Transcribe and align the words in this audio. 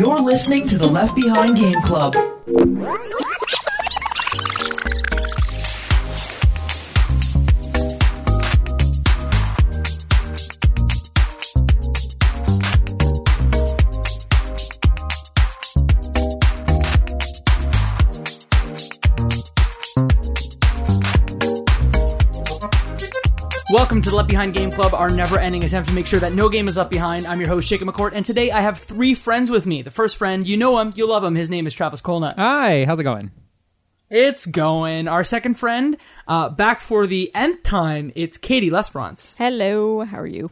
You're 0.00 0.18
listening 0.18 0.66
to 0.68 0.78
the 0.78 0.86
Left 0.86 1.14
Behind 1.14 1.58
Game 1.58 1.74
Club. 1.82 2.16
Welcome 23.70 24.02
to 24.02 24.10
the 24.10 24.16
Left 24.16 24.28
Behind 24.28 24.52
Game 24.52 24.72
Club, 24.72 24.94
our 24.94 25.10
never-ending 25.10 25.62
attempt 25.62 25.90
to 25.90 25.94
make 25.94 26.08
sure 26.08 26.18
that 26.18 26.32
no 26.32 26.48
game 26.48 26.66
is 26.66 26.76
left 26.76 26.90
behind. 26.90 27.24
I'm 27.24 27.38
your 27.38 27.48
host, 27.48 27.68
Shaken 27.68 27.86
McCourt, 27.86 28.14
and 28.14 28.26
today 28.26 28.50
I 28.50 28.62
have 28.62 28.78
three 28.78 29.14
friends 29.14 29.48
with 29.48 29.64
me. 29.64 29.82
The 29.82 29.92
first 29.92 30.16
friend, 30.16 30.44
you 30.44 30.56
know 30.56 30.80
him, 30.80 30.92
you 30.96 31.06
love 31.06 31.22
him. 31.22 31.36
His 31.36 31.48
name 31.48 31.68
is 31.68 31.74
Travis 31.74 32.00
Colnut. 32.00 32.34
Hi, 32.36 32.84
how's 32.84 32.98
it 32.98 33.04
going? 33.04 33.30
It's 34.08 34.44
going. 34.44 35.06
Our 35.06 35.22
second 35.22 35.54
friend, 35.54 35.96
uh, 36.26 36.48
back 36.48 36.80
for 36.80 37.06
the 37.06 37.30
nth 37.32 37.62
time, 37.62 38.10
it's 38.16 38.38
Katie 38.38 38.70
Lesperance. 38.70 39.36
Hello, 39.36 40.00
how 40.00 40.18
are 40.18 40.26
you? 40.26 40.50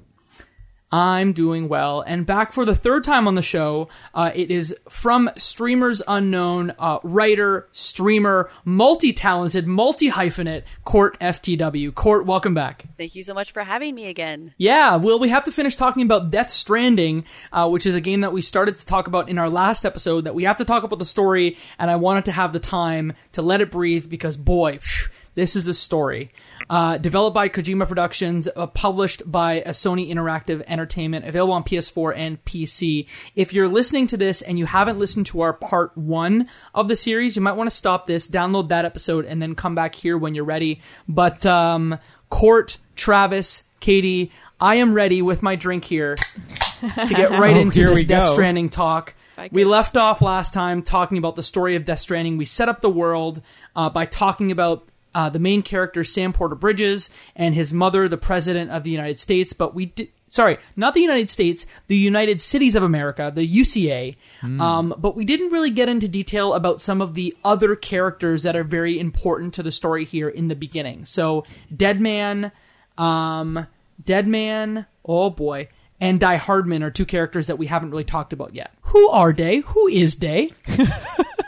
I'm 0.91 1.34
doing 1.34 1.69
well. 1.69 2.01
And 2.01 2.24
back 2.24 2.52
for 2.52 2.65
the 2.65 2.74
third 2.74 3.05
time 3.05 3.28
on 3.28 3.34
the 3.34 3.42
show, 3.42 3.88
uh, 4.15 4.30
it 4.34 4.51
is 4.51 4.74
from 4.88 5.30
Streamers 5.37 6.01
Unknown, 6.09 6.73
uh, 6.78 6.98
writer, 7.02 7.69
streamer, 7.73 8.51
multi 8.64 9.12
talented, 9.12 9.66
multi 9.66 10.11
hyphenate, 10.11 10.62
Court 10.84 11.19
FTW. 11.20 11.95
Court, 11.95 12.24
welcome 12.24 12.55
back. 12.55 12.84
Thank 12.97 13.14
you 13.14 13.23
so 13.23 13.34
much 13.34 13.52
for 13.52 13.64
having 13.64 13.95
me 13.95 14.06
again. 14.06 14.55
Yeah, 14.56 14.97
well, 14.97 15.19
we 15.19 15.28
have 15.28 15.45
to 15.45 15.52
finish 15.52 15.77
talking 15.77 16.02
about 16.02 16.30
Death 16.30 16.51
Stranding, 16.51 17.25
uh, 17.52 17.69
which 17.69 17.84
is 17.84 17.95
a 17.95 18.00
game 18.00 18.23
that 18.23 18.33
we 18.33 18.41
started 18.41 18.78
to 18.78 18.86
talk 18.86 19.06
about 19.09 19.28
in 19.28 19.36
our 19.36 19.50
last 19.50 19.84
episode. 19.84 20.25
That 20.25 20.34
we 20.34 20.45
have 20.45 20.56
to 20.56 20.64
talk 20.64 20.84
about 20.84 20.98
the 20.98 21.05
story, 21.05 21.59
and 21.78 21.91
I 21.91 21.97
wanted 21.97 22.25
to 22.27 22.33
have 22.33 22.55
the 22.55 22.61
time 22.61 23.12
to 23.33 23.42
let 23.42 23.61
it 23.61 23.70
breathe 23.70 24.09
because, 24.09 24.39
boy, 24.39 24.78
phew, 24.78 25.11
this 25.34 25.55
is 25.55 25.69
a 25.69 25.75
story. 25.75 26.33
Uh, 26.70 26.98
developed 26.98 27.34
by 27.34 27.48
Kojima 27.48 27.88
Productions, 27.88 28.48
uh, 28.55 28.66
published 28.66 29.22
by 29.30 29.62
uh, 29.62 29.70
Sony 29.70 30.11
Interactive 30.11 30.62
Entertainment, 30.66 31.25
available 31.25 31.55
on 31.55 31.64
PS4 31.64 32.14
and 32.16 32.44
PC. 32.44 33.06
If 33.34 33.52
you're 33.55 33.69
listening 33.69 34.06
to 34.08 34.16
this 34.19 34.42
and 34.42 34.58
you 34.58 34.66
haven't 34.66 34.98
listened 34.98 35.27
to 35.27 35.41
our 35.41 35.52
part 35.55 35.97
one 35.97 36.48
of 36.75 36.88
the 36.88 36.97
series, 36.97 37.36
you 37.36 37.42
might 37.42 37.52
want 37.56 37.70
to 37.70 37.75
stop 37.77 38.06
this, 38.06 38.28
download 38.28 38.69
that 38.69 38.84
episode, 38.84 39.25
and 39.25 39.41
then 39.41 39.55
come 39.55 39.75
back 39.75 39.94
here 39.94 40.19
when 40.19 40.34
you're 40.34 40.44
ready. 40.44 40.83
But 41.08 41.47
um, 41.47 41.98
Court, 42.28 42.77
Travis, 42.97 43.64
Katie, 43.80 44.30
I 44.60 44.75
am 44.75 44.92
ready 44.92 45.22
with 45.22 45.42
my 45.42 45.56
drink 45.56 45.84
here 45.84 46.16
to 46.16 47.06
get 47.08 47.30
right 47.30 47.56
Oh, 47.56 47.60
into 47.60 47.84
this 47.94 48.05
Death 48.05 48.25
go. 48.25 48.32
Stranding 48.34 48.69
talk. 48.69 49.14
We 49.53 49.64
left 49.64 49.97
off 49.97 50.20
last 50.20 50.53
time 50.53 50.82
talking 50.82 51.16
about 51.16 51.36
the 51.36 51.44
story 51.44 51.77
of 51.77 51.84
Death 51.84 52.00
Stranding. 52.00 52.36
We 52.38 52.44
set 52.44 52.69
up 52.69 52.80
the 52.80 52.91
world 52.91 53.41
uh, 53.77 53.88
by 53.88 54.05
talking 54.05 54.50
about 54.50 54.88
uh, 55.14 55.28
the 55.31 55.39
main 55.39 55.62
character, 55.62 56.05
Sam 56.05 56.33
Porter 56.33 56.55
Bridges, 56.55 57.11
and 57.34 57.55
his 57.55 57.73
mother, 57.73 58.09
the 58.09 58.17
President 58.17 58.70
of 58.70 58.84
the 58.84 58.91
United 58.91 59.19
States. 59.19 59.53
But 59.53 59.75
we 59.75 59.87
did. 59.87 60.09
Sorry, 60.31 60.59
not 60.77 60.92
the 60.92 61.00
United 61.00 61.31
States, 61.31 61.65
the 61.87 61.97
United 61.97 62.42
Cities 62.42 62.75
of 62.75 62.83
America, 62.83 63.33
the 63.34 63.48
UCA. 63.48 64.15
Um, 64.61 64.95
but 64.98 65.17
we 65.17 65.25
didn't 65.25 65.50
really 65.53 65.70
get 65.70 65.89
into 65.89 66.06
detail 66.06 66.53
about 66.53 66.83
some 66.83 67.00
of 67.00 67.15
the 67.15 67.34
other 67.45 67.75
characters 67.75 68.42
that 68.42 68.55
are 68.55 68.62
very 68.62 69.00
important 69.00 69.55
to 69.55 69.62
the 69.62 69.73
story 69.73 70.05
here 70.05 70.28
in 70.28 70.48
the 70.48 70.55
beginning. 70.55 71.06
So, 71.06 71.45
Deadman, 71.75 72.53
um, 72.98 73.67
Deadman, 74.05 74.84
oh 75.03 75.31
boy, 75.31 75.69
and 75.98 76.20
Die 76.20 76.37
Hardman 76.37 76.83
are 76.83 76.91
two 76.91 77.06
characters 77.06 77.47
that 77.47 77.56
we 77.56 77.67
haven't 77.67 77.91
really 77.91 78.05
talked 78.05 78.34
about 78.34 78.55
yet. 78.55 78.72
Who 78.83 79.09
are 79.09 79.33
they? 79.33 79.59
Who 79.59 79.89
is 79.89 80.17
they? 80.17 80.48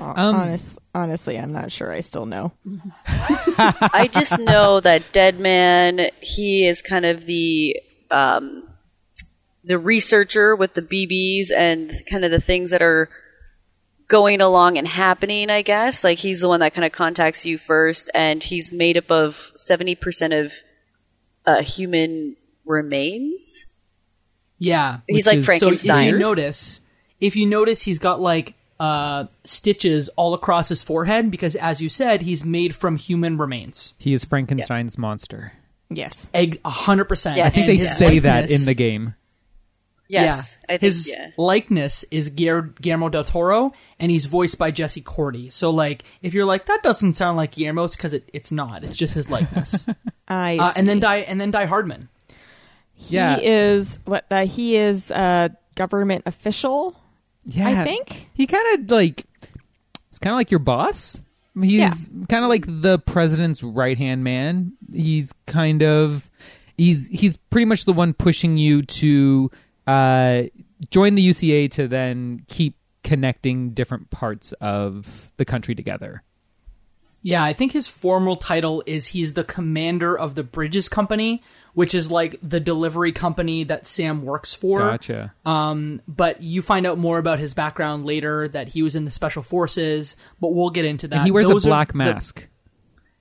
Honest, 0.00 0.78
honestly, 0.94 1.38
I'm 1.38 1.52
not 1.52 1.70
sure. 1.70 1.92
I 1.92 2.00
still 2.00 2.26
know. 2.26 2.52
I 2.66 4.08
just 4.12 4.38
know 4.38 4.80
that 4.80 5.12
Dead 5.12 5.38
Man, 5.38 6.10
he 6.20 6.66
is 6.66 6.82
kind 6.82 7.04
of 7.04 7.26
the 7.26 7.80
um, 8.10 8.68
the 9.64 9.78
researcher 9.78 10.56
with 10.56 10.74
the 10.74 10.82
BBs 10.82 11.48
and 11.56 11.92
kind 12.10 12.24
of 12.24 12.30
the 12.30 12.40
things 12.40 12.70
that 12.70 12.82
are 12.82 13.08
going 14.08 14.40
along 14.40 14.78
and 14.78 14.88
happening. 14.88 15.50
I 15.50 15.62
guess 15.62 16.02
like 16.02 16.18
he's 16.18 16.40
the 16.40 16.48
one 16.48 16.60
that 16.60 16.74
kind 16.74 16.84
of 16.84 16.92
contacts 16.92 17.44
you 17.44 17.58
first, 17.58 18.10
and 18.14 18.42
he's 18.42 18.72
made 18.72 18.96
up 18.96 19.10
of 19.10 19.52
seventy 19.56 19.94
percent 19.94 20.32
of 20.32 20.52
uh, 21.46 21.62
human 21.62 22.36
remains. 22.64 23.66
Yeah, 24.58 25.00
He's 25.08 25.26
like 25.26 25.38
is- 25.38 25.46
Frankenstein. 25.46 25.94
So 25.94 26.00
if 26.00 26.12
you 26.12 26.18
notice, 26.18 26.80
if 27.20 27.36
you 27.36 27.46
notice, 27.46 27.82
he's 27.82 27.98
got 27.98 28.20
like 28.20 28.54
uh, 28.80 29.26
stitches 29.44 30.08
all 30.16 30.34
across 30.34 30.68
his 30.70 30.82
forehead 30.82 31.30
because, 31.30 31.54
as 31.54 31.80
you 31.80 31.88
said, 31.88 32.22
he's 32.22 32.44
made 32.44 32.74
from 32.74 32.96
human 32.96 33.36
remains. 33.38 33.94
He 33.98 34.12
is 34.14 34.24
Frankenstein's 34.24 34.98
monster. 34.98 35.52
Yes. 35.90 36.28
Egg, 36.34 36.60
hundred 36.64 37.04
percent. 37.04 37.36
Yes. 37.36 37.46
I 37.46 37.50
think 37.50 37.66
they 37.66 37.84
Yeah. 37.84 37.90
say 37.92 38.18
that 38.20 38.50
in 38.50 38.64
the 38.64 38.74
game. 38.74 39.14
Yes, 40.08 40.58
yeah. 40.68 40.74
I 40.74 40.78
think 40.78 40.80
his 40.82 41.08
yeah. 41.08 41.30
likeness 41.36 42.04
is 42.10 42.30
Guillermo 42.30 42.72
Guillermo 42.80 43.08
del 43.10 43.22
Toro, 43.22 43.72
and 44.00 44.10
he's 44.10 44.26
voiced 44.26 44.58
by 44.58 44.72
Jesse 44.72 45.02
Corti. 45.02 45.50
So, 45.50 45.70
like, 45.70 46.02
if 46.20 46.34
you're 46.34 46.46
like 46.46 46.66
that 46.66 46.82
doesn't 46.82 47.14
sound 47.16 47.36
like 47.36 47.52
Guillermo, 47.52 47.84
it's 47.84 47.94
because 47.96 48.12
it, 48.14 48.28
it's 48.32 48.50
not. 48.50 48.82
It's 48.82 48.96
just 48.96 49.14
his 49.14 49.30
likeness. 49.30 49.86
I 50.28 50.56
uh, 50.58 50.72
and 50.74 50.88
then 50.88 50.96
see. 50.96 51.00
die 51.02 51.16
and 51.18 51.40
then 51.40 51.52
die 51.52 51.66
Hardman. 51.66 52.08
he 52.94 53.14
Yeah. 53.14 53.38
is 53.40 54.00
what? 54.04 54.24
Uh, 54.32 54.46
he 54.46 54.74
is 54.76 55.12
a 55.12 55.50
government 55.76 56.24
official. 56.26 56.99
Yeah, 57.44 57.68
I 57.68 57.84
think. 57.84 58.28
he 58.34 58.46
kind 58.46 58.80
of 58.80 58.90
like 58.90 59.24
it's 60.08 60.18
kind 60.18 60.32
of 60.32 60.36
like 60.36 60.50
your 60.50 60.60
boss. 60.60 61.20
He's 61.60 62.08
kind 62.28 62.44
of 62.44 62.48
like 62.48 62.64
the 62.66 62.98
president's 62.98 63.62
right 63.62 63.98
hand 63.98 64.24
man. 64.24 64.72
He's 64.92 65.32
kind 65.46 65.82
of 65.82 66.30
he's 66.78 67.08
he's 67.08 67.36
pretty 67.36 67.64
much 67.66 67.84
the 67.84 67.92
one 67.92 68.14
pushing 68.14 68.56
you 68.56 68.82
to 68.82 69.50
uh, 69.86 70.42
join 70.90 71.14
the 71.16 71.28
UCA 71.28 71.70
to 71.72 71.88
then 71.88 72.44
keep 72.48 72.76
connecting 73.02 73.70
different 73.70 74.10
parts 74.10 74.52
of 74.60 75.32
the 75.36 75.44
country 75.44 75.74
together. 75.74 76.22
Yeah, 77.22 77.44
I 77.44 77.52
think 77.52 77.72
his 77.72 77.86
formal 77.86 78.36
title 78.36 78.82
is 78.86 79.08
he's 79.08 79.34
the 79.34 79.44
commander 79.44 80.18
of 80.18 80.34
the 80.36 80.42
Bridges 80.42 80.88
Company, 80.88 81.42
which 81.74 81.94
is 81.94 82.10
like 82.10 82.36
the 82.42 82.60
delivery 82.60 83.12
company 83.12 83.64
that 83.64 83.86
Sam 83.86 84.22
works 84.22 84.54
for. 84.54 84.78
Gotcha. 84.78 85.34
Um, 85.44 86.00
but 86.08 86.40
you 86.42 86.62
find 86.62 86.86
out 86.86 86.96
more 86.96 87.18
about 87.18 87.38
his 87.38 87.52
background 87.52 88.06
later 88.06 88.48
that 88.48 88.68
he 88.68 88.82
was 88.82 88.94
in 88.96 89.04
the 89.04 89.10
special 89.10 89.42
forces, 89.42 90.16
but 90.40 90.54
we'll 90.54 90.70
get 90.70 90.86
into 90.86 91.08
that. 91.08 91.16
And 91.16 91.24
he 91.26 91.30
wears 91.30 91.46
Those 91.48 91.66
a 91.66 91.68
black 91.68 91.88
the- 91.92 91.98
mask. 91.98 92.48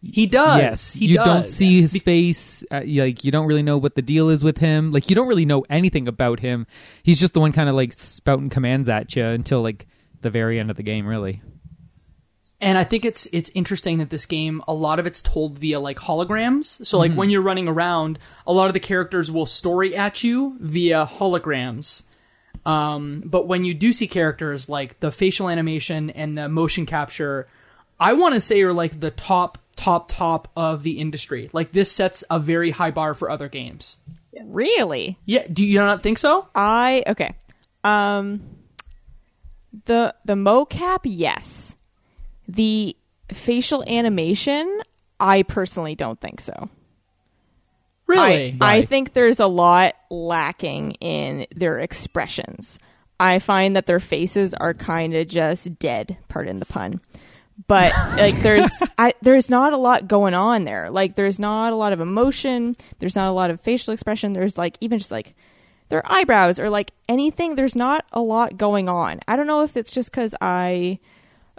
he 0.02 0.28
does. 0.28 0.62
yes, 0.62 0.94
he 0.94 1.08
you 1.08 1.16
does. 1.18 1.26
don't 1.26 1.46
see 1.48 1.82
his 1.82 2.02
face. 2.02 2.64
Uh, 2.72 2.82
like 2.86 3.26
you 3.26 3.32
don't 3.32 3.48
really 3.48 3.64
know 3.64 3.78
what 3.78 3.96
the 3.96 4.02
deal 4.02 4.30
is 4.30 4.46
with 4.46 4.60
him. 4.60 4.94
Like 4.94 5.10
you 5.10 5.16
don't 5.18 5.28
really 5.28 5.44
know 5.46 5.66
anything 5.70 6.08
about 6.08 6.40
him. 6.40 6.68
He's 7.04 7.20
just 7.20 7.34
the 7.34 7.42
one 7.42 7.52
kind 7.52 7.68
of 7.68 7.76
like 7.76 7.92
spouting 7.92 8.50
commands 8.50 8.88
at 8.88 9.14
you 9.18 9.26
until 9.26 9.62
like 9.62 9.88
the 10.22 10.30
very 10.30 10.58
end 10.58 10.70
of 10.70 10.78
the 10.78 10.84
game, 10.84 11.06
really. 11.06 11.42
And 12.62 12.78
I 12.78 12.84
think 12.84 13.06
it's 13.06 13.28
it's 13.32 13.50
interesting 13.54 14.00
that 14.00 14.10
this 14.10 14.26
game 14.26 14.62
a 14.68 14.74
lot 14.74 15.00
of 15.00 15.06
it's 15.06 15.22
told 15.22 15.58
via 15.60 15.80
like 15.80 15.98
holograms. 15.98 16.86
So 16.86 16.98
like 16.98 17.14
when 17.14 17.30
you're 17.30 17.42
running 17.42 17.70
around, 17.70 18.20
a 18.46 18.52
lot 18.52 18.68
of 18.68 18.74
the 18.74 18.82
characters 18.82 19.32
will 19.32 19.46
story 19.46 19.96
at 19.96 20.24
you 20.24 20.58
via 20.60 21.06
holograms. 21.06 22.04
Um, 22.66 23.24
but 23.26 23.48
when 23.48 23.64
you 23.64 23.74
do 23.74 23.94
see 23.94 24.08
characters 24.08 24.68
like 24.68 25.00
the 25.00 25.12
facial 25.12 25.48
animation 25.48 26.10
and 26.10 26.36
the 26.36 26.50
motion 26.50 26.86
capture, 26.86 27.48
I 27.98 28.14
want 28.14 28.36
to 28.36 28.42
say 28.42 28.62
are 28.64 28.74
like 28.74 29.00
the 29.00 29.12
top 29.12 29.58
top 29.78 30.10
top 30.10 30.50
of 30.58 30.84
the 30.84 31.00
industry. 31.00 31.50
Like 31.54 31.72
this 31.72 31.90
sets 31.90 32.26
a 32.30 32.40
very 32.40 32.72
high 32.72 32.92
bar 32.92 33.14
for 33.14 33.30
other 33.30 33.48
games. 33.48 33.98
Really? 34.44 35.18
Yeah, 35.26 35.46
do 35.52 35.66
you 35.66 35.80
not 35.80 36.04
think 36.04 36.18
so? 36.18 36.48
I 36.54 37.04
okay. 37.08 37.36
Um, 37.84 38.42
the 39.86 40.14
the 40.26 40.36
mocap, 40.36 41.00
yes. 41.04 41.76
The 42.50 42.96
facial 43.32 43.84
animation, 43.84 44.82
I 45.20 45.44
personally 45.44 45.96
don't 45.96 46.20
think 46.20 46.42
so. 46.42 46.70
Really? 48.08 48.58
I, 48.60 48.78
I 48.78 48.86
think 48.86 49.14
there's 49.14 49.40
a 49.40 49.46
lot 49.46 49.94
lacking 50.10 50.94
in 50.94 51.46
their 51.56 51.78
expressions. 51.78 52.80
I 53.20 53.38
find 53.38 53.76
that 53.76 53.86
their 53.86 54.00
faces 54.00 54.56
are 54.56 54.74
kind 54.74 55.14
of 55.14 55.28
just 55.28 55.78
dead, 55.78 56.18
pardon 56.28 56.58
the 56.58 56.66
pun. 56.66 57.02
But 57.68 57.94
like 58.18 58.36
there's 58.42 58.72
I 58.98 59.14
there's 59.22 59.50
not 59.50 59.74
a 59.74 59.78
lot 59.78 60.08
going 60.08 60.34
on 60.34 60.64
there. 60.64 60.90
Like 60.90 61.16
there's 61.16 61.38
not 61.38 61.72
a 61.72 61.76
lot 61.76 61.94
of 61.94 62.00
emotion, 62.00 62.74
there's 62.98 63.16
not 63.16 63.30
a 63.30 63.34
lot 63.34 63.52
of 63.52 63.62
facial 63.62 63.94
expression. 63.94 64.34
There's 64.34 64.58
like 64.58 64.78
even 64.82 64.98
just 64.98 65.12
like 65.12 65.36
their 65.90 66.02
eyebrows 66.12 66.60
or 66.60 66.72
like 66.72 66.92
anything 67.08 67.56
there's 67.56 67.76
not 67.76 68.06
a 68.12 68.22
lot 68.22 68.58
going 68.58 68.90
on. 68.90 69.20
I 69.28 69.36
don't 69.36 69.48
know 69.48 69.62
if 69.62 69.78
it's 69.78 69.92
just 69.92 70.12
cuz 70.12 70.34
I 70.42 70.98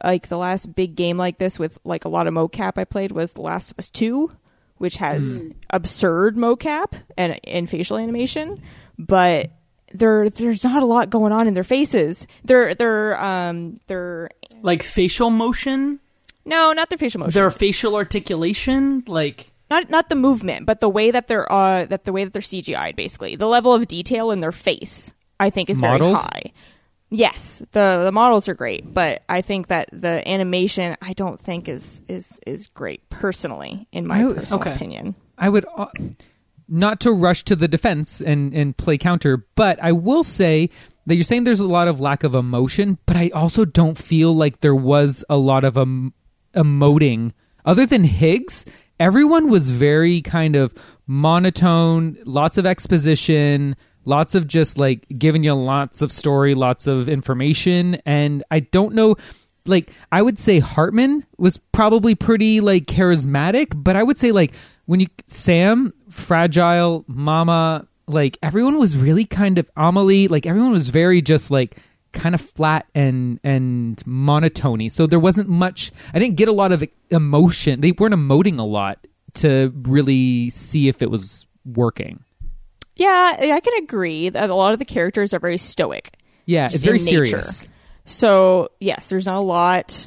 like 0.04 0.28
the 0.28 0.38
last 0.38 0.74
big 0.74 0.96
game 0.96 1.16
like 1.16 1.38
this 1.38 1.58
with 1.58 1.78
like 1.84 2.04
a 2.04 2.08
lot 2.08 2.26
of 2.26 2.34
mocap 2.34 2.78
I 2.78 2.84
played 2.84 3.12
was 3.12 3.32
The 3.32 3.40
Last 3.42 3.72
of 3.72 3.78
Us 3.78 3.90
2, 3.90 4.30
which 4.78 4.96
has 4.96 5.42
absurd 5.70 6.36
mocap 6.36 6.94
and 7.16 7.38
and 7.44 7.68
facial 7.68 7.98
animation, 7.98 8.62
but 8.98 9.50
there 9.92 10.30
there's 10.30 10.64
not 10.64 10.82
a 10.82 10.86
lot 10.86 11.10
going 11.10 11.32
on 11.32 11.46
in 11.48 11.54
their 11.54 11.64
faces. 11.64 12.26
Their 12.44 12.74
their 12.74 13.22
um 13.22 13.76
their 13.88 14.30
Like 14.62 14.82
facial 14.82 15.30
motion, 15.30 16.00
no, 16.44 16.72
not 16.72 16.88
their 16.90 16.98
facial 16.98 17.20
motion. 17.20 17.32
their 17.32 17.50
facial 17.50 17.96
articulation, 17.96 19.02
like 19.06 19.50
not 19.70 19.90
not 19.90 20.08
the 20.08 20.14
movement, 20.14 20.64
but 20.66 20.80
the 20.80 20.88
way 20.88 21.10
that 21.10 21.26
they're 21.28 21.50
uh 21.52 21.84
that 21.86 22.04
the 22.04 22.12
way 22.12 22.24
that 22.24 22.32
they're 22.32 22.42
CGI'd 22.42 22.96
basically. 22.96 23.36
The 23.36 23.46
level 23.46 23.74
of 23.74 23.86
detail 23.88 24.30
in 24.30 24.40
their 24.40 24.52
face, 24.52 25.12
I 25.38 25.50
think, 25.50 25.68
is 25.70 25.80
Modeled? 25.82 26.12
very 26.12 26.22
high. 26.22 26.52
Yes, 27.10 27.60
the 27.72 28.02
the 28.04 28.12
models 28.12 28.48
are 28.48 28.54
great, 28.54 28.94
but 28.94 29.24
I 29.28 29.42
think 29.42 29.66
that 29.66 29.88
the 29.92 30.26
animation 30.28 30.96
I 31.02 31.12
don't 31.12 31.40
think 31.40 31.68
is 31.68 32.02
is 32.08 32.40
is 32.46 32.68
great 32.68 33.08
personally 33.10 33.88
in 33.92 34.06
my 34.06 34.20
I- 34.24 34.32
personal 34.32 34.60
okay. 34.60 34.72
opinion. 34.72 35.16
I 35.36 35.48
would 35.48 35.66
uh, 35.76 35.86
not 36.68 37.00
to 37.00 37.10
rush 37.10 37.42
to 37.44 37.56
the 37.56 37.66
defense 37.66 38.20
and 38.20 38.54
and 38.54 38.76
play 38.76 38.96
counter, 38.96 39.44
but 39.56 39.82
I 39.82 39.90
will 39.90 40.22
say 40.22 40.70
that 41.06 41.16
you're 41.16 41.24
saying 41.24 41.44
there's 41.44 41.58
a 41.60 41.66
lot 41.66 41.88
of 41.88 42.00
lack 42.00 42.22
of 42.22 42.36
emotion, 42.36 42.98
but 43.06 43.16
I 43.16 43.30
also 43.30 43.64
don't 43.64 43.98
feel 43.98 44.32
like 44.32 44.60
there 44.60 44.74
was 44.74 45.24
a 45.28 45.36
lot 45.36 45.64
of 45.64 45.76
um, 45.76 46.14
emoting 46.54 47.32
other 47.64 47.86
than 47.86 48.04
Higgs. 48.04 48.64
Everyone 49.00 49.48
was 49.48 49.68
very 49.70 50.20
kind 50.20 50.54
of 50.54 50.74
monotone, 51.06 52.18
lots 52.24 52.56
of 52.58 52.66
exposition, 52.66 53.74
lots 54.04 54.34
of 54.34 54.46
just 54.46 54.78
like 54.78 55.06
giving 55.18 55.44
you 55.44 55.54
lots 55.54 56.02
of 56.02 56.12
story, 56.12 56.54
lots 56.54 56.86
of 56.86 57.08
information, 57.08 57.96
and 58.06 58.42
I 58.50 58.60
don't 58.60 58.94
know 58.94 59.16
like 59.66 59.92
I 60.10 60.22
would 60.22 60.38
say 60.38 60.60
Heartman 60.60 61.24
was 61.38 61.58
probably 61.72 62.14
pretty 62.14 62.60
like 62.60 62.86
charismatic, 62.86 63.72
but 63.74 63.96
I 63.96 64.02
would 64.02 64.18
say 64.18 64.32
like 64.32 64.52
when 64.86 65.00
you 65.00 65.06
Sam, 65.26 65.92
fragile, 66.08 67.04
Mama, 67.06 67.86
like 68.06 68.38
everyone 68.42 68.78
was 68.78 68.96
really 68.96 69.24
kind 69.24 69.58
of 69.58 69.70
Amelie, 69.76 70.28
like 70.28 70.46
everyone 70.46 70.72
was 70.72 70.88
very 70.88 71.22
just 71.22 71.50
like 71.50 71.76
kind 72.12 72.34
of 72.34 72.40
flat 72.40 72.86
and 72.94 73.40
and 73.44 74.02
monotony. 74.06 74.88
So 74.88 75.06
there 75.06 75.20
wasn't 75.20 75.48
much. 75.48 75.92
I 76.12 76.18
didn't 76.18 76.36
get 76.36 76.48
a 76.48 76.52
lot 76.52 76.72
of 76.72 76.84
emotion. 77.10 77.80
They 77.80 77.92
weren't 77.92 78.14
emoting 78.14 78.58
a 78.58 78.64
lot 78.64 79.06
to 79.34 79.72
really 79.82 80.50
see 80.50 80.88
if 80.88 81.02
it 81.02 81.10
was 81.10 81.46
working. 81.64 82.24
Yeah, 83.00 83.36
I 83.54 83.60
can 83.60 83.82
agree 83.82 84.28
that 84.28 84.50
a 84.50 84.54
lot 84.54 84.72
of 84.74 84.78
the 84.78 84.84
characters 84.84 85.32
are 85.32 85.40
very 85.40 85.56
stoic. 85.56 86.12
Yeah, 86.44 86.66
it's 86.66 86.82
very 86.84 86.98
nature. 86.98 87.24
serious. 87.24 87.68
So 88.04 88.68
yes, 88.78 89.08
there's 89.08 89.26
not 89.26 89.36
a 89.36 89.40
lot 89.40 90.06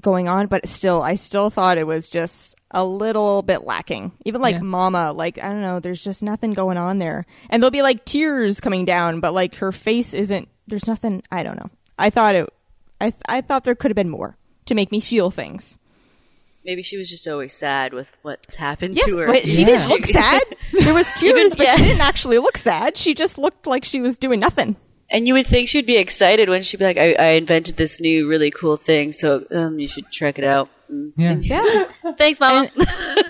going 0.00 0.28
on, 0.28 0.48
but 0.48 0.68
still, 0.68 1.02
I 1.02 1.14
still 1.14 1.50
thought 1.50 1.78
it 1.78 1.86
was 1.86 2.10
just 2.10 2.54
a 2.72 2.84
little 2.84 3.42
bit 3.42 3.64
lacking. 3.64 4.12
Even 4.24 4.40
like 4.40 4.56
Yeah. 4.56 4.62
Mama, 4.62 5.12
like 5.12 5.38
I 5.38 5.48
don't 5.48 5.60
know, 5.60 5.78
there's 5.80 6.02
just 6.02 6.22
nothing 6.22 6.52
going 6.52 6.76
on 6.76 6.98
there, 6.98 7.26
and 7.48 7.62
there'll 7.62 7.70
be 7.70 7.82
like 7.82 8.04
tears 8.04 8.58
coming 8.60 8.84
down, 8.84 9.20
but 9.20 9.32
like 9.32 9.56
her 9.56 9.70
face 9.72 10.12
isn't. 10.12 10.48
There's 10.66 10.86
nothing. 10.86 11.22
I 11.30 11.42
don't 11.44 11.56
know. 11.56 11.70
I 11.98 12.10
thought 12.10 12.34
it. 12.34 12.48
I 13.00 13.10
th- 13.10 13.22
I 13.28 13.40
thought 13.40 13.62
there 13.64 13.74
could 13.76 13.90
have 13.92 13.96
been 13.96 14.10
more 14.10 14.36
to 14.66 14.74
make 14.74 14.90
me 14.90 14.98
feel 15.00 15.30
things. 15.30 15.78
Maybe 16.66 16.82
she 16.82 16.96
was 16.98 17.08
just 17.08 17.26
always 17.28 17.52
sad 17.52 17.94
with 17.94 18.10
what's 18.22 18.56
happened 18.56 18.96
Yes, 18.96 19.06
to 19.06 19.18
her. 19.18 19.26
but 19.28 19.48
she 19.48 19.60
Yeah. 19.60 19.66
didn't 19.66 19.88
look 19.88 20.04
sad. 20.20 20.42
There 20.72 20.92
was 20.92 21.08
tears, 21.12 21.54
but 21.56 21.68
she 21.68 21.82
didn't 21.84 22.00
actually 22.00 22.38
look 22.38 22.58
sad. 22.58 22.96
She 22.98 23.14
just 23.14 23.38
looked 23.38 23.66
like 23.68 23.84
she 23.84 24.00
was 24.00 24.18
doing 24.18 24.40
nothing. 24.40 24.76
And 25.08 25.28
you 25.28 25.34
would 25.34 25.46
think 25.46 25.68
she'd 25.68 25.86
be 25.86 25.96
excited 25.96 26.48
when 26.48 26.64
she'd 26.64 26.78
be 26.78 26.84
like, 26.84 26.98
I, 26.98 27.12
I 27.12 27.26
invented 27.34 27.76
this 27.76 28.00
new 28.00 28.26
really 28.28 28.50
cool 28.50 28.76
thing, 28.76 29.12
so 29.12 29.44
um, 29.52 29.78
you 29.78 29.86
should 29.86 30.10
check 30.10 30.36
it 30.40 30.44
out. 30.44 30.68
Yeah. 31.16 31.36
Yeah. 31.40 31.84
Thanks, 32.18 32.40
Mama. 32.40 32.68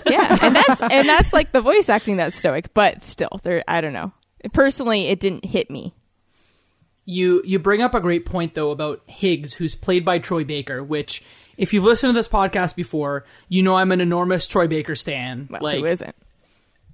yeah, 0.07 0.35
and 0.41 0.55
that's 0.55 0.81
and 0.81 1.07
that's 1.07 1.31
like 1.33 1.51
the 1.51 1.61
voice 1.61 1.87
acting 1.89 2.17
that's 2.17 2.35
stoic, 2.35 2.73
but 2.73 3.03
still, 3.03 3.39
there. 3.43 3.63
I 3.67 3.81
don't 3.81 3.93
know. 3.93 4.11
Personally, 4.53 5.09
it 5.09 5.19
didn't 5.19 5.45
hit 5.45 5.69
me. 5.69 5.93
You 7.05 7.41
you 7.45 7.59
bring 7.59 7.81
up 7.81 7.93
a 7.95 8.01
great 8.01 8.25
point 8.25 8.53
though 8.55 8.71
about 8.71 9.01
Higgs, 9.05 9.55
who's 9.55 9.75
played 9.75 10.03
by 10.03 10.19
Troy 10.19 10.43
Baker. 10.43 10.83
Which, 10.83 11.23
if 11.57 11.73
you've 11.73 11.83
listened 11.83 12.11
to 12.11 12.13
this 12.17 12.27
podcast 12.27 12.75
before, 12.75 13.25
you 13.49 13.63
know 13.63 13.75
I'm 13.75 13.91
an 13.91 14.01
enormous 14.01 14.47
Troy 14.47 14.67
Baker 14.67 14.95
stan. 14.95 15.47
Well, 15.49 15.61
like, 15.61 15.79
who 15.79 15.85
isn't? 15.85 16.15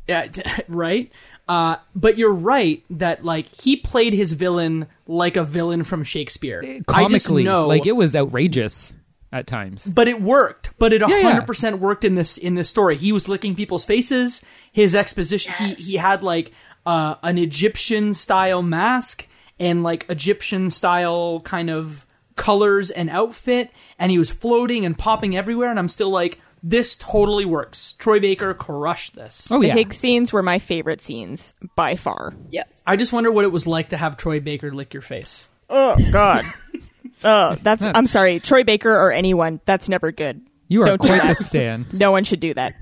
yeah, 0.07 0.27
right. 0.67 1.11
Uh, 1.47 1.75
but 1.93 2.17
you're 2.17 2.33
right 2.33 2.83
that 2.89 3.25
like 3.25 3.47
he 3.47 3.75
played 3.75 4.13
his 4.13 4.33
villain 4.33 4.87
like 5.07 5.35
a 5.35 5.43
villain 5.43 5.83
from 5.83 6.03
Shakespeare. 6.03 6.61
I 6.63 6.77
just 6.77 6.85
Comically, 6.87 7.43
know, 7.43 7.67
like 7.67 7.85
it 7.85 7.95
was 7.97 8.15
outrageous 8.15 8.93
at 9.31 9.45
times. 9.47 9.85
but 9.85 10.07
it 10.07 10.21
worked. 10.21 10.71
But 10.79 10.93
it 10.93 11.01
Yeah, 11.01 11.07
yeah. 11.07 11.21
hundred 11.23 11.45
percent 11.47 11.79
worked 11.79 12.05
in 12.05 12.15
this 12.15 12.37
in 12.37 12.55
this 12.55 12.69
story. 12.69 12.95
He 12.95 13.11
was 13.11 13.27
licking 13.27 13.55
people's 13.55 13.83
faces. 13.83 14.41
His 14.71 14.95
exposition. 14.95 15.53
He 15.57 15.73
he 15.73 15.95
had 15.97 16.23
like 16.23 16.51
uh, 16.85 17.15
an 17.23 17.37
Egyptian 17.37 18.13
style 18.13 18.61
mask 18.61 19.27
and 19.59 19.83
like 19.83 20.05
Egyptian 20.09 20.71
style 20.71 21.41
kind 21.41 21.69
of 21.69 22.05
colors 22.35 22.89
and 22.91 23.09
outfit, 23.09 23.71
and 23.99 24.11
he 24.11 24.17
was 24.17 24.31
floating 24.31 24.85
and 24.85 24.97
popping 24.97 25.35
everywhere. 25.35 25.69
And 25.69 25.79
I'm 25.79 25.89
still 25.89 26.09
like, 26.09 26.39
this 26.61 26.95
totally 26.95 27.45
works. 27.45 27.93
Troy 27.93 28.19
Baker 28.19 28.53
crushed 28.53 29.15
this. 29.15 29.47
Oh 29.51 29.59
The 29.61 29.67
yeah, 29.67 29.73
Higgs 29.73 29.97
scenes 29.97 30.31
were 30.31 30.41
my 30.43 30.59
favorite 30.59 31.01
scenes 31.01 31.53
by 31.75 31.95
far. 31.95 32.33
yeah. 32.49 32.63
I 32.85 32.95
just 32.97 33.13
wonder 33.13 33.31
what 33.31 33.45
it 33.45 33.51
was 33.51 33.65
like 33.67 33.89
to 33.89 33.97
have 33.97 34.17
Troy 34.17 34.39
Baker 34.39 34.73
lick 34.73 34.93
your 34.93 35.01
face. 35.01 35.49
Oh 35.69 35.95
God. 36.11 36.45
oh, 37.23 37.55
that's. 37.61 37.85
I'm 37.85 38.07
sorry, 38.07 38.39
Troy 38.41 38.63
Baker 38.63 38.91
or 38.93 39.11
anyone. 39.11 39.61
That's 39.65 39.87
never 39.89 40.11
good. 40.11 40.41
you 40.67 40.81
are 40.81 40.85
Don't 40.85 41.01
do 41.01 41.07
quite 41.07 41.21
that. 41.21 41.37
the 41.37 41.43
stan. 41.43 41.85
No 41.93 42.11
one 42.11 42.23
should 42.25 42.39
do 42.41 42.53
that. 42.53 42.73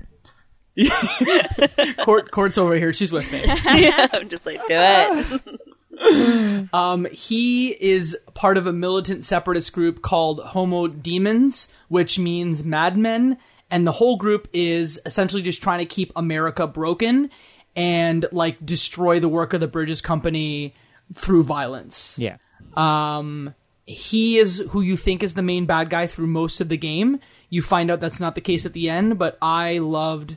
Court, 2.04 2.30
Court's 2.30 2.58
over 2.58 2.74
here. 2.76 2.92
She's 2.92 3.12
with 3.12 3.30
me. 3.32 3.42
yeah, 3.44 4.08
I'm 4.12 4.28
just 4.28 4.44
like, 4.46 4.56
do 4.58 4.64
it. 4.70 5.60
Um, 6.72 7.06
he 7.12 7.70
is 7.70 8.16
part 8.34 8.56
of 8.56 8.66
a 8.66 8.72
militant 8.72 9.24
separatist 9.24 9.72
group 9.72 10.00
called 10.00 10.40
Homo 10.40 10.86
Demens, 10.86 11.70
which 11.88 12.18
means 12.18 12.64
madmen. 12.64 13.36
And 13.70 13.86
the 13.86 13.92
whole 13.92 14.16
group 14.16 14.48
is 14.52 15.00
essentially 15.04 15.42
just 15.42 15.62
trying 15.62 15.80
to 15.80 15.84
keep 15.84 16.12
America 16.16 16.66
broken 16.66 17.30
and 17.76 18.26
like 18.32 18.64
destroy 18.64 19.18
the 19.20 19.28
work 19.28 19.52
of 19.52 19.60
the 19.60 19.68
Bridges 19.68 20.00
Company 20.00 20.74
through 21.14 21.42
violence. 21.42 22.16
Yeah, 22.18 22.36
Um, 22.76 23.54
he 23.86 24.38
is 24.38 24.64
who 24.70 24.80
you 24.80 24.96
think 24.96 25.22
is 25.22 25.34
the 25.34 25.42
main 25.42 25.66
bad 25.66 25.90
guy 25.90 26.06
through 26.06 26.28
most 26.28 26.60
of 26.60 26.68
the 26.68 26.76
game. 26.76 27.18
You 27.50 27.60
find 27.60 27.90
out 27.90 28.00
that's 28.00 28.20
not 28.20 28.34
the 28.34 28.40
case 28.40 28.64
at 28.64 28.72
the 28.72 28.88
end, 28.88 29.18
but 29.18 29.36
I 29.42 29.78
loved 29.78 30.36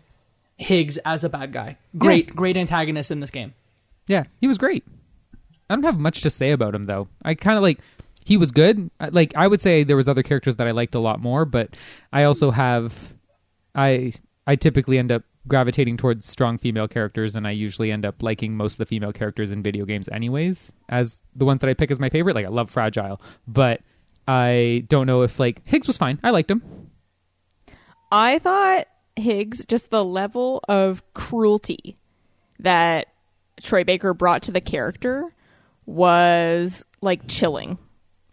Higgs 0.58 0.98
as 1.00 1.24
a 1.24 1.30
bad 1.30 1.54
guy. 1.54 1.78
Great, 1.98 2.36
great 2.36 2.58
antagonist 2.58 3.12
in 3.12 3.20
this 3.20 3.32
game. 3.32 3.54
yeah, 4.08 4.24
he 4.42 4.48
was 4.48 4.58
great. 4.58 4.84
I 5.70 5.76
don't 5.76 5.84
have 5.84 6.00
much 6.00 6.22
to 6.22 6.30
say 6.30 6.52
about 6.52 6.76
him 6.76 6.84
though. 6.84 7.08
I 7.24 7.34
kind 7.34 7.58
of 7.58 7.64
like 7.64 7.80
he 8.24 8.38
was 8.38 8.52
good. 8.52 8.89
Like 9.12 9.36
I 9.36 9.48
would 9.48 9.62
say 9.62 9.84
there 9.84 9.96
was 9.96 10.08
other 10.08 10.24
characters 10.24 10.56
that 10.58 10.68
I 10.68 10.72
liked 10.72 10.96
a 10.96 11.00
lot 11.00 11.22
more, 11.22 11.46
but 11.46 11.75
I 12.12 12.24
also 12.24 12.51
have 12.51 13.13
I 13.74 14.13
I 14.48 14.56
typically 14.56 14.98
end 14.98 15.12
up 15.12 15.24
gravitating 15.48 15.98
towards 15.98 16.25
strong 16.25 16.58
female 16.58 16.88
characters 16.88 17.36
and 17.36 17.48
I 17.48 17.51
usually 17.51 17.92
end 17.92 18.06
up 18.06 18.24
liking 18.24 18.58
most 18.58 18.74
of 18.74 18.78
the 18.80 18.86
female 18.88 19.13
characters 19.13 19.51
in 19.51 19.62
video 19.62 19.86
games 19.86 20.10
anyways 20.12 20.72
as 20.89 21.22
the 21.36 21.46
ones 21.46 21.62
that 21.62 21.70
I 21.70 21.75
pick 21.75 21.92
as 21.92 22.00
my 22.00 22.10
favorite. 22.10 22.36
Like 22.36 22.46
I 22.46 22.50
love 22.50 22.70
Fragile, 22.70 23.22
but 23.48 23.82
I 24.28 24.86
don't 24.88 25.06
know 25.06 25.22
if 25.22 25.39
like 25.39 25.62
Higgs 25.68 25.88
was 25.88 25.98
fine. 25.98 26.20
I 26.24 26.32
liked 26.32 26.50
him. 26.50 26.63
I 28.12 28.39
thought 28.39 28.88
Higgs, 29.16 29.66
just 29.66 29.92
the 29.92 30.04
level 30.04 30.62
of 30.68 31.04
cruelty 31.13 31.98
that 32.60 33.08
Troy 33.62 33.84
Baker 33.84 34.13
brought 34.13 34.44
to 34.44 34.51
the 34.51 34.62
character 34.62 35.35
was 35.86 36.86
like 37.01 37.27
chilling. 37.27 37.77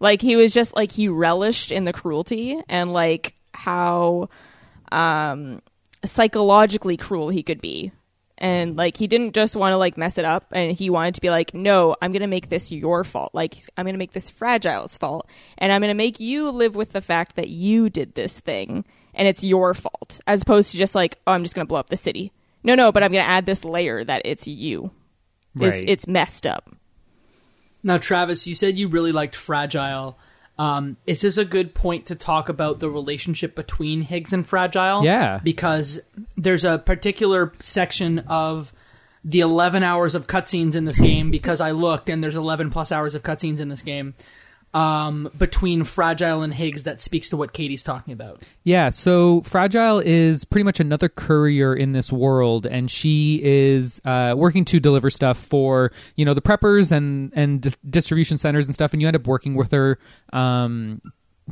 Like 0.01 0.21
he 0.21 0.37
was 0.37 0.53
just 0.53 0.75
like 0.75 0.93
he 0.93 1.09
relished 1.09 1.71
in 1.73 1.85
the 1.85 1.93
cruelty 1.93 2.61
and 2.69 2.93
like 2.93 3.35
how 3.55 4.29
um 4.91 5.61
psychologically 6.05 6.97
cruel 6.97 7.29
he 7.29 7.43
could 7.43 7.61
be. 7.61 7.93
And 8.39 8.77
like 8.77 8.97
he 8.97 9.07
didn't 9.07 9.35
just 9.35 9.55
want 9.55 9.73
to 9.73 9.77
like 9.77 9.97
mess 9.97 10.19
it 10.19 10.25
up 10.25 10.47
and 10.51 10.73
he 10.73 10.91
wanted 10.91 11.15
to 11.15 11.21
be 11.21 11.31
like, 11.31 11.55
"No, 11.55 11.95
I'm 12.03 12.11
going 12.11 12.23
to 12.23 12.27
make 12.27 12.49
this 12.49 12.73
your 12.73 13.05
fault. 13.05 13.31
Like 13.33 13.55
I'm 13.77 13.85
going 13.85 13.95
to 13.95 13.99
make 13.99 14.13
this 14.13 14.31
Fragile's 14.33 14.97
fault 14.97 15.31
and 15.59 15.73
I'm 15.73 15.81
going 15.81 15.91
to 15.91 15.95
make 15.95 16.19
you 16.19 16.51
live 16.51 16.75
with 16.75 16.91
the 16.91 17.01
fact 17.01 17.37
that 17.37 17.49
you 17.51 17.89
did 17.89 18.15
this 18.15 18.41
thing 18.41 18.85
and 19.15 19.29
it's 19.29 19.45
your 19.45 19.75
fault." 19.75 20.19
As 20.27 20.43
opposed 20.43 20.73
to 20.73 20.79
just 20.79 20.97
like, 20.97 21.19
"Oh, 21.27 21.33
I'm 21.33 21.45
just 21.45 21.55
going 21.55 21.65
to 21.67 21.69
blow 21.69 21.79
up 21.79 21.91
the 21.91 21.97
city." 21.97 22.33
No, 22.65 22.75
no, 22.75 22.91
but 22.91 23.05
I'm 23.05 23.13
going 23.13 23.25
to 23.25 23.31
add 23.31 23.47
this 23.47 23.65
layer 23.65 24.03
that 24.03 24.23
it's 24.25 24.49
you. 24.49 24.91
It's, 25.55 25.77
Right. 25.77 25.85
it's 25.89 26.09
messed 26.09 26.47
up. 26.47 26.75
Now, 27.83 27.99
Travis, 27.99 28.47
you 28.47 28.55
said 28.55 28.79
you 28.79 28.89
really 28.89 29.13
liked 29.13 29.37
Fragile. 29.37 30.19
Um, 30.59 30.97
is 31.07 31.23
this 31.23 31.39
a 31.39 31.45
good 31.45 31.75
point 31.75 32.07
to 32.07 32.15
talk 32.15 32.49
about 32.49 32.79
the 32.79 32.91
relationship 32.91 33.55
between 33.55 34.03
Higgs 34.03 34.33
and 34.33 34.47
Fragile? 34.47 35.05
Yeah. 35.05 35.41
Because 35.43 36.01
there's 36.37 36.65
a 36.65 36.79
particular 36.79 37.53
section 37.59 38.21
of 38.21 38.73
the 39.25 39.41
11 39.41 39.83
hours 39.83 40.15
of 40.15 40.27
cutscenes 40.27 40.75
in 40.75 40.85
this 40.85 40.99
game, 40.99 41.31
because 41.31 41.61
I 41.61 41.71
looked 41.71 42.09
and 42.09 42.23
there's 42.23 42.37
11 42.37 42.71
plus 42.71 42.93
hours 42.93 43.15
of 43.15 43.23
cutscenes 43.23 43.61
in 43.61 43.69
this 43.69 43.83
game. 43.83 44.15
Um, 44.75 45.31
between 45.37 45.85
Fragile 45.85 46.43
and 46.43 46.55
Higgs 46.55 46.85
that 46.85 47.01
speaks 47.01 47.29
to 47.31 47.37
what 47.37 47.53
Katie's 47.53 47.85
talking 47.85 48.13
about. 48.13 48.43
Yeah, 48.65 48.91
so 48.91 49.43
Fragile 49.43 50.01
is 50.01 50.45
pretty 50.45 50.65
much 50.65 50.81
another 50.81 51.09
courier 51.09 51.75
in 51.75 51.93
this 51.93 52.11
world, 52.13 52.67
and 52.67 52.91
she 52.91 53.41
is 53.43 54.01
uh, 54.05 54.35
working 54.37 54.65
to 54.67 54.81
deliver 54.81 55.11
stuff 55.11 55.37
for 55.37 55.93
you 56.17 56.25
know 56.25 56.35
the 56.35 56.43
preppers 56.43 56.93
and 56.93 57.33
and 57.35 57.61
di- 57.61 57.75
distribution 57.89 58.39
centers 58.39 58.67
and 58.67 58.75
stuff. 58.75 58.93
And 58.93 59.03
you 59.03 59.09
end 59.09 59.17
up 59.17 59.27
working 59.27 59.55
with 59.55 59.73
her 59.73 59.99
um, 60.33 61.03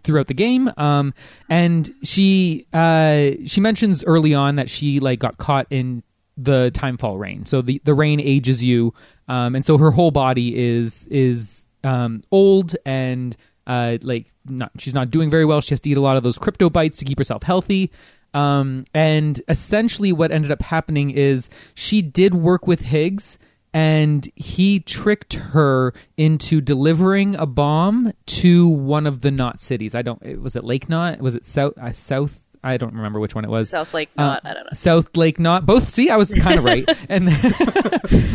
throughout 0.03 0.29
the 0.29 0.35
game. 0.35 0.71
Um, 0.77 1.15
and 1.49 1.93
she 2.03 2.67
uh, 2.73 3.33
she 3.47 3.61
mentions 3.61 4.05
early 4.05 4.35
on 4.35 4.57
that 4.57 4.71
she 4.71 5.01
like 5.01 5.19
got 5.19 5.37
caught 5.37 5.67
in 5.71 6.03
the 6.37 6.71
timefall 6.75 7.19
rain. 7.19 7.45
So 7.45 7.61
the 7.63 7.81
the 7.85 7.95
rain 7.95 8.21
ages 8.21 8.63
you, 8.63 8.95
um, 9.29 9.55
and 9.55 9.65
so 9.65 9.79
her 9.79 9.91
whole 9.91 10.11
body 10.11 10.57
is 10.57 11.07
is 11.09 11.67
um, 11.85 12.23
old 12.31 12.77
and 12.85 13.37
uh, 13.67 13.99
like 14.03 14.33
not 14.45 14.73
she's 14.79 14.95
not 14.95 15.11
doing 15.11 15.31
very 15.31 15.45
well. 15.45 15.61
She 15.61 15.71
has 15.71 15.81
to 15.81 15.91
eat 15.91 15.97
a 15.97 16.01
lot 16.01 16.17
of 16.17 16.23
those 16.23 16.39
cryptobiotes 16.39 16.99
to 16.99 17.05
keep 17.05 17.19
herself 17.19 17.43
healthy. 17.43 17.91
Um, 18.33 18.85
and 18.95 19.41
essentially, 19.49 20.13
what 20.13 20.31
ended 20.31 20.51
up 20.53 20.63
happening 20.63 21.11
is 21.11 21.49
she 21.75 22.01
did 22.03 22.35
work 22.35 22.67
with 22.67 22.81
Higgs, 22.83 23.39
and 23.75 24.29
he 24.37 24.79
tricked 24.81 25.35
her 25.35 25.93
into 26.17 26.61
delivering 26.61 27.35
a 27.37 27.47
bomb 27.47 28.13
to 28.27 28.69
one 28.69 29.07
of 29.07 29.21
the 29.23 29.31
Knot 29.33 29.59
cities. 29.61 29.95
I 29.95 30.03
don't. 30.03 30.41
Was 30.41 30.55
it 30.57 30.65
Lake 30.65 30.89
Knot? 30.89 31.21
Was 31.21 31.35
it 31.35 31.45
South? 31.45 31.75
Uh, 31.77 31.93
South? 31.93 32.41
I 32.63 32.77
don't 32.77 32.95
remember 32.95 33.19
which 33.21 33.35
one 33.35 33.45
it 33.45 33.51
was. 33.51 33.71
South 33.71 33.93
Lake 33.95 34.11
Uh, 34.19 34.23
Knot. 34.23 34.41
I 34.45 34.55
don't 34.55 34.65
know. 34.65 34.71
South 34.75 35.17
Lake 35.17 35.39
Knot. 35.41 35.65
Both. 35.67 35.91
See, 35.91 36.11
I 36.11 36.17
was 36.17 36.33
kind 36.35 36.59
of 36.59 36.65
right. 36.65 36.89
and 37.09 37.27
then, 37.27 37.55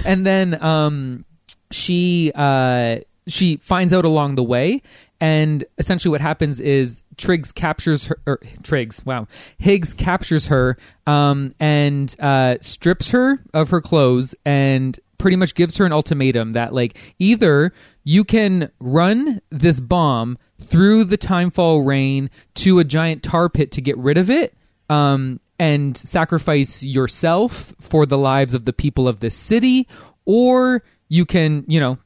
and 0.05 0.25
then 0.25 0.63
um, 0.63 1.25
she 1.71 2.31
uh, 2.35 2.97
she 3.27 3.57
finds 3.57 3.93
out 3.93 4.05
along 4.05 4.35
the 4.35 4.43
way, 4.43 4.81
and 5.19 5.63
essentially 5.77 6.11
what 6.11 6.21
happens 6.21 6.59
is 6.59 7.03
Triggs 7.17 7.51
captures 7.51 8.07
her. 8.07 8.19
Or, 8.25 8.39
Triggs, 8.63 9.05
wow, 9.05 9.27
Higgs 9.57 9.93
captures 9.93 10.47
her 10.47 10.77
um, 11.07 11.53
and 11.59 12.15
uh, 12.19 12.57
strips 12.61 13.11
her 13.11 13.43
of 13.53 13.69
her 13.69 13.81
clothes 13.81 14.35
and 14.45 14.99
pretty 15.17 15.37
much 15.37 15.55
gives 15.55 15.77
her 15.77 15.85
an 15.85 15.93
ultimatum 15.93 16.51
that 16.51 16.73
like 16.73 17.15
either 17.19 17.71
you 18.03 18.23
can 18.23 18.69
run 18.79 19.41
this 19.49 19.79
bomb 19.79 20.37
through 20.59 21.05
the 21.05 21.17
timefall 21.17 21.85
rain 21.85 22.29
to 22.53 22.79
a 22.79 22.83
giant 22.83 23.23
tar 23.23 23.49
pit 23.49 23.71
to 23.71 23.81
get 23.81 23.97
rid 23.97 24.17
of 24.17 24.29
it 24.29 24.53
um, 24.89 25.39
and 25.59 25.95
sacrifice 25.95 26.83
yourself 26.83 27.73
for 27.79 28.05
the 28.05 28.17
lives 28.17 28.53
of 28.53 28.65
the 28.65 28.73
people 28.73 29.07
of 29.07 29.19
this 29.19 29.35
city, 29.35 29.87
or 30.25 30.83
you 31.07 31.25
can, 31.25 31.63
you 31.67 31.79
know, 31.79 31.97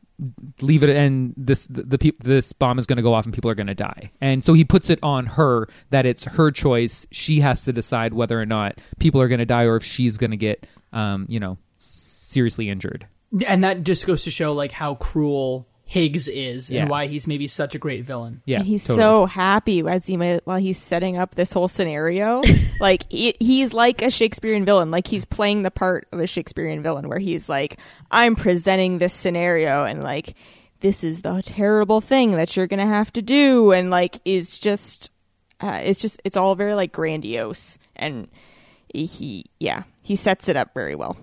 leave 0.62 0.84
it 0.84 0.90
and 0.90 1.34
this 1.38 1.66
the, 1.68 1.84
the 1.84 1.98
peop 1.98 2.24
this 2.24 2.52
bomb 2.54 2.78
is 2.78 2.86
going 2.86 2.98
to 2.98 3.04
go 3.04 3.14
off 3.14 3.26
and 3.26 3.34
people 3.34 3.50
are 3.50 3.56
going 3.56 3.68
to 3.68 3.76
die. 3.76 4.12
And 4.20 4.44
so 4.44 4.54
he 4.54 4.64
puts 4.66 4.90
it 4.90 5.00
on 5.02 5.26
her 5.26 5.68
that 5.92 6.06
it's 6.06 6.26
her 6.26 6.52
choice. 6.52 7.06
She 7.12 7.40
has 7.40 7.64
to 7.66 7.74
decide 7.74 8.14
whether 8.14 8.40
or 8.40 8.46
not 8.46 8.80
people 9.00 9.22
are 9.22 9.28
going 9.28 9.40
to 9.40 9.46
die 9.46 9.64
or 9.64 9.78
if 9.78 9.84
she's 9.84 10.18
going 10.18 10.32
to 10.32 10.38
get, 10.38 10.68
um, 10.92 11.26
you 11.30 11.40
know, 11.40 11.58
seriously 11.78 12.70
injured. 12.70 13.08
And 13.48 13.64
that 13.64 13.84
just 13.84 14.08
goes 14.08 14.24
to 14.24 14.32
show 14.32 14.54
like 14.54 14.72
how 14.72 14.96
cruel 14.96 15.69
Higgs 15.90 16.28
is 16.28 16.70
Yeah. 16.70 16.82
and 16.82 16.90
why 16.92 17.08
he's 17.08 17.26
maybe 17.26 17.48
such 17.48 17.74
a 17.74 17.80
great 17.80 18.06
villain. 18.06 18.44
Yeah, 18.46 18.58
and 18.60 18.68
he's 18.68 18.86
totally. 18.86 19.02
so 19.02 19.26
happy 19.26 19.80
as 19.88 20.06
he 20.06 20.16
while 20.18 20.58
he's 20.58 20.78
setting 20.78 21.18
up 21.18 21.34
this 21.34 21.52
whole 21.52 21.68
scenario. 21.68 22.44
like 22.80 23.12
he, 23.12 23.36
he's 23.40 23.74
like 23.74 24.04
a 24.04 24.12
Shakespearean 24.12 24.66
villain. 24.66 24.92
Like 24.92 25.08
he's 25.08 25.26
playing 25.26 25.64
the 25.64 25.72
part 25.72 26.08
of 26.12 26.20
a 26.20 26.28
Shakespearean 26.28 26.84
villain, 26.84 27.10
where 27.10 27.18
he's 27.18 27.50
like, 27.50 27.80
"I'm 28.12 28.36
presenting 28.36 29.00
this 29.00 29.16
scenario, 29.16 29.84
and 29.84 30.04
like 30.04 30.36
this 30.82 31.04
is 31.04 31.24
the 31.24 31.42
terrible 31.44 32.02
thing 32.02 32.34
that 32.34 32.56
you're 32.56 32.68
gonna 32.68 32.86
have 32.86 33.12
to 33.14 33.24
do," 33.24 33.72
and 33.72 33.90
like 33.90 34.20
is 34.26 34.60
just, 34.60 35.10
uh, 35.60 35.80
it's 35.84 36.00
just, 36.02 36.22
it's 36.24 36.38
all 36.38 36.54
very 36.54 36.76
like 36.76 36.92
grandiose, 36.92 37.80
and 37.96 38.28
he, 38.94 39.46
yeah, 39.60 39.84
he 40.04 40.16
sets 40.16 40.48
it 40.48 40.56
up 40.56 40.72
very 40.76 40.94
well. 40.94 41.18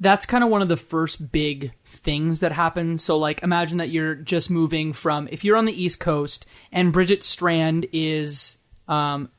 That's 0.00 0.26
kind 0.26 0.42
of 0.42 0.50
one 0.50 0.62
of 0.62 0.68
the 0.68 0.76
first 0.76 1.32
big 1.32 1.72
things 1.84 2.40
that 2.40 2.52
happens. 2.52 3.02
So, 3.02 3.16
like, 3.18 3.42
imagine 3.42 3.78
that 3.78 3.90
you're 3.90 4.14
just 4.14 4.50
moving 4.50 4.92
from 4.92 5.28
if 5.30 5.44
you're 5.44 5.56
on 5.56 5.66
the 5.66 5.82
East 5.82 6.00
Coast 6.00 6.46
and 6.72 6.92
Bridget 6.92 7.24
Strand 7.24 7.86
is, 7.92 8.58
um, 8.88 9.30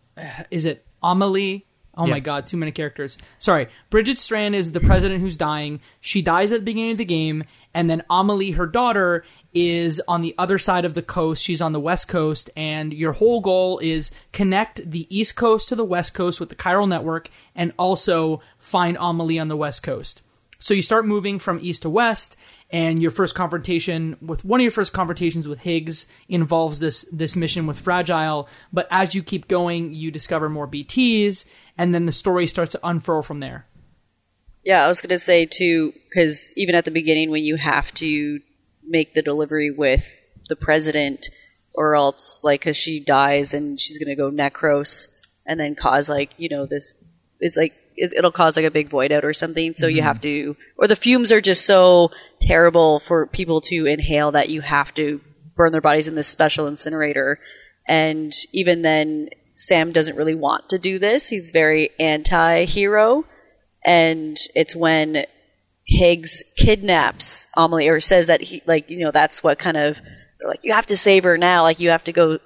is 0.51 0.65
it 0.65 0.85
Amelie? 1.01 1.65
Oh 1.99 2.05
my 2.05 2.19
God, 2.19 2.45
too 2.45 2.57
many 2.57 2.71
characters. 2.71 3.17
Sorry, 3.39 3.69
Bridget 3.89 4.19
Strand 4.19 4.53
is 4.53 4.71
the 4.71 4.79
president 4.79 5.19
who's 5.19 5.35
dying. 5.35 5.79
She 5.99 6.21
dies 6.21 6.51
at 6.51 6.59
the 6.59 6.65
beginning 6.65 6.91
of 6.91 6.99
the 6.99 7.05
game, 7.05 7.43
and 7.73 7.89
then 7.89 8.03
Amelie, 8.07 8.51
her 8.51 8.67
daughter, 8.67 9.25
is 9.51 9.99
on 10.07 10.21
the 10.21 10.35
other 10.37 10.59
side 10.59 10.85
of 10.85 10.93
the 10.93 11.01
coast. 11.01 11.43
She's 11.43 11.59
on 11.59 11.71
the 11.71 11.79
West 11.79 12.07
Coast, 12.07 12.51
and 12.55 12.93
your 12.93 13.13
whole 13.13 13.41
goal 13.41 13.79
is 13.79 14.11
connect 14.31 14.87
the 14.89 15.07
East 15.09 15.35
Coast 15.35 15.69
to 15.69 15.75
the 15.75 15.83
West 15.83 16.13
Coast 16.13 16.39
with 16.39 16.49
the 16.49 16.55
chiral 16.55 16.87
network, 16.87 17.31
and 17.55 17.73
also 17.79 18.43
find 18.59 18.95
Amelie 18.99 19.39
on 19.39 19.47
the 19.47 19.57
West 19.57 19.81
Coast. 19.81 20.21
So 20.59 20.73
you 20.73 20.81
start 20.81 21.05
moving 21.05 21.39
from 21.39 21.59
east 21.61 21.83
to 21.83 21.89
west, 21.89 22.35
and 22.69 23.01
your 23.01 23.11
first 23.11 23.35
confrontation 23.35 24.17
with 24.21 24.43
one 24.43 24.59
of 24.59 24.63
your 24.63 24.71
first 24.71 24.91
confrontations 24.91 25.47
with 25.47 25.59
Higgs 25.59 26.07
involves 26.27 26.79
this 26.79 27.05
this 27.11 27.35
mission 27.35 27.67
with 27.67 27.79
Fragile. 27.79 28.49
But 28.73 28.87
as 28.91 29.15
you 29.15 29.23
keep 29.23 29.47
going, 29.47 29.93
you 29.93 30.11
discover 30.11 30.49
more 30.49 30.67
BTS, 30.67 31.45
and 31.77 31.93
then 31.93 32.05
the 32.05 32.11
story 32.11 32.47
starts 32.47 32.71
to 32.73 32.79
unfurl 32.83 33.23
from 33.23 33.39
there. 33.39 33.67
Yeah, 34.63 34.83
I 34.83 34.87
was 34.87 34.99
going 34.99 35.09
to 35.09 35.19
say 35.19 35.45
too, 35.45 35.93
because 36.09 36.53
even 36.57 36.75
at 36.75 36.85
the 36.85 36.91
beginning, 36.91 37.29
when 37.29 37.43
you 37.43 37.55
have 37.55 37.93
to 37.95 38.41
make 38.85 39.13
the 39.13 39.21
delivery 39.21 39.71
with 39.71 40.03
the 40.49 40.55
president, 40.55 41.29
or 41.73 41.95
else 41.95 42.43
like 42.43 42.61
because 42.61 42.75
she 42.75 42.99
dies 42.99 43.53
and 43.53 43.79
she's 43.79 43.99
going 43.99 44.09
to 44.09 44.15
go 44.15 44.31
necros 44.31 45.07
and 45.45 45.59
then 45.59 45.75
cause 45.75 46.09
like 46.09 46.33
you 46.37 46.49
know 46.49 46.65
this, 46.65 46.93
it's 47.39 47.55
like 47.55 47.75
it, 47.97 48.13
it'll 48.13 48.31
cause 48.31 48.55
like 48.55 48.65
a 48.65 48.71
big 48.71 48.89
void 48.89 49.11
out 49.11 49.25
or 49.25 49.33
something. 49.33 49.73
So 49.73 49.87
you 49.87 49.97
mm-hmm. 49.97 50.07
have 50.07 50.21
to, 50.21 50.55
or 50.77 50.87
the 50.87 50.95
fumes 50.95 51.31
are 51.31 51.41
just 51.41 51.65
so 51.65 52.11
terrible 52.41 52.99
for 52.99 53.27
people 53.27 53.59
to 53.61 53.85
inhale 53.85 54.31
that 54.31 54.49
you 54.49 54.61
have 54.61 54.93
to 54.95 55.19
burn 55.55 55.71
their 55.71 55.81
bodies 55.81 56.07
in 56.07 56.15
this 56.15 56.27
special 56.27 56.67
incinerator. 56.67 57.39
And 57.87 58.33
even 58.53 58.83
then, 58.83 59.29
Sam 59.55 59.91
doesn't 59.91 60.15
really 60.15 60.35
want 60.35 60.69
to 60.69 60.77
do 60.77 60.99
this. 60.99 61.29
He's 61.29 61.51
very 61.51 61.89
anti-hero 61.99 63.25
and 63.87 64.37
it's 64.53 64.75
when 64.75 65.25
Higgs 65.85 66.43
kidnaps 66.57 67.47
Amelie 67.55 67.87
or 67.87 68.01
says 68.01 68.27
that 68.27 68.41
he 68.41 68.61
like 68.65 68.89
you 68.89 68.99
know 68.99 69.11
that's 69.11 69.41
what 69.41 69.57
kind 69.57 69.77
of 69.77 69.97
they're 70.39 70.49
like 70.49 70.59
you 70.63 70.73
have 70.73 70.85
to 70.87 70.97
save 70.97 71.23
her 71.23 71.37
now 71.37 71.63
like 71.63 71.79
you 71.79 71.89
have 71.89 72.03
to 72.03 72.11
go 72.11 72.39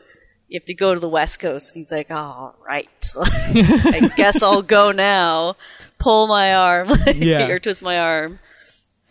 you 0.52 0.60
have 0.60 0.66
to 0.66 0.74
go 0.74 0.94
to 0.94 1.00
the 1.00 1.10
west 1.10 1.40
coast 1.40 1.74
and 1.74 1.80
he's 1.80 1.92
like 1.92 2.12
all 2.12 2.56
right 2.68 2.88
I 3.26 4.12
guess 4.16 4.44
I'll 4.44 4.62
go 4.62 4.92
now 4.92 5.56
pull 5.98 6.28
my 6.28 6.54
arm 6.54 6.90
Yeah. 7.16 7.48
or 7.48 7.60
twist 7.60 7.82
my 7.84 7.98
arm 7.98 8.40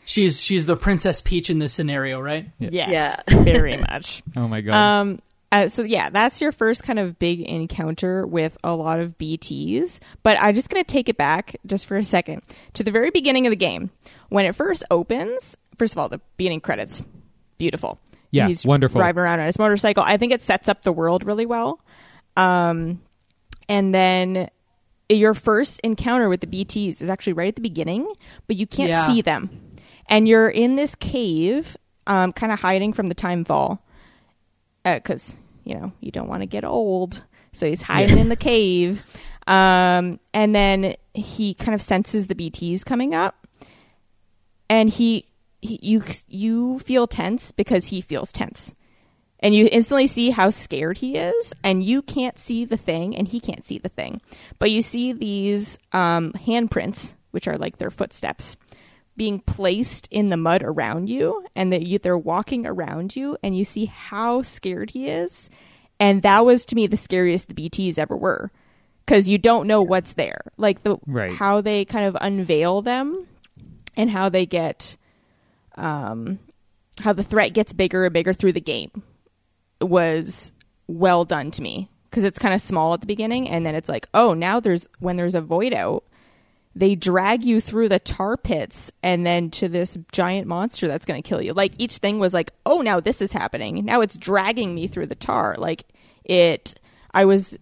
She's 0.04 0.42
she's 0.42 0.66
the 0.66 0.76
Princess 0.76 1.20
Peach 1.20 1.50
in 1.50 1.60
this 1.60 1.72
scenario, 1.72 2.18
right? 2.20 2.50
Yes, 2.58 2.88
Yeah. 3.28 3.42
very 3.44 3.76
much. 3.76 4.22
Oh 4.36 4.48
my 4.48 4.60
god. 4.60 4.74
Um, 4.74 5.18
uh, 5.52 5.68
so 5.68 5.82
yeah, 5.84 6.10
that's 6.10 6.40
your 6.40 6.50
first 6.50 6.82
kind 6.82 6.98
of 6.98 7.16
big 7.20 7.40
encounter 7.42 8.26
with 8.26 8.58
a 8.64 8.74
lot 8.74 8.98
of 8.98 9.16
BTs. 9.18 10.00
But 10.24 10.36
I'm 10.40 10.56
just 10.56 10.68
gonna 10.68 10.82
take 10.82 11.08
it 11.08 11.16
back 11.16 11.54
just 11.64 11.86
for 11.86 11.96
a 11.96 12.02
second 12.02 12.42
to 12.72 12.82
the 12.82 12.90
very 12.90 13.10
beginning 13.10 13.46
of 13.46 13.50
the 13.52 13.56
game 13.56 13.90
when 14.30 14.46
it 14.46 14.56
first 14.56 14.82
opens. 14.90 15.56
First 15.78 15.94
of 15.94 15.98
all, 15.98 16.08
the 16.08 16.20
beginning 16.36 16.60
credits, 16.60 17.04
beautiful. 17.58 18.00
Yeah, 18.30 18.46
he's 18.48 18.64
wonderful. 18.64 19.00
Driving 19.00 19.22
around 19.22 19.40
on 19.40 19.46
his 19.46 19.58
motorcycle. 19.58 20.02
I 20.04 20.16
think 20.16 20.32
it 20.32 20.42
sets 20.42 20.68
up 20.68 20.82
the 20.82 20.92
world 20.92 21.24
really 21.24 21.46
well. 21.46 21.80
Um, 22.36 23.00
and 23.68 23.94
then 23.94 24.48
your 25.08 25.34
first 25.34 25.80
encounter 25.80 26.28
with 26.28 26.40
the 26.40 26.46
BTs 26.46 27.02
is 27.02 27.08
actually 27.08 27.32
right 27.32 27.48
at 27.48 27.56
the 27.56 27.62
beginning, 27.62 28.12
but 28.46 28.56
you 28.56 28.66
can't 28.66 28.88
Yeah. 28.90 29.06
see 29.08 29.20
them. 29.22 29.50
And 30.06 30.28
you're 30.28 30.48
in 30.48 30.76
this 30.76 30.94
cave, 30.94 31.76
um, 32.06 32.32
kind 32.32 32.52
of 32.52 32.60
hiding 32.60 32.92
from 32.92 33.08
the 33.08 33.14
time 33.14 33.44
fall. 33.44 33.84
Because, 34.84 35.34
you 35.64 35.74
know, 35.74 35.92
you 36.00 36.10
don't 36.10 36.28
want 36.28 36.42
to 36.42 36.46
get 36.46 36.64
old. 36.64 37.22
So 37.52 37.66
he's 37.66 37.82
hiding 37.82 38.18
in 38.18 38.28
the 38.28 38.36
cave. 38.36 39.04
Um, 39.46 40.20
and 40.32 40.54
then 40.54 40.94
he 41.14 41.54
kind 41.54 41.74
of 41.74 41.82
senses 41.82 42.28
the 42.28 42.34
BTs 42.34 42.84
coming 42.84 43.14
up. 43.14 43.46
And 44.68 44.88
he, 44.88 45.26
he 45.62 45.78
you 45.82 46.02
you 46.28 46.78
feel 46.80 47.06
tense 47.06 47.52
because 47.52 47.86
he 47.88 48.00
feels 48.00 48.32
tense. 48.32 48.74
And 49.42 49.54
you 49.54 49.68
instantly 49.72 50.06
see 50.06 50.30
how 50.30 50.50
scared 50.50 50.98
he 50.98 51.16
is 51.16 51.54
and 51.64 51.82
you 51.82 52.02
can't 52.02 52.38
see 52.38 52.66
the 52.66 52.76
thing 52.76 53.16
and 53.16 53.26
he 53.26 53.40
can't 53.40 53.64
see 53.64 53.78
the 53.78 53.88
thing. 53.88 54.20
But 54.58 54.70
you 54.70 54.82
see 54.82 55.12
these 55.14 55.78
um, 55.92 56.32
handprints 56.32 57.14
which 57.30 57.48
are 57.48 57.56
like 57.56 57.78
their 57.78 57.90
footsteps 57.90 58.56
being 59.16 59.40
placed 59.40 60.08
in 60.10 60.28
the 60.28 60.36
mud 60.36 60.62
around 60.62 61.08
you 61.08 61.44
and 61.56 61.72
that 61.72 61.86
you, 61.86 61.98
they're 61.98 62.18
walking 62.18 62.66
around 62.66 63.16
you 63.16 63.38
and 63.42 63.56
you 63.56 63.64
see 63.64 63.86
how 63.86 64.42
scared 64.42 64.90
he 64.90 65.08
is. 65.08 65.48
And 65.98 66.22
that 66.22 66.44
was 66.44 66.66
to 66.66 66.74
me 66.76 66.86
the 66.86 66.96
scariest 66.98 67.48
the 67.48 67.54
bts 67.54 67.98
ever 67.98 68.16
were 68.16 68.50
because 69.06 69.28
you 69.28 69.38
don't 69.38 69.66
know 69.66 69.80
what's 69.82 70.12
there. 70.14 70.42
Like 70.58 70.82
the 70.82 70.98
Right. 71.06 71.30
how 71.32 71.62
they 71.62 71.86
kind 71.86 72.04
of 72.06 72.16
unveil 72.20 72.82
them 72.82 73.26
and 73.96 74.10
how 74.10 74.28
they 74.28 74.44
get 74.44 74.98
um 75.80 76.38
how 77.02 77.12
the 77.12 77.22
threat 77.22 77.54
gets 77.54 77.72
bigger 77.72 78.04
and 78.04 78.12
bigger 78.12 78.32
through 78.32 78.52
the 78.52 78.60
game 78.60 79.02
was 79.80 80.52
well 80.86 81.24
done 81.24 81.50
to 81.50 81.62
me. 81.62 81.88
Because 82.10 82.24
it's 82.24 82.40
kind 82.40 82.52
of 82.52 82.60
small 82.60 82.92
at 82.92 83.00
the 83.00 83.06
beginning 83.06 83.48
and 83.48 83.64
then 83.64 83.74
it's 83.74 83.88
like 83.88 84.08
oh 84.14 84.34
now 84.34 84.60
there's 84.60 84.88
when 84.98 85.16
there's 85.16 85.34
a 85.34 85.40
void 85.40 85.72
out 85.72 86.04
they 86.74 86.94
drag 86.94 87.42
you 87.42 87.60
through 87.60 87.88
the 87.88 87.98
tar 87.98 88.36
pits 88.36 88.92
and 89.02 89.26
then 89.26 89.50
to 89.50 89.68
this 89.68 89.98
giant 90.12 90.46
monster 90.46 90.86
that's 90.86 91.04
going 91.04 91.20
to 91.20 91.28
kill 91.28 91.42
you. 91.42 91.52
Like 91.52 91.74
each 91.78 91.96
thing 91.96 92.18
was 92.18 92.34
like 92.34 92.52
oh 92.66 92.80
now 92.80 93.00
this 93.00 93.20
is 93.22 93.32
happening. 93.32 93.84
Now 93.84 94.00
it's 94.00 94.16
dragging 94.16 94.74
me 94.74 94.86
through 94.86 95.06
the 95.06 95.14
tar. 95.14 95.56
Like 95.58 95.84
it 96.24 96.78
i 97.12 97.24
was 97.24 97.58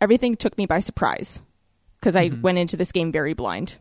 everything 0.00 0.36
took 0.36 0.56
me 0.56 0.66
by 0.66 0.80
surprise 0.80 1.42
because 1.98 2.16
i 2.16 2.30
went 2.42 2.58
into 2.58 2.76
this 2.76 2.92
game 2.92 3.10
very 3.10 3.34
blind 3.34 3.78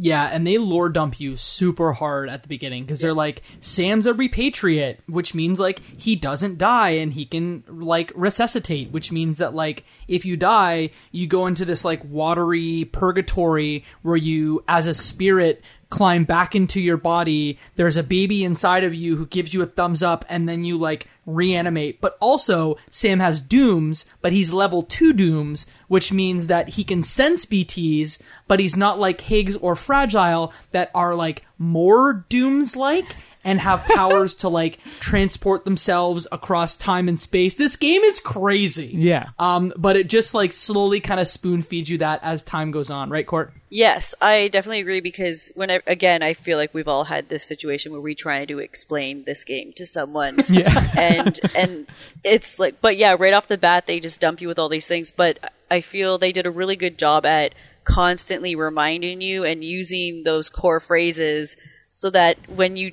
Yeah, 0.00 0.30
and 0.32 0.46
they 0.46 0.58
lore 0.58 0.88
dump 0.88 1.18
you 1.18 1.36
super 1.36 1.92
hard 1.92 2.28
at 2.28 2.42
the 2.42 2.48
beginning 2.48 2.84
because 2.84 3.00
they're 3.00 3.12
like, 3.12 3.42
Sam's 3.60 4.06
a 4.06 4.12
repatriate, 4.14 4.98
which 5.08 5.34
means 5.34 5.58
like 5.58 5.80
he 5.80 6.14
doesn't 6.14 6.56
die 6.56 6.90
and 6.90 7.12
he 7.12 7.24
can 7.24 7.64
like 7.66 8.12
resuscitate, 8.14 8.92
which 8.92 9.10
means 9.10 9.38
that 9.38 9.54
like 9.54 9.84
if 10.06 10.24
you 10.24 10.36
die, 10.36 10.90
you 11.10 11.26
go 11.26 11.48
into 11.48 11.64
this 11.64 11.84
like 11.84 12.04
watery 12.04 12.88
purgatory 12.92 13.84
where 14.02 14.16
you, 14.16 14.62
as 14.68 14.86
a 14.86 14.94
spirit, 14.94 15.64
climb 15.90 16.24
back 16.24 16.54
into 16.54 16.80
your 16.80 16.96
body. 16.96 17.58
There's 17.76 17.96
a 17.96 18.02
baby 18.02 18.44
inside 18.44 18.84
of 18.84 18.94
you 18.94 19.16
who 19.16 19.26
gives 19.26 19.54
you 19.54 19.62
a 19.62 19.66
thumbs 19.66 20.02
up 20.02 20.24
and 20.28 20.48
then 20.48 20.64
you 20.64 20.78
like 20.78 21.08
reanimate. 21.24 22.00
But 22.00 22.16
also, 22.20 22.76
Sam 22.90 23.20
has 23.20 23.40
dooms, 23.40 24.06
but 24.20 24.32
he's 24.32 24.52
level 24.52 24.82
two 24.82 25.12
dooms, 25.12 25.66
which 25.88 26.12
means 26.12 26.46
that 26.46 26.70
he 26.70 26.84
can 26.84 27.04
sense 27.04 27.46
BTs, 27.46 28.20
but 28.46 28.60
he's 28.60 28.76
not 28.76 28.98
like 28.98 29.20
Higgs 29.20 29.56
or 29.56 29.76
Fragile 29.76 30.52
that 30.72 30.90
are 30.94 31.14
like 31.14 31.44
more 31.58 32.24
dooms 32.28 32.76
like 32.76 33.16
and 33.48 33.60
have 33.60 33.82
powers 33.86 34.34
to 34.34 34.48
like 34.50 34.78
transport 35.00 35.64
themselves 35.64 36.26
across 36.30 36.76
time 36.76 37.08
and 37.08 37.18
space. 37.18 37.54
This 37.54 37.76
game 37.76 38.02
is 38.02 38.20
crazy. 38.20 38.90
Yeah. 38.92 39.30
Um, 39.38 39.72
but 39.76 39.96
it 39.96 40.08
just 40.08 40.34
like 40.34 40.52
slowly 40.52 41.00
kind 41.00 41.18
of 41.18 41.26
spoon 41.26 41.62
feeds 41.62 41.88
you 41.88 41.96
that 41.98 42.20
as 42.22 42.42
time 42.42 42.70
goes 42.70 42.90
on, 42.90 43.08
right, 43.08 43.26
Court? 43.26 43.54
Yes, 43.70 44.14
I 44.20 44.48
definitely 44.48 44.80
agree 44.80 45.00
because 45.00 45.50
when 45.54 45.70
I, 45.70 45.80
again, 45.86 46.22
I 46.22 46.34
feel 46.34 46.58
like 46.58 46.74
we've 46.74 46.88
all 46.88 47.04
had 47.04 47.30
this 47.30 47.42
situation 47.44 47.92
where 47.92 48.00
we 48.02 48.14
try 48.14 48.44
to 48.44 48.58
explain 48.58 49.24
this 49.24 49.44
game 49.44 49.72
to 49.76 49.86
someone, 49.86 50.44
Yeah. 50.48 50.90
and 50.96 51.40
and 51.54 51.86
it's 52.24 52.58
like, 52.58 52.80
but 52.82 52.96
yeah, 52.98 53.16
right 53.18 53.32
off 53.32 53.48
the 53.48 53.58
bat 53.58 53.86
they 53.86 53.98
just 54.00 54.20
dump 54.20 54.40
you 54.42 54.48
with 54.48 54.58
all 54.58 54.68
these 54.68 54.86
things. 54.86 55.10
But 55.10 55.38
I 55.70 55.80
feel 55.80 56.18
they 56.18 56.32
did 56.32 56.46
a 56.46 56.50
really 56.50 56.76
good 56.76 56.98
job 56.98 57.24
at 57.24 57.54
constantly 57.84 58.54
reminding 58.54 59.20
you 59.22 59.44
and 59.44 59.64
using 59.64 60.22
those 60.24 60.50
core 60.50 60.80
phrases 60.80 61.56
so 61.90 62.10
that 62.10 62.36
when 62.50 62.76
you 62.76 62.92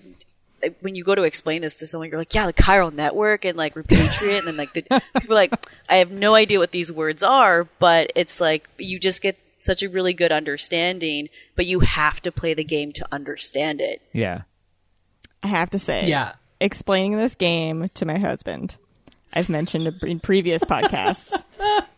when 0.81 0.95
you 0.95 1.03
go 1.03 1.15
to 1.15 1.23
explain 1.23 1.61
this 1.61 1.75
to 1.75 1.87
someone, 1.87 2.09
you're 2.09 2.19
like, 2.19 2.33
yeah, 2.33 2.45
the 2.45 2.53
chiral 2.53 2.93
network 2.93 3.45
and 3.45 3.57
like 3.57 3.75
repatriate, 3.75 4.39
and 4.39 4.47
then 4.47 4.57
like 4.57 4.73
the, 4.73 4.81
people 5.19 5.31
are 5.33 5.35
like, 5.35 5.53
I 5.89 5.95
have 5.97 6.11
no 6.11 6.35
idea 6.35 6.59
what 6.59 6.71
these 6.71 6.91
words 6.91 7.23
are, 7.23 7.63
but 7.79 8.11
it's 8.15 8.39
like 8.41 8.69
you 8.77 8.99
just 8.99 9.21
get 9.21 9.37
such 9.59 9.81
a 9.81 9.89
really 9.89 10.13
good 10.13 10.31
understanding, 10.31 11.29
but 11.55 11.65
you 11.65 11.79
have 11.79 12.21
to 12.21 12.31
play 12.31 12.53
the 12.53 12.63
game 12.63 12.91
to 12.93 13.07
understand 13.11 13.81
it. 13.81 14.01
Yeah. 14.13 14.41
i 15.43 15.47
have 15.47 15.69
to 15.71 15.79
say 15.79 16.07
Yeah. 16.07 16.33
explaining 16.59 17.17
this 17.17 17.35
game 17.35 17.89
to 17.95 18.05
my 18.05 18.17
husband. 18.19 18.77
I've 19.35 19.49
mentioned 19.49 20.01
in 20.03 20.19
previous 20.19 20.63
podcasts. 20.63 21.43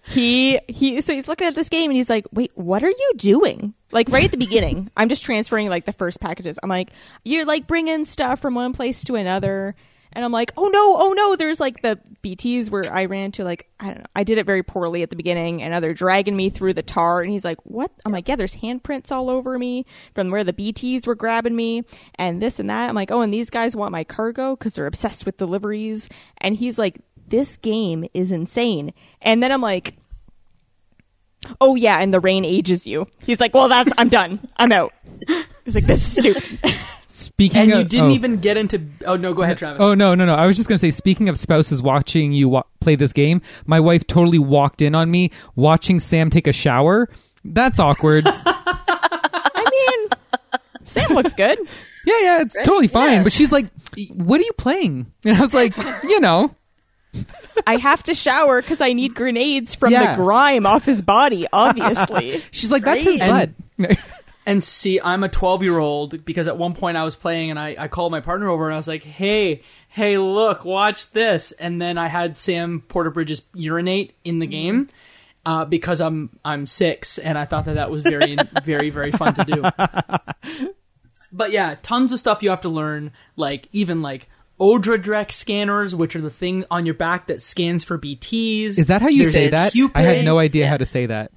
he 0.03 0.59
he 0.67 1.01
so 1.01 1.13
he's 1.13 1.27
looking 1.27 1.47
at 1.47 1.55
this 1.55 1.69
game 1.69 1.91
and 1.91 1.97
he's 1.97 2.09
like, 2.09 2.25
"Wait, 2.31 2.51
what 2.55 2.83
are 2.83 2.89
you 2.89 3.11
doing?" 3.17 3.73
Like 3.91 4.09
right 4.09 4.25
at 4.25 4.31
the 4.31 4.37
beginning, 4.37 4.89
I'm 4.97 5.09
just 5.09 5.23
transferring 5.23 5.69
like 5.69 5.85
the 5.85 5.93
first 5.93 6.19
packages. 6.19 6.59
I'm 6.63 6.69
like, 6.69 6.91
"You're 7.23 7.45
like 7.45 7.67
bringing 7.67 8.05
stuff 8.05 8.39
from 8.39 8.55
one 8.55 8.73
place 8.73 9.03
to 9.05 9.15
another." 9.15 9.75
And 10.13 10.23
I'm 10.25 10.31
like, 10.31 10.51
"Oh 10.57 10.69
no, 10.69 10.95
oh 10.97 11.13
no, 11.13 11.35
there's 11.35 11.59
like 11.59 11.81
the 11.81 11.99
BTs 12.23 12.71
where 12.71 12.91
I 12.91 13.05
ran 13.05 13.25
into 13.25 13.43
like 13.43 13.69
I 13.79 13.87
don't 13.87 13.97
know. 13.99 14.05
I 14.15 14.23
did 14.23 14.37
it 14.37 14.45
very 14.45 14.63
poorly 14.63 15.03
at 15.03 15.09
the 15.09 15.15
beginning 15.15 15.61
and 15.61 15.83
they're 15.83 15.93
dragging 15.93 16.35
me 16.35 16.49
through 16.49 16.73
the 16.73 16.81
tar 16.81 17.21
and 17.21 17.29
he's 17.29 17.45
like, 17.45 17.59
"What?" 17.65 17.91
I'm 18.05 18.11
like, 18.11 18.27
"Yeah, 18.27 18.35
there's 18.35 18.55
handprints 18.55 19.11
all 19.11 19.29
over 19.29 19.59
me 19.59 19.85
from 20.15 20.31
where 20.31 20.43
the 20.43 20.53
BTs 20.53 21.05
were 21.05 21.15
grabbing 21.15 21.55
me 21.55 21.83
and 22.15 22.41
this 22.41 22.59
and 22.59 22.69
that." 22.69 22.89
I'm 22.89 22.95
like, 22.95 23.11
"Oh, 23.11 23.21
and 23.21 23.33
these 23.33 23.49
guys 23.49 23.75
want 23.75 23.91
my 23.91 24.03
cargo 24.03 24.55
cuz 24.55 24.75
they're 24.75 24.87
obsessed 24.87 25.25
with 25.25 25.37
deliveries." 25.37 26.09
And 26.39 26.55
he's 26.55 26.79
like, 26.79 26.99
"This 27.27 27.57
game 27.57 28.05
is 28.13 28.31
insane." 28.31 28.93
And 29.21 29.41
then 29.43 29.51
I'm 29.51 29.61
like, 29.61 29.95
"Oh 31.61 31.75
yeah, 31.75 31.99
and 32.01 32.13
the 32.13 32.19
rain 32.19 32.45
ages 32.45 32.87
you." 32.87 33.07
He's 33.25 33.39
like, 33.39 33.53
"Well, 33.53 33.69
that's 33.69 33.91
I'm 33.97 34.09
done. 34.09 34.39
I'm 34.57 34.71
out." 34.71 34.93
He's 35.65 35.75
like, 35.75 35.85
"This 35.85 36.05
is 36.07 36.13
stupid." 36.13 36.73
Speaking 37.09 37.61
And 37.61 37.71
of, 37.71 37.79
you 37.79 37.83
didn't 37.85 38.11
oh. 38.11 38.13
even 38.13 38.37
get 38.37 38.57
into. 38.57 38.79
Oh 39.05 39.15
no, 39.15 39.33
go 39.33 39.41
ahead, 39.41 39.57
Travis. 39.57 39.81
Oh 39.81 39.95
no, 39.95 40.13
no, 40.13 40.25
no! 40.25 40.35
I 40.35 40.45
was 40.45 40.55
just 40.55 40.69
gonna 40.69 40.77
say. 40.77 40.91
Speaking 40.91 41.29
of 41.29 41.39
spouses 41.39 41.81
watching 41.81 42.31
you 42.31 42.47
wa- 42.49 42.63
play 42.79 42.95
this 42.95 43.11
game, 43.11 43.41
my 43.65 43.79
wife 43.79 44.05
totally 44.05 44.37
walked 44.37 44.83
in 44.83 44.93
on 44.93 45.09
me 45.09 45.31
watching 45.55 45.99
Sam 45.99 46.29
take 46.29 46.45
a 46.45 46.53
shower. 46.53 47.09
That's 47.43 47.79
awkward. 47.79 48.25
I 48.27 49.69
mean, 49.71 50.59
Sam 50.83 51.09
looks 51.15 51.33
good. 51.33 51.57
yeah, 52.05 52.19
yeah, 52.21 52.41
it's 52.41 52.61
totally 52.61 52.87
fine. 52.87 53.13
Yeah. 53.13 53.23
But 53.23 53.31
she's 53.31 53.51
like, 53.51 53.65
"What 54.13 54.39
are 54.39 54.43
you 54.43 54.53
playing?" 54.53 55.11
And 55.25 55.37
I 55.37 55.41
was 55.41 55.55
like, 55.55 55.75
"You 56.03 56.19
know, 56.19 56.53
I 57.65 57.77
have 57.77 58.03
to 58.03 58.13
shower 58.13 58.61
because 58.61 58.81
I 58.81 58.93
need 58.93 59.15
grenades 59.15 59.75
from 59.75 59.91
Yeah. 59.93 60.15
the 60.15 60.21
grime 60.23 60.65
off 60.65 60.85
his 60.85 61.01
body, 61.01 61.45
obviously. 61.53 62.41
she's 62.51 62.71
like, 62.71 62.83
that's 62.85 63.03
his 63.03 63.19
And- 63.19 63.55
butt." 63.77 63.97
And 64.47 64.63
see, 64.63 65.01
I'm 65.03 65.25
a 65.25 65.27
12 65.29 65.61
year 65.61 65.77
old 65.77 66.23
because 66.23 66.47
at 66.47 66.57
one 66.57 66.73
point 66.73 66.95
I 66.95 67.03
was 67.03 67.17
playing 67.17 67.49
and 67.49 67.59
I, 67.59 67.75
I 67.77 67.87
called 67.89 68.13
my 68.13 68.21
partner 68.21 68.47
over 68.47 68.63
and 68.65 68.73
I 68.73 68.77
was 68.77 68.87
like, 68.87 69.03
hey, 69.03 69.61
hey, 69.89 70.17
look, 70.17 70.63
watch 70.63 71.11
this. 71.11 71.51
And 71.51 71.81
then 71.81 71.97
I 71.97 72.07
had 72.07 72.37
Sam 72.37 72.79
Porter 72.87 73.09
Bridges 73.09 73.41
urinate 73.53 74.15
in 74.23 74.39
the 74.39 74.47
game. 74.47 74.87
Uh, 75.45 75.63
because 75.65 75.99
I'm 76.01 76.29
I'm 76.45 76.65
six, 76.65 77.17
and 77.17 77.37
I 77.37 77.43
thought 77.45 77.65
that 77.65 77.75
that 77.75 77.89
was 77.91 78.03
very 78.03 78.35
very 78.65 78.89
very 78.89 79.11
fun 79.11 79.33
to 79.35 79.43
do. 79.45 80.67
But 81.31 81.51
yeah, 81.51 81.75
tons 81.81 82.13
of 82.13 82.19
stuff 82.19 82.41
you 82.41 82.49
have 82.49 82.61
to 82.61 82.69
learn, 82.69 83.11
like 83.35 83.67
even 83.73 84.01
like 84.01 84.29
Odradek 84.59 85.31
scanners, 85.31 85.95
which 85.95 86.15
are 86.15 86.21
the 86.21 86.29
thing 86.29 86.65
on 86.71 86.85
your 86.85 86.95
back 86.95 87.27
that 87.27 87.41
scans 87.41 87.83
for 87.83 87.97
BTs. 87.99 88.77
Is 88.79 88.87
that 88.87 89.01
how 89.01 89.07
you 89.07 89.23
There's 89.23 89.33
say 89.33 89.49
that? 89.49 89.71
Cupid. 89.73 89.97
I 89.97 90.01
had 90.01 90.25
no 90.25 90.39
idea 90.39 90.67
how 90.67 90.77
to 90.77 90.85
say 90.85 91.05
that. 91.05 91.31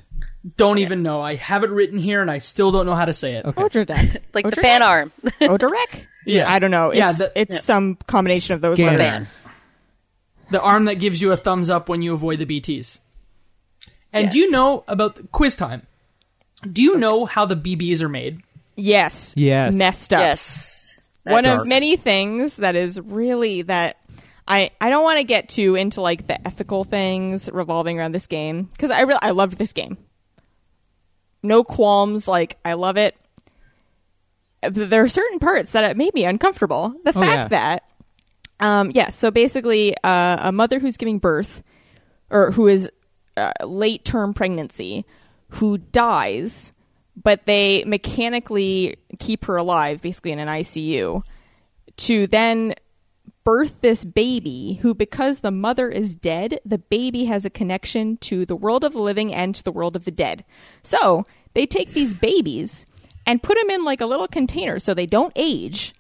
Don't 0.57 0.79
even 0.79 1.03
know. 1.03 1.21
I 1.21 1.35
have 1.35 1.65
it 1.65 1.71
written 1.71 1.99
here, 1.99 2.23
and 2.23 2.31
I 2.31 2.39
still 2.39 2.73
don't 2.73 2.87
know 2.87 2.95
how 2.95 3.05
to 3.05 3.13
say 3.13 3.35
it. 3.35 3.45
Odradek. 3.45 4.23
Like 4.33 4.49
the 4.49 4.57
fan 4.57 4.81
arm. 4.83 5.13
Odorek? 5.43 6.07
Yeah. 6.25 6.51
I 6.51 6.59
don't 6.61 6.71
know. 6.71 6.91
It's, 6.91 6.99
Yeah, 6.99 7.13
the- 7.13 7.33
it's 7.35 7.63
some 7.63 7.97
combination 8.07 8.55
of 8.55 8.63
those 8.63 8.77
Scanner. 8.79 8.99
letters. 8.99 9.27
the 10.51 10.61
arm 10.63 10.87
that 10.87 10.95
gives 10.95 11.21
you 11.21 11.33
a 11.33 11.37
thumbs 11.37 11.69
up 11.69 11.89
when 11.91 12.01
you 12.01 12.15
avoid 12.15 12.39
the 12.39 12.47
BTs. 12.47 13.01
And 14.15 14.31
do 14.31 14.39
you 14.39 14.51
know 14.51 14.83
about 14.89 15.17
the 15.17 15.23
quiz 15.25 15.57
time? 15.57 15.87
Do 16.71 16.83
you 16.83 16.97
know 16.97 17.27
how 17.27 17.45
the 17.45 17.55
BBs 17.57 18.01
are 18.03 18.09
made? 18.09 18.41
Yes. 18.77 19.35
Yes. 19.37 19.75
Messed 19.75 20.13
up. 20.15 20.21
yes. 20.21 20.90
One 21.25 21.45
That's- 21.45 21.63
of 21.63 21.69
many 21.69 21.97
things 21.97 22.57
that 22.57 22.77
is 22.77 23.01
really 23.01 23.63
that 23.63 23.97
I 24.49 24.71
I 24.81 24.89
don't 24.91 25.03
want 25.05 25.19
to 25.19 25.25
get 25.25 25.49
too 25.49 25.75
into 25.75 26.01
like 26.01 26.27
the 26.27 26.45
ethical 26.47 26.83
things 26.85 27.51
revolving 27.53 27.99
around 27.99 28.13
this 28.13 28.27
game 28.27 28.65
because 28.65 28.91
I 28.91 29.01
really 29.03 29.21
I 29.23 29.31
loved 29.31 29.59
this 29.59 29.73
game. 29.73 29.99
No 31.43 31.63
qualms. 31.65 32.27
Like 32.27 32.59
I 32.65 32.73
love 32.75 32.97
it. 32.97 33.17
But 34.63 34.91
There 34.91 35.03
are 35.03 35.09
certain 35.09 35.39
parts 35.39 35.73
that 35.73 35.85
it 35.85 35.97
made 35.97 36.13
me 36.15 36.25
uncomfortable. 36.25 36.95
The 37.05 37.11
Oh, 37.17 37.21
fact 37.21 37.51
yeah. 37.53 37.79
that, 37.79 37.83
um, 38.61 38.91
yeah. 38.95 39.09
So 39.09 39.31
basically, 39.31 39.95
uh, 40.05 40.37
a 40.41 40.53
mother 40.53 40.79
who's 40.79 40.99
giving 40.99 41.19
birth, 41.19 41.63
or 42.29 42.51
who 42.51 42.67
is 42.67 42.91
uh, 43.39 43.53
late 43.65 44.05
term 44.05 44.35
pregnancy, 44.35 45.07
who 45.53 45.79
dies, 45.79 46.75
but 47.17 47.47
they 47.47 47.85
mechanically 47.85 48.97
keep 49.19 49.45
her 49.45 49.57
alive, 49.57 50.03
basically 50.03 50.33
in 50.33 50.39
an 50.39 50.49
ICU, 50.49 51.23
to 51.97 52.27
then 52.27 52.75
birth 53.45 53.81
this 53.81 54.05
baby 54.05 54.79
who, 54.83 54.95
because 54.95 55.41
the 55.41 55.51
mother 55.51 55.89
is 55.89 56.15
dead, 56.15 56.61
the 56.65 56.79
baby 56.79 57.25
has 57.25 57.45
a 57.45 57.51
connection 57.51 58.17
to 58.19 58.45
the 58.45 58.57
world 58.57 58.85
of 58.85 58.93
the 58.93 59.01
living 59.01 59.35
and 59.35 59.55
to 59.55 59.63
the 59.63 59.73
world 59.73 59.97
of 59.97 60.05
the 60.05 60.11
dead. 60.11 60.45
So 60.83 61.27
they 61.55 61.67
take 61.67 61.93
these 61.93 62.15
babies 62.15 62.87
and 63.27 63.43
put 63.43 63.57
them 63.57 63.71
in 63.71 63.85
like 63.85 64.01
a 64.01 64.07
little 64.07 64.29
container 64.29 64.79
so 64.79 64.95
they 64.95 65.07
don't 65.07 65.33
age, 65.37 65.95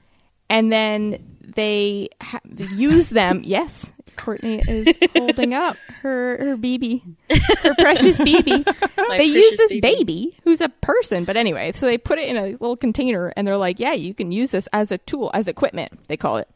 and 0.48 0.72
then 0.72 1.36
they 1.40 2.08
ha- 2.20 2.40
use 2.74 3.10
them. 3.10 3.42
Yes, 3.44 3.92
Courtney 4.20 4.62
is 4.68 4.98
holding 5.16 5.54
up 5.54 5.76
her 6.02 6.36
her 6.36 6.56
baby, 6.56 7.02
her 7.62 7.74
precious 7.76 8.18
baby. 8.18 8.64
they 9.16 9.24
use 9.24 9.56
this 9.56 9.70
baby. 9.70 9.80
baby 9.80 10.38
who's 10.44 10.60
a 10.60 10.68
person, 10.68 11.24
but 11.24 11.36
anyway, 11.36 11.72
so 11.72 11.86
they 11.86 11.96
put 11.96 12.18
it 12.18 12.28
in 12.28 12.36
a 12.36 12.50
little 12.52 12.76
container 12.76 13.32
and 13.36 13.46
they're 13.46 13.56
like, 13.56 13.80
yeah, 13.80 13.94
you 13.94 14.12
can 14.12 14.30
use 14.30 14.50
this 14.50 14.68
as 14.74 14.92
a 14.92 14.98
tool, 14.98 15.30
as 15.32 15.48
equipment, 15.48 16.06
they 16.08 16.16
call 16.16 16.36
it, 16.36 16.48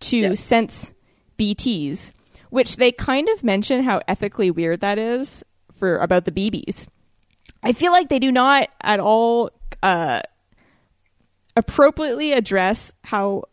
to 0.00 0.34
sense 0.34 0.94
BTs, 1.38 2.12
which 2.48 2.76
they 2.76 2.90
kind 2.90 3.28
of 3.28 3.44
mention 3.44 3.82
how 3.82 4.00
ethically 4.08 4.50
weird 4.50 4.80
that 4.80 4.98
is 4.98 5.44
for 5.74 5.98
about 5.98 6.24
the 6.24 6.32
BBs. 6.32 6.88
I 7.62 7.74
feel 7.74 7.92
like 7.92 8.08
they 8.08 8.18
do 8.18 8.32
not 8.32 8.68
at 8.80 8.98
all 8.98 9.50
uh, 9.82 10.22
appropriately 11.54 12.32
address 12.32 12.94
how 13.04 13.44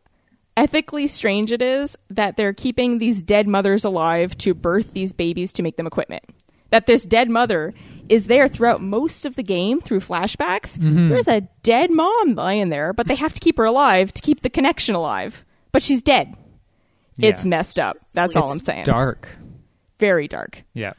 ethically 0.58 1.08
strange 1.08 1.52
it 1.54 1.62
is 1.62 1.98
that 2.10 2.36
they're 2.36 2.52
keeping 2.54 2.98
these 2.98 3.24
dead 3.24 3.48
mothers 3.48 3.86
alive 3.86 4.38
to 4.40 4.54
birth 4.54 4.94
these 4.94 5.14
babies 5.14 5.54
to 5.54 5.64
make 5.64 5.78
them 5.78 5.88
equipment. 5.88 6.24
That 6.72 6.86
this 6.86 7.06
dead 7.06 7.30
mother 7.30 7.74
is 8.10 8.28
there 8.28 8.48
throughout 8.50 8.82
most 8.82 9.26
of 9.26 9.36
the 9.38 9.44
game 9.44 9.80
through 9.80 10.02
flashbacks. 10.02 10.78
Mm-hmm. 10.78 11.08
There's 11.08 11.28
a 11.30 11.42
dead 11.64 11.92
mom 11.92 12.36
lying 12.36 12.70
there, 12.70 12.92
but 12.92 13.08
they 13.08 13.16
have 13.16 13.32
to 13.34 13.40
keep 13.40 13.58
her 13.58 13.66
alive 13.66 14.14
to 14.14 14.22
keep 14.22 14.42
the 14.42 14.50
connection 14.50 14.96
alive. 14.96 15.46
But 15.72 15.82
she's 15.82 16.02
dead. 16.02 16.36
It's 17.20 17.46
messed 17.46 17.80
up. 17.80 17.98
That's 18.14 18.36
all 18.36 18.52
I'm 18.52 18.60
saying. 18.60 18.84
Dark. 18.84 19.28
Very 20.00 20.28
dark. 20.28 20.64
Yeah. 20.74 20.94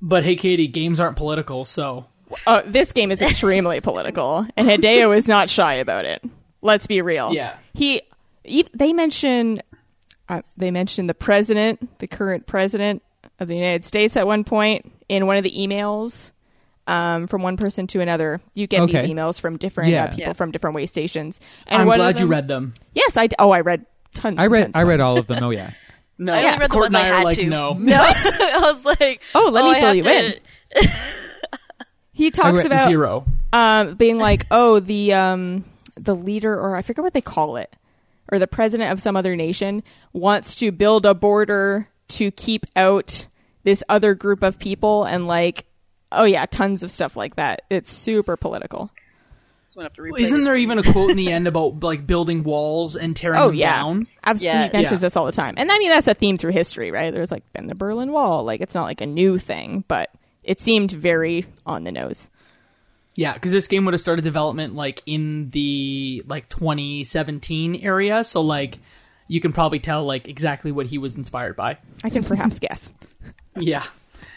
But 0.00 0.24
hey, 0.24 0.36
Katie, 0.36 0.68
games 0.68 1.00
aren't 1.00 1.16
political, 1.16 1.64
so 1.64 2.06
Uh, 2.46 2.62
this 2.64 2.92
game 2.92 3.10
is 3.10 3.20
extremely 3.22 3.80
political, 3.80 4.46
and 4.56 4.68
Hideo 4.68 5.16
is 5.16 5.28
not 5.28 5.50
shy 5.50 5.74
about 5.74 6.04
it. 6.04 6.22
Let's 6.60 6.86
be 6.86 7.00
real. 7.02 7.32
Yeah. 7.32 7.56
he. 7.74 8.02
Ev- 8.44 8.68
They 8.74 8.92
mention, 8.92 9.60
uh, 10.28 10.42
they 10.56 10.70
mention 10.70 11.06
the 11.06 11.14
president, 11.14 11.98
the 11.98 12.06
current 12.06 12.46
president 12.46 13.02
of 13.40 13.48
the 13.48 13.56
United 13.56 13.84
States, 13.84 14.16
at 14.16 14.26
one 14.26 14.44
point 14.44 14.90
in 15.08 15.26
one 15.26 15.36
of 15.36 15.42
the 15.44 15.50
emails. 15.52 16.32
Um, 16.88 17.28
from 17.28 17.42
one 17.42 17.56
person 17.56 17.86
to 17.88 18.00
another, 18.00 18.40
you 18.54 18.66
get 18.66 18.80
Okay. 18.80 19.02
these 19.02 19.10
emails 19.10 19.40
from 19.40 19.56
different 19.56 19.90
Yeah. 19.90 20.04
uh, 20.04 20.06
people 20.08 20.20
Yeah. 20.24 20.32
from 20.32 20.50
different 20.50 20.74
way 20.74 20.86
stations. 20.86 21.38
And 21.68 21.80
I'm 21.82 21.86
one 21.86 22.00
of 22.00 22.04
glad 22.06 22.18
you 22.18 22.26
read 22.26 22.48
them. 22.48 22.74
Yes, 22.92 23.16
I. 23.16 23.28
d- 23.28 23.36
Oh, 23.38 23.50
I 23.52 23.60
read 23.60 23.86
tons. 24.16 24.34
I 24.40 24.48
read 24.48 24.62
tons 24.64 24.72
I 24.74 24.82
read 24.82 24.98
all 25.00 25.16
of 25.16 25.28
them. 25.28 25.44
Oh 25.44 25.50
yeah. 25.50 25.70
No, 26.18 26.32
I 26.34 26.38
only 26.44 26.58
read 26.58 26.70
the 26.72 26.76
ones 26.76 26.94
I 26.96 27.00
I 27.00 27.04
had 27.04 27.24
like, 27.24 27.36
to. 27.36 27.46
no. 27.46 27.74
No, 27.78 27.94
I 28.04 28.58
was 28.62 28.84
like, 28.84 29.22
Oh, 29.34 29.50
let 29.52 29.64
me 29.64 29.80
fill 29.80 29.94
you 29.94 30.02
to- 30.02 30.26
in. 30.26 30.34
He 32.12 32.30
talks 32.30 32.58
read 32.58 32.66
about 32.66 32.86
Zero. 32.88 33.24
um, 33.52 33.94
being 33.94 34.18
like, 34.18 34.46
oh, 34.50 34.80
the 34.80 35.14
um, 35.14 35.64
the 35.96 36.14
leader, 36.14 36.52
or 36.58 36.76
I 36.76 36.82
forget 36.82 37.02
what 37.02 37.14
they 37.14 37.20
call 37.22 37.56
it, 37.56 37.74
or 38.32 38.38
the 38.40 38.48
president 38.48 38.90
of 38.90 39.00
some 39.00 39.14
other 39.14 39.36
nation 39.36 39.82
wants 40.12 40.54
to 40.56 40.72
build 40.72 41.06
a 41.06 41.14
border 41.14 41.88
to 42.08 42.30
keep 42.32 42.66
out 42.74 43.26
this 43.62 43.84
other 43.88 44.14
group 44.14 44.42
of 44.42 44.58
people, 44.58 45.04
and 45.04 45.28
like, 45.28 45.66
oh 46.10 46.24
yeah, 46.24 46.46
tons 46.46 46.82
of 46.82 46.90
stuff 46.90 47.16
like 47.16 47.36
that. 47.36 47.62
It's 47.70 47.92
super 47.92 48.36
political. 48.36 48.90
So 49.68 49.80
gonna 49.80 49.90
have 49.96 50.20
Isn't 50.20 50.44
there 50.44 50.56
even 50.56 50.78
a 50.78 50.82
quote 50.82 51.10
in 51.12 51.16
the 51.16 51.32
end 51.32 51.46
about 51.48 51.82
like 51.82 52.06
building 52.06 52.42
walls 52.42 52.94
and 52.96 53.16
tearing 53.16 53.40
Oh 53.40 53.46
them 53.46 53.54
yeah, 53.54 53.76
down? 53.76 54.06
absolutely. 54.24 54.58
Yeah. 54.58 54.66
He 54.66 54.72
mentions 54.72 55.00
Yeah. 55.00 55.06
this 55.06 55.16
all 55.16 55.24
the 55.24 55.32
time, 55.32 55.54
and 55.56 55.70
I 55.72 55.78
mean 55.78 55.88
that's 55.90 56.08
a 56.08 56.14
theme 56.14 56.36
through 56.36 56.52
history, 56.52 56.90
right? 56.90 57.14
There's 57.14 57.30
like 57.30 57.50
been 57.54 57.68
the 57.68 57.74
Berlin 57.74 58.12
Wall. 58.12 58.44
Like 58.44 58.60
it's 58.60 58.74
not 58.74 58.84
like 58.84 59.00
a 59.00 59.06
new 59.06 59.38
thing, 59.38 59.84
but 59.88 60.10
it 60.42 60.60
seemed 60.60 60.90
very 60.90 61.46
on 61.64 61.84
the 61.84 61.92
nose. 61.92 62.28
Yeah, 63.14 63.34
because 63.34 63.52
this 63.52 63.66
game 63.66 63.84
would 63.84 63.94
have 63.94 64.00
started 64.00 64.22
development 64.22 64.74
like 64.74 65.02
in 65.04 65.50
the 65.50 66.22
like 66.26 66.48
2017 66.48 67.76
area, 67.76 68.24
so 68.24 68.40
like 68.40 68.78
you 69.28 69.40
can 69.40 69.52
probably 69.52 69.80
tell 69.80 70.04
like 70.04 70.28
exactly 70.28 70.72
what 70.72 70.86
he 70.86 70.98
was 70.98 71.16
inspired 71.16 71.56
by. 71.56 71.78
I 72.04 72.10
can 72.10 72.24
perhaps 72.24 72.58
guess. 72.58 72.90
Yeah. 73.54 73.84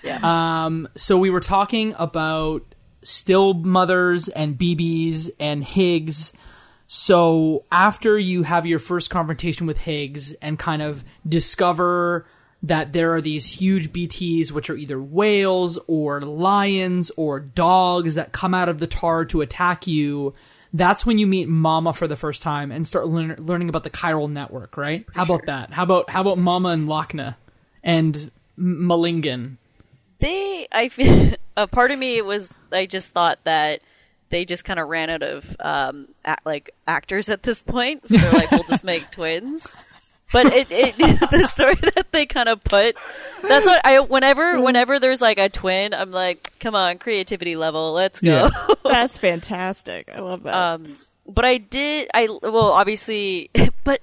Yeah. 0.03 0.19
Um, 0.65 0.89
so 0.95 1.17
we 1.17 1.29
were 1.29 1.39
talking 1.39 1.95
about 1.97 2.75
still 3.01 3.53
mothers 3.53 4.27
and 4.27 4.57
BBs 4.57 5.29
and 5.39 5.63
Higgs. 5.63 6.33
So 6.87 7.63
after 7.71 8.19
you 8.19 8.43
have 8.43 8.65
your 8.65 8.79
first 8.79 9.09
confrontation 9.09 9.67
with 9.67 9.77
Higgs 9.77 10.33
and 10.33 10.59
kind 10.59 10.81
of 10.81 11.03
discover 11.27 12.27
that 12.67 12.93
there 12.93 13.13
are 13.13 13.21
these 13.21 13.59
huge 13.59 13.91
BTs, 13.91 14.51
which 14.51 14.69
are 14.69 14.75
either 14.75 14.99
whales 15.01 15.77
or 15.87 16.21
lions 16.21 17.11
or 17.17 17.39
dogs 17.39 18.15
that 18.15 18.31
come 18.31 18.53
out 18.53 18.69
of 18.69 18.79
the 18.79 18.87
tar 18.87 19.25
to 19.25 19.41
attack 19.41 19.87
you. 19.87 20.33
That's 20.73 21.05
when 21.05 21.17
you 21.17 21.27
meet 21.27 21.47
Mama 21.47 21.93
for 21.93 22.07
the 22.07 22.15
first 22.15 22.41
time 22.41 22.71
and 22.71 22.87
start 22.87 23.07
learn- 23.07 23.37
learning 23.39 23.69
about 23.69 23.83
the 23.83 23.89
chiral 23.89 24.29
network, 24.29 24.77
right? 24.77 25.05
how 25.13 25.23
about 25.23 25.45
that? 25.45 25.71
How 25.71 25.83
about 25.83 26.09
how 26.09 26.21
about 26.21 26.37
Mama 26.37 26.69
and 26.69 26.87
Lockne 26.87 27.35
and 27.83 28.31
M- 28.57 28.87
Malingan? 28.87 29.57
they 30.19 30.65
i 30.71 30.87
feel 30.87 31.33
a 31.57 31.67
part 31.67 31.91
of 31.91 31.99
me 31.99 32.21
was 32.21 32.53
i 32.71 32.85
just 32.85 33.11
thought 33.11 33.37
that 33.43 33.81
they 34.29 34.45
just 34.45 34.63
kind 34.63 34.79
of 34.79 34.87
ran 34.87 35.09
out 35.09 35.21
of 35.21 35.55
um 35.59 36.07
act, 36.23 36.45
like 36.45 36.71
actors 36.87 37.27
at 37.27 37.43
this 37.43 37.61
point 37.61 38.07
so 38.07 38.15
they're 38.15 38.31
like 38.31 38.49
we'll 38.51 38.63
just 38.63 38.85
make 38.85 39.11
twins 39.11 39.75
but 40.33 40.47
it, 40.47 40.67
it 40.71 40.97
the 41.31 41.45
story 41.47 41.75
that 41.75 42.07
they 42.11 42.25
kind 42.25 42.49
of 42.49 42.63
put 42.63 42.95
that's 43.47 43.65
what 43.65 43.79
i 43.85 43.99
whenever 43.99 44.59
whenever 44.59 44.99
there's 44.99 45.21
like 45.21 45.37
a 45.37 45.49
twin 45.49 45.93
i'm 45.93 46.11
like 46.11 46.51
come 46.59 46.75
on 46.75 46.97
creativity 46.97 47.55
level 47.55 47.93
let's 47.93 48.19
go 48.21 48.49
Yeah. 48.49 48.67
That's 48.83 49.17
fantastic. 49.19 50.09
I 50.13 50.19
love 50.19 50.43
that. 50.43 50.53
um 50.53 50.97
but 51.27 51.45
i 51.45 51.57
did 51.57 52.09
i 52.13 52.27
well 52.41 52.71
obviously 52.71 53.49
but 53.83 54.01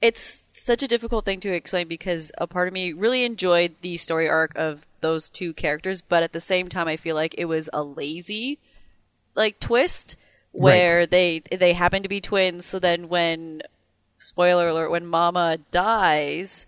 it's 0.00 0.44
such 0.52 0.82
a 0.82 0.88
difficult 0.88 1.24
thing 1.24 1.40
to 1.40 1.52
explain 1.52 1.88
because 1.88 2.30
a 2.38 2.46
part 2.46 2.68
of 2.68 2.74
me 2.74 2.92
really 2.92 3.24
enjoyed 3.24 3.74
the 3.80 3.96
story 3.96 4.28
arc 4.28 4.54
of 4.56 4.84
those 5.00 5.28
two 5.30 5.52
characters 5.52 6.00
but 6.02 6.22
at 6.22 6.32
the 6.32 6.40
same 6.40 6.68
time 6.68 6.88
i 6.88 6.96
feel 6.96 7.14
like 7.16 7.34
it 7.38 7.44
was 7.46 7.68
a 7.72 7.82
lazy 7.82 8.58
like 9.34 9.58
twist 9.60 10.16
where 10.52 11.04
they 11.06 11.40
they 11.50 11.72
happen 11.72 12.02
to 12.02 12.08
be 12.08 12.20
twins 12.20 12.64
so 12.66 12.78
then 12.78 13.08
when 13.08 13.60
spoiler 14.24 14.68
alert 14.68 14.90
when 14.90 15.06
mama 15.06 15.58
dies 15.70 16.66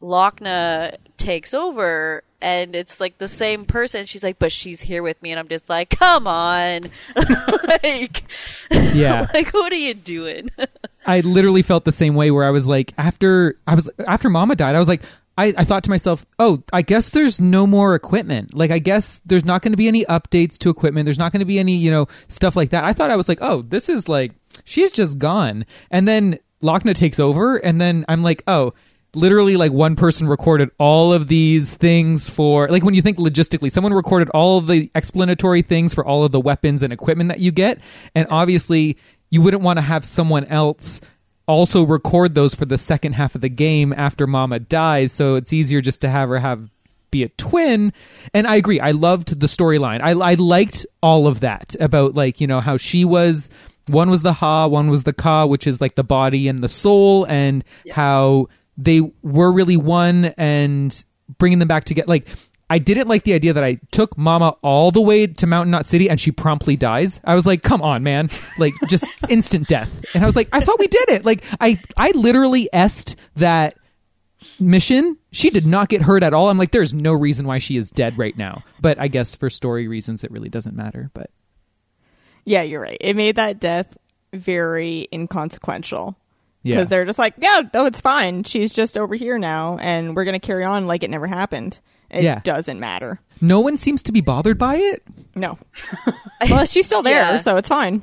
Lockne 0.00 0.96
takes 1.16 1.54
over 1.54 2.22
and 2.40 2.76
it's 2.76 3.00
like 3.00 3.16
the 3.16 3.28
same 3.28 3.64
person. 3.64 4.04
She's 4.04 4.22
like, 4.22 4.38
but 4.38 4.52
she's 4.52 4.82
here 4.82 5.02
with 5.02 5.20
me, 5.22 5.30
and 5.30 5.40
I'm 5.40 5.48
just 5.48 5.66
like, 5.66 5.88
come 5.88 6.26
on, 6.26 6.82
like, 7.82 8.24
Yeah. 8.70 9.26
like 9.34 9.48
what 9.54 9.72
are 9.72 9.76
you 9.76 9.94
doing? 9.94 10.50
I 11.06 11.20
literally 11.20 11.62
felt 11.62 11.84
the 11.86 11.92
same 11.92 12.14
way 12.14 12.30
where 12.30 12.44
I 12.44 12.50
was 12.50 12.66
like 12.66 12.92
after 12.98 13.56
I 13.66 13.74
was 13.74 13.88
after 14.06 14.30
mama 14.30 14.56
died 14.56 14.74
I 14.74 14.78
was 14.78 14.88
like 14.88 15.02
I, 15.36 15.52
I 15.56 15.64
thought 15.64 15.84
to 15.84 15.90
myself 15.90 16.24
oh 16.38 16.62
I 16.72 16.80
guess 16.80 17.10
there's 17.10 17.42
no 17.42 17.66
more 17.66 17.94
equipment 17.94 18.54
like 18.54 18.70
I 18.70 18.78
guess 18.78 19.20
there's 19.26 19.44
not 19.44 19.60
going 19.60 19.72
to 19.72 19.76
be 19.76 19.86
any 19.86 20.06
updates 20.06 20.56
to 20.58 20.70
equipment 20.70 21.04
there's 21.04 21.18
not 21.18 21.30
going 21.30 21.40
to 21.40 21.46
be 21.46 21.58
any 21.58 21.76
you 21.76 21.90
know 21.90 22.06
stuff 22.28 22.56
like 22.56 22.70
that 22.70 22.84
I 22.84 22.94
thought 22.94 23.10
I 23.10 23.16
was 23.16 23.28
like 23.28 23.36
oh 23.42 23.60
this 23.60 23.90
is 23.90 24.08
like 24.08 24.32
she's 24.64 24.90
just 24.90 25.18
gone 25.18 25.66
and 25.90 26.08
then 26.08 26.38
Lockne 26.64 26.94
takes 26.94 27.20
over 27.20 27.56
and 27.56 27.80
then 27.80 28.04
I'm 28.08 28.22
like 28.22 28.42
oh 28.46 28.74
literally 29.14 29.56
like 29.56 29.72
one 29.72 29.96
person 29.96 30.26
recorded 30.26 30.70
all 30.78 31.12
of 31.12 31.28
these 31.28 31.74
things 31.74 32.28
for 32.28 32.68
like 32.68 32.82
when 32.82 32.94
you 32.94 33.02
think 33.02 33.18
logistically 33.18 33.70
someone 33.70 33.92
recorded 33.92 34.28
all 34.30 34.60
the 34.60 34.90
explanatory 34.94 35.62
things 35.62 35.94
for 35.94 36.04
all 36.04 36.24
of 36.24 36.32
the 36.32 36.40
weapons 36.40 36.82
and 36.82 36.92
equipment 36.92 37.28
that 37.28 37.38
you 37.38 37.52
get 37.52 37.78
and 38.14 38.26
obviously 38.30 38.96
you 39.30 39.40
wouldn't 39.40 39.62
want 39.62 39.76
to 39.76 39.82
have 39.82 40.04
someone 40.04 40.44
else 40.46 41.00
also 41.46 41.84
record 41.84 42.34
those 42.34 42.54
for 42.54 42.64
the 42.64 42.78
second 42.78 43.12
half 43.12 43.34
of 43.34 43.40
the 43.40 43.48
game 43.48 43.92
after 43.92 44.26
mama 44.26 44.58
dies 44.58 45.12
so 45.12 45.36
it's 45.36 45.52
easier 45.52 45.80
just 45.80 46.00
to 46.00 46.10
have 46.10 46.28
her 46.28 46.38
have 46.38 46.68
be 47.14 47.22
a 47.22 47.28
twin. 47.28 47.92
And 48.34 48.46
i 48.46 48.56
agree 48.56 48.80
i 48.80 48.90
loved 48.90 49.38
the 49.38 49.46
storyline. 49.46 50.00
I, 50.02 50.10
I 50.10 50.34
liked 50.34 50.84
all 51.00 51.28
of 51.28 51.40
that 51.40 51.76
about 51.78 52.14
like 52.14 52.40
you 52.40 52.48
know 52.48 52.60
how 52.60 52.76
she 52.76 53.04
was 53.04 53.48
one 53.86 54.10
was 54.10 54.22
the 54.22 54.32
ha 54.32 54.66
one 54.66 54.88
was 54.88 55.02
the 55.02 55.12
ka 55.12 55.46
which 55.46 55.66
is 55.66 55.80
like 55.80 55.94
the 55.94 56.04
body 56.04 56.48
and 56.48 56.60
the 56.60 56.68
soul 56.68 57.24
and 57.24 57.64
how 57.90 58.48
they 58.76 59.00
were 59.22 59.52
really 59.52 59.76
one 59.76 60.26
and 60.36 61.04
bringing 61.38 61.58
them 61.58 61.68
back 61.68 61.84
together 61.84 62.06
like 62.08 62.28
I 62.70 62.78
didn't 62.78 63.08
like 63.08 63.24
the 63.24 63.34
idea 63.34 63.52
that 63.52 63.62
I 63.62 63.78
took 63.92 64.16
Mama 64.16 64.56
all 64.62 64.90
the 64.90 65.00
way 65.00 65.26
to 65.26 65.46
Mountain 65.46 65.70
Knot 65.70 65.86
City 65.86 66.08
and 66.08 66.18
she 66.18 66.32
promptly 66.32 66.76
dies. 66.76 67.20
I 67.22 67.34
was 67.34 67.46
like, 67.46 67.62
"Come 67.62 67.82
on, 67.82 68.02
man!" 68.02 68.30
Like 68.58 68.72
just 68.88 69.04
instant 69.28 69.68
death. 69.68 70.04
And 70.14 70.24
I 70.24 70.26
was 70.26 70.34
like, 70.34 70.48
"I 70.50 70.60
thought 70.60 70.78
we 70.78 70.86
did 70.86 71.10
it." 71.10 71.24
Like 71.26 71.44
I, 71.60 71.78
I 71.96 72.10
literally 72.12 72.68
est 72.72 73.16
that 73.36 73.76
mission. 74.58 75.18
She 75.30 75.50
did 75.50 75.66
not 75.66 75.88
get 75.88 76.02
hurt 76.02 76.22
at 76.22 76.32
all. 76.32 76.48
I'm 76.48 76.58
like, 76.58 76.70
"There's 76.70 76.94
no 76.94 77.12
reason 77.12 77.46
why 77.46 77.58
she 77.58 77.76
is 77.76 77.90
dead 77.90 78.16
right 78.16 78.36
now." 78.36 78.64
But 78.80 78.98
I 78.98 79.08
guess 79.08 79.34
for 79.34 79.50
story 79.50 79.86
reasons, 79.86 80.24
it 80.24 80.30
really 80.30 80.48
doesn't 80.48 80.74
matter. 80.74 81.10
But 81.12 81.30
yeah, 82.44 82.62
you're 82.62 82.80
right. 82.80 82.98
It 83.00 83.14
made 83.16 83.36
that 83.36 83.60
death 83.60 83.96
very 84.32 85.08
inconsequential. 85.12 86.16
yeah, 86.62 86.76
Because 86.76 86.88
they're 86.88 87.04
just 87.04 87.18
like, 87.18 87.34
yeah, 87.38 87.62
no, 87.72 87.86
it's 87.86 88.00
fine. 88.00 88.44
She's 88.44 88.72
just 88.72 88.96
over 88.98 89.14
here 89.14 89.38
now, 89.38 89.78
and 89.78 90.16
we're 90.16 90.24
going 90.24 90.38
to 90.40 90.44
carry 90.44 90.64
on 90.64 90.86
like 90.86 91.02
it 91.02 91.10
never 91.10 91.26
happened. 91.26 91.80
It 92.10 92.22
Yeah. 92.24 92.40
doesn't 92.44 92.78
matter. 92.80 93.20
no 93.40 93.60
one 93.60 93.76
seems 93.76 94.02
to 94.04 94.12
be 94.12 94.20
bothered 94.20 94.58
by 94.58 94.76
it. 94.76 95.02
No. 95.34 95.58
well, 96.50 96.64
she's 96.64 96.86
still 96.86 97.02
there, 97.02 97.14
Yeah. 97.32 97.36
so 97.38 97.56
it's 97.56 97.68
fine. 97.68 98.02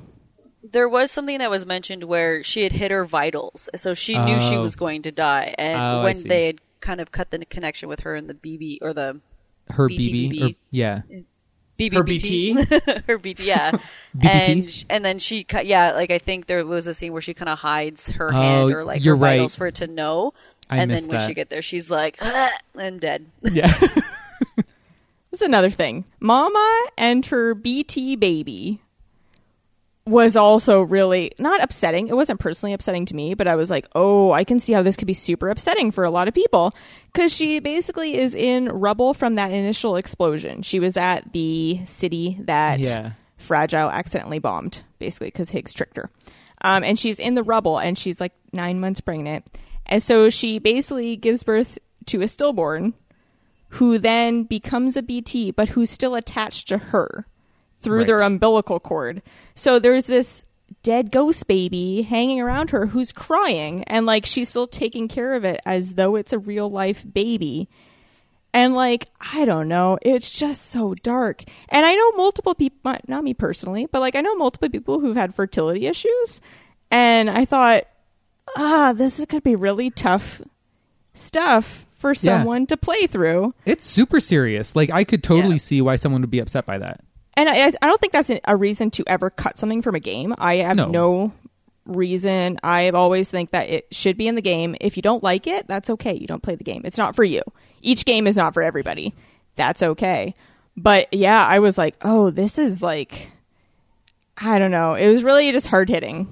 there 0.63 0.87
was 0.87 1.11
something 1.11 1.39
that 1.39 1.49
was 1.49 1.65
mentioned 1.65 2.03
where 2.05 2.43
she 2.43 2.63
had 2.63 2.71
hit 2.71 2.91
her 2.91 3.03
vitals, 3.05 3.69
so 3.75 3.93
she 3.93 4.17
knew 4.17 4.39
she 4.39 4.55
Oh. 4.55 4.61
was 4.61 4.75
going 4.75 5.01
to 5.03 5.11
die, 5.11 5.53
and 5.57 5.81
Oh, 5.81 6.03
when 6.03 6.21
they 6.27 6.45
had 6.47 6.59
kind 6.81 6.99
of 7.01 7.11
cut 7.11 7.29
the 7.31 7.43
connection 7.45 7.89
with 7.89 8.01
her 8.01 8.15
and 8.15 8.29
the 8.29 8.33
BB 8.33 8.79
or 8.81 8.93
the 8.93 9.19
Her 9.69 9.87
BT. 9.87 10.29
BB, 10.29 10.51
or, 10.51 10.55
yeah, 10.71 11.01
BBBT. 11.89 13.03
her 13.07 13.17
BT, 13.17 13.43
yeah. 13.47 13.71
BBT? 14.17 14.25
And 14.47 14.71
sh- 14.71 14.83
and 14.89 15.03
then 15.05 15.19
she 15.19 15.43
cut, 15.43 15.65
yeah, 15.65 15.93
like 15.93 16.11
I 16.11 16.19
think 16.19 16.45
there 16.45 16.65
was 16.65 16.87
a 16.87 16.93
scene 16.93 17.13
where 17.13 17.21
she 17.21 17.33
kind 17.33 17.49
of 17.49 17.59
hides 17.59 18.09
her 18.09 18.29
Oh, 18.29 18.31
hand 18.31 18.73
or 18.73 18.83
like 18.83 19.03
you're 19.03 19.15
her 19.15 19.19
vitals 19.19 19.55
for 19.55 19.67
it 19.67 19.75
to 19.75 19.87
know. 19.87 20.33
I 20.69 20.77
and 20.77 20.89
then 20.91 21.01
when 21.03 21.17
that. 21.17 21.27
she 21.27 21.33
get 21.33 21.49
there, 21.49 21.61
she's 21.61 21.91
like, 21.91 22.17
"Ah, 22.21 22.49
I'm 22.77 22.99
dead. 22.99 23.25
yeah. 23.43 23.67
This 25.31 25.39
is 25.39 25.47
another 25.47 25.69
thing. 25.69 26.05
Mama 26.19 26.87
and 26.97 27.25
her 27.27 27.53
BT 27.55 28.15
baby 28.17 28.81
was 30.05 30.35
also 30.35 30.81
really 30.81 31.31
not 31.37 31.63
upsetting. 31.63 32.07
It 32.07 32.15
wasn't 32.15 32.39
personally 32.39 32.73
upsetting 32.73 33.05
to 33.05 33.15
me, 33.15 33.33
but 33.35 33.47
I 33.47 33.55
was 33.55 33.69
like, 33.69 33.87
oh, 33.93 34.31
I 34.31 34.43
can 34.43 34.59
see 34.59 34.73
how 34.73 34.81
this 34.81 34.97
could 34.97 35.07
be 35.07 35.13
super 35.13 35.49
upsetting 35.49 35.91
for 35.91 36.03
a 36.03 36.09
lot 36.11 36.27
of 36.27 36.33
people. 36.33 36.73
Because 37.13 37.33
she 37.33 37.59
basically 37.59 38.17
is 38.17 38.33
in 38.33 38.65
rubble 38.65 39.13
from 39.13 39.35
that 39.35 39.51
initial 39.51 39.95
explosion. 39.95 40.63
She 40.63 40.79
was 40.79 40.97
at 40.97 41.33
the 41.33 41.81
city 41.85 42.37
that 42.41 42.79
Yeah. 42.79 43.11
Fragile 43.37 43.89
accidentally 43.89 44.39
bombed, 44.39 44.83
basically, 44.99 45.27
because 45.27 45.49
Higgs 45.49 45.73
tricked 45.73 45.97
her. 45.97 46.09
Um, 46.63 46.83
and 46.83 46.97
she's 46.97 47.19
in 47.19 47.35
the 47.35 47.43
rubble 47.43 47.79
and 47.79 47.97
she's 47.97 48.21
like 48.21 48.33
nine 48.53 48.79
months 48.79 49.01
pregnant. 49.01 49.45
And 49.87 50.01
so 50.01 50.29
she 50.29 50.59
basically 50.59 51.15
gives 51.15 51.43
birth 51.43 51.77
to 52.07 52.21
a 52.21 52.27
stillborn 52.27 52.93
who 53.75 53.97
then 53.97 54.43
becomes 54.43 54.95
a 54.95 55.01
BT, 55.01 55.51
but 55.51 55.69
who's 55.69 55.89
still 55.89 56.13
attached 56.15 56.67
to 56.67 56.77
her 56.77 57.25
through 57.81 58.05
their 58.05 58.21
umbilical 58.21 58.79
cord. 58.79 59.21
So 59.55 59.79
there's 59.79 60.07
this 60.07 60.45
dead 60.83 61.11
ghost 61.11 61.47
baby 61.47 62.01
hanging 62.03 62.39
around 62.39 62.69
her 62.71 62.87
who's 62.87 63.11
crying 63.11 63.83
and 63.83 64.05
like 64.05 64.25
she's 64.25 64.49
still 64.49 64.67
taking 64.67 65.07
care 65.07 65.33
of 65.35 65.43
it 65.43 65.59
as 65.65 65.95
though 65.95 66.15
it's 66.15 66.31
a 66.33 66.39
real 66.39 66.69
life 66.69 67.03
baby. 67.11 67.67
And 68.53 68.73
like, 68.73 69.07
I 69.33 69.45
don't 69.45 69.67
know, 69.67 69.97
it's 70.01 70.37
just 70.37 70.63
so 70.67 70.93
dark. 71.03 71.43
And 71.69 71.85
I 71.85 71.95
know 71.95 72.11
multiple 72.13 72.53
people, 72.55 72.95
not 73.07 73.23
me 73.23 73.33
personally, 73.33 73.85
but 73.91 73.99
like 74.01 74.15
I 74.15 74.21
know 74.21 74.35
multiple 74.35 74.69
people 74.69 74.99
who've 74.99 75.15
had 75.15 75.33
fertility 75.35 75.87
issues. 75.87 76.41
And 76.89 77.29
I 77.29 77.45
thought, 77.45 77.83
ah, 78.57 78.93
this 78.95 79.25
could 79.27 79.43
be 79.43 79.55
really 79.55 79.89
tough 79.89 80.41
stuff 81.13 81.85
for 81.97 82.13
someone 82.15 82.65
to 82.67 82.75
play 82.77 83.07
through. 83.07 83.53
It's 83.65 83.85
super 83.85 84.19
serious. 84.19 84.75
Like 84.75 84.89
I 84.89 85.03
could 85.03 85.23
totally 85.23 85.53
Yeah. 85.55 85.59
see 85.59 85.81
why 85.81 85.95
someone 85.95 86.21
would 86.21 86.31
be 86.31 86.39
upset 86.39 86.65
by 86.65 86.77
that. 86.79 87.01
And 87.35 87.47
I, 87.49 87.67
I 87.67 87.71
don't 87.87 87.99
think 88.01 88.13
that's 88.13 88.29
a- 88.29 88.57
reason 88.57 88.91
to 88.91 89.03
ever 89.07 89.29
cut 89.29 89.57
something 89.57 89.81
from 89.81 89.95
a 89.95 89.99
game. 89.99 90.33
I 90.37 90.57
have 90.57 90.75
No. 90.77 90.87
no. 90.87 91.33
reason. 91.85 92.57
I 92.63 92.89
always 92.91 93.29
think 93.31 93.51
that 93.51 93.69
it 93.69 93.87
should 93.91 94.15
be 94.17 94.27
in 94.27 94.35
the 94.35 94.41
game. 94.41 94.75
If 94.79 94.97
you 94.97 95.01
don't 95.01 95.23
like 95.23 95.47
it, 95.47 95.67
that's 95.67 95.89
okay. 95.89 96.13
You 96.13 96.27
don't 96.27 96.43
play 96.43 96.55
the 96.55 96.63
game. 96.63 96.81
It's 96.85 96.97
not 96.97 97.15
for 97.15 97.23
you. 97.23 97.41
Each 97.81 98.05
game 98.05 98.27
is 98.27 98.37
not 98.37 98.53
for 98.53 98.61
everybody. 98.61 99.13
That's 99.55 99.81
okay. 99.81 100.35
But 100.77 101.07
yeah, 101.13 101.43
I 101.45 101.59
was 101.59 101.77
like, 101.77 101.95
oh, 102.01 102.29
this 102.29 102.57
is 102.59 102.81
like, 102.81 103.31
I 104.37 104.59
don't 104.59 104.71
know. 104.71 104.93
It 104.93 105.09
was 105.09 105.23
really 105.23 105.51
just 105.51 105.67
hard 105.67 105.89
hitting. 105.89 106.31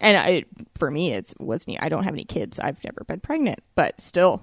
And 0.00 0.16
I, 0.16 0.44
for 0.74 0.90
me, 0.90 1.12
it's 1.12 1.34
was 1.38 1.66
neat. 1.66 1.78
I 1.82 1.88
don't 1.88 2.04
have 2.04 2.14
any 2.14 2.24
kids. 2.24 2.58
I've 2.58 2.82
never 2.84 3.04
been 3.04 3.20
pregnant, 3.20 3.60
but 3.74 4.00
still. 4.00 4.42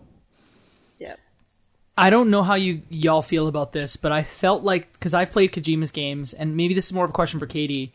I 1.97 2.09
don't 2.09 2.31
know 2.31 2.43
how 2.43 2.55
you 2.55 2.81
y'all 2.89 3.21
feel 3.21 3.47
about 3.47 3.71
this, 3.71 3.95
but 3.97 4.11
I 4.11 4.23
felt 4.23 4.63
like 4.63 4.93
because 4.93 5.13
I've 5.13 5.31
played 5.31 5.51
Kojima's 5.51 5.91
games, 5.91 6.33
and 6.33 6.57
maybe 6.57 6.73
this 6.73 6.87
is 6.87 6.93
more 6.93 7.05
of 7.05 7.11
a 7.11 7.13
question 7.13 7.39
for 7.39 7.45
Katie. 7.45 7.93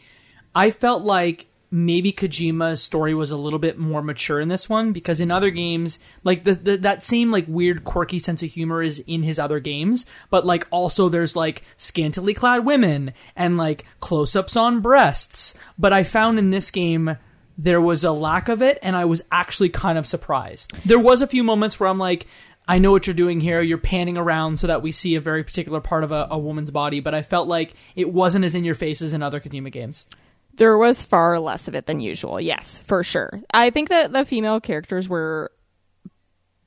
I 0.54 0.70
felt 0.70 1.02
like 1.02 1.46
maybe 1.70 2.12
Kojima's 2.12 2.82
story 2.82 3.12
was 3.12 3.30
a 3.30 3.36
little 3.36 3.58
bit 3.58 3.78
more 3.78 4.02
mature 4.02 4.40
in 4.40 4.48
this 4.48 4.68
one 4.68 4.92
because 4.92 5.20
in 5.20 5.30
other 5.30 5.50
games, 5.50 5.98
like 6.24 6.44
the, 6.44 6.54
the 6.54 6.76
that 6.78 7.02
same 7.02 7.30
like 7.30 7.44
weird 7.48 7.84
quirky 7.84 8.18
sense 8.18 8.42
of 8.42 8.50
humor 8.50 8.82
is 8.82 9.00
in 9.06 9.22
his 9.22 9.38
other 9.38 9.60
games, 9.60 10.06
but 10.30 10.46
like 10.46 10.66
also 10.70 11.08
there's 11.08 11.36
like 11.36 11.62
scantily 11.76 12.34
clad 12.34 12.64
women 12.64 13.12
and 13.36 13.56
like 13.56 13.84
close 14.00 14.36
ups 14.36 14.56
on 14.56 14.80
breasts. 14.80 15.54
But 15.78 15.92
I 15.92 16.04
found 16.04 16.38
in 16.38 16.50
this 16.50 16.70
game 16.70 17.16
there 17.60 17.80
was 17.80 18.04
a 18.04 18.12
lack 18.12 18.48
of 18.48 18.62
it, 18.62 18.78
and 18.82 18.94
I 18.94 19.04
was 19.04 19.22
actually 19.32 19.70
kind 19.70 19.98
of 19.98 20.06
surprised. 20.06 20.72
There 20.86 21.00
was 21.00 21.20
a 21.20 21.26
few 21.26 21.42
moments 21.42 21.80
where 21.80 21.88
I'm 21.88 21.98
like. 21.98 22.28
I 22.68 22.78
know 22.78 22.92
what 22.92 23.06
you're 23.06 23.14
doing 23.14 23.40
here. 23.40 23.62
You're 23.62 23.78
panning 23.78 24.18
around 24.18 24.58
so 24.58 24.66
that 24.66 24.82
we 24.82 24.92
see 24.92 25.14
a 25.14 25.20
very 25.20 25.42
particular 25.42 25.80
part 25.80 26.04
of 26.04 26.12
a, 26.12 26.28
a 26.30 26.38
woman's 26.38 26.70
body, 26.70 27.00
but 27.00 27.14
I 27.14 27.22
felt 27.22 27.48
like 27.48 27.74
it 27.96 28.12
wasn't 28.12 28.44
as 28.44 28.54
in 28.54 28.62
your 28.62 28.74
face 28.74 29.00
as 29.00 29.14
in 29.14 29.22
other 29.22 29.40
Kojima 29.40 29.72
games. 29.72 30.06
there 30.54 30.76
was 30.76 31.02
far 31.02 31.38
less 31.40 31.68
of 31.68 31.74
it 31.74 31.86
than 31.86 32.00
usual. 32.00 32.40
Yes, 32.40 32.82
for 32.86 33.02
sure. 33.02 33.40
I 33.54 33.70
think 33.70 33.88
that 33.88 34.12
the 34.12 34.24
female 34.24 34.60
characters 34.60 35.08
were 35.08 35.50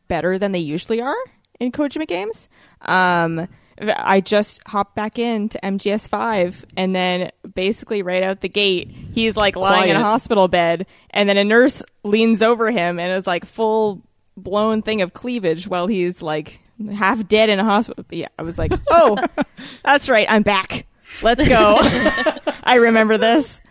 better 0.07 0.37
than 0.37 0.53
they 0.53 0.59
usually 0.59 1.01
are 1.01 1.15
in 1.59 1.71
Kojima 1.71 2.07
games. 2.07 2.49
Um, 2.81 3.47
I 3.79 4.21
just 4.21 4.65
hopped 4.67 4.95
back 4.95 5.19
into 5.19 5.59
MGS5, 5.63 6.65
and 6.77 6.95
then 6.95 7.31
basically 7.53 8.01
right 8.01 8.23
out 8.23 8.41
the 8.41 8.49
gate, 8.49 8.91
he's 9.13 9.35
like 9.35 9.55
lying 9.55 9.89
in 9.89 9.95
a 9.95 10.03
hospital 10.03 10.47
bed, 10.47 10.85
and 11.09 11.27
then 11.27 11.37
a 11.37 11.43
nurse 11.43 11.83
leans 12.03 12.41
over 12.41 12.71
him 12.71 12.99
and 12.99 13.11
is 13.13 13.27
like 13.27 13.45
full 13.45 14.01
blown 14.43 14.81
thing 14.81 15.01
of 15.01 15.13
cleavage 15.13 15.67
while 15.67 15.87
he's 15.87 16.21
like 16.21 16.59
half 16.93 17.27
dead 17.27 17.49
in 17.49 17.59
a 17.59 17.63
hospital. 17.63 18.05
Yeah, 18.09 18.27
I 18.39 18.43
was 18.43 18.57
like, 18.57 18.71
oh, 18.89 19.17
that's 19.83 20.09
right, 20.09 20.25
I'm 20.29 20.43
back. 20.43 20.85
Let's 21.21 21.47
go. 21.47 21.77
I 22.63 22.75
remember 22.75 23.17
this. 23.17 23.61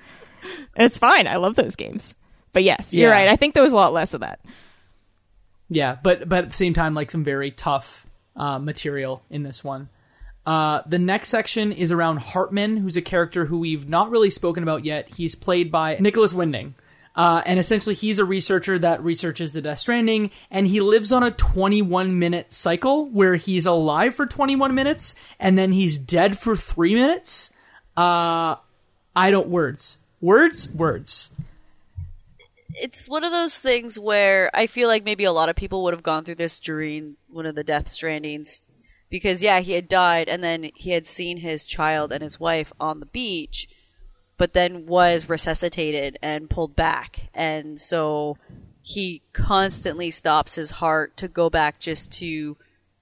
It's 0.76 0.98
fine. 0.98 1.26
I 1.26 1.36
love 1.36 1.54
those 1.56 1.76
games. 1.76 2.14
But 2.52 2.62
yes, 2.64 2.92
you're 2.92 3.10
Yeah. 3.10 3.16
right. 3.18 3.28
I 3.28 3.36
think 3.36 3.54
there 3.54 3.62
was 3.62 3.72
a 3.72 3.76
lot 3.76 3.92
less 3.92 4.14
of 4.14 4.20
that. 4.20 4.40
Yeah, 5.68 5.96
but 6.02 6.28
but 6.28 6.44
at 6.44 6.50
the 6.50 6.56
same 6.56 6.74
time, 6.74 6.94
like 6.94 7.10
some 7.10 7.22
very 7.24 7.50
tough 7.50 8.06
uh, 8.36 8.58
material 8.58 9.22
in 9.30 9.42
this 9.42 9.62
one. 9.62 9.88
Uh, 10.46 10.82
the 10.86 10.98
next 10.98 11.28
section 11.28 11.70
is 11.70 11.92
around 11.92 12.18
Heartman, 12.20 12.78
who's 12.78 12.96
a 12.96 13.02
character 13.02 13.44
who 13.44 13.58
we've 13.60 13.88
not 13.88 14.10
really 14.10 14.30
spoken 14.30 14.62
about 14.62 14.84
yet. 14.84 15.08
He's 15.10 15.34
played 15.34 15.70
by 15.70 15.96
Nicholas 16.00 16.32
Winding. 16.34 16.74
Uh, 17.20 17.42
and 17.44 17.60
essentially, 17.60 17.94
he's 17.94 18.18
a 18.18 18.24
researcher 18.24 18.78
that 18.78 19.04
researches 19.04 19.52
the 19.52 19.60
Death 19.60 19.80
Stranding, 19.80 20.30
and 20.50 20.66
he 20.66 20.80
lives 20.80 21.12
on 21.12 21.22
a 21.22 21.30
21 21.30 22.18
minute 22.18 22.54
cycle 22.54 23.04
where 23.10 23.36
he's 23.36 23.66
alive 23.66 24.14
for 24.14 24.24
21 24.24 24.74
minutes 24.74 25.14
and 25.38 25.58
then 25.58 25.72
he's 25.72 25.98
dead 25.98 26.38
for 26.38 26.56
three 26.56 26.94
minutes. 26.94 27.50
Uh, 27.94 28.56
I 29.14 29.30
don't 29.30 29.48
words, 29.48 29.98
words, 30.22 30.72
words. 30.72 31.28
it's 32.74 33.06
one 33.06 33.22
of 33.22 33.32
those 33.32 33.60
things 33.60 33.98
where 33.98 34.50
I 34.54 34.66
feel 34.66 34.88
like 34.88 35.04
maybe 35.04 35.24
a 35.24 35.32
lot 35.32 35.50
of 35.50 35.56
people 35.56 35.82
would 35.82 35.92
have 35.92 36.02
gone 36.02 36.24
through 36.24 36.36
this 36.36 36.58
during 36.58 37.16
one 37.28 37.44
of 37.44 37.54
the 37.54 37.62
Death 37.62 37.88
Strandings 37.88 38.62
because 39.10 39.42
yeah, 39.42 39.60
he 39.60 39.72
had 39.72 39.88
died 39.88 40.30
and 40.30 40.42
then 40.42 40.70
he 40.74 40.92
had 40.92 41.06
seen 41.06 41.36
his 41.36 41.66
child 41.66 42.12
and 42.12 42.22
his 42.22 42.40
wife 42.40 42.72
on 42.80 42.98
the 42.98 43.04
beach, 43.04 43.68
but 44.40 44.54
then 44.54 44.86
was 44.86 45.28
resuscitated 45.28 46.18
and 46.22 46.48
pulled 46.48 46.74
back, 46.74 47.28
and 47.34 47.78
so 47.78 48.38
he 48.80 49.20
constantly 49.34 50.10
stops 50.10 50.54
his 50.54 50.70
heart 50.70 51.14
to 51.18 51.28
go 51.28 51.50
back 51.50 51.78
just 51.78 52.10
to 52.10 52.56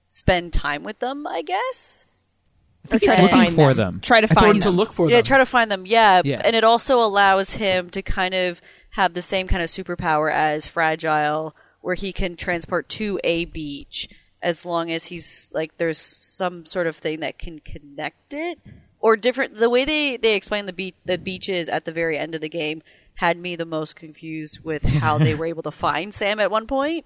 spend 0.09 0.51
time 0.51 0.83
with 0.83 0.99
them, 0.99 1.25
I 1.25 1.41
guess. 1.41 2.05
Or 2.91 2.97
He's 2.97 3.03
try 3.07 3.15
to 3.15 3.21
looking 3.21 3.37
find 3.37 3.53
for 3.55 3.73
them. 3.73 3.91
them. 3.93 4.01
Try 4.01 4.19
to 4.19 4.25
I 4.29 4.33
thought 4.33 4.43
find 4.43 4.61
to 4.63 4.69
look 4.69 4.91
for 4.91 5.09
yeah, 5.09 5.15
them. 5.15 5.23
try 5.23 5.37
to 5.37 5.45
find 5.45 5.71
them. 5.71 5.85
Yeah. 5.85 6.21
Yeah. 6.25 6.41
and 6.43 6.57
it 6.57 6.65
also 6.65 6.99
allows 6.99 7.53
him 7.53 7.89
to 7.91 8.01
kind 8.01 8.33
of 8.33 8.59
have 8.91 9.13
the 9.13 9.21
same 9.21 9.47
kind 9.47 9.63
of 9.63 9.69
superpower 9.69 10.29
as 10.33 10.67
Fragile, 10.67 11.55
where 11.79 11.95
he 11.95 12.11
can 12.11 12.35
transport 12.35 12.89
to 12.89 13.17
a 13.23 13.45
beach 13.45 14.09
as 14.41 14.65
long 14.65 14.91
as 14.91 15.05
he's 15.05 15.49
like 15.53 15.77
there's 15.77 15.97
some 15.97 16.65
sort 16.65 16.85
of 16.85 16.97
thing 16.97 17.21
that 17.21 17.39
can 17.39 17.59
connect 17.59 18.33
it 18.33 18.59
or 18.99 19.15
different. 19.17 19.55
The 19.55 19.69
way 19.69 19.85
they 19.85 20.17
they 20.17 20.35
explain 20.35 20.65
the 20.65 20.73
beach 20.73 20.95
the 21.05 21.17
beaches 21.17 21.69
at 21.69 21.85
the 21.85 21.91
very 21.91 22.17
end 22.17 22.35
of 22.35 22.41
the 22.41 22.49
game 22.49 22.81
had 23.15 23.37
me 23.37 23.55
the 23.55 23.65
most 23.65 23.95
confused 23.95 24.63
with 24.63 24.83
how 24.83 25.17
they 25.17 25.35
were 25.35 25.45
able 25.53 25.63
to 25.63 25.71
find 25.71 26.13
Sam 26.13 26.39
at 26.39 26.49
one 26.51 26.67
point 26.67 27.05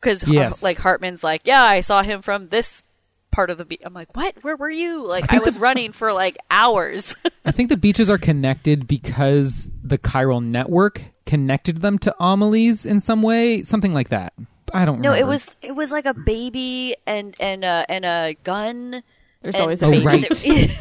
because 0.00 0.24
Yes. 0.26 0.62
like 0.62 0.78
Heartman's 0.78 1.24
like, 1.24 1.42
yeah, 1.44 1.62
I 1.64 1.80
saw 1.80 2.02
him 2.02 2.22
from 2.22 2.48
this. 2.48 2.82
Part 3.30 3.48
of 3.48 3.56
the 3.56 3.64
beach. 3.64 3.80
I'm 3.82 3.94
like, 3.94 4.14
what? 4.14 4.34
Where 4.44 4.56
were 4.56 4.68
you? 4.68 5.06
Like, 5.08 5.32
I, 5.32 5.38
was 5.38 5.56
running 5.58 5.92
for 5.92 6.12
like 6.12 6.36
hours. 6.50 7.16
I 7.46 7.50
think 7.50 7.70
the 7.70 7.78
beaches 7.78 8.10
are 8.10 8.18
connected 8.18 8.86
because 8.86 9.70
the 9.82 9.96
chiral 9.96 10.44
network 10.44 11.00
connected 11.24 11.78
them 11.80 11.98
to 12.00 12.14
Amelie's 12.20 12.84
in 12.84 13.00
some 13.00 13.22
way, 13.22 13.62
something 13.62 13.94
like 13.94 14.10
that. 14.10 14.34
I 14.74 14.84
don't 14.84 15.00
know. 15.00 15.08
No, 15.08 15.14
remember. 15.14 15.26
it 15.26 15.28
was 15.30 15.56
it 15.62 15.74
was 15.74 15.92
like 15.92 16.04
a 16.04 16.12
baby 16.12 16.94
and 17.06 17.34
and 17.40 17.64
uh, 17.64 17.86
and 17.88 18.04
a 18.04 18.36
gun. 18.44 19.02
There's 19.40 19.54
and- 19.54 19.62
always 19.62 19.80
a 19.82 19.86
Oh, 19.86 20.02
right. 20.02 20.28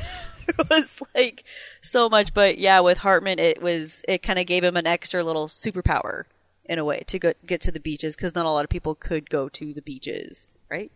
It, 0.51 0.55
it 0.59 0.69
was 0.69 1.01
like 1.15 1.43
so 1.81 2.09
much, 2.09 2.33
but 2.33 2.57
yeah, 2.57 2.79
with 2.79 2.99
Heartman, 2.99 3.39
it 3.39 3.61
was 3.61 4.03
it 4.07 4.19
kind 4.23 4.39
of 4.39 4.45
gave 4.45 4.63
him 4.63 4.77
an 4.77 4.87
extra 4.87 5.23
little 5.23 5.47
superpower 5.47 6.23
in 6.65 6.79
a 6.79 6.85
way 6.85 7.03
to 7.07 7.19
go, 7.19 7.33
get 7.45 7.61
to 7.61 7.71
the 7.71 7.79
beaches 7.79 8.15
because 8.15 8.35
not 8.35 8.45
a 8.45 8.49
lot 8.51 8.63
of 8.63 8.69
people 8.69 8.95
could 8.95 9.29
go 9.29 9.49
to 9.49 9.73
the 9.73 9.81
beaches, 9.81 10.47
right? 10.69 10.91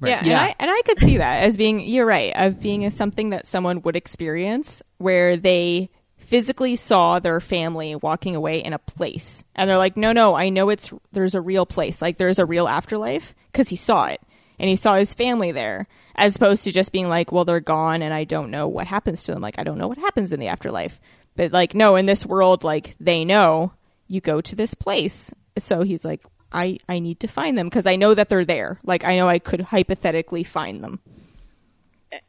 Yeah, 0.00 0.22
Yeah. 0.24 0.30
and 0.30 0.40
I 0.40 0.54
and 0.58 0.70
I 0.70 0.82
could 0.84 0.98
see 0.98 1.18
that 1.18 1.42
as 1.44 1.56
being 1.56 1.80
you're 1.80 2.06
right 2.06 2.32
of 2.34 2.60
being 2.60 2.84
as 2.84 2.94
something 2.94 3.30
that 3.30 3.46
someone 3.46 3.82
would 3.82 3.94
experience 3.96 4.82
where 4.98 5.36
they 5.36 5.90
physically 6.16 6.76
saw 6.76 7.18
their 7.18 7.40
family 7.40 7.94
walking 7.96 8.34
away 8.34 8.58
in 8.60 8.72
a 8.72 8.78
place 8.78 9.44
and 9.54 9.68
they're 9.68 9.76
like, 9.78 9.96
no, 9.96 10.12
no, 10.12 10.34
I 10.34 10.48
know 10.48 10.70
it's 10.70 10.92
there's 11.12 11.34
a 11.34 11.40
real 11.40 11.66
place, 11.66 12.00
like 12.00 12.16
there's 12.16 12.38
a 12.38 12.46
real 12.46 12.66
afterlife 12.68 13.34
because 13.50 13.68
he 13.68 13.76
saw 13.76 14.06
it 14.06 14.20
and 14.58 14.68
he 14.68 14.76
saw 14.76 14.96
his 14.96 15.14
family 15.14 15.52
there, 15.52 15.86
as 16.14 16.36
opposed 16.36 16.64
to 16.64 16.72
just 16.72 16.92
being 16.92 17.08
like, 17.08 17.32
well, 17.32 17.44
they're 17.44 17.60
gone 17.60 18.02
and 18.02 18.12
I 18.14 18.24
don't 18.24 18.50
know 18.50 18.68
what 18.68 18.86
happens 18.86 19.22
to 19.24 19.32
them. 19.32 19.42
Like 19.42 19.58
I 19.58 19.64
don't 19.64 19.78
know 19.78 19.88
what 19.88 19.98
happens 19.98 20.32
in 20.32 20.40
the 20.40 20.48
afterlife, 20.48 21.00
but 21.36 21.52
like 21.52 21.74
no, 21.74 21.96
in 21.96 22.06
this 22.06 22.24
world, 22.26 22.64
like 22.64 22.94
they 23.00 23.24
know 23.24 23.72
you 24.08 24.20
go 24.20 24.40
to 24.40 24.54
this 24.56 24.74
place. 24.74 25.32
So 25.58 25.82
he's 25.82 26.04
like, 26.04 26.22
I, 26.52 26.78
I 26.88 26.98
need 26.98 27.20
to 27.20 27.28
find 27.28 27.56
them 27.56 27.66
because 27.66 27.86
I 27.86 27.96
know 27.96 28.14
that 28.14 28.28
they're 28.28 28.44
there. 28.44 28.78
Like 28.84 29.04
I 29.04 29.16
know 29.16 29.28
I 29.28 29.38
could 29.38 29.60
hypothetically 29.62 30.44
find 30.44 30.82
them. 30.84 31.00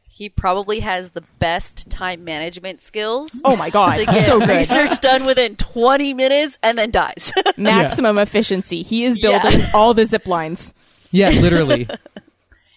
he 0.08 0.30
probably 0.30 0.80
has 0.82 1.12
the 1.12 1.24
best 1.40 1.90
time 1.90 2.24
management 2.24 2.84
skills. 2.84 3.42
Oh 3.44 3.56
my 3.58 3.70
god, 3.70 3.96
to 3.96 4.06
get 4.14 4.26
so 4.26 4.40
good. 4.40 4.50
research 4.50 5.02
done 5.02 5.26
within 5.26 5.56
20 5.56 6.14
minutes 6.14 6.58
and 6.64 6.78
then 6.78 6.92
dies. 6.92 7.34
Maximum 7.58 8.18
efficiency. 8.18 8.84
He 8.84 9.04
is 9.06 9.18
Yeah. 9.20 9.42
building 9.42 9.62
all 9.74 9.94
the 9.94 10.06
zip 10.06 10.28
lines. 10.28 10.74
Yeah, 11.12 11.30
literally. 11.32 11.88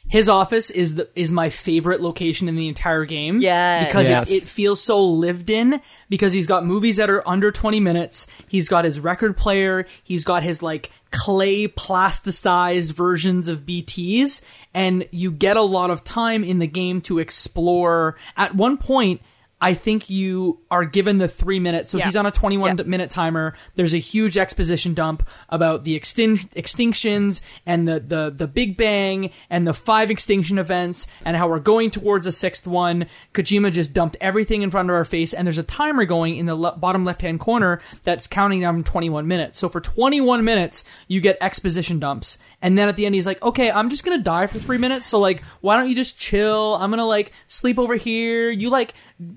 His 0.08 0.28
office 0.28 0.70
is 0.70 0.94
the 0.94 1.08
is 1.14 1.32
my 1.32 1.50
favorite 1.50 2.00
location 2.00 2.48
in 2.48 2.54
the 2.54 2.68
entire 2.68 3.04
game. 3.04 3.38
Yes. 3.40 3.86
because 3.86 4.08
Yes. 4.08 4.30
It, 4.30 4.34
it 4.34 4.42
feels 4.44 4.82
so 4.82 5.04
lived 5.04 5.50
in. 5.50 5.80
Because 6.08 6.32
he's 6.32 6.46
got 6.46 6.64
movies 6.64 6.96
that 6.96 7.10
are 7.10 7.26
under 7.28 7.50
twenty 7.50 7.80
minutes. 7.80 8.26
He's 8.48 8.68
got 8.68 8.84
his 8.84 9.00
record 9.00 9.36
player. 9.36 9.86
He's 10.04 10.24
got 10.24 10.42
his 10.42 10.62
like 10.62 10.90
clay 11.10 11.66
plasticized 11.66 12.92
versions 12.92 13.48
of 13.48 13.66
BTS, 13.66 14.42
and 14.74 15.08
you 15.10 15.30
get 15.30 15.56
a 15.56 15.62
lot 15.62 15.90
of 15.90 16.04
time 16.04 16.44
in 16.44 16.58
the 16.58 16.66
game 16.66 17.00
to 17.02 17.18
explore. 17.18 18.16
At 18.36 18.54
one 18.54 18.76
point. 18.78 19.20
I 19.58 19.72
think 19.72 20.10
you 20.10 20.60
are 20.70 20.84
given 20.84 21.16
the 21.16 21.28
three 21.28 21.58
minutes. 21.58 21.90
So 21.90 21.96
Yeah. 21.98 22.04
he's 22.04 22.16
on 22.16 22.26
a 22.26 22.30
21 22.30 22.76
Yeah. 22.76 22.84
minute 22.84 23.08
timer. 23.08 23.54
There's 23.74 23.94
a 23.94 23.98
huge 23.98 24.36
exposition 24.36 24.92
dump 24.92 25.26
about 25.48 25.84
the 25.84 25.98
extin- 25.98 26.46
extinctions 26.54 27.40
and 27.64 27.88
the, 27.88 27.98
the, 28.00 28.30
the 28.36 28.46
Big 28.46 28.76
Bang 28.76 29.30
and 29.48 29.66
the 29.66 29.72
five 29.72 30.10
extinction 30.10 30.58
events 30.58 31.06
and 31.24 31.38
how 31.38 31.48
we're 31.48 31.58
going 31.60 31.90
towards 31.90 32.26
a 32.26 32.32
sixth 32.32 32.66
one. 32.66 33.06
Kojima 33.32 33.72
just 33.72 33.94
dumped 33.94 34.16
everything 34.20 34.60
in 34.60 34.70
front 34.70 34.90
of 34.90 34.94
our 34.94 35.06
face 35.06 35.32
and 35.32 35.46
there's 35.46 35.56
a 35.58 35.62
timer 35.62 36.04
going 36.04 36.36
in 36.36 36.44
the 36.46 36.54
le- 36.54 36.76
bottom 36.76 37.04
left 37.04 37.22
hand 37.22 37.40
corner 37.40 37.80
that's 38.04 38.26
counting 38.26 38.60
down 38.60 38.82
21 38.84 39.26
minutes. 39.26 39.58
So 39.58 39.70
for 39.70 39.80
21 39.80 40.44
minutes, 40.44 40.84
you 41.08 41.22
get 41.22 41.38
exposition 41.40 41.98
dumps. 41.98 42.36
And 42.60 42.76
then 42.76 42.88
at 42.88 42.96
the 42.96 43.06
end, 43.06 43.14
he's 43.14 43.26
like, 43.26 43.42
okay, 43.42 43.70
I'm 43.70 43.88
just 43.88 44.04
gonna 44.04 44.22
die 44.22 44.46
for 44.48 44.58
three 44.58 44.78
minutes. 44.78 45.06
So 45.06 45.18
like, 45.18 45.42
why 45.62 45.76
don't 45.78 45.88
you 45.88 45.96
just 45.96 46.18
chill? 46.18 46.74
I'm 46.76 46.90
gonna 46.90 47.06
like 47.06 47.32
sleep 47.46 47.78
over 47.78 47.94
here. 47.96 48.50
You 48.50 48.68
like, 48.70 48.92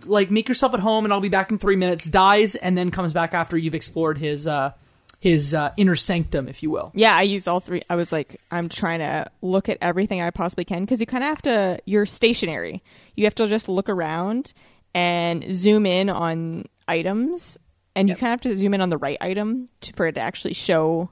like 0.05 0.29
make 0.29 0.47
yourself 0.47 0.73
at 0.73 0.79
home 0.79 1.05
and 1.05 1.13
I'll 1.13 1.19
be 1.21 1.29
back 1.29 1.51
in 1.51 1.57
three 1.57 1.75
minutes. 1.75 2.05
Dies 2.05 2.55
and 2.55 2.77
then 2.77 2.91
comes 2.91 3.13
back 3.13 3.33
after 3.33 3.57
you've 3.57 3.75
explored 3.75 4.17
his, 4.17 4.45
uh, 4.47 4.73
his, 5.19 5.53
uh, 5.53 5.71
inner 5.77 5.95
sanctum, 5.95 6.47
if 6.47 6.63
you 6.63 6.69
will. 6.69 6.91
Yeah, 6.93 7.15
I 7.15 7.23
used 7.23 7.47
all 7.47 7.59
three. 7.59 7.81
I 7.89 7.95
was 7.95 8.11
like, 8.11 8.41
I'm 8.51 8.69
trying 8.69 8.99
to 8.99 9.29
look 9.41 9.69
at 9.69 9.77
everything 9.81 10.21
I 10.21 10.29
possibly 10.31 10.65
can 10.65 10.81
because 10.81 10.99
you 10.99 11.05
kind 11.05 11.23
of 11.23 11.29
have 11.29 11.41
to. 11.43 11.79
You're 11.85 12.05
stationary. 12.05 12.83
You 13.15 13.25
have 13.25 13.35
to 13.35 13.47
just 13.47 13.67
look 13.67 13.89
around 13.89 14.53
and 14.93 15.53
zoom 15.53 15.85
in 15.85 16.09
on 16.09 16.65
items, 16.87 17.59
and 17.95 18.07
you 18.09 18.15
kind 18.15 18.33
of 18.33 18.41
have 18.43 18.51
to 18.51 18.55
zoom 18.55 18.73
in 18.73 18.81
on 18.81 18.89
the 18.89 18.97
right 18.97 19.17
item 19.21 19.67
to, 19.81 19.93
for 19.93 20.07
it 20.07 20.13
to 20.13 20.21
actually 20.21 20.53
show, 20.53 21.11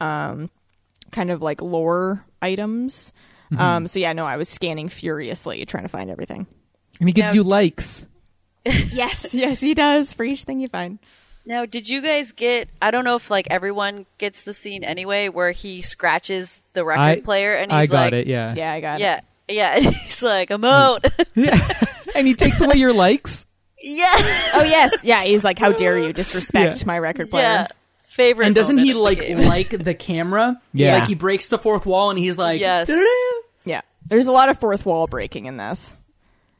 um, 0.00 0.48
kind 1.10 1.30
of 1.30 1.42
like 1.42 1.60
lore 1.60 2.24
items. 2.40 3.12
Um, 3.58 3.88
so 3.88 3.98
yeah, 3.98 4.12
no, 4.12 4.24
I 4.26 4.36
was 4.36 4.48
scanning 4.48 4.88
furiously 4.88 5.64
trying 5.66 5.82
to 5.82 5.88
find 5.88 6.08
everything. 6.08 6.46
And 7.00 7.08
he 7.08 7.12
gives 7.12 7.30
Now- 7.30 7.34
you 7.34 7.42
likes. 7.42 8.06
yes, 8.64 9.34
yes, 9.34 9.60
he 9.60 9.72
does 9.74 10.12
for 10.12 10.22
each 10.22 10.44
thing 10.44 10.60
you 10.60 10.68
find. 10.68 10.98
Now, 11.46 11.64
did 11.64 11.88
you 11.88 12.02
guys 12.02 12.32
get? 12.32 12.68
I 12.82 12.90
don't 12.90 13.04
know 13.04 13.16
if 13.16 13.30
like 13.30 13.46
everyone 13.50 14.04
gets 14.18 14.42
the 14.42 14.52
scene 14.52 14.84
anyway, 14.84 15.30
where 15.30 15.50
he 15.52 15.80
scratches 15.80 16.60
the 16.74 16.84
record 16.84 17.00
I 17.00 17.20
player 17.22 17.54
and 17.54 17.72
I 17.72 17.86
got 17.86 18.04
like, 18.04 18.12
it. 18.12 18.26
Yeah. 18.26 18.54
Yeah, 18.54 18.72
I 18.72 18.80
got 18.80 19.00
it. 19.00 19.04
yeah, 19.04 19.20
yeah. 19.48 19.76
And 19.86 19.86
he's 19.96 20.22
like, 20.22 20.50
I'm 20.50 20.62
out. 20.64 21.06
and 22.14 22.26
he 22.26 22.34
takes 22.34 22.60
away 22.60 22.74
your 22.76 22.92
likes. 22.92 23.46
yeah, 23.82 24.10
Oh 24.54 24.62
yes, 24.62 24.92
yeah. 25.02 25.22
He's 25.22 25.42
like, 25.42 25.58
"How 25.58 25.72
dare 25.72 25.98
you 25.98 26.12
disrespect 26.12 26.80
Yeah. 26.82 26.86
my 26.86 26.98
record 26.98 27.30
player?" 27.30 27.44
yeah. 27.44 27.66
Favorite. 28.10 28.44
And 28.46 28.54
doesn't 28.54 28.76
he 28.76 28.90
of 28.90 28.96
the 28.98 29.02
like 29.02 29.28
like 29.38 29.70
the 29.84 29.94
camera? 29.94 30.60
Yeah. 30.74 30.98
Like 30.98 31.08
he 31.08 31.14
breaks 31.14 31.48
the 31.48 31.58
fourth 31.58 31.86
wall 31.86 32.10
and 32.10 32.18
he's 32.18 32.36
like, 32.36 32.60
Yes. 32.60 32.88
"Da-da-da." 32.88 33.40
Yeah. 33.64 33.80
There's 34.06 34.26
a 34.26 34.32
lot 34.32 34.50
of 34.50 34.58
fourth 34.58 34.84
wall 34.84 35.06
breaking 35.06 35.46
in 35.46 35.56
this. 35.56 35.96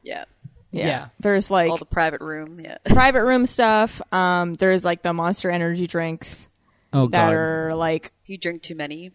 Yeah, 0.03 0.23
Yeah. 0.71 0.87
Yeah. 0.87 1.07
There's 1.19 1.51
like 1.51 1.69
all 1.69 1.77
the 1.77 1.85
private 1.85 2.21
room. 2.21 2.59
Yeah. 2.59 2.77
private 2.85 3.23
room 3.23 3.45
stuff. 3.45 4.01
Um, 4.11 4.53
there's 4.53 4.85
like 4.85 5.01
the 5.01 5.13
monster 5.13 5.49
energy 5.51 5.85
drinks 5.87 6.47
Oh 6.93 7.07
that 7.07 7.27
god. 7.27 7.33
are 7.33 7.75
like, 7.75 8.11
if 8.23 8.29
You 8.29 8.37
drink 8.37 8.61
too 8.61 8.75
many. 8.75 9.11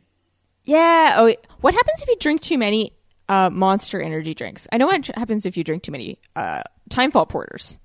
yeah. 0.64 1.14
Oh, 1.18 1.34
what 1.60 1.74
happens 1.74 2.02
if 2.02 2.08
you 2.08 2.16
drink 2.16 2.42
too 2.42 2.58
many 2.58 2.92
uh, 3.28 3.50
monster 3.50 4.00
energy 4.00 4.34
drinks? 4.34 4.68
I 4.70 4.76
know 4.78 4.86
what 4.86 5.06
happens 5.16 5.46
if 5.46 5.56
you 5.56 5.64
drink 5.64 5.82
too 5.82 5.92
many 5.92 6.18
uh, 6.34 6.62
Timefall 6.90 7.28
porters. 7.28 7.78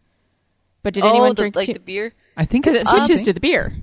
But 0.84 0.94
did 0.94 1.04
oh, 1.04 1.10
anyone 1.10 1.30
the, 1.30 1.36
drink 1.36 1.56
like 1.56 1.66
too? 1.68 1.74
the 1.74 1.80
beer? 1.80 2.14
I 2.36 2.46
think 2.46 2.66
Because 2.66 2.82
it 2.82 2.88
switches 2.88 3.08
something. 3.08 3.26
to 3.26 3.34
the 3.34 3.40
beer. 3.40 3.76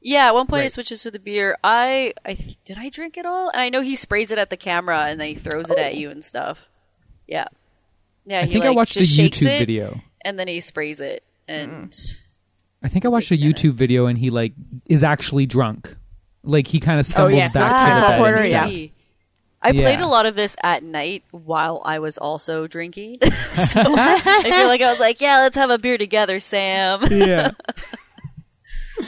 Yeah, 0.00 0.26
at 0.26 0.34
one 0.34 0.46
point 0.46 0.60
Right. 0.60 0.66
it 0.66 0.72
switches 0.72 1.02
to 1.02 1.10
the 1.10 1.18
beer. 1.18 1.56
I, 1.64 2.12
I 2.24 2.34
th- 2.34 2.58
did 2.64 2.78
I 2.78 2.90
drink 2.90 3.16
it 3.16 3.26
all? 3.26 3.50
And 3.50 3.60
I 3.60 3.68
know 3.70 3.80
he 3.80 3.96
sprays 3.96 4.30
it 4.30 4.38
at 4.38 4.50
the 4.50 4.56
camera 4.56 5.06
and 5.06 5.18
then 5.20 5.28
he 5.28 5.34
throws 5.34 5.70
it 5.70 5.78
at 5.78 5.96
you 5.96 6.10
and 6.10 6.24
stuff. 6.24 6.68
Yeah, 7.26 7.46
yeah. 8.26 8.40
I 8.40 8.44
he, 8.44 8.52
think 8.52 8.64
I 8.64 8.70
watched 8.70 8.96
a 8.96 9.00
YouTube 9.00 9.46
it, 9.46 9.58
video. 9.58 10.00
and 10.22 10.38
then 10.38 10.48
he 10.48 10.60
sprays 10.60 11.00
it. 11.00 11.22
And 11.48 11.90
mm. 11.90 12.20
I 12.82 12.88
think 12.88 13.04
I 13.04 13.08
watched 13.08 13.30
a 13.30 13.36
YouTube 13.36 13.72
video 13.72 14.06
and 14.06 14.18
he 14.18 14.30
like 14.30 14.52
is 14.86 15.02
actually 15.02 15.46
drunk. 15.46 15.96
Like 16.42 16.66
he 16.66 16.80
kind 16.80 17.00
of 17.00 17.06
oh, 17.06 17.10
stumbles 17.10 17.38
yeah, 17.38 17.48
back 17.48 17.76
the 17.76 17.84
to 17.84 17.84
the 17.84 17.90
Timefall 17.90 18.08
bed 18.08 18.18
porter, 18.18 18.36
and 18.36 18.52
yeah. 18.52 18.66
stuff. 18.66 18.90
I 19.62 19.72
played 19.72 20.00
a 20.00 20.06
lot 20.06 20.26
of 20.26 20.36
this 20.36 20.54
at 20.62 20.84
night 20.84 21.24
while 21.32 21.82
I 21.84 21.98
was 21.98 22.18
also 22.18 22.68
drinking. 22.68 23.18
so 23.22 23.82
I 23.84 24.42
feel 24.44 24.68
like 24.68 24.80
I 24.80 24.90
was 24.90 25.00
like, 25.00 25.20
"Yeah, 25.20 25.38
let's 25.38 25.56
have 25.56 25.70
a 25.70 25.78
beer 25.78 25.98
together, 25.98 26.38
Sam." 26.38 27.04
Yeah. 27.10 27.50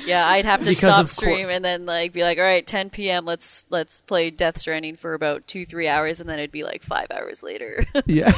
Yeah, 0.04 0.26
I'd 0.26 0.44
have 0.44 0.60
to 0.60 0.66
Because 0.66 0.78
stop 0.78 1.00
of 1.00 1.06
cour- 1.06 1.32
stream 1.32 1.48
and 1.48 1.64
then 1.64 1.86
like 1.86 2.12
be 2.12 2.22
like, 2.22 2.38
all 2.38 2.44
right, 2.44 2.66
10 2.66 2.90
p.m. 2.90 3.24
Let's 3.24 3.64
let's 3.70 4.00
play 4.02 4.30
Death 4.30 4.58
Stranding 4.60 4.96
for 4.96 5.14
about 5.14 5.46
two 5.46 5.64
three 5.64 5.88
hours, 5.88 6.20
and 6.20 6.28
then 6.28 6.38
it'd 6.38 6.52
be 6.52 6.64
like 6.64 6.82
five 6.82 7.10
hours 7.10 7.42
later. 7.42 7.86
yeah. 8.06 8.32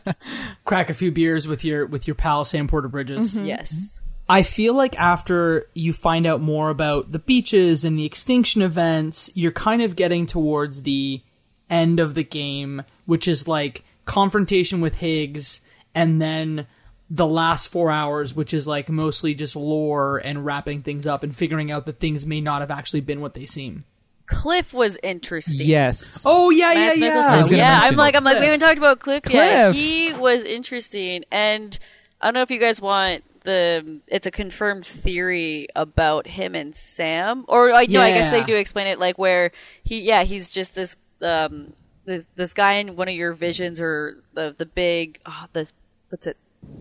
crack 0.64 0.90
a 0.90 0.94
few 0.94 1.10
beers 1.12 1.48
with 1.48 1.64
your 1.64 1.86
with 1.86 2.06
your 2.06 2.14
pal 2.14 2.44
Sam 2.44 2.68
Porter 2.68 2.88
Bridges. 2.88 3.34
Mm-hmm. 3.34 3.46
yes. 3.46 4.00
I 4.28 4.42
feel 4.42 4.72
like 4.74 4.98
after 4.98 5.66
you 5.74 5.92
find 5.92 6.26
out 6.26 6.40
more 6.40 6.70
about 6.70 7.12
the 7.12 7.18
beaches 7.18 7.84
and 7.84 7.98
the 7.98 8.06
extinction 8.06 8.62
events, 8.62 9.30
you're 9.34 9.52
kind 9.52 9.82
of 9.82 9.96
getting 9.96 10.26
towards 10.26 10.82
the 10.82 11.20
end 11.68 12.00
of 12.00 12.14
the 12.14 12.24
game, 12.24 12.82
which 13.04 13.28
is 13.28 13.46
like 13.46 13.84
confrontation 14.06 14.80
with 14.80 14.96
Higgs 14.96 15.60
and 15.94 16.22
then 16.22 16.66
the 17.14 17.26
last 17.26 17.68
four 17.68 17.92
hours, 17.92 18.34
which 18.34 18.52
is 18.52 18.66
like 18.66 18.88
mostly 18.88 19.34
just 19.34 19.54
lore 19.54 20.18
and 20.18 20.44
wrapping 20.44 20.82
things 20.82 21.06
up 21.06 21.22
and 21.22 21.34
figuring 21.34 21.70
out 21.70 21.86
that 21.86 22.00
things 22.00 22.26
may 22.26 22.40
not 22.40 22.60
have 22.60 22.72
actually 22.72 23.00
been 23.00 23.20
what 23.20 23.34
they 23.34 23.46
seem. 23.46 23.84
Cliff 24.26 24.74
was 24.74 24.98
interesting. 25.00 25.64
yes. 25.64 26.24
Oh 26.26 26.50
yeah, 26.50 26.72
yeah, 26.72 26.86
Mads 26.86 26.98
yeah. 26.98 27.22
Mikkelsen. 27.22 27.52
I 27.52 27.56
yeah, 27.56 27.80
I'm 27.82 27.94
like, 27.94 28.16
I'm 28.16 28.24
like, 28.24 28.38
we 28.38 28.46
haven't 28.46 28.60
talked 28.60 28.78
about 28.78 28.98
Cliff, 28.98 29.22
yet. 29.30 29.70
Cliff. 29.70 29.76
He 29.76 30.12
was 30.14 30.42
interesting, 30.42 31.24
and 31.30 31.78
I 32.20 32.26
don't 32.26 32.34
know 32.34 32.42
if 32.42 32.50
you 32.50 32.58
guys 32.58 32.80
want 32.80 33.22
the. 33.44 34.00
It's 34.08 34.26
a 34.26 34.32
confirmed 34.32 34.86
theory 34.86 35.68
about 35.76 36.26
him 36.26 36.56
and 36.56 36.74
Sam, 36.74 37.44
or 37.46 37.70
like, 37.70 37.90
no, 37.90 38.00
I 38.00 38.10
guess 38.10 38.30
they 38.30 38.42
do 38.42 38.56
explain 38.56 38.88
it, 38.88 38.98
like 38.98 39.18
where 39.18 39.52
he, 39.84 40.00
yeah, 40.00 40.24
he's 40.24 40.50
just 40.50 40.74
this, 40.74 40.96
um, 41.22 41.74
this, 42.06 42.24
this 42.34 42.54
guy 42.54 42.72
in 42.72 42.96
one 42.96 43.08
of 43.08 43.14
your 43.14 43.34
visions, 43.34 43.80
or 43.80 44.16
the 44.32 44.52
the 44.56 44.66
big, 44.66 45.20
oh, 45.26 45.46
this 45.52 45.72
what's 46.08 46.26
it, 46.26 46.38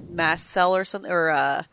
mast 0.09 0.47
cell 0.47 0.75
or 0.75 0.83
something, 0.85 1.11
or 1.11 1.29
uh, 1.31 1.63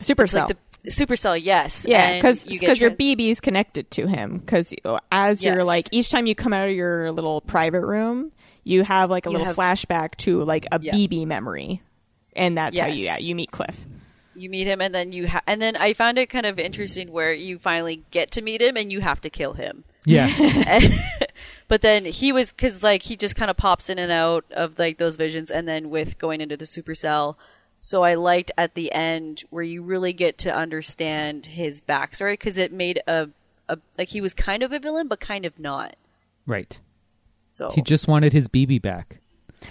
Supercell. 0.00 0.48
like 0.48 0.56
the 0.82 0.90
supercell, 0.90 1.40
yes, 1.42 1.86
Yeah, 1.88 2.16
because 2.16 2.46
you 2.46 2.58
get 2.58 2.78
your 2.78 2.90
tran- 2.90 3.16
BB's 3.16 3.40
connected 3.40 3.90
to 3.92 4.06
him. 4.06 4.38
Because 4.38 4.74
as 5.10 5.42
you're 5.42 5.58
Yes. 5.58 5.66
like 5.66 5.86
each 5.92 6.10
time 6.10 6.26
you 6.26 6.34
come 6.34 6.52
out 6.52 6.68
of 6.68 6.74
your 6.74 7.10
little 7.10 7.40
private 7.40 7.86
room, 7.86 8.32
you 8.64 8.84
have 8.84 9.08
like 9.10 9.24
a 9.26 9.30
You 9.30 9.38
little 9.38 9.46
have- 9.46 9.56
flashback 9.56 10.16
to 10.18 10.42
like 10.44 10.66
a 10.72 10.78
Yeah. 10.82 10.92
BB 10.92 11.26
memory, 11.26 11.80
and 12.36 12.56
that's 12.58 12.76
how 12.78 12.86
you 12.88 13.04
yeah 13.04 13.16
you 13.18 13.34
meet 13.34 13.50
Cliff. 13.50 13.86
you 14.34 14.50
meet 14.50 14.66
him 14.66 14.80
and 14.82 14.94
then 14.94 15.12
you 15.12 15.28
ha- 15.28 15.42
and 15.46 15.62
then 15.62 15.76
I 15.76 15.94
found 15.94 16.18
it 16.18 16.28
kind 16.28 16.44
of 16.44 16.58
interesting 16.58 17.10
where 17.12 17.32
you 17.32 17.58
finally 17.58 18.02
get 18.10 18.32
to 18.32 18.42
meet 18.42 18.60
him 18.60 18.76
and 18.76 18.90
you 18.92 19.00
have 19.00 19.20
to 19.22 19.30
kill 19.30 19.52
him. 19.54 19.84
Yeah. 20.06 20.28
but 21.68 21.82
then 21.82 22.04
he 22.04 22.32
was 22.32 22.52
cuz 22.52 22.82
like 22.82 23.02
he 23.02 23.16
just 23.16 23.36
kind 23.36 23.50
of 23.50 23.56
pops 23.56 23.88
in 23.90 23.98
and 23.98 24.12
out 24.12 24.44
of 24.52 24.78
like 24.78 24.98
those 24.98 25.16
visions 25.16 25.50
and 25.50 25.66
then 25.66 25.90
with 25.90 26.18
going 26.18 26.40
into 26.40 26.56
the 26.56 26.64
supercell 26.66 27.36
so 27.80 28.02
I 28.02 28.14
liked 28.14 28.50
at 28.56 28.74
the 28.74 28.92
end 28.92 29.44
where 29.50 29.62
you 29.62 29.82
really 29.82 30.12
get 30.14 30.38
to 30.38 30.54
understand 30.54 31.46
his 31.46 31.80
backstory 31.82 32.32
because 32.34 32.56
it 32.56 32.72
made 32.72 33.02
a, 33.06 33.28
a 33.68 33.78
like 33.98 34.08
he 34.10 34.20
was 34.22 34.32
kind 34.34 34.62
of 34.62 34.72
a 34.72 34.78
villain 34.78 35.06
but 35.08 35.20
kind 35.20 35.44
of 35.44 35.58
not. 35.58 35.96
right. 36.46 36.80
So 37.46 37.70
He 37.70 37.82
just 37.82 38.08
wanted 38.08 38.32
his 38.32 38.48
BB 38.48 38.82
back. 38.82 39.20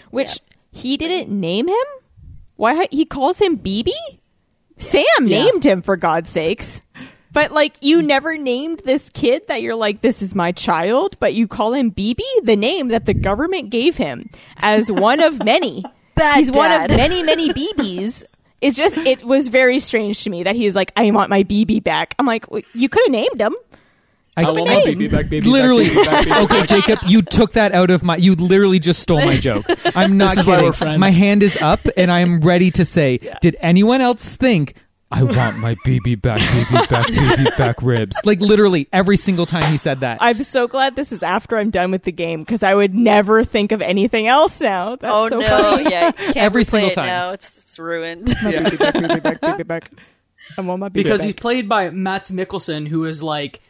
Which 0.09 0.39
he 0.71 0.95
didn't 0.95 1.29
name 1.37 1.67
him. 1.67 1.85
Why 2.55 2.87
he 2.91 3.03
calls 3.03 3.39
him 3.41 3.57
BB? 3.57 3.91
Sam 4.77 5.03
Yeah. 5.21 5.43
named 5.43 5.65
him 5.65 5.81
for 5.81 5.97
God's 5.97 6.29
sakes. 6.29 6.81
But 7.33 7.51
like 7.51 7.75
you 7.81 8.01
never 8.01 8.37
named 8.37 8.81
this 8.85 9.09
kid 9.09 9.47
that 9.47 9.61
you're 9.61 9.75
like 9.75 10.01
this 10.01 10.21
is 10.21 10.35
my 10.35 10.51
child, 10.51 11.17
but 11.19 11.33
you 11.33 11.47
call 11.47 11.73
him 11.73 11.91
BB, 11.91 12.21
the 12.43 12.55
name 12.55 12.89
that 12.89 13.05
the 13.05 13.13
government 13.13 13.71
gave 13.71 13.97
him 13.97 14.29
as 14.57 14.91
one 14.91 15.19
of 15.19 15.43
many. 15.43 15.83
Bad 16.15 16.35
he's 16.35 16.51
one 16.51 16.71
of 16.71 16.89
many 16.89 17.23
many 17.23 17.49
BBs. 17.53 18.23
It's 18.61 18.77
just 18.77 18.97
it 18.97 19.23
was 19.23 19.47
very 19.47 19.79
strange 19.79 20.23
to 20.23 20.29
me 20.29 20.43
that 20.43 20.55
he's 20.55 20.75
like 20.75 20.91
I 20.95 21.09
want 21.11 21.31
my 21.31 21.43
BB 21.43 21.83
back. 21.83 22.13
I'm 22.19 22.27
like 22.27 22.49
well, 22.51 22.61
you 22.73 22.87
could 22.87 23.03
have 23.05 23.11
named 23.11 23.41
him. 23.41 23.55
I, 24.35 24.43
want 24.49 24.67
my 24.67 24.83
baby 24.83 25.07
back, 25.07 25.29
baby 25.29 25.41
back, 25.41 25.51
literally. 25.51 25.89
baby 25.89 26.03
back, 26.05 26.25
baby 26.25 26.39
okay, 26.39 26.65
Jacob, 26.65 26.99
you 27.05 27.21
took 27.21 27.51
that 27.53 27.71
out 27.71 27.91
of 27.91 28.03
my. 28.03 28.17
You 28.17 28.33
literally 28.33 28.79
just 28.79 28.99
stole 28.99 29.23
my 29.23 29.37
joke. 29.37 29.65
I'm 29.95 30.17
not 30.17 30.31
This 30.31 30.39
is 30.39 30.47
why 30.47 30.55
kidding. 30.55 30.65
we're 30.65 30.73
friends. 30.73 30.99
My 30.99 31.11
hand 31.11 31.43
is 31.43 31.55
up, 31.61 31.81
and 31.95 32.11
I'm 32.11 32.41
ready 32.41 32.71
to 32.71 32.85
say, 32.85 33.19
"Did 33.41 33.57
anyone 33.59 34.01
else 34.01 34.35
think?" 34.35 34.73
I 35.13 35.21
want 35.21 35.59
my 35.59 35.75
BB 35.75 36.21
back, 36.23 36.39
BB 36.39 36.89
back, 36.89 37.05
BB 37.05 37.57
back 37.57 37.81
ribs. 37.83 38.17
Like 38.23 38.39
literally 38.39 38.87
every 38.91 39.15
single 39.15 39.45
time 39.45 39.63
he 39.71 39.77
said 39.77 39.99
that. 39.99 40.17
I'm 40.21 40.41
so 40.41 40.67
glad 40.67 40.95
this 40.95 41.11
is 41.11 41.21
after 41.21 41.55
I'm 41.57 41.69
done 41.69 41.91
with 41.91 42.03
the 42.03 42.11
game 42.11 42.41
because 42.41 42.63
I 42.63 42.73
would 42.73 42.95
never 42.95 43.43
think 43.43 43.71
of 43.71 43.83
anything 43.83 44.27
else 44.27 44.59
now. 44.59 44.95
That's 44.95 45.13
oh 45.13 45.29
so 45.29 45.39
no! 45.39 45.47
funny. 45.47 45.91
Yeah, 45.91 46.07
you 46.07 46.13
can't 46.13 46.37
Every 46.43 46.63
single 46.63 46.89
it 46.89 46.95
time. 46.95 47.05
Now 47.05 47.31
it's 47.31 47.59
it's 47.59 47.77
ruined. 47.77 48.33
Baby 48.43 48.75
back, 48.75 48.93
baby 48.93 49.19
back, 49.19 49.41
baby 49.41 49.63
back. 49.63 49.91
I 50.57 50.61
want 50.61 50.79
my 50.79 50.89
baby 50.89 51.03
back. 51.03 51.05
because 51.05 51.19
back. 51.19 51.25
he's 51.27 51.35
played 51.35 51.69
by 51.69 51.91
Mads 51.91 52.31
Mikkelsen, 52.31 52.87
who 52.87 53.05
is 53.05 53.21
like, 53.21 53.61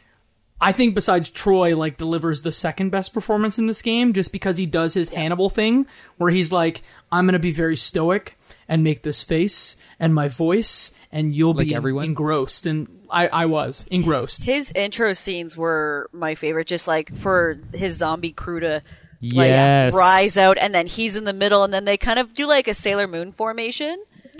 I 0.62 0.72
think 0.72 0.94
besides 0.94 1.28
Troy, 1.28 1.76
like 1.76 1.98
delivers 1.98 2.40
the 2.40 2.52
second 2.52 2.88
best 2.88 3.12
performance 3.12 3.58
in 3.58 3.66
this 3.66 3.82
game, 3.82 4.14
just 4.14 4.32
because 4.32 4.56
he 4.56 4.64
does 4.64 4.94
his 4.94 5.10
Hannibal 5.10 5.50
thing, 5.50 5.86
where 6.16 6.30
he's 6.30 6.50
like, 6.50 6.82
I'm 7.12 7.26
gonna 7.26 7.38
be 7.38 7.52
very 7.52 7.76
stoic 7.76 8.38
and 8.66 8.82
make 8.82 9.02
this 9.02 9.22
face 9.22 9.76
and 10.00 10.14
my 10.14 10.28
voice, 10.28 10.90
and 11.14 11.34
you'll 11.34 11.54
Like 11.54 11.68
be 11.68 11.74
everyone? 11.74 12.04
engrossed, 12.04 12.66
and 12.66 12.88
I, 13.08 13.28
I 13.28 13.46
was 13.46 13.86
engrossed. 13.90 14.44
His 14.44 14.70
intro 14.74 15.14
scenes 15.14 15.56
were 15.56 16.10
my 16.12 16.34
favorite, 16.34 16.66
just 16.66 16.86
like 16.86 17.14
for 17.16 17.58
his 17.72 17.96
zombie 17.96 18.32
crew 18.32 18.60
to 18.60 18.82
like 19.22 19.46
Yes. 19.48 19.94
rise 19.94 20.36
out, 20.36 20.58
and 20.60 20.74
then 20.74 20.86
he's 20.86 21.16
in 21.16 21.24
the 21.24 21.32
middle, 21.32 21.64
and 21.64 21.72
then 21.72 21.86
they 21.86 21.96
kind 21.96 22.18
of 22.18 22.34
do 22.34 22.46
like 22.46 22.68
a 22.68 22.74
Sailor 22.74 23.06
Moon 23.08 23.32
formation. 23.32 23.96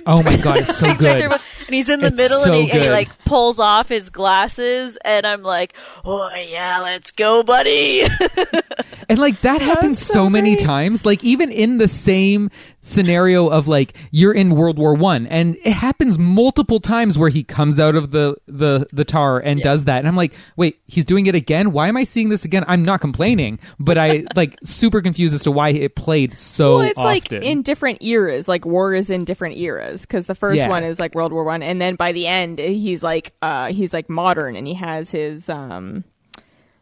oh 0.06 0.22
my 0.22 0.36
god, 0.36 0.58
it's 0.58 0.76
so 0.76 0.92
good. 0.98 1.22
and 1.22 1.40
he's 1.70 1.88
in 1.88 2.00
the 2.00 2.08
It's 2.08 2.16
middle, 2.16 2.40
so 2.40 2.52
and, 2.52 2.64
he, 2.64 2.70
and 2.70 2.82
he 2.82 2.90
like 2.90 3.08
pulls 3.24 3.58
off 3.60 3.88
his 3.88 4.10
glasses, 4.10 4.98
and 5.04 5.24
I'm 5.26 5.42
like, 5.42 5.72
"Oh 6.04 6.28
yeah, 6.34 6.80
let's 6.82 7.12
go, 7.12 7.42
buddy!" 7.42 8.02
And 9.06 9.18
like 9.18 9.42
that 9.42 9.60
happens 9.60 9.98
so, 9.98 10.30
many 10.30 10.56
times. 10.56 11.04
Like 11.04 11.22
even 11.22 11.50
in 11.50 11.76
the 11.76 11.88
same 11.88 12.50
scenario 12.85 13.49
of 13.49 13.66
like 13.66 13.97
you're 14.11 14.32
in 14.35 14.55
World 14.55 14.78
War 14.78 14.95
One, 14.95 15.26
and 15.26 15.57
it 15.64 15.72
happens 15.72 16.18
multiple 16.18 16.78
times 16.80 17.16
where 17.18 17.30
he 17.30 17.43
comes 17.43 17.80
out 17.80 17.95
of 17.97 18.11
the 18.11 18.37
the 18.47 18.87
the 18.93 19.05
tar 19.05 19.41
and 19.41 19.61
does 19.62 19.85
that, 19.85 19.99
and 19.99 20.07
I'm 20.07 20.16
like, 20.16 20.35
wait, 20.57 20.80
he's 20.85 21.05
doing 21.05 21.26
it 21.26 21.35
again. 21.35 21.72
Why 21.72 21.89
am 21.89 21.97
I 21.97 22.05
seeing 22.05 22.28
this 22.28 22.45
again? 22.45 22.64
I'm 22.68 22.85
not 22.85 23.01
complaining, 23.01 23.59
but 23.80 23.97
I 23.99 24.24
like 24.37 24.57
super 24.64 25.01
confused 25.01 25.35
as 25.35 25.43
to 25.45 25.51
why 25.51 25.70
it 25.70 25.97
played 25.97 26.37
so 26.39 26.76
well, 26.78 26.80
it's 26.82 26.99
like 26.99 27.32
in 27.32 27.62
different 27.62 28.03
eras. 28.03 28.47
Like 28.49 28.64
war 28.66 28.95
is 28.95 29.11
in 29.11 29.24
different 29.24 29.57
eras 29.57 30.03
because 30.03 30.26
the 30.26 30.35
first 30.35 30.59
Yeah. 30.61 30.68
one 30.68 30.85
is 30.85 31.01
like 31.01 31.14
World 31.14 31.32
War 31.32 31.45
One, 31.45 31.62
and 31.62 31.80
then 31.80 31.97
by 31.97 32.12
the 32.12 32.26
end 32.26 32.59
he's 32.59 33.03
like 33.03 33.35
uh 33.41 33.72
he's 33.72 33.93
like 33.95 34.11
modern 34.11 34.57
and 34.57 34.66
he 34.66 34.74
has 34.74 35.11
his 35.11 35.49
um 35.49 36.05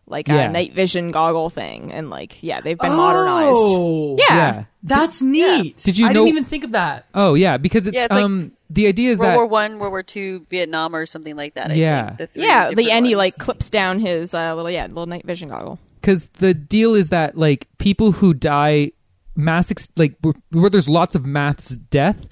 like 0.07 0.29
Yeah. 0.29 0.49
a 0.49 0.53
night 0.53 0.73
vision 0.75 1.11
goggle 1.11 1.49
thing 1.51 1.93
and 1.93 2.11
like 2.11 2.43
yeah 2.43 2.61
they've 2.61 2.79
been 2.79 2.97
modernized. 2.97 3.51
Oh, 3.55 4.17
Yeah. 4.19 4.25
yeah. 4.37 4.65
that's 4.83 5.23
neat. 5.23 5.77
Did 5.79 5.99
you 5.99 6.07
I 6.07 6.13
know- 6.13 6.25
didn't 6.25 6.29
even 6.37 6.45
think 6.45 6.65
of 6.65 6.73
that. 6.73 7.07
Oh 7.15 7.35
yeah, 7.35 7.57
because 7.57 7.87
it's, 7.87 7.95
Yeah, 7.97 8.05
it's 8.05 8.15
like 8.15 8.23
um 8.25 8.53
the 8.71 8.87
idea 8.87 9.11
is 9.13 9.19
World 9.21 9.31
that 9.33 9.37
War 9.37 9.47
One, 9.47 9.79
World 9.79 9.93
War 9.93 10.03
Two, 10.03 10.47
Vietnam, 10.51 10.95
or 10.97 11.05
something 11.07 11.37
like 11.37 11.55
that. 11.55 11.71
I 11.71 11.75
Yeah. 11.75 12.17
think, 12.17 12.33
the 12.33 12.41
Yeah, 12.41 12.69
the 12.71 12.77
different 12.77 12.91
end 12.97 13.07
he 13.07 13.17
like 13.17 13.37
clips 13.39 13.71
down 13.71 13.99
his 14.01 14.35
uh, 14.35 14.55
little 14.55 14.71
yeah 14.71 14.87
little 14.87 15.07
night 15.07 15.25
vision 15.27 15.49
goggle. 15.51 15.79
because 16.01 16.27
the 16.39 16.53
deal 16.55 16.95
is 16.95 17.11
that 17.11 17.37
like 17.39 17.69
people 17.79 18.13
who 18.13 18.35
die 18.35 18.93
mass 19.37 19.71
ex- 19.71 19.89
like 19.97 20.15
where, 20.21 20.35
where 20.51 20.69
there's 20.71 20.89
lots 20.89 21.15
of 21.15 21.25
mass 21.25 21.69
death 21.77 22.29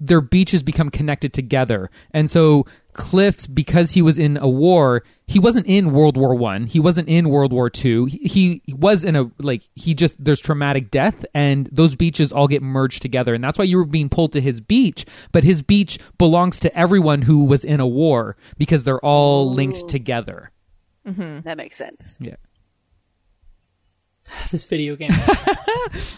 their 0.00 0.20
beaches 0.20 0.62
become 0.62 0.88
connected 0.90 1.32
together 1.32 1.90
and 2.12 2.30
so 2.30 2.64
cliffs 2.92 3.48
because 3.48 3.92
he 3.92 4.02
was 4.02 4.16
in 4.18 4.36
a 4.36 4.48
war 4.48 5.02
he 5.28 5.38
wasn't 5.38 5.66
in 5.66 5.92
world 5.92 6.16
war 6.16 6.34
one 6.34 6.66
he 6.66 6.80
wasn't 6.80 7.08
in 7.08 7.28
world 7.28 7.52
war 7.52 7.70
two 7.70 8.06
he, 8.06 8.60
he 8.64 8.74
was 8.74 9.04
in 9.04 9.14
a 9.14 9.30
like 9.38 9.62
he 9.76 9.94
just 9.94 10.16
there's 10.22 10.40
traumatic 10.40 10.90
death 10.90 11.24
and 11.34 11.68
those 11.70 11.94
beaches 11.94 12.32
all 12.32 12.48
get 12.48 12.62
merged 12.62 13.02
together 13.02 13.34
and 13.34 13.44
that's 13.44 13.58
why 13.58 13.64
you 13.64 13.76
were 13.76 13.84
being 13.84 14.08
pulled 14.08 14.32
to 14.32 14.40
his 14.40 14.60
beach 14.60 15.04
but 15.30 15.44
his 15.44 15.62
beach 15.62 15.98
belongs 16.16 16.58
to 16.58 16.76
everyone 16.76 17.22
who 17.22 17.44
was 17.44 17.62
in 17.62 17.78
a 17.78 17.86
war 17.86 18.36
because 18.56 18.84
they're 18.84 19.04
all 19.04 19.52
linked 19.52 19.86
together 19.88 20.50
mm-hmm. 21.06 21.40
that 21.40 21.56
makes 21.56 21.76
sense. 21.76 22.18
yeah 22.20 22.34
This 24.50 24.64
video 24.64 24.96
game. 24.96 25.10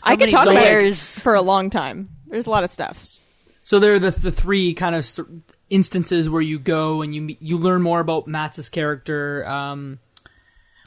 I 0.02 0.16
could 0.16 0.20
many 0.20 0.32
talk 0.32 0.46
about 0.46 0.64
it 0.64 0.96
for 0.96 1.34
a 1.34 1.42
long 1.42 1.70
time. 1.70 2.08
There's 2.26 2.46
a 2.46 2.50
lot 2.50 2.64
of 2.64 2.70
stuff. 2.70 3.20
So 3.62 3.78
there 3.78 3.94
are 3.94 3.98
the 3.98 4.10
the 4.10 4.32
three 4.32 4.74
kind 4.74 4.94
of 4.94 5.04
st- 5.04 5.44
instances 5.70 6.28
where 6.28 6.42
you 6.42 6.58
go 6.58 7.00
and 7.00 7.14
you 7.14 7.36
you 7.40 7.56
learn 7.56 7.80
more 7.80 8.00
about 8.00 8.26
Matt's 8.26 8.68
character. 8.68 9.48
Um, 9.48 9.98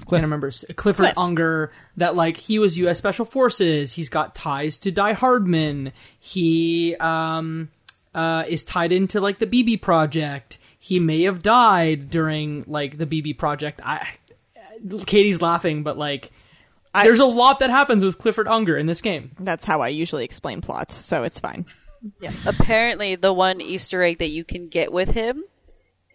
I 0.02 0.10
can't 0.10 0.24
remember 0.24 0.52
Clifford 0.52 1.06
Cliff. 1.06 1.18
Unger. 1.18 1.72
That 1.98 2.16
like 2.16 2.38
he 2.38 2.60
was 2.60 2.78
U.S. 2.80 2.98
Special 2.98 3.26
Forces. 3.26 3.94
He's 3.94 4.10
got 4.10 4.36
ties 4.36 4.78
to 4.80 4.92
Die 4.92 5.14
Hardman. 5.14 5.94
He 6.20 6.96
um, 6.98 7.70
uh, 8.14 8.44
is 8.48 8.64
tied 8.64 8.92
into 8.92 9.22
like 9.22 9.40
the 9.40 9.48
BB 9.48 9.82
Project. 9.82 10.58
He 10.78 11.00
may 11.00 11.24
have 11.24 11.42
died 11.42 12.10
during 12.10 12.66
like 12.68 12.98
the 12.98 13.06
BB 13.06 13.38
Project. 13.38 13.82
I 13.84 14.08
Katie's 15.06 15.42
laughing, 15.42 15.84
but 15.84 15.98
like. 15.98 16.32
I- 16.96 17.06
there's 17.06 17.22
a 17.22 17.26
lot 17.26 17.58
that 17.60 17.72
happens 17.72 18.06
with 18.06 18.20
Clifford 18.20 18.48
Unger 18.48 18.78
in 18.78 18.86
this 18.86 19.02
game. 19.02 19.32
That's 19.40 19.66
how 19.66 19.82
I 19.82 19.88
usually 19.88 20.24
explain 20.26 20.62
plots, 20.62 20.94
so 20.94 21.24
it's 21.24 21.40
fine. 21.40 21.66
Yeah. 22.20 22.32
Apparently, 22.46 23.16
the 23.16 23.34
one 23.34 23.62
Easter 23.62 24.02
egg 24.04 24.18
that 24.20 24.30
you 24.30 24.44
can 24.44 24.68
get 24.68 24.92
with 24.92 25.10
him 25.12 25.44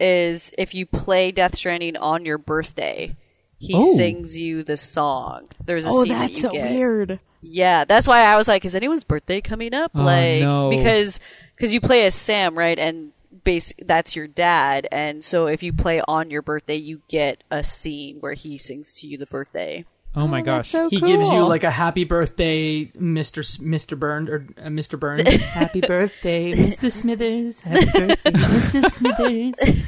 is 0.00 0.52
if 0.58 0.74
you 0.74 0.86
play 0.86 1.30
Death 1.32 1.56
Stranding 1.56 1.96
on 1.96 2.24
your 2.24 2.38
birthday, 2.38 3.16
he 3.58 3.74
Oh. 3.74 3.94
sings 3.96 4.38
you 4.38 4.62
the 4.62 4.76
song. 4.76 5.48
There's 5.64 5.86
a 5.86 5.90
Oh, 5.90 6.02
scene 6.04 6.12
that 6.12 6.32
you 6.36 6.50
get. 6.50 6.70
weird. 6.70 7.20
Yeah, 7.40 7.84
that's 7.84 8.06
why 8.08 8.20
I 8.22 8.36
was 8.36 8.48
like, 8.48 8.64
is 8.64 8.74
anyone's 8.74 9.04
birthday 9.04 9.40
coming 9.40 9.72
up? 9.74 9.92
Oh, 9.94 10.02
like 10.04 10.40
no. 10.42 10.70
because 10.70 11.20
because 11.56 11.72
you 11.74 11.80
play 11.80 12.04
as 12.04 12.14
Sam, 12.14 12.56
right? 12.56 12.78
And 12.78 13.12
base 13.44 13.72
that's 13.84 14.14
your 14.16 14.26
dad, 14.26 14.86
and 14.92 15.24
so 15.24 15.46
if 15.46 15.62
you 15.62 15.72
play 15.72 16.00
on 16.06 16.30
your 16.30 16.42
birthday, 16.42 16.76
you 16.76 17.00
get 17.08 17.42
a 17.50 17.62
scene 17.64 18.16
where 18.20 18.34
he 18.34 18.58
sings 18.58 18.92
to 19.00 19.06
you 19.06 19.16
the 19.18 19.26
birthday. 19.26 19.84
Oh 20.18 20.26
my 20.26 20.40
gosh 20.42 20.68
So 20.70 20.88
He 20.90 20.98
cool. 21.00 21.08
gives 21.08 21.30
you 21.30 21.46
like 21.46 21.64
a 21.64 21.70
happy 21.70 22.04
birthday, 22.04 22.86
Mr. 22.86 23.38
S- 23.38 23.56
Mr. 23.58 23.98
Burns 23.98 24.28
or 24.28 24.46
uh, 24.58 24.66
Mr. 24.68 24.98
Burns. 24.98 25.28
happy 25.44 25.80
birthday, 25.80 26.52
Mr. 26.54 26.92
Smithers. 26.92 27.62
Happy 27.62 27.86
birthday, 27.86 28.30
Mr. 28.32 28.90
Smithers. 28.90 29.84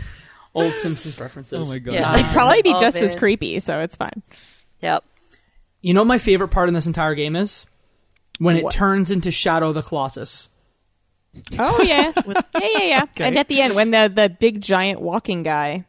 Old 0.54 0.72
Simpsons 0.74 1.20
references. 1.20 1.58
Oh 1.58 1.64
my 1.70 1.78
God. 1.78 1.94
Yeah. 1.94 2.14
It'd 2.18 2.32
probably 2.32 2.62
be 2.62 2.72
Oh, 2.74 2.78
just 2.78 2.96
as 2.96 3.14
creepy, 3.14 3.60
so 3.60 3.80
it's 3.80 3.96
fine. 3.96 4.22
Yep. 4.82 5.04
You 5.82 5.94
know 5.94 6.00
what 6.00 6.06
my 6.08 6.18
favorite 6.18 6.48
part 6.48 6.68
in 6.68 6.74
this 6.74 6.86
entire 6.86 7.14
game 7.14 7.36
is 7.36 7.66
when 8.38 8.56
it 8.56 8.64
What? 8.64 8.72
turns 8.72 9.10
into 9.10 9.30
Shadow 9.30 9.68
of 9.68 9.74
the 9.74 9.82
Colossus. 9.82 10.48
Oh 11.58 11.82
yeah, 11.82 12.12
yeah, 12.26 12.42
yeah, 12.60 12.82
yeah. 12.82 13.04
And 13.20 13.38
at 13.38 13.48
the 13.48 13.60
end, 13.60 13.74
when 13.76 13.92
the 13.92 14.10
the 14.12 14.28
big 14.40 14.60
giant 14.60 15.00
walking 15.00 15.44
guy, 15.44 15.84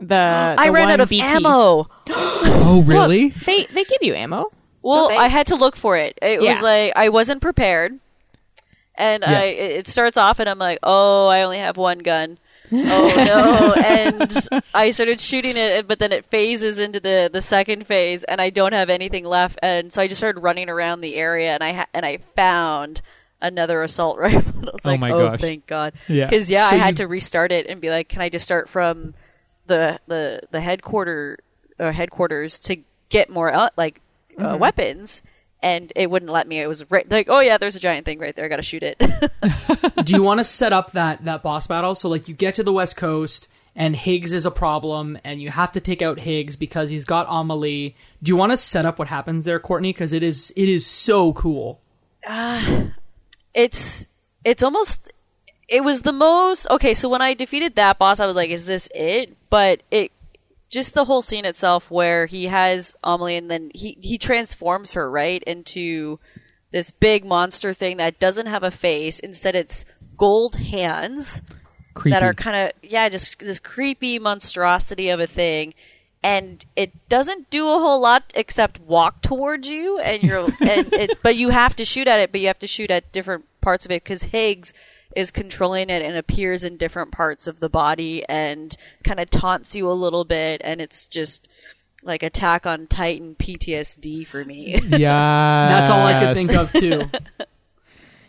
the 0.00 0.14
I 0.58 0.66
the 0.66 0.72
ran 0.72 0.84
one 0.84 0.92
out 0.94 1.00
of 1.00 1.08
BT, 1.08 1.22
ammo. 1.26 1.88
oh 2.10 2.82
really 2.86 3.28
They 3.30 3.64
they 3.64 3.84
give 3.84 4.02
you 4.02 4.14
ammo. 4.14 4.46
Well, 4.82 5.10
I 5.10 5.26
had 5.28 5.48
to 5.48 5.56
look 5.56 5.74
for 5.76 5.96
it. 5.96 6.16
It 6.22 6.40
Yeah. 6.42 6.52
was 6.52 6.62
like 6.62 6.92
I 6.94 7.08
wasn't 7.08 7.42
prepared, 7.42 7.98
and 8.94 9.22
Yeah. 9.26 9.40
I 9.40 9.44
it 9.44 9.70
it 9.78 9.86
starts 9.88 10.16
off, 10.16 10.38
and 10.38 10.48
I'm 10.48 10.58
like, 10.58 10.78
oh, 10.82 11.26
I 11.26 11.42
only 11.42 11.58
have 11.58 11.76
one 11.76 11.98
gun. 11.98 12.38
oh 12.72 12.74
no! 12.76 13.82
And 13.82 14.32
I 14.74 14.90
started 14.90 15.20
shooting 15.20 15.56
it, 15.56 15.86
but 15.86 16.00
then 16.00 16.10
it 16.12 16.24
phases 16.26 16.80
into 16.80 16.98
the 16.98 17.30
the 17.32 17.40
second 17.40 17.86
phase, 17.86 18.24
and 18.24 18.40
I 18.40 18.50
don't 18.50 18.72
have 18.72 18.90
anything 18.90 19.24
left. 19.24 19.58
And 19.62 19.92
so 19.92 20.02
I 20.02 20.08
just 20.08 20.18
started 20.18 20.40
running 20.40 20.68
around 20.68 21.00
the 21.00 21.14
area, 21.14 21.52
and 21.54 21.62
I 21.62 21.72
ha- 21.72 21.86
and 21.94 22.04
I 22.04 22.18
found 22.34 23.02
another 23.40 23.82
assault 23.82 24.18
rifle. 24.20 24.52
And 24.60 24.68
I 24.68 24.72
was 24.72 24.80
Oh 24.84 24.90
like, 24.90 25.00
my 25.00 25.10
oh, 25.12 25.18
gosh. 25.18 25.40
thank 25.40 25.66
God! 25.68 25.92
Yeah. 26.08 26.26
because 26.26 26.50
yeah, 26.50 26.68
So 26.70 26.74
I 26.76 26.78
had 26.80 26.98
you- 26.98 27.04
to 27.04 27.08
restart 27.08 27.52
it 27.52 27.66
and 27.68 27.80
be 27.80 27.88
like, 27.90 28.08
can 28.08 28.20
I 28.20 28.28
just 28.28 28.44
start 28.44 28.68
from 28.68 29.14
the 29.66 30.00
the 30.06 30.40
the 30.50 30.60
headquarter 30.60 31.38
or 31.78 31.92
headquarters 31.92 32.58
to 32.60 32.76
get 33.08 33.28
more 33.30 33.52
uh, 33.52 33.68
like 33.76 34.00
uh, 34.38 34.42
Mm-hmm. 34.42 34.58
weapons? 34.58 35.22
And 35.62 35.90
it 35.96 36.10
wouldn't 36.10 36.30
let 36.30 36.46
me. 36.46 36.60
It 36.60 36.66
was 36.68 36.88
right, 36.90 37.10
like, 37.10 37.28
oh 37.30 37.40
yeah, 37.40 37.56
there's 37.58 37.74
a 37.76 37.80
giant 37.80 38.04
thing 38.04 38.18
right 38.18 38.36
there. 38.36 38.44
I 38.44 38.48
got 38.48 38.56
to 38.56 38.62
shoot 38.62 38.82
it. 38.82 38.98
Do 40.04 40.12
you 40.12 40.22
want 40.22 40.38
to 40.38 40.44
set 40.44 40.72
up 40.72 40.92
that 40.92 41.24
that 41.24 41.42
boss 41.42 41.66
battle? 41.66 41.94
So 41.94 42.08
like 42.08 42.28
you 42.28 42.34
get 42.34 42.54
to 42.56 42.62
the 42.62 42.72
West 42.72 42.96
Coast 42.96 43.48
and 43.74 43.96
Higgs 43.96 44.32
is 44.32 44.46
a 44.46 44.50
problem, 44.50 45.18
and 45.24 45.40
you 45.42 45.50
have 45.50 45.72
to 45.72 45.80
take 45.80 46.02
out 46.02 46.20
Higgs 46.20 46.56
because 46.56 46.90
he's 46.90 47.04
got 47.06 47.26
Amelie. 47.28 47.96
Do 48.22 48.30
you 48.30 48.36
want 48.36 48.52
to 48.52 48.56
set 48.56 48.84
up 48.86 48.98
what 48.98 49.08
happens 49.08 49.44
there, 49.44 49.58
Courtney? 49.58 49.92
Because 49.92 50.12
it 50.12 50.22
is 50.22 50.52
it 50.56 50.68
is 50.68 50.86
so 50.86 51.32
cool. 51.32 51.80
it's 53.54 54.08
it's 54.44 54.62
almost 54.62 55.12
it 55.68 55.82
was 55.82 56.02
the 56.02 56.12
most 56.12 56.68
okay 56.70 56.94
so 56.94 57.08
when 57.08 57.22
i 57.22 57.34
defeated 57.34 57.74
that 57.76 57.98
boss 57.98 58.20
i 58.20 58.26
was 58.26 58.36
like 58.36 58.50
is 58.50 58.66
this 58.66 58.88
it 58.94 59.36
but 59.56 59.82
it 59.90 60.12
just 60.68 60.92
the 60.92 61.06
whole 61.06 61.22
scene 61.22 61.46
itself 61.46 61.90
where 61.90 62.26
he 62.26 62.44
has 62.44 62.94
amelie 63.02 63.36
and 63.36 63.50
then 63.50 63.70
he 63.74 63.96
he 64.02 64.18
transforms 64.18 64.92
her 64.92 65.10
right 65.10 65.42
into 65.44 66.18
this 66.72 66.90
big 66.90 67.24
monster 67.24 67.72
thing 67.72 67.96
that 67.96 68.20
doesn't 68.20 68.48
have 68.48 68.62
a 68.62 68.70
face. 68.70 69.18
Instead 69.18 69.56
it's 69.56 69.86
gold 70.18 70.56
hands 70.56 71.40
creepy. 71.94 72.10
that 72.10 72.22
are 72.22 72.34
kind 72.34 72.54
of 72.54 72.72
yeah 72.82 73.08
just 73.08 73.38
this 73.38 73.58
creepy 73.58 74.18
monstrosity 74.18 75.08
of 75.08 75.20
a 75.20 75.26
thing. 75.26 75.72
And 76.22 76.62
it 76.76 77.08
doesn't 77.08 77.48
do 77.48 77.66
a 77.68 77.78
whole 77.78 78.02
lot 78.02 78.30
except 78.34 78.78
walk 78.80 79.22
towards 79.22 79.70
you, 79.70 79.98
and 80.00 80.22
you're 80.22 80.44
and 80.60 80.92
it, 80.92 81.18
but 81.22 81.36
you 81.36 81.48
have 81.48 81.74
to 81.76 81.84
shoot 81.86 82.08
at 82.08 82.20
it, 82.20 82.30
but 82.30 82.42
you 82.42 82.48
have 82.48 82.58
to 82.58 82.66
shoot 82.66 82.90
at 82.90 83.10
different 83.10 83.46
parts 83.62 83.86
of 83.86 83.90
it 83.90 84.04
because 84.04 84.24
Higgs 84.24 84.74
is 85.16 85.32
controlling 85.32 85.90
it 85.90 86.02
and 86.02 86.16
appears 86.16 86.62
in 86.62 86.76
different 86.76 87.10
parts 87.10 87.48
of 87.48 87.58
the 87.58 87.68
body 87.68 88.24
and 88.28 88.76
kind 89.02 89.18
of 89.18 89.28
taunts 89.30 89.74
you 89.74 89.90
a 89.90 89.92
little 89.94 90.24
bit, 90.24 90.60
and 90.62 90.80
it's 90.80 91.06
just 91.06 91.48
like 92.04 92.22
Attack 92.22 92.66
on 92.66 92.86
Titan 92.86 93.34
PTSD 93.34 94.24
for 94.26 94.44
me. 94.44 94.78
Yeah, 94.88 95.66
That's 95.68 95.90
all 95.90 96.06
I 96.06 96.20
could 96.20 96.36
think 96.36 96.54
of 96.54 96.72
too. 96.72 97.10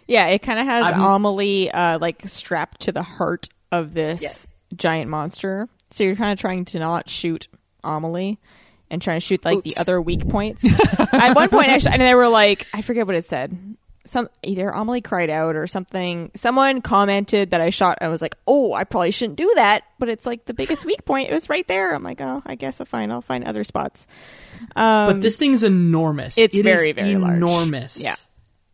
Yeah, 0.08 0.28
it 0.28 0.40
kind 0.42 0.58
of 0.58 0.66
has 0.66 0.86
I'm- 0.86 1.02
Amelie 1.02 1.70
uh, 1.70 2.00
like 2.00 2.22
strapped 2.28 2.82
to 2.84 2.94
the 2.94 3.04
heart 3.04 3.50
of 3.74 3.94
this 3.94 4.22
Yes. 4.22 4.62
giant 4.76 5.10
monster. 5.10 5.68
So 5.92 6.06
you're 6.06 6.16
kind 6.16 6.32
of 6.32 6.40
trying 6.40 6.64
to 6.66 6.80
not 6.80 7.10
shoot 7.10 7.50
Amelie 7.84 8.40
and 8.90 9.02
trying 9.02 9.18
to 9.18 9.22
shoot 9.22 9.44
like 9.44 9.64
the 9.64 9.74
other 9.78 10.02
weak 10.02 10.28
points. 10.30 10.64
At 11.14 11.34
one 11.36 11.50
point, 11.50 11.68
actually, 11.70 11.92
and 11.94 12.02
they 12.02 12.16
were 12.16 12.30
like, 12.30 12.68
I 12.74 12.82
forget 12.82 13.06
what 13.06 13.16
it 13.18 13.26
said. 13.26 13.76
Some 14.08 14.30
either 14.44 14.70
Amelie 14.70 15.02
cried 15.02 15.30
out 15.30 15.56
or 15.56 15.68
something. 15.68 16.32
Someone 16.36 16.82
commented 16.82 17.52
that 17.52 17.62
I 17.62 17.70
shot. 17.70 17.98
I 18.02 18.08
was 18.08 18.22
like, 18.22 18.36
oh, 18.48 18.74
I 18.74 18.84
probably 18.84 19.12
shouldn't 19.12 19.38
do 19.38 19.52
that. 19.56 19.84
But 20.00 20.10
it's 20.10 20.26
like 20.26 20.46
the 20.46 20.54
biggest 20.54 20.86
weak 20.86 21.06
point. 21.06 21.30
It 21.30 21.34
was 21.34 21.50
right 21.50 21.68
there. 21.68 21.94
I'm 21.94 22.04
like, 22.04 22.22
oh, 22.22 22.42
I 22.46 22.56
guess 22.56 22.80
I'll 22.80 22.86
find. 22.86 23.12
I'll 23.12 23.22
find 23.22 23.44
other 23.44 23.64
spots. 23.64 24.08
Um, 24.76 25.14
But 25.14 25.22
this 25.22 25.38
thing's 25.38 25.64
enormous. 25.64 26.38
It's 26.38 26.56
It 26.56 26.60
is 26.60 26.64
very, 26.64 26.92
very 26.94 27.16
large. 27.18 27.36
enormous. 27.38 28.02
Yeah. 28.02 28.16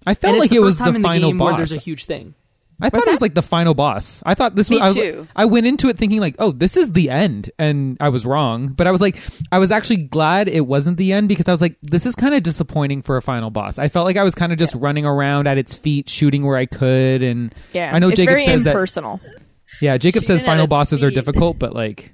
I 0.05 0.13
felt 0.15 0.31
And 0.33 0.39
like 0.39 0.47
it's 0.47 0.51
the 0.51 0.57
it 0.57 0.63
was 0.65 0.75
time 0.75 0.89
the 0.93 0.95
in 0.97 1.01
the 1.01 1.07
final 1.07 1.29
game 1.29 1.37
boss. 1.37 1.45
where 1.47 1.55
there's 1.57 1.71
a 1.75 1.79
huge 1.79 2.05
thing. 2.05 2.35
I 2.83 2.89
thought 2.89 3.07
it 3.07 3.11
was 3.11 3.19
that? 3.19 3.21
like 3.21 3.33
the 3.35 3.41
final 3.41 3.73
boss. 3.73 4.21
I 4.25 4.33
thought 4.35 4.55
this 4.55 4.69
was. 4.69 4.77
Me 4.79 4.83
I, 4.83 4.87
was 4.87 4.95
too. 4.95 5.27
I 5.35 5.45
went 5.45 5.65
into 5.65 5.89
it 5.89 5.97
thinking 5.97 6.19
like, 6.19 6.35
oh, 6.39 6.51
this 6.51 6.77
is 6.77 6.91
the 6.93 7.09
end, 7.09 7.49
and 7.57 7.97
I 7.99 8.09
was 8.09 8.25
wrong. 8.25 8.67
But 8.67 8.87
I 8.87 8.91
was 8.91 9.01
like, 9.01 9.17
I 9.51 9.59
was 9.59 9.71
actually 9.71 9.97
glad 9.97 10.47
it 10.47 10.67
wasn't 10.67 10.97
the 10.97 11.13
end 11.13 11.29
because 11.29 11.47
I 11.47 11.51
was 11.51 11.61
like, 11.61 11.75
this 11.81 12.05
is 12.05 12.13
kind 12.15 12.35
of 12.35 12.43
disappointing 12.43 13.01
for 13.01 13.17
a 13.17 13.21
final 13.21 13.49
boss. 13.49 13.79
I 13.79 13.87
felt 13.87 14.05
like 14.05 14.17
I 14.17 14.23
was 14.23 14.35
kind 14.35 14.51
of 14.51 14.57
just 14.57 14.75
running 14.75 15.05
around 15.05 15.47
at 15.47 15.57
its 15.57 15.73
feet, 15.73 16.09
shooting 16.09 16.45
where 16.45 16.57
I 16.57 16.65
could, 16.65 17.23
and 17.23 17.53
Yeah, 17.73 17.95
I 17.95 17.99
know 17.99 18.09
it's 18.09 18.17
Jacob 18.17 18.31
very 18.31 18.45
says 18.45 18.63
that. 18.65 18.71
impersonal. 18.71 19.21
Yeah, 19.81 19.97
Jacob 19.97 20.23
says 20.23 20.41
at 20.41 20.45
final 20.45 20.65
its 20.65 20.69
bosses 20.69 21.03
are 21.03 21.09
feet. 21.09 21.15
difficult, 21.15 21.57
but 21.59 21.73
like, 21.73 22.13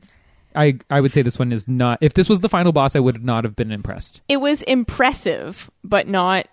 I 0.56 0.80
I 0.90 1.02
would 1.02 1.12
say 1.14 1.22
this 1.22 1.38
one 1.38 1.52
is 1.52 1.68
not. 1.68 2.00
If 2.02 2.14
this 2.14 2.30
was 2.30 2.40
the 2.40 2.50
final 2.50 2.72
boss, 2.72 2.96
I 2.96 3.00
would 3.00 3.24
not 3.24 3.44
have 3.44 3.56
been 3.56 3.72
impressed. 3.72 4.22
it 4.30 4.38
was 4.38 4.62
impressive, 4.64 5.70
but 5.84 6.08
not 6.08 6.48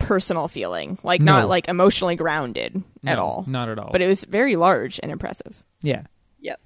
personal 0.00 0.48
feeling, 0.48 0.98
like 1.04 1.20
No. 1.20 1.40
not 1.40 1.48
like 1.48 1.68
emotionally 1.68 2.16
grounded 2.16 2.82
at 3.06 3.18
all. 3.18 3.44
not 3.46 3.68
at 3.68 3.78
all. 3.78 3.90
But 3.92 4.02
it 4.02 4.08
was 4.08 4.24
very 4.24 4.56
large 4.56 4.98
and 5.02 5.12
impressive. 5.12 5.62
Yeah, 5.82 6.02
yep. 6.40 6.60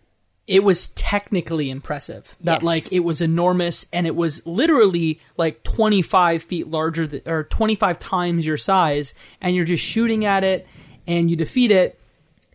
It 0.47 0.63
was 0.65 0.89
technically 0.89 1.71
impressive. 1.71 2.37
That 2.41 2.57
Yes. 2.61 2.63
like 2.63 2.93
it 2.93 3.01
was 3.01 3.21
enormous 3.21 3.87
and 3.93 4.07
it 4.07 4.15
was 4.17 4.45
literally 4.47 5.21
like 5.37 5.63
25 5.63 6.43
feet 6.43 6.69
larger 6.69 7.07
th- 7.07 7.23
or 7.27 7.45
25 7.45 7.99
times 7.99 8.47
your 8.47 8.57
size 8.57 9.15
and 9.41 9.55
you're 9.55 9.65
just 9.65 9.85
shooting 9.85 10.25
at 10.25 10.45
it 10.45 10.67
and 11.07 11.31
you 11.31 11.37
defeat 11.37 11.71
it. 11.71 11.99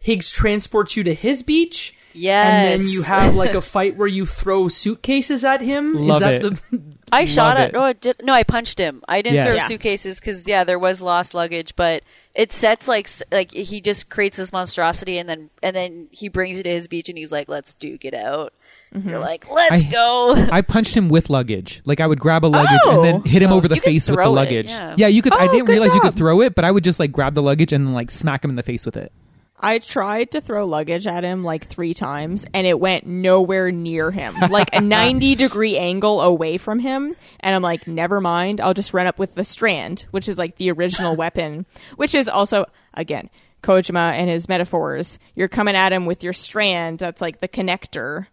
Higgs 0.01 0.31
transports 0.31 0.95
you 0.95 1.03
to 1.03 1.13
his 1.13 1.43
beach. 1.43 1.93
Yes. 2.13 2.47
And 2.73 2.81
then 2.81 2.87
you 2.89 3.03
have 3.03 3.35
like 3.35 3.53
a 3.55 3.61
fight 3.61 3.95
where 3.97 4.07
you 4.07 4.25
throw 4.25 4.67
suitcases 4.67 5.43
at 5.43 5.61
him. 5.61 5.93
Love 5.93 6.21
Is 6.23 6.27
that 6.27 6.33
it. 6.35 6.41
the 6.71 6.81
I 7.11 7.25
shot 7.25 7.57
Love 7.57 7.67
it. 7.69 7.73
no, 7.73 7.85
it 7.85 8.01
did, 8.01 8.15
no, 8.23 8.33
I 8.33 8.43
punched 8.43 8.79
him. 8.79 9.03
I 9.07 9.21
didn't 9.21 9.35
Yeah. 9.35 9.45
throw 9.45 9.53
Yeah. 9.55 9.67
suitcases 9.67 10.19
because 10.19 10.47
yeah, 10.47 10.63
there 10.63 10.79
was 10.79 11.01
lost 11.01 11.33
luggage, 11.33 11.75
but 11.75 12.03
it 12.35 12.51
sets 12.53 12.87
like 12.87 13.05
s- 13.05 13.23
like 13.31 13.51
he 13.51 13.81
just 13.81 14.09
creates 14.09 14.37
this 14.37 14.51
monstrosity 14.53 15.17
and 15.17 15.27
then 15.27 15.49
and 15.63 15.75
then 15.75 16.07
he 16.11 16.27
brings 16.29 16.59
it 16.59 16.63
to 16.63 16.69
his 16.69 16.87
beach 16.87 17.09
and 17.09 17.17
he's 17.17 17.31
like, 17.31 17.49
"Let's 17.49 17.73
duke 17.73 18.05
it 18.05 18.13
out." 18.13 18.53
You're 18.93 19.03
mm-hmm. 19.03 19.21
like, 19.21 19.51
"Let's 19.51 19.83
I- 19.83 19.91
go." 19.91 20.33
I 20.51 20.61
punched 20.61 20.95
him 20.97 21.09
with 21.09 21.29
luggage. 21.29 21.81
Like 21.85 21.99
I 22.01 22.07
would 22.07 22.19
grab 22.19 22.43
a 22.43 22.47
luggage 22.47 22.79
Oh! 22.85 22.95
and 22.97 23.03
then 23.05 23.15
oh. 23.25 23.29
hit 23.29 23.41
him 23.41 23.51
Oh, 23.51 23.57
over 23.57 23.67
the 23.67 23.75
you 23.75 23.81
could 23.81 23.85
face 23.89 24.07
with 24.07 24.15
the 24.17 24.23
throw 24.23 24.31
it, 24.31 24.35
luggage. 24.35 24.71
yeah. 24.97 25.07
you 25.07 25.21
could. 25.21 25.33
I 25.33 25.45
Oh, 25.47 25.51
didn't 25.51 25.65
good 25.65 25.73
realize 25.73 25.93
you 25.95 26.01
job. 26.01 26.11
could 26.11 26.15
throw 26.17 26.41
it, 26.41 26.55
but 26.55 26.65
I 26.65 26.71
would 26.71 26.83
just 26.83 26.99
like 26.99 27.11
grab 27.11 27.33
the 27.33 27.41
luggage 27.41 27.71
and 27.73 27.85
then 27.87 27.93
like 27.93 28.09
smack 28.11 28.43
him 28.43 28.49
in 28.49 28.55
the 28.55 28.63
face 28.63 28.85
with 28.85 28.97
it. 28.97 29.11
I 29.59 29.79
tried 29.79 30.31
to 30.31 30.41
throw 30.41 30.65
luggage 30.65 31.05
at 31.05 31.23
him 31.23 31.43
like 31.43 31.65
three 31.65 31.93
times 31.93 32.45
and 32.53 32.65
it 32.65 32.79
went 32.79 33.05
nowhere 33.05 33.71
near 33.71 34.09
him. 34.09 34.35
Like 34.49 34.69
a 34.73 34.81
90 34.81 35.35
degree 35.35 35.77
angle 35.77 36.21
away 36.21 36.57
from 36.57 36.79
him. 36.79 37.13
And 37.41 37.55
I'm 37.55 37.61
like, 37.61 37.87
never 37.87 38.21
mind. 38.21 38.61
I'll 38.61 38.73
just 38.73 38.93
run 38.93 39.07
up 39.07 39.19
with 39.19 39.35
the 39.35 39.43
strand, 39.43 40.05
which 40.11 40.29
is 40.29 40.37
like 40.37 40.55
the 40.55 40.71
original 40.71 41.15
weapon, 41.17 41.65
which 41.97 42.15
is 42.15 42.29
also, 42.29 42.65
again, 42.93 43.29
Kojima 43.61 44.13
and 44.13 44.29
his 44.29 44.47
metaphors. 44.47 45.19
You're 45.35 45.49
coming 45.49 45.75
at 45.75 45.91
him 45.91 46.05
with 46.05 46.23
your 46.23 46.33
strand. 46.33 46.99
That's 46.99 47.21
like 47.21 47.41
the 47.41 47.49
connector. 47.49 48.27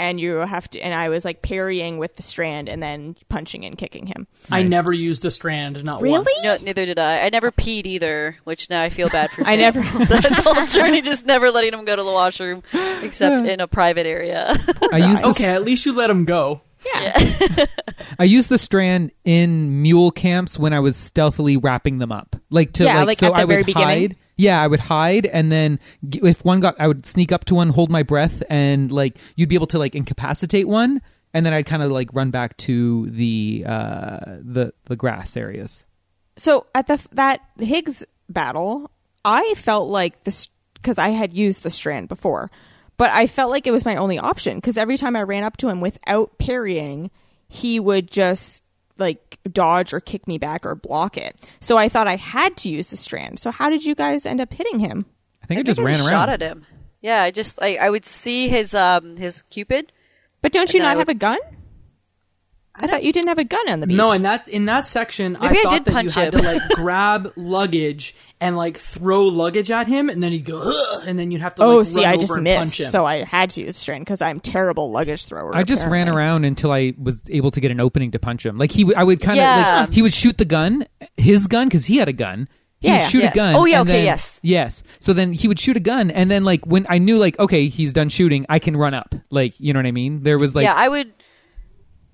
And 0.00 0.18
you 0.18 0.36
have 0.36 0.66
to, 0.70 0.80
and 0.80 0.94
I 0.94 1.10
was 1.10 1.26
like 1.26 1.42
parrying 1.42 1.98
with 1.98 2.16
the 2.16 2.22
strand 2.22 2.70
and 2.70 2.82
then 2.82 3.16
punching 3.28 3.66
and 3.66 3.76
kicking 3.76 4.06
him. 4.06 4.26
I 4.50 4.62
never 4.62 4.94
used 4.94 5.22
the 5.22 5.30
strand, 5.30 5.84
not 5.84 6.00
Really? 6.00 6.16
once. 6.24 6.42
no, 6.42 6.56
neither 6.62 6.86
did 6.86 6.98
I. 6.98 7.18
I 7.20 7.28
never 7.28 7.52
peed 7.52 7.84
either, 7.84 8.38
which 8.44 8.70
now 8.70 8.82
I 8.82 8.88
feel 8.88 9.10
bad 9.10 9.30
for. 9.30 9.42
I 9.46 9.56
never- 9.56 9.80
the 9.82 10.42
whole 10.42 10.66
journey 10.66 11.02
just 11.02 11.26
never 11.26 11.50
letting 11.50 11.74
him 11.74 11.84
go 11.84 11.94
to 11.96 12.02
the 12.02 12.10
washroom, 12.10 12.62
except 13.02 13.46
in 13.46 13.60
a 13.60 13.68
private 13.68 14.06
area. 14.06 14.56
I 14.90 14.96
used 15.06 15.22
the, 15.22 15.28
Okay, 15.28 15.50
at 15.50 15.64
least 15.64 15.84
you 15.84 15.94
let 15.94 16.08
him 16.08 16.24
go. 16.24 16.62
Yeah. 16.94 17.66
I 18.18 18.24
used 18.24 18.48
the 18.48 18.56
strand 18.56 19.10
in 19.26 19.82
mule 19.82 20.10
camps 20.10 20.58
when 20.58 20.72
I 20.72 20.80
was 20.80 20.96
stealthily 20.96 21.58
wrapping 21.58 21.98
them 21.98 22.10
up, 22.10 22.36
like 22.48 22.72
to 22.74 22.84
Yeah, 22.84 22.96
like, 23.00 23.06
like 23.08 23.18
so 23.18 23.26
at 23.26 23.32
the 23.34 23.36
I 23.40 23.44
would 23.44 23.52
very 23.52 23.64
beginning? 23.64 23.86
hide. 24.10 24.16
Yeah, 24.40 24.62
I 24.62 24.66
would 24.66 24.80
hide, 24.80 25.26
and 25.26 25.52
then 25.52 25.78
if 26.02 26.42
one 26.46 26.60
got, 26.60 26.74
I 26.80 26.88
would 26.88 27.04
sneak 27.04 27.30
up 27.30 27.44
to 27.46 27.54
one, 27.54 27.68
hold 27.68 27.90
my 27.90 28.02
breath, 28.02 28.42
and 28.48 28.90
like 28.90 29.18
you'd 29.36 29.50
be 29.50 29.54
able 29.54 29.66
to 29.68 29.78
like 29.78 29.94
incapacitate 29.94 30.66
one, 30.66 31.02
and 31.34 31.44
then 31.44 31.52
I'd 31.52 31.66
kind 31.66 31.82
of 31.82 31.90
like 31.92 32.08
run 32.14 32.30
back 32.30 32.56
to 32.58 33.06
the 33.10 33.64
uh 33.66 34.38
the 34.40 34.72
the 34.86 34.96
grass 34.96 35.36
areas. 35.36 35.84
so 36.38 36.66
at 36.74 36.86
the 36.86 37.06
that 37.12 37.40
Higgs 37.58 38.02
battle, 38.30 38.90
I 39.26 39.52
felt 39.58 39.90
like 39.90 40.24
this 40.24 40.48
because 40.74 40.96
I 40.98 41.10
had 41.10 41.34
used 41.34 41.62
the 41.62 41.70
strand 41.70 42.08
before, 42.08 42.50
but 42.96 43.10
I 43.10 43.26
felt 43.26 43.50
like 43.50 43.66
it 43.66 43.72
was 43.72 43.84
my 43.84 43.96
only 43.96 44.18
option 44.18 44.56
because 44.56 44.78
every 44.78 44.96
time 44.96 45.16
I 45.16 45.22
ran 45.22 45.44
up 45.44 45.58
to 45.58 45.68
him 45.68 45.82
without 45.82 46.38
parrying, 46.38 47.10
he 47.46 47.78
would 47.78 48.10
just 48.10 48.64
like 49.00 49.38
dodge 49.50 49.92
or 49.92 50.00
kick 50.00 50.28
me 50.28 50.38
back 50.38 50.64
or 50.66 50.74
block 50.74 51.16
it. 51.16 51.50
So 51.60 51.76
I 51.78 51.88
thought 51.88 52.06
I 52.06 52.16
had 52.16 52.56
to 52.58 52.68
use 52.70 52.90
the 52.90 52.96
strand. 52.96 53.40
So 53.40 53.50
how 53.50 53.70
did 53.70 53.84
you 53.84 53.94
guys 53.94 54.26
end 54.26 54.40
up 54.40 54.52
hitting 54.52 54.78
him? 54.78 55.06
I 55.42 55.46
think 55.46 55.58
I, 55.58 55.60
I 55.60 55.62
just 55.64 55.78
think 55.78 55.88
ran 55.88 55.96
I 55.96 56.00
around. 56.02 56.10
shot 56.10 56.28
at 56.28 56.42
him. 56.42 56.64
Yeah, 57.00 57.22
I 57.22 57.30
just 57.30 57.60
I, 57.62 57.76
I 57.76 57.90
would 57.90 58.04
see 58.06 58.48
his 58.48 58.74
um 58.74 59.16
his 59.16 59.42
cupid. 59.42 59.90
But 60.42 60.52
don't 60.52 60.72
you 60.72 60.80
not 60.80 60.96
would- 60.96 61.08
have 61.08 61.08
a 61.08 61.18
gun? 61.18 61.38
I, 62.82 62.86
thought 62.86 63.02
you 63.02 63.12
didn't 63.12 63.28
have 63.28 63.38
a 63.38 63.44
gun 63.44 63.68
on 63.68 63.80
the 63.80 63.86
beach. 63.86 63.96
No, 63.96 64.12
in 64.12 64.22
that 64.22 64.48
in 64.48 64.64
that 64.66 64.86
section, 64.86 65.36
I 65.36 65.46
Maybe 65.48 65.58
I 65.58 65.62
thought 65.62 65.70
did 65.72 65.84
that 65.86 65.92
punch 65.92 66.16
you 66.16 66.22
had 66.22 66.34
him. 66.34 66.40
to 66.40 66.46
like 66.46 66.62
grab 66.74 67.32
luggage 67.36 68.14
and 68.40 68.56
like 68.56 68.78
throw 68.78 69.24
luggage 69.24 69.70
at 69.70 69.86
him, 69.86 70.08
and 70.08 70.22
then 70.22 70.32
he'd 70.32 70.44
go, 70.44 70.60
Ugh, 70.64 71.02
and 71.06 71.18
then 71.18 71.30
you'd 71.30 71.42
have 71.42 71.54
to. 71.56 71.62
oh, 71.62 71.82
see, 71.82 72.02
run 72.04 72.12
I 72.14 72.16
just 72.16 72.36
missed, 72.38 72.90
so 72.90 73.04
I 73.04 73.24
had 73.24 73.50
to 73.50 73.60
use 73.60 73.68
the 73.76 73.80
strand 73.80 74.04
because 74.04 74.22
I'm 74.22 74.40
terrible 74.40 74.90
luggage 74.90 75.26
thrower. 75.26 75.54
I 75.54 75.62
just 75.62 75.86
ran 75.86 76.08
around 76.08 76.44
until 76.44 76.72
I 76.72 76.94
was 76.98 77.22
able 77.30 77.50
to 77.50 77.60
get 77.60 77.70
an 77.70 77.80
opening 77.80 78.12
to 78.12 78.18
punch 78.18 78.46
him. 78.46 78.56
Like 78.58 78.70
he, 78.72 78.82
w- 78.84 78.96
I 78.98 79.04
would 79.04 79.20
kind 79.20 79.38
of 79.38 79.42
Yeah. 79.44 79.80
like 79.82 79.92
he 79.92 80.00
would 80.02 80.12
shoot 80.14 80.38
the 80.38 80.44
gun, 80.46 80.86
his 81.16 81.46
gun, 81.48 81.66
because 81.68 81.86
he 81.86 81.98
had 81.98 82.08
a 82.08 82.12
gun. 82.14 82.48
He 82.80 82.88
Yeah, 82.88 83.00
would 83.02 83.10
shoot 83.10 83.22
Yes. 83.24 83.34
a 83.34 83.36
gun. 83.36 83.54
Oh, 83.56 83.66
yeah, 83.66 83.80
and 83.80 83.90
okay, 83.90 83.98
then- 83.98 84.06
yes. 84.06 84.40
yes. 84.42 84.82
So 85.00 85.12
then 85.12 85.34
he 85.34 85.46
would 85.48 85.60
shoot 85.60 85.76
a 85.76 85.80
gun, 85.80 86.10
and 86.10 86.30
then 86.30 86.44
like 86.44 86.66
when 86.66 86.86
I 86.88 86.96
knew 86.96 87.18
like 87.18 87.38
okay, 87.38 87.68
he's 87.68 87.92
done 87.92 88.08
shooting, 88.08 88.46
I 88.48 88.58
can 88.58 88.74
run 88.74 88.94
up. 88.94 89.14
Like 89.30 89.52
you 89.60 89.74
know 89.74 89.78
what 89.80 89.86
I 89.86 89.92
mean? 89.92 90.22
There 90.22 90.38
was 90.38 90.54
like 90.54 90.64
yeah, 90.64 90.72
I 90.74 90.88
would 90.88 91.12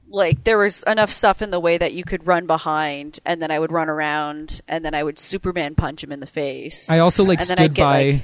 like 0.08 0.44
there 0.44 0.58
was 0.58 0.82
enough 0.84 1.10
stuff 1.12 1.42
in 1.42 1.50
the 1.50 1.60
way 1.60 1.78
that 1.78 1.92
you 1.92 2.04
could 2.04 2.26
run 2.26 2.46
behind, 2.46 3.18
and 3.26 3.40
then 3.42 3.50
I 3.50 3.58
would 3.58 3.72
run 3.72 3.88
around, 3.88 4.60
and 4.68 4.84
then 4.84 4.94
I 4.94 5.02
would 5.02 5.18
Superman 5.18 5.74
punch 5.74 6.02
him 6.04 6.12
in 6.12 6.20
the 6.20 6.26
face. 6.26 6.88
I 6.90 7.00
also 7.00 7.24
like 7.24 7.40
and 7.40 7.48
then 7.48 7.56
stood 7.56 7.64
I'd 7.64 7.74
get, 7.74 7.82
by 7.82 8.02
like- 8.10 8.22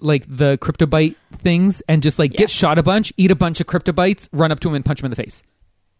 like, 0.00 0.24
the 0.26 0.58
cryptobiote 0.58 1.14
things 1.32 1.80
and 1.88 2.02
just 2.02 2.18
like 2.18 2.32
get 2.32 2.50
shot 2.50 2.76
a 2.78 2.82
bunch, 2.82 3.12
eat 3.16 3.30
a 3.30 3.36
bunch 3.36 3.60
of 3.60 3.66
cryptobiotes, 3.66 4.28
run 4.32 4.50
up 4.50 4.58
to 4.60 4.68
him 4.68 4.74
and 4.74 4.84
punch 4.84 5.00
him 5.00 5.04
in 5.06 5.10
the 5.10 5.16
face. 5.16 5.44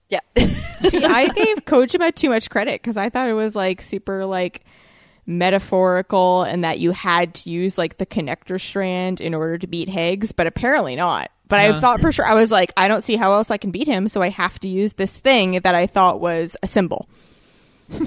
yeah, 0.09 0.19
See, 0.37 1.05
I 1.05 1.29
gave 1.29 1.59
Kojima 1.65 2.13
too 2.15 2.29
much 2.31 2.51
credit 2.51 2.83
because 2.83 2.97
I 2.97 3.11
thought 3.11 3.29
it 3.29 3.35
was 3.35 3.55
like 3.55 3.81
super 3.81 4.27
like 4.27 4.65
metaphorical 5.25 6.43
and 6.43 6.65
that 6.65 6.79
you 6.81 6.91
had 6.93 7.35
to 7.35 7.51
use 7.51 7.79
like 7.79 7.99
the 7.99 8.07
connector 8.07 8.61
strand 8.61 9.21
in 9.21 9.35
order 9.35 9.59
to 9.59 9.67
beat 9.67 9.89
Higgs, 9.89 10.33
but 10.33 10.47
apparently 10.47 10.97
not. 10.97 11.31
But 11.49 11.61
I 11.61 11.81
thought 11.81 12.01
for 12.01 12.13
sure 12.13 12.25
I 12.25 12.35
was 12.35 12.51
like, 12.51 12.73
I 12.77 12.89
don't 12.89 13.03
see 13.03 13.17
how 13.17 13.35
else 13.35 13.51
I 13.51 13.59
can 13.59 13.73
beat 13.73 13.87
him, 13.87 14.09
so 14.09 14.23
I 14.23 14.31
have 14.31 14.59
to 14.61 14.69
use 14.69 14.95
this 14.95 15.19
thing 15.19 15.61
that 15.61 15.75
I 15.75 15.87
thought 15.87 16.21
was 16.21 16.57
a 16.63 16.67
symbol. 16.67 17.09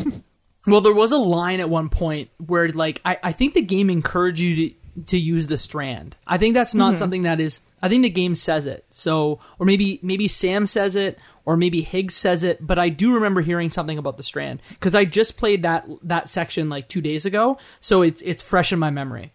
Well, 0.68 0.82
there 0.82 0.94
was 0.94 1.12
a 1.12 1.18
line 1.18 1.60
at 1.60 1.70
one 1.70 1.90
point 1.90 2.30
where, 2.38 2.70
like, 2.70 3.02
I, 3.06 3.18
I 3.22 3.32
think 3.32 3.54
the 3.54 3.62
game 3.62 3.90
encouraged 3.90 4.40
you 4.40 4.70
to 4.70 4.76
to 5.08 5.18
use 5.18 5.48
the 5.48 5.58
strand. 5.58 6.16
I 6.26 6.38
think 6.38 6.54
that's 6.54 6.74
not 6.74 6.92
mm-hmm. 6.92 7.00
something 7.00 7.24
that 7.24 7.42
is. 7.42 7.60
I 7.82 7.90
think 7.90 8.04
the 8.04 8.10
game 8.10 8.34
says 8.34 8.66
it. 8.66 8.86
So, 8.92 9.40
or 9.60 9.66
maybe 9.66 10.00
maybe 10.02 10.28
Sam 10.28 10.68
says 10.68 10.96
it, 10.96 11.20
or 11.44 11.58
maybe 11.58 11.82
Higgs 11.82 12.16
says 12.16 12.44
it. 12.44 12.66
But 12.66 12.80
I 12.80 12.90
do 12.90 13.16
remember 13.16 13.42
hearing 13.42 13.70
something 13.70 13.98
about 13.98 14.18
the 14.18 14.24
strand 14.24 14.62
because 14.70 14.96
I 14.96 15.06
just 15.06 15.38
played 15.38 15.64
that 15.64 15.86
that 16.04 16.30
section 16.30 16.70
like 16.70 16.88
two 16.88 17.02
days 17.02 17.26
ago, 17.26 17.58
so 17.80 18.02
it's 18.02 18.22
it's 18.22 18.42
fresh 18.42 18.72
in 18.72 18.80
my 18.80 18.90
memory. 18.90 19.34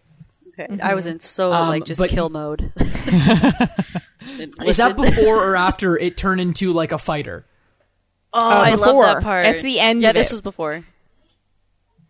Okay. 0.59 0.79
I 0.81 0.93
was 0.93 1.05
in 1.05 1.19
so 1.19 1.51
Um, 1.53 1.69
like 1.69 1.85
just 1.85 1.99
but- 1.99 2.09
kill 2.09 2.29
mode. 2.29 2.71
Didn't 4.37 4.63
Is 4.65 4.77
that 4.77 4.95
before 4.95 5.43
or 5.43 5.55
after 5.55 5.97
it 5.97 6.17
turned 6.17 6.41
into 6.41 6.73
like 6.73 6.91
a 6.91 6.97
fighter? 6.97 7.45
Oh, 8.33 8.39
Uh, 8.39 8.61
I 8.65 8.71
before. 8.71 9.03
love 9.05 9.15
that 9.17 9.23
part. 9.23 9.43
That's 9.43 9.61
the 9.63 9.79
end 9.79 10.01
Yeah, 10.03 10.09
of 10.09 10.15
this 10.15 10.31
it. 10.31 10.33
was 10.35 10.41
before. 10.41 10.83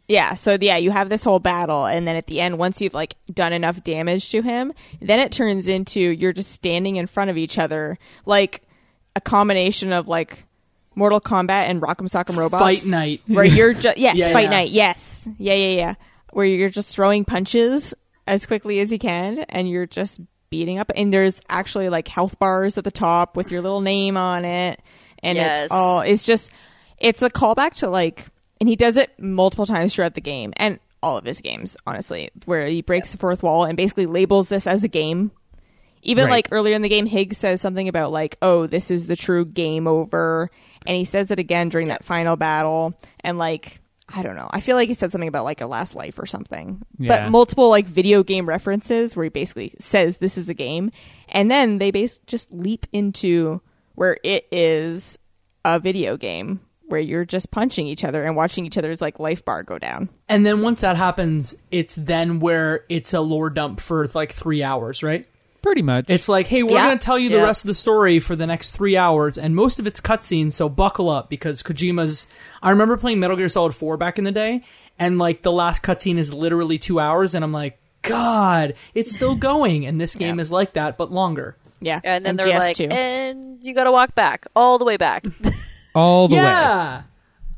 Yeah, 0.08 0.34
so 0.34 0.58
yeah, 0.60 0.76
you 0.78 0.92
have 0.92 1.08
this 1.08 1.24
whole 1.24 1.40
battle, 1.40 1.86
and 1.86 2.06
then 2.06 2.18
at 2.18 2.28
the 2.28 2.42
end, 2.42 2.58
once 2.58 2.82
you've 2.82 2.94
like 2.94 3.16
done 3.34 3.54
enough 3.54 3.82
damage 3.84 4.30
to 4.32 4.42
him, 4.42 4.74
then 5.02 5.20
it 5.20 5.32
turns 5.32 5.70
into 5.70 6.00
you're 6.02 6.34
just 6.34 6.52
standing 6.52 6.98
in 6.98 7.08
front 7.08 7.30
of 7.30 7.38
each 7.38 7.58
other, 7.58 7.98
like 8.26 8.62
a 9.16 9.22
combination 9.22 9.94
of 9.94 10.10
like 10.10 10.46
Mortal 10.96 11.22
Kombat 11.22 11.70
and 11.70 11.82
Rock'em 11.82 12.10
Sock'em 12.10 12.36
Robots. 12.36 12.62
Fight 12.62 12.86
night. 12.92 13.22
where 13.28 13.46
you're 13.46 13.74
just 13.74 13.98
yes, 13.98 14.18
Yeah, 14.18 14.32
fight 14.34 14.44
yeah. 14.46 14.50
night, 14.50 14.70
yes, 14.72 15.30
yeah, 15.38 15.54
yeah, 15.54 15.76
yeah, 15.78 15.94
where 16.34 16.46
you're 16.46 16.70
just 16.70 16.94
throwing 16.94 17.24
punches 17.24 17.94
as 18.28 18.46
quickly 18.46 18.80
as 18.80 18.92
you 18.92 19.00
can, 19.00 19.40
and 19.50 19.70
you're 19.70 19.86
just 19.88 20.20
beating 20.50 20.78
up. 20.80 20.92
And 20.96 21.14
there's 21.14 21.42
actually 21.50 21.90
like 21.90 22.08
health 22.08 22.38
bars 22.40 22.78
at 22.78 22.84
the 22.84 22.92
top 22.92 23.36
with 23.38 23.52
your 23.52 23.62
little 23.62 23.82
name 23.82 24.18
on 24.18 24.46
it, 24.46 24.80
and 25.24 25.38
Yes. 25.38 25.64
it's 25.64 25.72
all 25.72 26.02
it's 26.02 26.26
just 26.26 26.52
it's 26.98 27.22
a 27.22 27.30
callback 27.30 27.74
to 27.76 27.90
like, 27.90 28.26
and 28.60 28.70
he 28.70 28.76
does 28.76 28.98
it 28.98 29.12
multiple 29.20 29.66
times 29.66 29.96
throughout 29.96 30.14
the 30.14 30.22
game 30.22 30.54
and 30.58 30.80
all 31.04 31.18
of 31.18 31.26
his 31.26 31.42
games, 31.42 31.76
honestly, 31.88 32.30
where 32.46 32.68
he 32.68 32.82
breaks 32.84 33.12
the 33.12 33.18
fourth 33.18 33.42
wall 33.42 33.64
and 33.66 33.76
basically 33.76 34.06
labels 34.06 34.50
this 34.50 34.68
as 34.68 34.84
a 34.84 34.88
game. 34.88 35.32
Even 36.04 36.26
Right. 36.26 36.32
like 36.32 36.48
earlier 36.52 36.76
in 36.76 36.82
the 36.84 36.90
game, 36.90 37.06
Higgs 37.08 37.38
says 37.38 37.60
something 37.62 37.88
about 37.88 38.12
like, 38.12 38.38
"Oh, 38.42 38.66
this 38.68 38.90
is 38.92 39.08
the 39.08 39.16
true 39.16 39.46
game 39.46 39.88
over," 39.88 40.50
and 40.86 40.96
he 40.96 41.06
says 41.06 41.32
it 41.32 41.40
again 41.40 41.70
during 41.70 41.88
that 41.90 42.04
final 42.04 42.36
battle. 42.36 42.94
And 43.22 43.38
like, 43.38 43.81
I 44.16 44.24
don't 44.24 44.36
know, 44.36 44.50
I 44.52 44.62
feel 44.62 44.76
like 44.76 44.88
he 44.88 44.94
said 44.94 45.12
something 45.12 45.28
about 45.28 45.44
like 45.44 45.62
a 45.62 45.68
last 45.68 45.96
life 45.96 46.20
or 46.20 46.26
something. 46.26 46.82
Yeah. 46.98 47.22
But 47.22 47.32
multiple 47.32 47.70
like 47.70 47.86
video 47.86 48.24
game 48.24 48.48
references 48.48 49.16
where 49.16 49.24
he 49.24 49.30
basically 49.30 49.74
says 49.80 50.18
this 50.18 50.38
is 50.38 50.50
a 50.50 50.54
game, 50.54 50.92
and 51.30 51.50
then 51.50 51.80
they 51.80 51.92
base 51.92 52.20
just 52.28 52.52
leap 52.52 52.86
into 52.92 53.62
where 53.96 54.18
it 54.24 54.48
is 54.52 55.20
a 55.64 55.80
video 55.80 56.18
game 56.18 56.62
where 56.88 57.00
you're 57.00 57.26
just 57.26 57.52
punching 57.52 57.88
each 57.88 58.04
other 58.04 58.24
and 58.24 58.36
watching 58.36 58.66
each 58.66 58.78
other's 58.78 59.02
like 59.02 59.20
life 59.20 59.46
bar 59.46 59.64
go 59.64 59.80
down. 59.80 60.10
And 60.28 60.46
then 60.46 60.62
once 60.62 60.82
that 60.82 60.98
happens, 60.98 61.56
it's 61.72 61.96
then 61.96 62.40
where 62.40 62.86
it's 62.90 63.14
a 63.14 63.22
lore 63.22 63.50
dump 63.50 63.80
for 63.80 64.08
like 64.14 64.34
three 64.34 64.62
hours, 64.62 65.02
right? 65.02 65.26
Pretty 65.62 65.82
much. 65.84 66.06
It's 66.08 66.28
like, 66.28 66.48
hey, 66.48 66.64
we're 66.64 66.72
Yeah. 66.74 66.88
going 66.88 66.98
to 66.98 67.06
tell 67.06 67.20
you 67.20 67.30
the 67.30 67.36
Yeah. 67.38 67.44
rest 67.44 67.64
of 67.64 67.68
the 67.68 67.76
story 67.76 68.20
for 68.20 68.36
the 68.36 68.48
next 68.48 68.72
three 68.72 68.98
hours, 68.98 69.38
and 69.38 69.56
most 69.56 69.80
of 69.80 69.86
it's 69.86 70.02
cutscenes, 70.02 70.54
so 70.54 70.68
buckle 70.70 71.10
up 71.10 71.30
because 71.30 71.62
Kojima's. 71.62 72.26
I 72.64 72.72
remember 72.72 72.98
playing 72.98 73.20
Metal 73.20 73.36
Gear 73.38 73.48
Solid 73.50 73.76
4 73.76 73.96
back 73.98 74.18
in 74.18 74.24
the 74.24 74.32
day, 74.32 74.64
and 74.98 75.20
like 75.20 75.44
the 75.44 75.52
last 75.52 75.84
cutscene 75.84 76.18
is 76.18 76.34
literally 76.34 76.78
two 76.80 77.00
hours, 77.00 77.36
and 77.36 77.44
I'm 77.44 77.52
like, 77.54 77.78
God, 78.02 78.74
it's 78.96 79.12
still 79.12 79.36
going, 79.52 79.86
and 79.86 80.02
this 80.02 80.16
game 80.16 80.38
Yeah. 80.38 80.42
is 80.42 80.52
like 80.52 80.74
that, 80.74 80.98
but 80.98 81.12
longer. 81.12 81.56
Yeah, 81.80 82.00
And 82.04 82.26
then 82.26 82.36
they're 82.38 82.48
GS2. 82.48 82.90
like, 82.90 82.98
and 82.98 83.58
you 83.62 83.74
got 83.76 83.84
to 83.86 83.92
walk 83.92 84.14
back 84.16 84.46
all 84.56 84.78
the 84.80 84.86
way 84.86 84.98
back. 84.98 85.26
all 85.96 86.28
the 86.28 86.36
way. 86.38 86.42
yeah. 86.42 87.02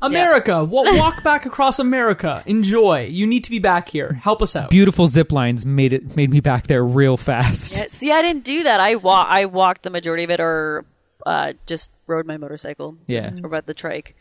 America, 0.02 0.62
wa- 0.64 0.82
walk 0.98 1.22
back 1.22 1.46
across 1.46 1.78
America. 1.78 2.42
Enjoy. 2.46 3.02
You 3.10 3.26
need 3.26 3.44
to 3.44 3.50
be 3.50 3.58
back 3.58 3.88
here. 3.88 4.12
Help 4.12 4.42
us 4.42 4.54
out. 4.54 4.70
Beautiful 4.70 5.06
zip 5.06 5.32
lines 5.32 5.64
made 5.64 5.92
it 5.92 6.14
made 6.16 6.30
me 6.30 6.40
back 6.40 6.66
there 6.66 6.84
real 6.84 7.16
fast. 7.16 7.76
Yeah, 7.76 7.86
see, 7.88 8.12
I 8.12 8.20
didn't 8.22 8.44
do 8.44 8.64
that. 8.64 8.80
I 8.80 8.96
wa- 8.96 9.26
I 9.28 9.46
walked 9.46 9.82
the 9.82 9.90
majority 9.90 10.24
of 10.24 10.30
it, 10.30 10.40
or 10.40 10.84
uh, 11.24 11.54
just 11.66 11.90
rode 12.06 12.26
my 12.26 12.36
motorcycle. 12.36 12.96
Yeah. 13.06 13.20
Just- 13.30 13.42
or 13.42 13.46
about 13.46 13.66
the 13.66 13.74
trike. 13.74 14.14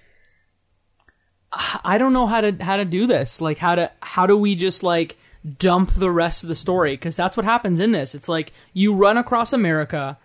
I 1.83 1.97
don't 1.99 2.13
know 2.13 2.25
how 2.25 2.41
to 2.41 2.51
how 2.63 2.77
to 2.77 2.85
do 2.85 3.05
this. 3.05 3.39
Like 3.39 3.59
how 3.59 3.75
to 3.75 3.91
how 4.01 4.25
do 4.25 4.35
we 4.35 4.55
just 4.55 4.81
like 4.81 5.17
dump 5.59 5.91
the 5.91 6.09
rest 6.09 6.41
of 6.43 6.49
the 6.49 6.55
story? 6.55 6.93
Because 6.93 7.15
that's 7.15 7.37
what 7.37 7.45
happens 7.45 7.79
in 7.79 7.91
this. 7.91 8.15
It's 8.15 8.27
like 8.27 8.51
you 8.73 8.95
run 8.95 9.17
across 9.17 9.53
America, 9.53 10.17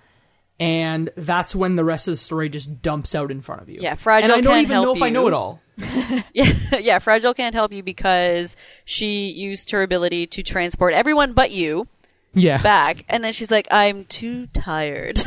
and 0.60 1.10
that's 1.16 1.54
when 1.54 1.76
the 1.76 1.84
rest 1.84 2.08
of 2.08 2.12
the 2.12 2.16
story 2.18 2.48
just 2.48 2.82
dumps 2.82 3.14
out 3.14 3.30
in 3.30 3.40
front 3.40 3.62
of 3.62 3.68
you. 3.68 3.78
Yeah, 3.80 3.94
Fragile 3.94 4.32
And 4.32 4.38
I 4.38 4.40
don't 4.40 4.60
even 4.62 4.82
know 4.82 4.94
if 4.96 5.02
I 5.02 5.08
know 5.10 5.26
it 5.28 5.34
all. 5.34 5.60
Yeah, 6.34 6.52
yeah. 6.80 6.98
Fragile 6.98 7.34
can't 7.34 7.54
help 7.54 7.72
you 7.72 7.82
because 7.82 8.56
she 8.84 9.28
used 9.30 9.70
her 9.70 9.82
ability 9.82 10.26
to 10.28 10.42
transport 10.42 10.92
everyone 10.94 11.32
but 11.32 11.50
you 11.52 11.86
Yeah. 12.34 12.60
back, 12.60 13.04
and 13.08 13.22
then 13.22 13.32
she's 13.32 13.50
like, 13.50 13.68
"I'm 13.70 14.04
too 14.04 14.46
tired." 14.48 15.20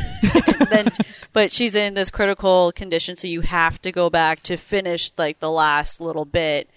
Then, 0.70 0.88
but 1.32 1.50
she's 1.50 1.74
in 1.74 1.94
this 1.94 2.10
critical 2.10 2.72
condition, 2.72 3.16
so 3.16 3.26
you 3.26 3.40
have 3.40 3.80
to 3.82 3.90
go 3.92 4.08
back 4.10 4.42
to 4.44 4.56
finish 4.56 5.10
like 5.18 5.40
the 5.40 5.50
last 5.50 6.00
little 6.00 6.24
bit. 6.26 6.68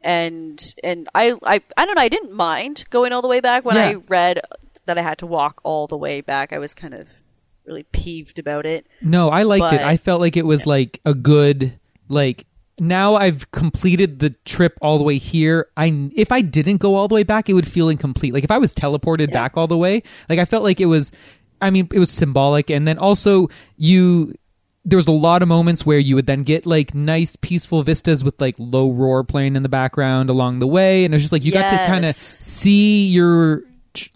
And 0.00 0.60
and 0.82 1.08
I 1.14 1.34
I 1.44 1.60
I 1.76 1.84
don't 1.86 1.94
know. 1.94 2.02
I 2.02 2.08
didn't 2.08 2.32
mind 2.32 2.84
going 2.90 3.12
all 3.12 3.22
the 3.22 3.28
way 3.28 3.40
back 3.40 3.64
when 3.64 3.76
I 3.76 3.94
read 4.08 4.40
that 4.86 4.98
I 4.98 5.02
had 5.02 5.18
to 5.18 5.26
walk 5.26 5.60
all 5.62 5.86
the 5.86 5.96
way 5.96 6.20
back. 6.22 6.52
I 6.52 6.58
was 6.58 6.74
kind 6.74 6.92
of 6.94 7.06
really 7.66 7.84
peeved 7.84 8.38
about 8.38 8.66
it. 8.66 8.86
No, 9.00 9.28
I 9.30 9.42
liked 9.44 9.72
it. 9.72 9.80
I 9.80 9.96
felt 9.96 10.20
like 10.20 10.36
it 10.36 10.46
was 10.46 10.66
like 10.66 11.00
a 11.04 11.14
good 11.14 11.78
like 12.08 12.46
now 12.78 13.14
I've 13.14 13.50
completed 13.52 14.18
the 14.18 14.30
trip 14.44 14.78
all 14.82 14.98
the 14.98 15.04
way 15.04 15.18
here. 15.18 15.68
I 15.76 16.10
if 16.14 16.32
I 16.32 16.40
didn't 16.40 16.78
go 16.78 16.94
all 16.94 17.08
the 17.08 17.14
way 17.14 17.22
back, 17.22 17.48
it 17.48 17.54
would 17.54 17.66
feel 17.66 17.88
incomplete. 17.88 18.34
Like 18.34 18.44
if 18.44 18.50
I 18.50 18.58
was 18.58 18.74
teleported 18.74 19.32
back 19.32 19.56
all 19.56 19.66
the 19.66 19.76
way, 19.76 20.02
like 20.28 20.38
I 20.38 20.44
felt 20.44 20.64
like 20.64 20.80
it 20.80 20.86
was 20.86 21.12
I 21.60 21.70
mean, 21.70 21.88
it 21.92 21.98
was 21.98 22.10
symbolic 22.10 22.70
and 22.70 22.86
then 22.86 22.98
also 22.98 23.48
you 23.76 24.34
there 24.84 24.96
was 24.96 25.06
a 25.06 25.12
lot 25.12 25.42
of 25.42 25.48
moments 25.48 25.86
where 25.86 25.98
you 25.98 26.16
would 26.16 26.26
then 26.26 26.42
get 26.42 26.66
like 26.66 26.92
nice 26.92 27.36
peaceful 27.36 27.84
vistas 27.84 28.24
with 28.24 28.40
like 28.40 28.56
low 28.58 28.90
roar 28.90 29.22
playing 29.22 29.54
in 29.54 29.62
the 29.62 29.68
background 29.68 30.28
along 30.28 30.58
the 30.58 30.66
way 30.66 31.04
and 31.04 31.14
it 31.14 31.16
was 31.16 31.22
just 31.22 31.32
like 31.32 31.44
you 31.44 31.52
got 31.52 31.70
to 31.70 31.76
kind 31.86 32.04
of 32.04 32.14
see 32.16 33.06
your 33.06 33.62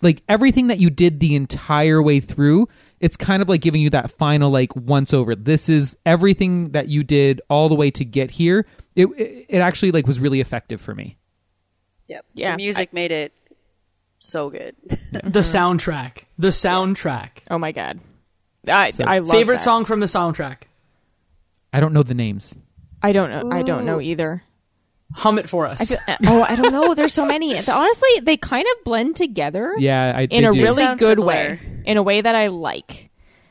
like 0.02 0.22
everything 0.28 0.66
that 0.66 0.80
you 0.80 0.90
did 0.90 1.20
the 1.20 1.36
entire 1.36 2.02
way 2.02 2.18
through 2.18 2.68
it's 3.00 3.16
kind 3.16 3.42
of 3.42 3.48
like 3.48 3.60
giving 3.60 3.80
you 3.82 3.90
that 3.90 4.10
final 4.10 4.50
like 4.50 4.74
once 4.74 5.12
over 5.12 5.34
this 5.34 5.68
is 5.68 5.96
everything 6.06 6.70
that 6.70 6.88
you 6.88 7.02
did 7.04 7.40
all 7.50 7.68
the 7.68 7.74
way 7.74 7.90
to 7.90 8.04
get 8.04 8.30
here 8.30 8.66
it 8.94 9.06
it, 9.18 9.46
it 9.48 9.58
actually 9.58 9.92
like 9.92 10.06
was 10.06 10.18
really 10.20 10.40
effective 10.40 10.80
for 10.80 10.94
me 10.94 11.16
Yep. 12.08 12.24
Yeah, 12.34 12.52
The 12.52 12.56
music 12.58 12.92
made 12.92 13.10
it 13.10 13.32
so 14.20 14.48
good. 14.48 14.76
The 15.12 15.40
soundtrack. 15.40 16.24
The 16.38 16.48
soundtrack. 16.48 17.28
Oh 17.50 17.58
my 17.58 17.72
god, 17.72 17.98
I 18.68 18.92
I 19.04 19.18
love 19.18 19.30
Favorite 19.36 19.56
that. 19.56 19.62
song 19.64 19.84
from 19.84 19.98
the 20.00 20.06
soundtrack. 20.06 20.58
i 21.72 21.80
don't 21.80 21.92
know 21.92 22.02
the 22.04 22.14
names 22.14 22.54
I 23.02 23.12
don't 23.12 23.30
know. 23.30 23.56
I 23.56 23.62
don't 23.62 23.84
know 23.84 24.00
either. 24.00 24.42
Hum 25.14 25.38
it 25.38 25.48
for 25.48 25.66
us. 25.66 25.92
oh, 26.26 26.42
I 26.42 26.56
don't 26.56 26.72
know. 26.72 26.92
There's 26.94 27.14
so 27.14 27.24
many. 27.24 27.56
Honestly, 27.56 28.20
they 28.22 28.36
kind 28.36 28.66
of 28.76 28.84
blend 28.84 29.16
together. 29.16 29.74
yeah 29.78 30.12
i 30.14 30.22
in 30.24 30.44
a 30.44 30.52
do. 30.52 30.62
really 30.62 30.82
Sounds 30.82 30.98
good 31.00 31.18
similar. 31.18 31.26
way 31.26 31.60
in 31.86 31.96
a 31.96 32.02
way 32.02 32.20
that 32.20 32.34
i 32.34 32.48
like 32.48 33.10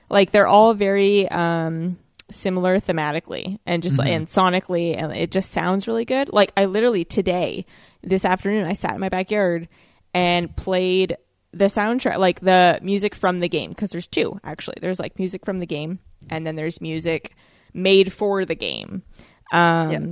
like 0.09 0.31
they're 0.31 0.47
all 0.47 0.73
very 0.73 1.27
um 1.29 1.97
similar 2.29 2.77
thematically 2.79 3.59
and 3.65 3.81
just 3.83 3.99
and 3.99 4.27
sonically 4.27 4.95
and 4.97 5.11
it 5.13 5.31
just 5.31 5.51
sounds 5.51 5.87
really 5.87 6.05
good 6.05 6.31
like 6.33 6.51
i 6.57 6.65
literally 6.65 7.05
today 7.05 7.65
this 8.03 8.25
afternoon 8.25 8.65
i 8.65 8.73
sat 8.73 8.93
in 8.93 8.99
my 8.99 9.09
backyard 9.09 9.67
and 10.13 10.53
played 10.57 11.15
the 11.53 11.65
soundtrack 11.65 12.17
like 12.17 12.41
the 12.41 12.77
music 12.81 13.15
from 13.15 13.39
the 13.39 13.47
game 13.47 13.69
because 13.69 13.91
there's 13.91 14.07
two 14.07 14.39
actually 14.43 14.75
there's 14.81 14.99
like 14.99 15.17
music 15.17 15.45
from 15.45 15.59
the 15.59 15.65
game 15.67 15.99
and 16.29 16.45
then 16.45 16.55
there's 16.55 16.81
music 16.81 17.33
made 17.73 18.11
for 18.11 18.43
the 18.43 18.55
game 18.55 19.03
um 19.53 19.91
Yep. 19.91 20.03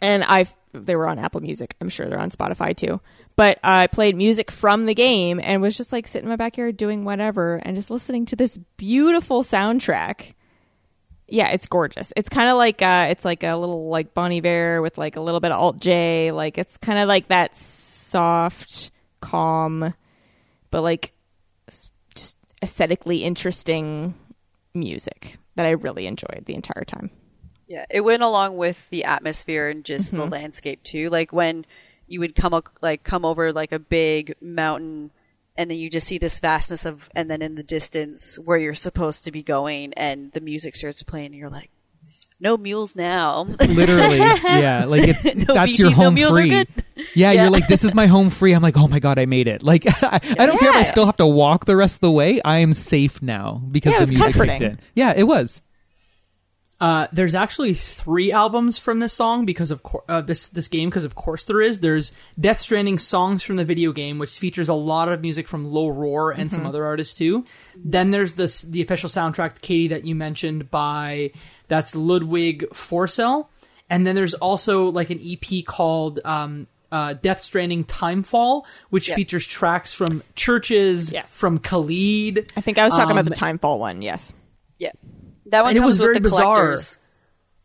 and 0.00 0.24
I 0.24 0.46
they 0.72 0.96
were 0.96 1.08
on 1.08 1.18
Apple 1.18 1.40
Music. 1.40 1.74
I'm 1.80 1.88
sure 1.88 2.06
they're 2.06 2.18
on 2.18 2.30
Spotify 2.30 2.74
too. 2.74 3.00
But 3.36 3.58
I 3.62 3.86
played 3.86 4.16
music 4.16 4.50
from 4.50 4.86
the 4.86 4.94
game 4.94 5.40
and 5.42 5.62
was 5.62 5.76
just 5.76 5.92
like 5.92 6.06
sitting 6.06 6.26
in 6.26 6.30
my 6.30 6.36
backyard 6.36 6.76
doing 6.76 7.04
whatever 7.04 7.56
and 7.56 7.76
just 7.76 7.90
listening 7.90 8.26
to 8.26 8.36
this 8.36 8.58
beautiful 8.76 9.42
soundtrack. 9.42 10.34
Yeah, 11.28 11.50
it's 11.50 11.66
gorgeous. 11.66 12.12
It's 12.16 12.28
kind 12.28 12.50
of 12.50 12.56
like 12.56 12.82
uh, 12.82 13.06
it's 13.10 13.24
like 13.24 13.42
a 13.42 13.54
little 13.54 13.88
like 13.88 14.12
Bon 14.12 14.32
Iver 14.32 14.82
with 14.82 14.98
like 14.98 15.16
a 15.16 15.20
little 15.20 15.40
bit 15.40 15.52
of 15.52 15.58
alt 15.58 15.80
J. 15.80 16.30
Like 16.30 16.58
it's 16.58 16.76
kind 16.76 16.98
of 16.98 17.08
like 17.08 17.28
that 17.28 17.56
soft, 17.56 18.90
calm, 19.20 19.94
but 20.70 20.82
like 20.82 21.12
just 22.14 22.36
aesthetically 22.62 23.24
interesting 23.24 24.14
music 24.74 25.38
that 25.54 25.66
I 25.66 25.70
really 25.70 26.06
enjoyed 26.06 26.44
the 26.46 26.54
entire 26.54 26.84
time. 26.84 27.10
Yeah, 27.72 27.86
it 27.88 28.02
went 28.02 28.22
along 28.22 28.58
with 28.58 28.86
the 28.90 29.04
atmosphere 29.04 29.70
and 29.70 29.82
just 29.82 30.10
the 30.10 30.18
mm-hmm. 30.18 30.28
landscape 30.30 30.82
too. 30.82 31.08
Like 31.08 31.32
when 31.32 31.64
you 32.06 32.20
would 32.20 32.34
come 32.34 32.52
o- 32.52 32.62
like 32.82 33.02
come 33.02 33.24
over 33.24 33.50
like 33.50 33.72
a 33.72 33.78
big 33.78 34.34
mountain 34.42 35.10
and 35.56 35.70
then 35.70 35.78
you 35.78 35.88
just 35.88 36.06
see 36.06 36.18
this 36.18 36.38
vastness 36.38 36.84
of 36.84 37.08
and 37.16 37.30
then 37.30 37.40
in 37.40 37.54
the 37.54 37.62
distance 37.62 38.38
where 38.44 38.58
you're 38.58 38.74
supposed 38.74 39.24
to 39.24 39.32
be 39.32 39.42
going 39.42 39.94
and 39.94 40.32
the 40.32 40.40
music 40.42 40.76
starts 40.76 41.02
playing 41.02 41.28
and 41.28 41.36
you're 41.36 41.48
like 41.48 41.70
no 42.38 42.58
mules 42.58 42.94
now. 42.94 43.44
literally 43.66 44.18
yeah 44.18 44.84
like 44.84 45.08
it's 45.08 45.24
No 45.48 45.54
that's 45.54 45.78
your 45.78 45.88
no 45.92 45.96
home 45.96 46.18
are 46.18 46.30
free. 46.34 46.50
yeah, 46.50 46.64
Yeah. 47.14 47.32
you're 47.32 47.50
like 47.50 47.68
this 47.68 47.84
is 47.84 47.94
my 47.94 48.06
home 48.06 48.28
free. 48.28 48.52
I'm 48.52 48.62
like 48.62 48.76
oh 48.76 48.86
my 48.86 48.98
god 48.98 49.18
i 49.18 49.24
made 49.24 49.48
it. 49.48 49.62
Like 49.62 49.84
i, 49.86 50.20
I 50.38 50.44
don't 50.44 50.58
care 50.58 50.68
if 50.68 50.76
i 50.76 50.82
still 50.82 51.06
have 51.06 51.16
to 51.16 51.26
walk 51.26 51.64
the 51.64 51.76
rest 51.76 51.96
of 51.96 52.00
the 52.00 52.10
way. 52.10 52.42
I 52.42 52.58
am 52.58 52.74
safe 52.74 53.22
now 53.22 53.62
because 53.70 53.92
Yeah, 53.92 54.04
the 54.04 54.10
music 54.10 54.24
comforting. 54.24 54.58
kicked 54.58 54.72
in. 54.72 54.86
Yeah 54.94 55.14
it 55.16 55.24
was 55.24 55.62
Uh, 56.82 57.06
there's 57.12 57.36
actually 57.36 57.74
three 57.74 58.32
albums 58.32 58.76
from 58.76 58.98
this 58.98 59.12
song 59.12 59.44
because 59.46 59.70
of 59.70 59.84
cour- 59.84 60.02
uh, 60.08 60.20
this 60.20 60.48
this 60.48 60.66
game 60.66 60.90
because 60.90 61.04
of 61.04 61.14
course 61.14 61.44
there 61.44 61.60
is. 61.62 61.78
There's 61.78 62.10
Death 62.40 62.58
Stranding 62.58 62.98
songs 62.98 63.44
from 63.44 63.54
the 63.54 63.64
video 63.64 63.92
game, 63.92 64.18
which 64.18 64.36
features 64.36 64.68
a 64.68 64.74
lot 64.74 65.08
of 65.08 65.20
music 65.20 65.46
from 65.46 65.64
Low 65.72 65.86
Roar 65.86 66.32
and 66.32 66.52
some 66.52 66.66
other 66.66 66.84
artists 66.84 67.14
too. 67.14 67.44
Then 67.76 68.10
there's 68.10 68.32
this 68.34 68.62
the 68.62 68.82
official 68.82 69.08
soundtrack, 69.08 69.60
Katie, 69.60 69.86
that 69.88 70.04
you 70.04 70.16
mentioned 70.16 70.72
by 70.72 71.30
That's 71.68 71.94
Ludwig 71.94 72.64
Forsell. 72.72 73.46
And 73.88 74.04
then 74.04 74.16
there's 74.16 74.34
also 74.34 74.90
like 74.90 75.10
an 75.10 75.20
EP 75.22 75.64
called 75.64 76.18
um, 76.24 76.66
uh, 76.90 77.12
Death 77.12 77.38
Stranding 77.40 77.84
Timefall, 77.84 78.64
which 78.90 79.06
Yep. 79.06 79.16
features 79.16 79.46
tracks 79.46 79.94
from 79.94 80.22
CHVRCHES, 80.34 81.12
Yes. 81.12 81.38
from 81.38 81.60
Khalid. 81.60 82.50
I 82.56 82.60
think 82.60 82.78
I 82.78 82.84
was 82.86 82.94
talking 82.96 83.12
about 83.16 83.26
the 83.32 83.40
Um, 83.46 83.58
Timefall 83.58 83.78
one. 83.78 84.02
Yes. 84.02 84.32
Yeah. 84.78 84.90
That 85.52 85.62
one 85.62 85.70
And 85.70 85.76
it 85.78 85.80
comes 85.80 85.92
was 85.92 86.00
with 86.00 86.06
very 86.06 86.14
the 86.14 86.20
bizarre. 86.20 86.54
collectors. 86.56 86.98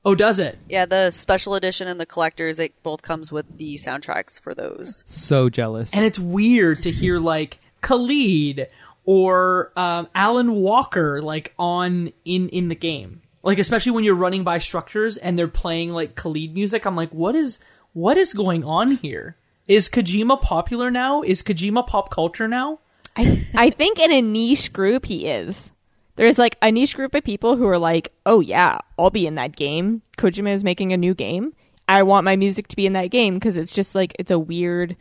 Oh, 0.05 0.13
does 0.15 0.39
it? 0.39 0.57
Yeah, 0.69 0.85
the 0.85 1.09
special 1.11 1.55
edition 1.55 1.88
and 1.88 1.99
the 1.99 2.05
collectors, 2.05 2.59
it 2.59 2.71
both 2.83 3.01
comes 3.01 3.31
with 3.31 3.45
the 3.57 3.75
soundtracks 3.75 4.39
for 4.39 4.53
those. 4.53 5.03
So 5.05 5.49
jealous. 5.49 5.93
And 5.93 6.05
it's 6.05 6.19
weird 6.19 6.83
to 6.83 6.91
hear 6.91 7.19
like 7.19 7.59
Khalid 7.81 8.67
or 9.03 9.71
um, 9.75 10.07
Alan 10.15 10.53
Walker 10.53 11.21
like 11.21 11.53
on 11.57 12.13
in 12.23 12.49
in 12.49 12.67
the 12.69 12.75
game. 12.75 13.21
Like 13.43 13.59
especially 13.59 13.93
when 13.93 14.03
you're 14.03 14.15
running 14.15 14.43
by 14.43 14.59
structures 14.59 15.17
and 15.17 15.38
they're 15.38 15.47
playing 15.47 15.91
like 15.91 16.15
Khalid 16.15 16.53
music, 16.53 16.85
I'm 16.85 16.95
like, 16.95 17.11
what 17.11 17.35
is 17.35 17.59
what 17.93 18.17
is 18.17 18.33
going 18.33 18.63
on 18.63 18.91
here? 18.97 19.35
Is 19.67 19.89
Kojima 19.89 20.41
popular 20.41 20.89
now? 20.91 21.21
Is 21.21 21.43
Kojima 21.43 21.85
pop 21.85 22.09
culture 22.11 22.47
now? 22.47 22.79
I 23.17 23.45
I 23.55 23.69
think 23.71 23.99
in 23.99 24.11
a 24.11 24.21
niche 24.21 24.71
group 24.71 25.05
he 25.05 25.27
is. 25.27 25.71
There's 26.18 26.38
like 26.38 26.57
a 26.61 26.72
niche 26.72 26.95
group 26.95 27.15
of 27.15 27.24
people 27.24 27.55
who 27.55 27.65
are 27.68 27.80
like, 27.80 28.11
"Oh 28.26 28.41
yeah, 28.41 28.80
I'll 28.99 29.09
be 29.09 29.26
in 29.26 29.36
that 29.36 29.55
game." 29.55 30.01
Kojima 30.18 30.49
is 30.49 30.63
making 30.63 30.91
a 30.91 30.97
new 30.97 31.13
game. 31.15 31.53
I 31.88 32.03
want 32.03 32.26
my 32.26 32.36
music 32.36 32.68
to 32.68 32.76
be 32.76 32.86
in 32.86 32.93
that 32.93 33.11
game 33.11 33.36
because 33.36 33.55
it's 33.55 33.74
just 33.74 33.95
like 33.95 34.13
it's 34.20 34.30
a 34.32 34.38
weird 34.38 34.97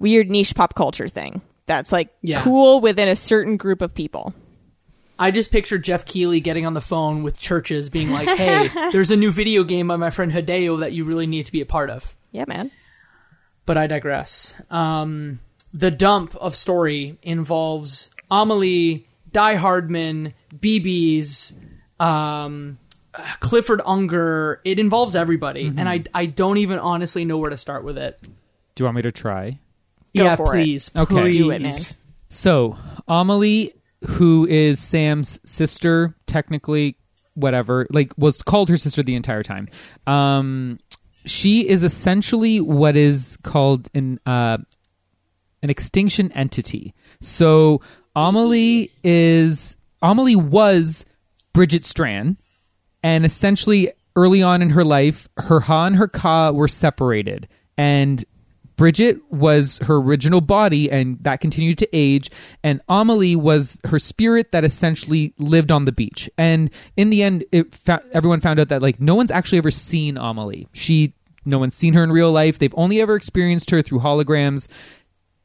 weird 0.00 0.28
niche 0.28 0.54
pop 0.56 0.74
culture 0.74 1.06
thing. 1.08 1.40
That's 1.66 1.92
like 1.92 2.08
Yeah. 2.22 2.42
cool 2.42 2.80
within 2.80 3.06
a 3.08 3.14
certain 3.14 3.56
group 3.56 3.80
of 3.80 3.94
people. 3.94 4.34
I 5.18 5.30
just 5.30 5.52
picture 5.52 5.76
Geoff 5.78 6.06
Keighley 6.06 6.40
getting 6.40 6.64
on 6.64 6.72
the 6.72 6.80
phone 6.80 7.22
with 7.22 7.38
CHVRCHES 7.38 7.92
being 7.92 8.10
like, 8.10 8.26
"Hey, 8.36 8.68
there's 8.92 9.10
a 9.10 9.16
new 9.16 9.30
video 9.30 9.62
game 9.62 9.86
by 9.88 9.96
my 9.96 10.08
friend 10.10 10.32
Hideo 10.32 10.80
that 10.80 10.92
you 10.94 11.04
really 11.04 11.26
need 11.26 11.44
to 11.46 11.52
be 11.52 11.60
a 11.60 11.66
part 11.66 11.90
of." 11.90 12.16
Yeah, 12.32 12.44
man. 12.48 12.70
but 13.66 13.76
I 13.76 13.86
digress. 13.86 14.54
Um, 14.70 15.38
the 15.72 15.90
dump 15.92 16.34
of 16.36 16.56
story 16.56 17.18
involves 17.22 18.10
Amelie, 18.30 19.06
Die 19.32 19.54
Hardman, 19.56 20.34
BBs, 20.56 21.52
um, 21.98 22.78
uh, 23.14 23.22
Clifford 23.40 23.80
Unger. 23.84 24.60
It 24.64 24.78
involves 24.78 25.14
everybody, 25.16 25.66
and 25.66 25.88
I 25.88 26.04
I 26.14 26.26
don't 26.26 26.58
even 26.58 26.78
honestly 26.78 27.24
know 27.24 27.38
where 27.38 27.50
to 27.50 27.56
start 27.56 27.84
with 27.84 27.98
it. 27.98 28.18
Do 28.74 28.82
you 28.82 28.84
want 28.86 28.96
me 28.96 29.02
to 29.02 29.12
try? 29.12 29.58
Go 30.16 30.24
yeah, 30.24 30.36
for 30.36 30.54
it. 30.54 30.58
please, 30.58 30.90
Okay. 30.96 31.14
please. 31.14 31.34
Do 31.36 31.50
it, 31.50 31.62
man. 31.62 31.78
So, 32.28 32.78
Amelie, 33.06 33.74
who 34.06 34.46
is 34.46 34.80
Sam's 34.80 35.38
sister, 35.44 36.16
technically, 36.26 36.96
whatever, 37.34 37.86
like 37.90 38.12
was 38.16 38.42
called 38.42 38.68
her 38.68 38.76
sister 38.76 39.02
the 39.02 39.14
entire 39.14 39.42
time. 39.42 39.68
Um, 40.06 40.78
she 41.26 41.68
is 41.68 41.82
essentially 41.82 42.60
what 42.60 42.96
is 42.96 43.36
called 43.42 43.88
an 43.94 44.18
uh, 44.26 44.58
an 45.62 45.70
extinction 45.70 46.32
entity. 46.32 46.94
So, 47.20 47.82
Amelie 48.20 48.90
is 49.02 49.76
Amelie 50.02 50.36
was 50.36 51.06
Bridget 51.54 51.86
Strand, 51.86 52.36
and 53.02 53.24
essentially 53.24 53.92
early 54.14 54.42
on 54.42 54.60
in 54.60 54.70
her 54.70 54.84
life, 54.84 55.26
her 55.38 55.60
Ha 55.60 55.86
and 55.86 55.96
her 55.96 56.06
Ka 56.06 56.50
were 56.50 56.68
separated, 56.68 57.48
and 57.78 58.22
Bridget 58.76 59.20
was 59.30 59.78
her 59.78 59.96
original 59.96 60.42
body, 60.42 60.90
and 60.90 61.18
that 61.22 61.40
continued 61.40 61.78
to 61.78 61.88
age. 61.94 62.30
And 62.62 62.82
Amelie 62.88 63.36
was 63.36 63.78
her 63.84 63.98
spirit 63.98 64.52
that 64.52 64.64
essentially 64.64 65.34
lived 65.38 65.70
on 65.70 65.84
the 65.84 65.92
beach. 65.92 66.30
And 66.38 66.70
in 66.96 67.10
the 67.10 67.22
end, 67.22 67.44
it 67.52 67.74
fa- 67.74 68.02
everyone 68.12 68.40
found 68.40 68.58
out 68.58 68.68
that 68.68 68.80
like 68.80 68.98
no 68.98 69.14
one's 69.14 69.30
actually 69.30 69.58
ever 69.58 69.70
seen 69.70 70.16
Amelie. 70.16 70.66
She, 70.72 71.12
no 71.44 71.58
one's 71.58 71.74
seen 71.74 71.92
her 71.92 72.02
in 72.02 72.10
real 72.10 72.32
life. 72.32 72.58
They've 72.58 72.74
only 72.74 73.02
ever 73.02 73.16
experienced 73.16 73.70
her 73.70 73.82
through 73.82 73.98
holograms 73.98 74.66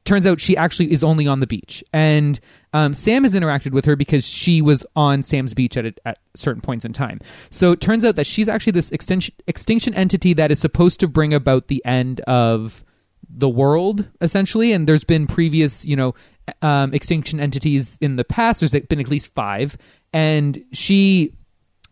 turns 0.05 0.25
out 0.25 0.39
she 0.39 0.55
actually 0.55 0.91
is 0.91 1.03
only 1.03 1.27
on 1.27 1.39
the 1.39 1.47
beach. 1.47 1.83
And 1.91 2.39
um, 2.73 2.93
sam 2.93 3.23
has 3.23 3.33
interacted 3.33 3.71
with 3.71 3.85
her 3.85 3.95
because 3.95 4.25
she 4.25 4.61
was 4.61 4.85
on 4.95 5.23
sam's 5.23 5.53
beach 5.53 5.75
at, 5.75 5.85
a, 5.85 5.93
at 6.05 6.19
certain 6.35 6.61
points 6.61 6.85
in 6.85 6.93
time. 6.93 7.19
So 7.49 7.71
it 7.71 7.81
turns 7.81 8.05
out 8.05 8.15
that 8.15 8.27
she's 8.27 8.47
actually 8.47 8.71
this 8.71 8.91
extinction, 8.91 9.35
extinction 9.47 9.93
entity 9.93 10.33
that 10.33 10.51
is 10.51 10.59
supposed 10.59 10.99
to 11.01 11.07
bring 11.07 11.33
about 11.33 11.67
the 11.67 11.83
end 11.85 12.21
of 12.21 12.83
the 13.27 13.49
world 13.49 14.07
essentially. 14.21 14.71
And 14.71 14.87
there's 14.87 15.03
been 15.03 15.27
previous 15.27 15.85
you 15.85 15.95
know 15.95 16.13
um, 16.61 16.93
extinction 16.93 17.39
entities 17.39 17.97
in 17.99 18.15
the 18.15 18.23
past. 18.23 18.61
There's 18.61 18.71
been 18.71 18.99
at 18.99 19.09
least 19.09 19.33
five. 19.33 19.77
And 20.13 20.63
she 20.71 21.33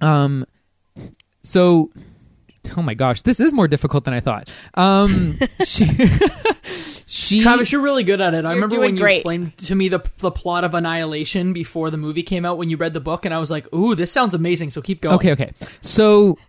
um 0.02 0.46
so 1.44 1.92
oh 2.78 2.82
my 2.82 2.94
gosh 2.94 3.22
this 3.24 3.40
is 3.40 3.52
more 3.52 3.68
difficult 3.68 4.06
than 4.06 4.14
i 4.14 4.20
thought. 4.20 4.52
Um 4.76 5.40
she 5.66 5.86
she 7.14 7.42
Travis, 7.42 7.72
you're 7.72 7.82
really 7.82 8.04
good 8.04 8.22
at 8.22 8.34
it. 8.34 8.44
I 8.44 8.54
remember 8.54 8.80
when 8.80 8.96
you 8.96 9.02
great. 9.04 9.18
explained 9.18 9.56
to 9.60 9.76
me 9.76 9.88
the 9.88 10.04
the 10.18 10.32
plot 10.32 10.64
of 10.64 10.74
Annihilation 10.74 11.54
before 11.54 11.92
the 11.92 11.98
movie 11.98 12.24
came 12.24 12.44
out 12.44 12.58
when 12.58 12.72
you 12.72 12.78
read 12.78 12.94
the 12.94 13.00
book, 13.00 13.24
and 13.24 13.32
I 13.32 13.38
was 13.38 13.52
like, 13.52 13.72
"Ooh, 13.72 13.94
this 13.94 14.12
sounds 14.12 14.34
amazing." 14.34 14.72
So 14.72 14.82
keep 14.82 15.00
going. 15.00 15.16
Okay, 15.18 15.32
okay. 15.34 15.54
So 15.82 16.40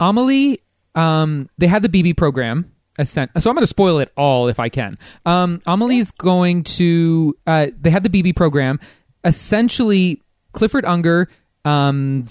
Amelie, 0.00 0.58
um, 0.94 1.50
they 1.58 1.66
had 1.66 1.82
the 1.82 1.90
BB 1.90 2.16
program. 2.16 2.72
Ascent. 2.98 3.30
So 3.40 3.50
I'm 3.50 3.54
going 3.54 3.62
to 3.62 3.66
spoil 3.66 3.98
it 3.98 4.10
all 4.16 4.48
if 4.48 4.58
I 4.58 4.70
can. 4.70 4.98
Um, 5.26 5.60
Amelie's 5.66 6.12
going 6.12 6.64
to. 6.64 7.36
Uh, 7.46 7.66
they 7.78 7.90
had 7.90 8.02
the 8.02 8.08
BB 8.08 8.34
program. 8.34 8.80
Essentially, 9.22 10.22
Clifford 10.52 10.86
Unger, 10.86 11.28
um, 11.66 12.24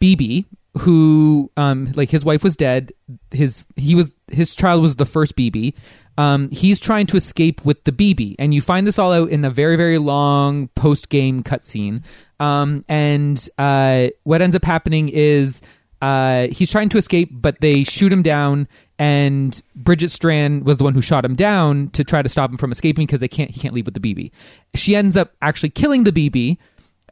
BB, 0.00 0.44
who 0.78 1.50
um, 1.56 1.92
like 1.96 2.10
his 2.10 2.24
wife 2.24 2.44
was 2.44 2.56
dead. 2.56 2.92
His 3.32 3.64
he 3.74 3.96
was 3.96 4.12
his 4.30 4.54
child 4.54 4.80
was 4.82 4.94
the 4.94 5.06
first 5.06 5.36
BB. 5.36 5.74
Um, 6.16 6.50
he's 6.50 6.78
trying 6.78 7.06
to 7.06 7.16
escape 7.16 7.64
with 7.64 7.82
the 7.84 7.92
BB, 7.92 8.36
and 8.38 8.54
you 8.54 8.60
find 8.60 8.86
this 8.86 8.98
all 8.98 9.12
out 9.12 9.30
in 9.30 9.44
a 9.44 9.50
very 9.50 9.76
very 9.76 9.98
long 9.98 10.68
post 10.68 11.08
game 11.08 11.42
cutscene. 11.42 12.02
Um, 12.40 12.84
and 12.88 13.48
uh, 13.58 14.08
what 14.22 14.42
ends 14.42 14.54
up 14.54 14.64
happening 14.64 15.08
is 15.08 15.60
uh, 16.02 16.48
he's 16.48 16.70
trying 16.70 16.90
to 16.90 16.98
escape, 16.98 17.30
but 17.32 17.60
they 17.60 17.82
shoot 17.82 18.12
him 18.12 18.22
down. 18.22 18.68
And 18.98 19.60
Bridget 19.74 20.10
Strand 20.10 20.66
was 20.66 20.76
the 20.76 20.84
one 20.84 20.94
who 20.94 21.00
shot 21.00 21.24
him 21.24 21.34
down 21.34 21.88
to 21.90 22.04
try 22.04 22.22
to 22.22 22.28
stop 22.28 22.50
him 22.50 22.58
from 22.58 22.70
escaping 22.70 23.06
because 23.06 23.20
they 23.20 23.28
can't 23.28 23.50
he 23.50 23.58
can't 23.58 23.74
leave 23.74 23.86
with 23.86 23.94
the 23.94 24.14
BB. 24.14 24.30
She 24.74 24.94
ends 24.94 25.16
up 25.16 25.32
actually 25.42 25.70
killing 25.70 26.04
the 26.04 26.12
BB. 26.12 26.58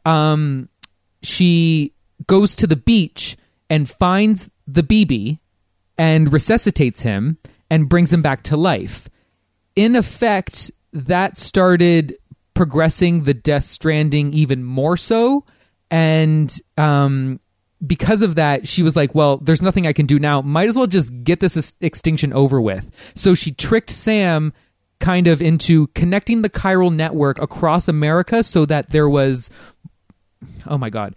Um, 0.09 0.69
she 1.23 1.93
goes 2.27 2.55
to 2.57 2.67
the 2.67 2.75
beach 2.75 3.35
and 3.69 3.89
finds 3.89 4.49
the 4.67 4.83
BB 4.83 5.39
and 5.97 6.31
resuscitates 6.31 7.01
him 7.01 7.37
and 7.73 7.89
brings 7.89 8.13
him 8.13 8.21
back 8.21 8.43
to 8.43 8.55
life. 8.55 9.09
In 9.75 9.95
effect, 9.95 10.69
that 10.91 11.39
started 11.39 12.15
progressing 12.53 13.23
the 13.23 13.33
Death 13.33 13.63
Stranding 13.63 14.31
even 14.31 14.63
more 14.63 14.95
so. 14.95 15.43
And 15.89 16.55
um, 16.77 17.39
because 17.85 18.21
of 18.21 18.35
that, 18.35 18.67
she 18.67 18.83
was 18.83 18.95
like, 18.95 19.15
well, 19.15 19.37
there's 19.37 19.63
nothing 19.63 19.87
I 19.87 19.93
can 19.93 20.05
do 20.05 20.19
now. 20.19 20.39
Might 20.39 20.69
as 20.69 20.75
well 20.75 20.85
just 20.85 21.23
get 21.23 21.39
this 21.39 21.57
ex- 21.57 21.73
extinction 21.81 22.31
over 22.31 22.61
with. 22.61 22.91
So 23.15 23.33
she 23.33 23.51
tricked 23.51 23.89
Sam 23.89 24.53
kind 24.99 25.25
of 25.25 25.41
into 25.41 25.87
connecting 25.87 26.43
the 26.43 26.51
chiral 26.51 26.93
network 26.93 27.41
across 27.41 27.87
America 27.87 28.43
so 28.43 28.67
that 28.67 28.91
there 28.91 29.09
was 29.09 29.49
oh 30.67 30.77
my 30.77 30.89
god 30.89 31.15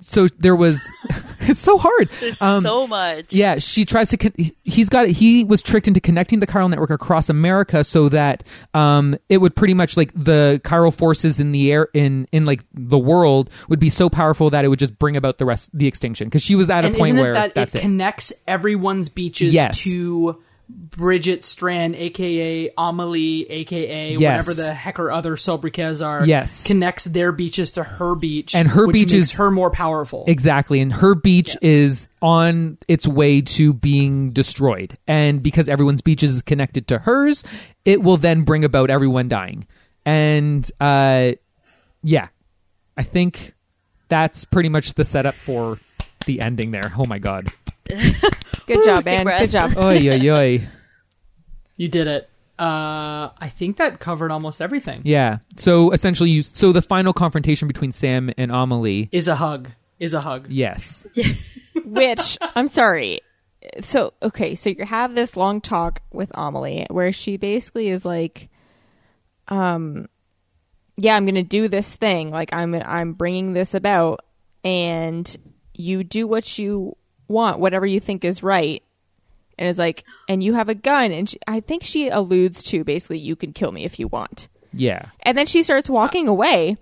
so 0.00 0.26
there 0.38 0.54
was 0.54 0.86
it's 1.40 1.58
so 1.60 1.76
hard 1.78 2.08
There's 2.20 2.40
Um, 2.40 2.62
so 2.62 2.86
much. 2.86 3.32
yeah 3.34 3.58
she 3.58 3.84
tries 3.84 4.10
to 4.10 4.16
con- 4.16 4.32
he's 4.64 4.88
got 4.88 5.08
he 5.08 5.42
was 5.44 5.60
tricked 5.62 5.88
into 5.88 6.00
connecting 6.00 6.38
the 6.40 6.46
chiral 6.46 6.70
network 6.70 6.90
across 6.90 7.28
america 7.28 7.82
so 7.82 8.08
that 8.10 8.44
um 8.74 9.16
it 9.28 9.38
would 9.38 9.56
pretty 9.56 9.74
much 9.74 9.96
like 9.96 10.12
the 10.14 10.60
chiral 10.64 10.94
forces 10.96 11.40
in 11.40 11.52
the 11.52 11.72
air 11.72 11.88
in 11.94 12.28
in 12.32 12.44
like 12.46 12.62
the 12.74 12.98
world 12.98 13.50
would 13.68 13.80
be 13.80 13.88
so 13.90 14.08
powerful 14.08 14.50
that 14.50 14.64
it 14.64 14.68
would 14.68 14.78
just 14.78 14.98
bring 14.98 15.16
about 15.16 15.38
the 15.38 15.44
rest 15.44 15.70
the 15.76 15.86
extinction 15.88 16.28
because 16.28 16.42
she 16.42 16.54
was 16.54 16.70
at 16.70 16.84
And 16.84 16.94
a 16.94 16.98
point 16.98 17.08
isn't 17.16 17.18
it 17.18 17.22
where 17.22 17.32
that 17.34 17.54
that's 17.54 17.74
it 17.74 17.78
it, 17.78 17.82
connects 17.82 18.32
everyone's 18.46 19.08
beaches 19.08 19.52
Yes. 19.52 19.82
to 19.84 20.40
Bridget 20.70 21.44
Strand, 21.44 21.96
aka 21.96 22.70
Amelie, 22.76 23.50
aka 23.50 24.12
Yes. 24.16 24.46
whatever 24.46 24.54
the 24.62 24.74
heck 24.74 24.98
her 24.98 25.10
other 25.10 25.36
sobriquets 25.36 26.00
are. 26.00 26.26
Yes. 26.26 26.66
connects 26.66 27.04
their 27.04 27.32
beaches 27.32 27.70
to 27.72 27.82
her 27.82 28.14
beach, 28.14 28.54
And 28.54 28.68
her 28.68 28.86
which 28.86 28.94
beach 28.94 29.12
makes 29.12 29.30
is- 29.30 29.32
her 29.34 29.50
more 29.50 29.70
powerful. 29.70 30.24
Exactly. 30.26 30.80
And 30.80 30.92
her 30.92 31.14
beach 31.14 31.56
is 31.62 32.08
on 32.20 32.78
its 32.88 33.06
way 33.06 33.40
to 33.40 33.72
being 33.72 34.32
destroyed. 34.32 34.98
And 35.06 35.42
because 35.42 35.68
everyone's 35.68 36.00
beaches 36.02 36.34
is 36.34 36.42
connected 36.42 36.86
to 36.88 36.98
hers, 36.98 37.44
it 37.84 38.02
will 38.02 38.16
then 38.18 38.42
bring 38.42 38.64
about 38.64 38.90
everyone 38.90 39.28
dying. 39.28 39.66
And 40.04 40.70
uh, 40.80 41.32
yeah, 42.02 42.28
I 42.96 43.02
think 43.04 43.54
that's 44.08 44.44
pretty 44.44 44.68
much 44.68 44.94
the 44.94 45.04
setup 45.04 45.34
for 45.34 45.78
the 46.26 46.40
ending 46.40 46.72
there. 46.72 46.92
Oh 46.98 47.04
my 47.06 47.18
God. 47.18 47.48
Good 48.66 48.84
job, 48.84 49.04
take 49.04 49.18
man. 49.18 49.24
breath. 49.24 49.40
Good 49.40 49.50
job. 49.50 49.76
Oi, 49.76 49.98
oi, 50.08 50.30
oi. 50.30 50.68
You 51.76 51.88
did 51.88 52.06
it. 52.06 52.28
Uh, 52.58 53.30
I 53.38 53.48
think 53.48 53.76
that 53.76 54.00
covered 54.00 54.32
almost 54.32 54.60
everything. 54.60 55.02
Yeah. 55.04 55.38
So 55.56 55.92
essentially, 55.92 56.30
you, 56.30 56.42
so 56.42 56.72
the 56.72 56.82
final 56.82 57.12
confrontation 57.12 57.68
between 57.68 57.92
Sam 57.92 58.32
and 58.36 58.50
Amelie. 58.50 59.08
Is 59.12 59.28
a 59.28 59.36
hug. 59.36 59.70
Is 59.98 60.12
a 60.12 60.20
hug. 60.20 60.46
Yes. 60.50 61.06
Which 61.84 62.36
I'm 62.56 62.68
sorry. 62.68 63.20
So 63.80 64.12
okay, 64.22 64.54
so 64.54 64.70
you 64.70 64.84
have 64.84 65.14
this 65.14 65.36
long 65.36 65.60
talk 65.60 66.02
with 66.12 66.30
Amelie 66.34 66.86
where 66.90 67.12
she 67.12 67.36
basically 67.36 67.88
is 67.88 68.04
like, 68.04 68.48
um, 69.48 70.08
yeah, 70.96 71.16
I'm 71.16 71.26
gonna 71.26 71.42
do 71.42 71.68
this 71.68 71.94
thing. 71.94 72.30
Like 72.30 72.52
I'm 72.52 72.74
I'm 72.74 73.12
bringing 73.12 73.52
this 73.52 73.74
about, 73.74 74.20
and 74.64 75.36
you 75.74 76.02
do 76.02 76.26
what 76.26 76.58
you 76.58 76.96
want, 77.28 77.60
whatever 77.60 77.86
you 77.86 78.00
think 78.00 78.24
is 78.24 78.42
right. 78.42 78.82
And 79.58 79.68
is 79.68 79.78
like, 79.78 80.04
and 80.28 80.42
you 80.42 80.54
have 80.54 80.68
a 80.68 80.74
gun, 80.74 81.10
and 81.10 81.28
she, 81.28 81.38
I 81.48 81.58
think 81.60 81.82
she 81.82 82.08
alludes 82.08 82.62
to 82.64 82.84
basically, 82.84 83.18
you 83.18 83.34
can 83.34 83.52
kill 83.52 83.72
me 83.72 83.84
if 83.84 83.98
you 83.98 84.06
want. 84.06 84.48
Yeah. 84.72 85.06
And 85.22 85.36
then 85.36 85.46
she 85.46 85.62
starts 85.64 85.90
walking 85.90 86.28
away. 86.28 86.76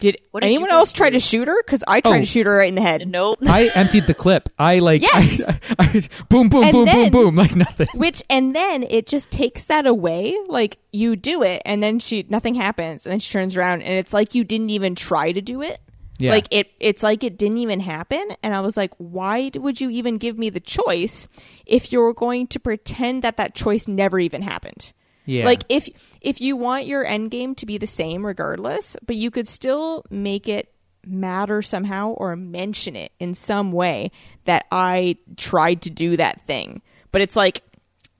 Did, 0.00 0.16
did 0.34 0.42
anyone 0.44 0.70
else 0.70 0.92
try 0.92 1.10
to 1.10 1.20
shoot 1.20 1.46
her? 1.46 1.62
Because 1.62 1.84
I 1.86 2.00
tried 2.00 2.16
Oh. 2.16 2.20
to 2.20 2.24
shoot 2.24 2.46
her 2.46 2.56
right 2.56 2.68
in 2.70 2.74
the 2.74 2.80
head. 2.80 3.06
Nope. 3.06 3.38
I 3.46 3.70
emptied 3.74 4.06
the 4.06 4.14
clip. 4.14 4.48
I 4.58 4.78
like 4.78 5.02
Yes. 5.02 5.42
I, 5.48 5.58
I, 5.78 6.02
boom 6.30 6.48
boom 6.48 6.64
And 6.64 6.72
boom 6.72 6.84
then- 6.86 7.12
boom 7.12 7.24
boom 7.26 7.36
like 7.36 7.54
nothing. 7.54 7.86
Which 7.94 8.22
and 8.30 8.56
then 8.56 8.82
it 8.84 9.06
just 9.06 9.30
takes 9.30 9.64
that 9.64 9.86
away. 9.86 10.34
Like 10.48 10.78
you 10.90 11.16
do 11.16 11.42
it, 11.42 11.60
and 11.66 11.82
then 11.82 11.98
she 11.98 12.24
nothing 12.30 12.54
happens, 12.54 13.04
and 13.04 13.12
then 13.12 13.20
she 13.20 13.30
turns 13.30 13.56
around, 13.58 13.82
and 13.82 13.92
it's 13.92 14.14
like 14.14 14.34
you 14.34 14.42
didn't 14.42 14.70
even 14.70 14.94
try 14.94 15.32
to 15.32 15.42
do 15.42 15.60
it. 15.60 15.78
Yeah. 16.20 16.30
Like 16.30 16.46
it, 16.50 16.70
it's 16.78 17.02
like 17.02 17.24
it 17.24 17.38
didn't 17.38 17.58
even 17.58 17.80
happen. 17.80 18.28
And 18.42 18.54
I 18.54 18.60
was 18.60 18.76
like, 18.76 18.92
why 18.98 19.50
would 19.54 19.80
you 19.80 19.90
even 19.90 20.18
give 20.18 20.38
me 20.38 20.50
the 20.50 20.60
choice 20.60 21.26
if 21.66 21.92
you're 21.92 22.12
going 22.12 22.46
to 22.48 22.60
pretend 22.60 23.22
that 23.22 23.38
that 23.38 23.54
choice 23.54 23.88
never 23.88 24.18
even 24.18 24.42
happened? 24.42 24.92
Yeah. 25.24 25.44
Like 25.44 25.62
if 25.68 25.88
if 26.20 26.40
you 26.40 26.56
want 26.56 26.86
your 26.86 27.04
end 27.04 27.30
game 27.30 27.54
to 27.56 27.66
be 27.66 27.78
the 27.78 27.86
same 27.86 28.26
regardless, 28.26 28.96
but 29.06 29.16
you 29.16 29.30
could 29.30 29.48
still 29.48 30.04
make 30.10 30.48
it 30.48 30.72
matter 31.06 31.62
somehow 31.62 32.10
or 32.10 32.36
mention 32.36 32.96
it 32.96 33.12
in 33.18 33.34
some 33.34 33.72
way 33.72 34.10
that 34.44 34.66
I 34.70 35.16
tried 35.36 35.82
to 35.82 35.90
do 35.90 36.16
that 36.16 36.42
thing. 36.42 36.82
But 37.12 37.22
it's 37.22 37.36
like 37.36 37.62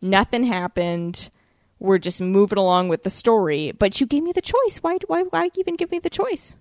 nothing 0.01 0.45
happened. 0.45 1.31
We're 1.79 1.99
just 1.99 2.21
moving 2.21 2.59
along 2.59 2.89
with 2.89 3.03
the 3.03 3.11
story, 3.11 3.73
but 3.73 4.01
you 4.01 4.07
gave 4.07 4.23
me 4.23 4.33
the 4.33 4.43
choice. 4.43 4.79
Why 4.81 4.99
why 5.07 5.23
why 5.25 5.51
even 5.57 5.77
give 5.77 5.91
me 5.91 5.99
the 5.99 6.11
choice? 6.11 6.57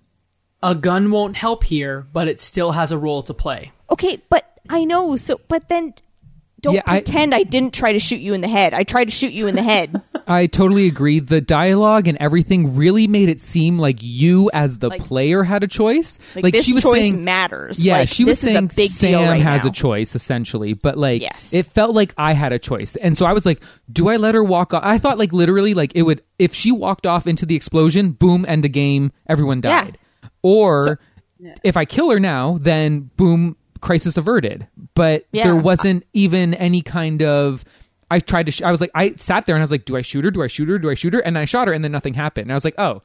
A 0.62 0.74
gun 0.74 1.10
won't 1.10 1.36
help 1.36 1.64
here, 1.64 2.06
but 2.12 2.28
it 2.28 2.40
still 2.40 2.72
has 2.72 2.92
a 2.92 2.98
role 2.98 3.22
to 3.24 3.34
play. 3.34 3.72
Okay, 3.90 4.20
but 4.28 4.58
I 4.68 4.84
know. 4.84 5.16
So, 5.16 5.40
but 5.48 5.68
then 5.68 5.94
don't 6.60 6.74
Yeah, 6.74 6.82
pretend 6.82 7.34
I, 7.34 7.44
didn't 7.44 7.72
try 7.72 7.92
to 7.92 7.98
shoot 7.98 8.20
you 8.20 8.34
in 8.34 8.42
the 8.42 8.48
head. 8.48 8.74
I 8.74 8.82
tried 8.84 9.04
to 9.06 9.10
shoot 9.10 9.32
you 9.32 9.46
in 9.46 9.54
the 9.54 9.62
head. 9.62 10.02
I 10.26 10.46
totally 10.46 10.86
agree. 10.86 11.18
The 11.18 11.40
dialogue 11.40 12.06
and 12.06 12.18
everything 12.20 12.76
really 12.76 13.06
made 13.06 13.30
it 13.30 13.40
seem 13.40 13.78
like 13.78 14.00
you, 14.02 14.50
as 14.52 14.78
the 14.78 14.90
Like- 14.90 15.02
player, 15.02 15.42
had 15.42 15.64
a 15.64 15.66
choice. 15.66 16.18
Like, 16.36 16.52
this 16.52 16.66
she 16.66 16.74
was 16.74 16.82
choice 16.82 17.00
saying, 17.00 17.24
matters. 17.24 17.82
Yeah, 17.82 18.00
Like, 18.00 18.08
she 18.08 18.26
was 18.26 18.42
this 18.42 18.50
a 18.50 18.52
saying 18.52 18.70
big 18.76 18.90
Sam 18.90 19.30
right 19.30 19.40
has 19.40 19.64
now. 19.64 19.70
a 19.70 19.72
choice 19.72 20.14
essentially, 20.14 20.74
but 20.74 20.98
like 20.98 21.22
Yes. 21.22 21.54
it 21.54 21.64
felt 21.64 21.94
like 21.94 22.12
I 22.18 22.34
had 22.34 22.52
a 22.52 22.58
choice, 22.58 22.94
and 22.96 23.16
so 23.16 23.24
I 23.24 23.32
was 23.32 23.46
like, 23.46 23.62
"Do 23.90 24.08
I 24.10 24.16
let 24.18 24.34
her 24.34 24.44
walk 24.44 24.74
off?" 24.74 24.82
I 24.84 24.98
thought 24.98 25.18
like 25.18 25.32
literally 25.32 25.72
like 25.72 25.92
it 25.94 26.02
would 26.02 26.22
if 26.38 26.52
she 26.54 26.70
walked 26.70 27.06
off 27.06 27.26
into 27.26 27.46
the 27.46 27.56
explosion, 27.56 28.10
boom, 28.10 28.44
end 28.46 28.62
the 28.62 28.68
game, 28.68 29.10
everyone 29.26 29.62
Yeah. 29.64 29.90
Or 30.42 30.98
if 31.64 31.76
I 31.76 31.84
kill 31.84 32.10
her 32.10 32.20
now, 32.20 32.58
then 32.60 33.10
boom, 33.16 33.56
crisis 33.80 34.16
averted. 34.16 34.66
But 34.94 35.26
Yeah. 35.32 35.44
there 35.44 35.56
wasn't 35.56 36.04
even 36.12 36.54
any 36.54 36.82
kind 36.82 37.22
of. 37.22 37.64
I 38.10 38.18
tried 38.18 38.46
to. 38.46 38.52
Sh- 38.52 38.62
I 38.62 38.70
was 38.72 38.80
like, 38.80 38.90
I 38.94 39.14
sat 39.16 39.46
there 39.46 39.54
and 39.54 39.60
I 39.62 39.64
was 39.64 39.70
like, 39.70 39.84
"Do 39.84 39.96
I 39.96 40.02
shoot 40.02 40.24
her? 40.24 40.30
Do 40.32 40.42
I 40.42 40.48
shoot 40.48 40.68
her? 40.68 40.78
Do 40.78 40.90
I 40.90 40.94
shoot 40.94 41.14
her?" 41.14 41.20
And 41.20 41.38
I 41.38 41.44
shot 41.44 41.68
her, 41.68 41.72
and 41.72 41.84
then 41.84 41.92
nothing 41.92 42.14
happened. 42.14 42.46
And 42.46 42.52
I 42.52 42.54
was 42.54 42.64
like, 42.64 42.74
"Oh, 42.76 43.02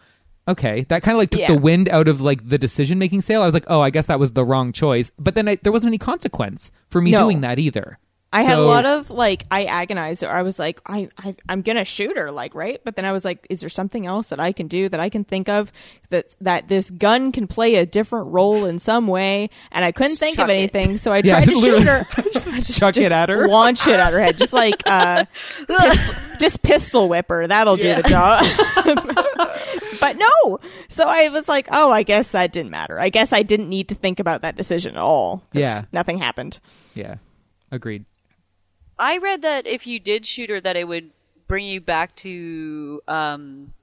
okay." 0.48 0.86
That 0.90 1.04
kind 1.04 1.16
of 1.16 1.20
like 1.20 1.30
took 1.30 1.42
Yeah. 1.42 1.54
the 1.54 1.60
wind 1.60 1.88
out 1.90 2.08
of 2.08 2.22
like 2.22 2.50
the 2.50 2.58
decision 2.58 2.98
making 2.98 3.22
sale. 3.22 3.42
I 3.44 3.46
was 3.46 3.54
like, 3.54 3.66
"Oh, 3.68 3.82
I 3.82 3.92
guess 3.92 4.08
that 4.08 4.20
was 4.20 4.32
the 4.32 4.44
wrong 4.44 4.72
choice." 4.74 5.12
But 5.20 5.36
then 5.36 5.48
I, 5.48 5.58
there 5.62 5.72
wasn't 5.72 5.90
any 5.90 6.00
consequence 6.00 6.72
for 6.90 7.02
me 7.02 7.12
No. 7.12 7.20
doing 7.20 7.42
that 7.42 7.60
either. 7.60 8.00
I 8.34 8.42
had 8.42 8.58
a 8.58 8.62
lot 8.62 8.86
of 8.86 9.10
like 9.12 9.44
I 9.50 9.64
agonized. 9.64 10.22
Or 10.22 10.30
I 10.30 10.42
was 10.42 10.60
like 10.60 10.82
I, 10.86 11.08
I 11.18 11.36
I'm 11.48 11.62
gonna 11.62 11.86
shoot 11.86 12.18
her 12.18 12.32
like 12.32 12.54
right? 12.54 12.82
But 12.84 12.98
then 12.98 13.06
I 13.06 13.14
was 13.14 13.24
like 13.24 13.48
is 13.50 13.62
there 13.62 13.70
something 13.70 14.06
else 14.06 14.28
that 14.30 14.42
I 14.42 14.52
can 14.52 14.68
do 14.68 14.90
that 14.90 15.00
I 15.00 15.08
can 15.08 15.24
think 15.24 15.48
of 15.48 15.72
that 16.10 16.36
that 16.42 16.68
this 16.68 16.90
gun 16.92 17.32
can 17.32 17.48
play 17.48 17.76
a 17.76 17.86
different 17.86 18.34
role 18.34 18.66
in 18.66 18.78
some 18.80 19.08
way? 19.08 19.50
And 19.72 19.86
I 19.86 19.94
couldn't 19.94 20.18
think 20.18 20.38
of 20.38 20.50
it. 20.50 20.54
anything 20.54 20.98
so 20.98 21.14
I 21.14 21.18
Yeah, 21.24 21.44
tried 21.44 21.46
to 21.48 21.56
shoot 21.56 21.82
her. 21.84 22.06
I 22.52 22.60
just, 22.60 22.78
Chuck 22.80 22.98
it 22.98 23.02
just 23.04 23.12
at 23.14 23.30
her? 23.30 23.48
launch 23.48 23.88
it 23.88 23.98
at 24.00 24.12
her 24.12 24.20
head 24.20 24.38
just 24.38 24.52
like 24.52 24.84
uh 24.86 25.24
pistol, 25.68 26.16
just 26.38 26.62
pistol 26.62 27.08
whip 27.08 27.30
her 27.30 27.48
that'll 27.48 27.78
do 27.78 27.96
the 27.96 28.04
job. 28.04 28.44
But 30.02 30.18
no! 30.18 30.60
So 30.90 31.06
I 31.08 31.30
was 31.30 31.48
like 31.48 31.68
oh 31.72 31.90
I 31.90 32.04
guess 32.04 32.32
that 32.32 32.52
didn't 32.52 32.72
matter. 32.72 33.00
I 33.00 33.08
guess 33.10 33.32
I 33.32 33.44
didn't 33.44 33.70
need 33.70 33.90
to 33.90 33.96
think 33.96 34.20
about 34.20 34.42
that 34.42 34.58
decision 34.58 34.96
at 34.96 35.02
all 35.02 35.44
Yeah. 35.54 35.84
nothing 35.94 36.18
happened. 36.18 36.60
Yeah, 36.96 37.16
agreed. 37.72 38.04
I 38.98 39.18
read 39.18 39.42
that 39.42 39.68
if 39.68 39.86
you 39.88 40.00
did 40.00 40.26
shoot 40.26 40.50
her, 40.50 40.60
that 40.62 40.76
it 40.76 40.88
would 40.88 41.12
bring 41.48 41.66
you 41.66 41.82
back 41.82 42.16
to 42.18 43.02
um, 43.08 43.74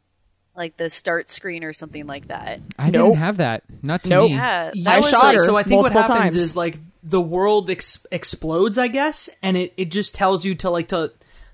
like 0.56 0.76
the 0.76 0.90
start 0.90 1.30
screen 1.30 1.64
or 1.64 1.72
something 1.72 2.06
like 2.06 2.28
that. 2.28 2.60
I 2.78 2.90
Nope. 2.90 3.10
didn't 3.12 3.18
have 3.18 3.36
that. 3.38 3.62
Not 3.82 4.02
to 4.04 4.10
Nope. 4.10 4.30
me. 4.30 4.36
Yeah, 4.36 4.70
that 4.82 4.94
I 4.94 4.98
was 4.98 5.10
shot 5.10 5.24
like, 5.24 5.36
her. 5.36 5.44
So 5.44 5.56
I 5.56 5.62
think 5.62 5.82
what 5.82 5.92
multiple 5.92 6.16
happens 6.16 6.34
times. 6.34 6.42
is 6.42 6.56
like 6.56 6.78
the 7.02 7.20
world 7.20 7.70
ex- 7.70 8.04
explodes, 8.10 8.78
I 8.78 8.88
guess, 8.88 9.28
and 9.42 9.56
it, 9.56 9.72
it 9.76 9.90
just 9.90 10.14
tells 10.14 10.44
you 10.44 10.54
to 10.56 10.70
like 10.70 10.88
to 10.88 11.12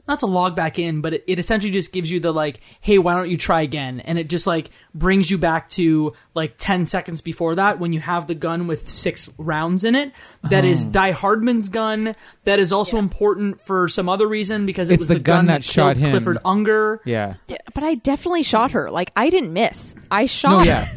not 0.09 0.21
to 0.21 0.27
log 0.27 0.57
back 0.57 0.79
in, 0.79 1.01
but 1.03 1.15
it, 1.15 1.25
it 1.27 1.39
essentially 1.39 1.71
just 1.71 1.93
gives 1.93 2.11
you 2.11 2.19
the 2.19 2.33
like, 2.33 2.61
hey, 2.81 2.99
why 2.99 3.15
don't 3.15 3.29
you 3.31 3.37
try 3.37 3.61
again? 3.61 4.01
And 4.01 4.19
it 4.19 4.29
just 4.29 4.47
like 4.47 4.71
brings 4.95 5.31
you 5.31 5.39
back 5.39 5.69
to 5.71 6.15
like 6.35 6.55
ten 6.59 6.87
seconds 6.87 7.21
before 7.21 7.55
that 7.57 7.79
when 7.79 7.93
you 7.93 8.01
have 8.01 8.27
the 8.27 8.35
gun 8.35 8.67
with 8.67 8.89
six 8.89 9.31
rounds 9.39 9.85
in 9.85 9.95
it. 9.95 10.13
That 10.45 10.65
is 10.65 10.87
Oh. 10.87 10.91
Die 10.91 11.11
Hardman's 11.13 11.69
gun. 11.69 12.15
That 12.45 12.59
is 12.59 12.73
also 12.73 12.97
important 12.97 13.61
for 13.61 13.87
some 13.89 14.09
other 14.09 14.27
reason 14.27 14.65
because 14.67 14.89
it 14.91 14.95
It's 14.95 15.03
was 15.03 15.09
the 15.09 15.15
the, 15.15 15.21
gun 15.21 15.37
gun, 15.41 15.47
that 15.47 15.63
shot 15.65 15.97
him. 15.99 16.11
Clifford 16.11 16.39
Unger. 16.45 17.01
Yeah. 17.05 17.35
Yes. 17.47 17.61
But 17.75 17.85
I 17.85 17.95
definitely 17.97 18.43
shot 18.43 18.71
her. 18.73 18.91
Like 18.91 19.13
I 19.15 19.29
didn't 19.31 19.53
miss. 19.53 19.95
I 20.11 20.25
shot 20.27 20.51
No, 20.51 20.59
her. 20.61 20.65
yeah. 20.65 20.89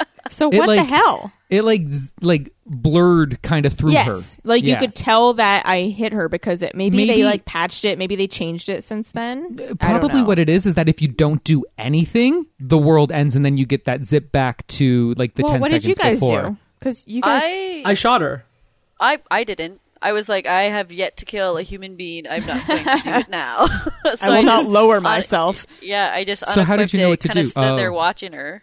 So 0.30 0.50
It, 0.50 0.58
what 0.58 0.66
the 0.66 0.76
like- 0.76 0.86
hell? 0.88 1.32
It 1.48 1.62
like 1.62 1.86
z- 1.88 2.10
like 2.20 2.52
blurred 2.66 3.40
kind 3.42 3.66
of 3.66 3.72
through 3.72 3.92
Yes, 3.92 4.34
her. 4.34 4.40
like 4.44 4.64
you 4.64 4.70
Yeah. 4.70 4.78
could 4.80 4.96
tell 4.96 5.34
that 5.34 5.64
I 5.64 5.82
hit 5.82 6.12
her 6.12 6.28
because 6.28 6.60
it 6.62 6.74
maybe, 6.74 6.96
Maybe- 6.96 7.22
they 7.22 7.24
like 7.24 7.44
patched 7.44 7.84
it. 7.84 7.98
Maybe 7.98 8.16
they 8.16 8.26
changed 8.26 8.68
it 8.68 8.82
since 8.82 9.12
then. 9.12 9.60
Uh, 9.70 9.74
probably 9.76 10.22
what 10.24 10.38
it 10.40 10.48
is 10.48 10.66
is 10.66 10.74
that 10.74 10.88
if 10.88 11.00
you 11.00 11.06
don't 11.08 11.42
do 11.44 11.64
anything, 11.78 12.46
the 12.58 12.78
world 12.78 13.12
ends, 13.12 13.36
and 13.36 13.44
then 13.44 13.56
you 13.56 13.64
get 13.64 13.84
that 13.84 14.04
zip 14.04 14.32
back 14.32 14.66
to 14.68 15.14
like 15.16 15.34
the 15.36 15.42
Well, 15.44 15.52
ten 15.52 15.60
what 15.60 15.70
did 15.70 15.82
seconds 15.84 15.88
you 15.98 16.02
guys 16.04 16.20
before. 16.20 16.42
do? 16.50 16.56
Because 16.80 17.04
you 17.06 17.22
guys. 17.22 17.42
I, 17.44 17.82
I 17.86 17.94
shot 17.94 18.20
her. 18.22 18.44
I 18.98 19.18
I 19.30 19.44
didn't. 19.44 19.80
I 20.02 20.12
was 20.12 20.28
like, 20.28 20.46
I 20.46 20.64
have 20.64 20.90
yet 20.92 21.16
to 21.18 21.24
kill 21.24 21.56
a 21.56 21.62
human 21.62 21.96
being. 21.96 22.26
I'm 22.28 22.44
not 22.44 22.66
going 22.66 22.84
to 22.84 23.00
do 23.04 23.10
it 23.14 23.28
now. 23.30 23.66
so 24.14 24.26
I 24.32 24.36
will 24.38 24.42
not 24.42 24.60
just- 24.62 24.68
lower 24.70 24.96
I- 24.96 25.00
myself. 25.00 25.64
yeah, 25.80 26.10
I 26.12 26.24
just 26.24 26.44
So 26.52 26.64
how 26.64 26.76
did 26.76 26.92
you 26.92 26.98
know 27.00 27.08
what 27.08 27.20
to 27.20 27.28
Kind 27.28 27.38
of 27.38 27.44
do? 27.44 27.50
stood 27.50 27.78
there 27.78 27.90
Oh. 27.92 27.94
watching 27.96 28.32
her, 28.32 28.62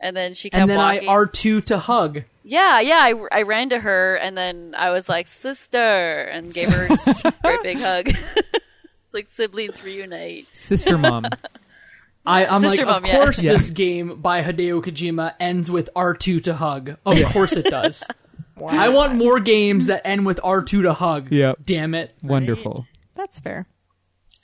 and 0.00 0.16
then 0.16 0.34
she 0.34 0.50
kept 0.50 0.60
And 0.60 0.70
then 0.70 0.78
walking. 0.78 1.08
I 1.08 1.12
R 1.12 1.26
two 1.26 1.60
to 1.62 1.78
hug. 1.78 2.22
Yeah, 2.44 2.80
yeah. 2.80 2.98
I, 3.00 3.14
I 3.32 3.42
ran 3.42 3.68
to 3.70 3.80
her 3.80 4.16
and 4.16 4.36
then 4.36 4.74
I 4.76 4.90
was 4.90 5.08
like, 5.08 5.26
sister, 5.28 5.78
and 6.22 6.52
gave 6.52 6.70
her 6.72 6.86
a 6.90 7.32
very 7.42 7.58
big 7.62 7.78
hug. 7.78 8.08
It's 8.08 8.62
like 9.12 9.26
siblings 9.28 9.82
reunite. 9.84 10.46
Sister 10.54 10.96
mom. 10.98 11.26
I, 12.26 12.44
I'm 12.46 12.60
Sister 12.60 12.84
like, 12.84 12.92
Mom, 12.94 13.04
of 13.04 13.08
yeah. 13.08 13.16
course, 13.16 13.42
Yeah. 13.42 13.52
this 13.52 13.70
game 13.70 14.20
by 14.20 14.42
Hideo 14.42 14.82
Kojima 14.82 15.34
ends 15.40 15.70
with 15.70 15.88
R2 15.96 16.44
to 16.44 16.54
hug. 16.54 16.96
Of 17.06 17.24
course 17.32 17.54
it 17.54 17.64
does. 17.66 18.04
I 18.66 18.90
want 18.90 19.14
more 19.14 19.40
games 19.40 19.86
that 19.86 20.02
end 20.06 20.26
with 20.26 20.38
R2 20.42 20.82
to 20.82 20.92
hug. 20.92 21.28
Yeah. 21.30 21.52
Damn 21.64 21.94
it. 21.94 22.14
Wonderful. 22.22 22.86
That's 23.14 23.40
fair. 23.40 23.66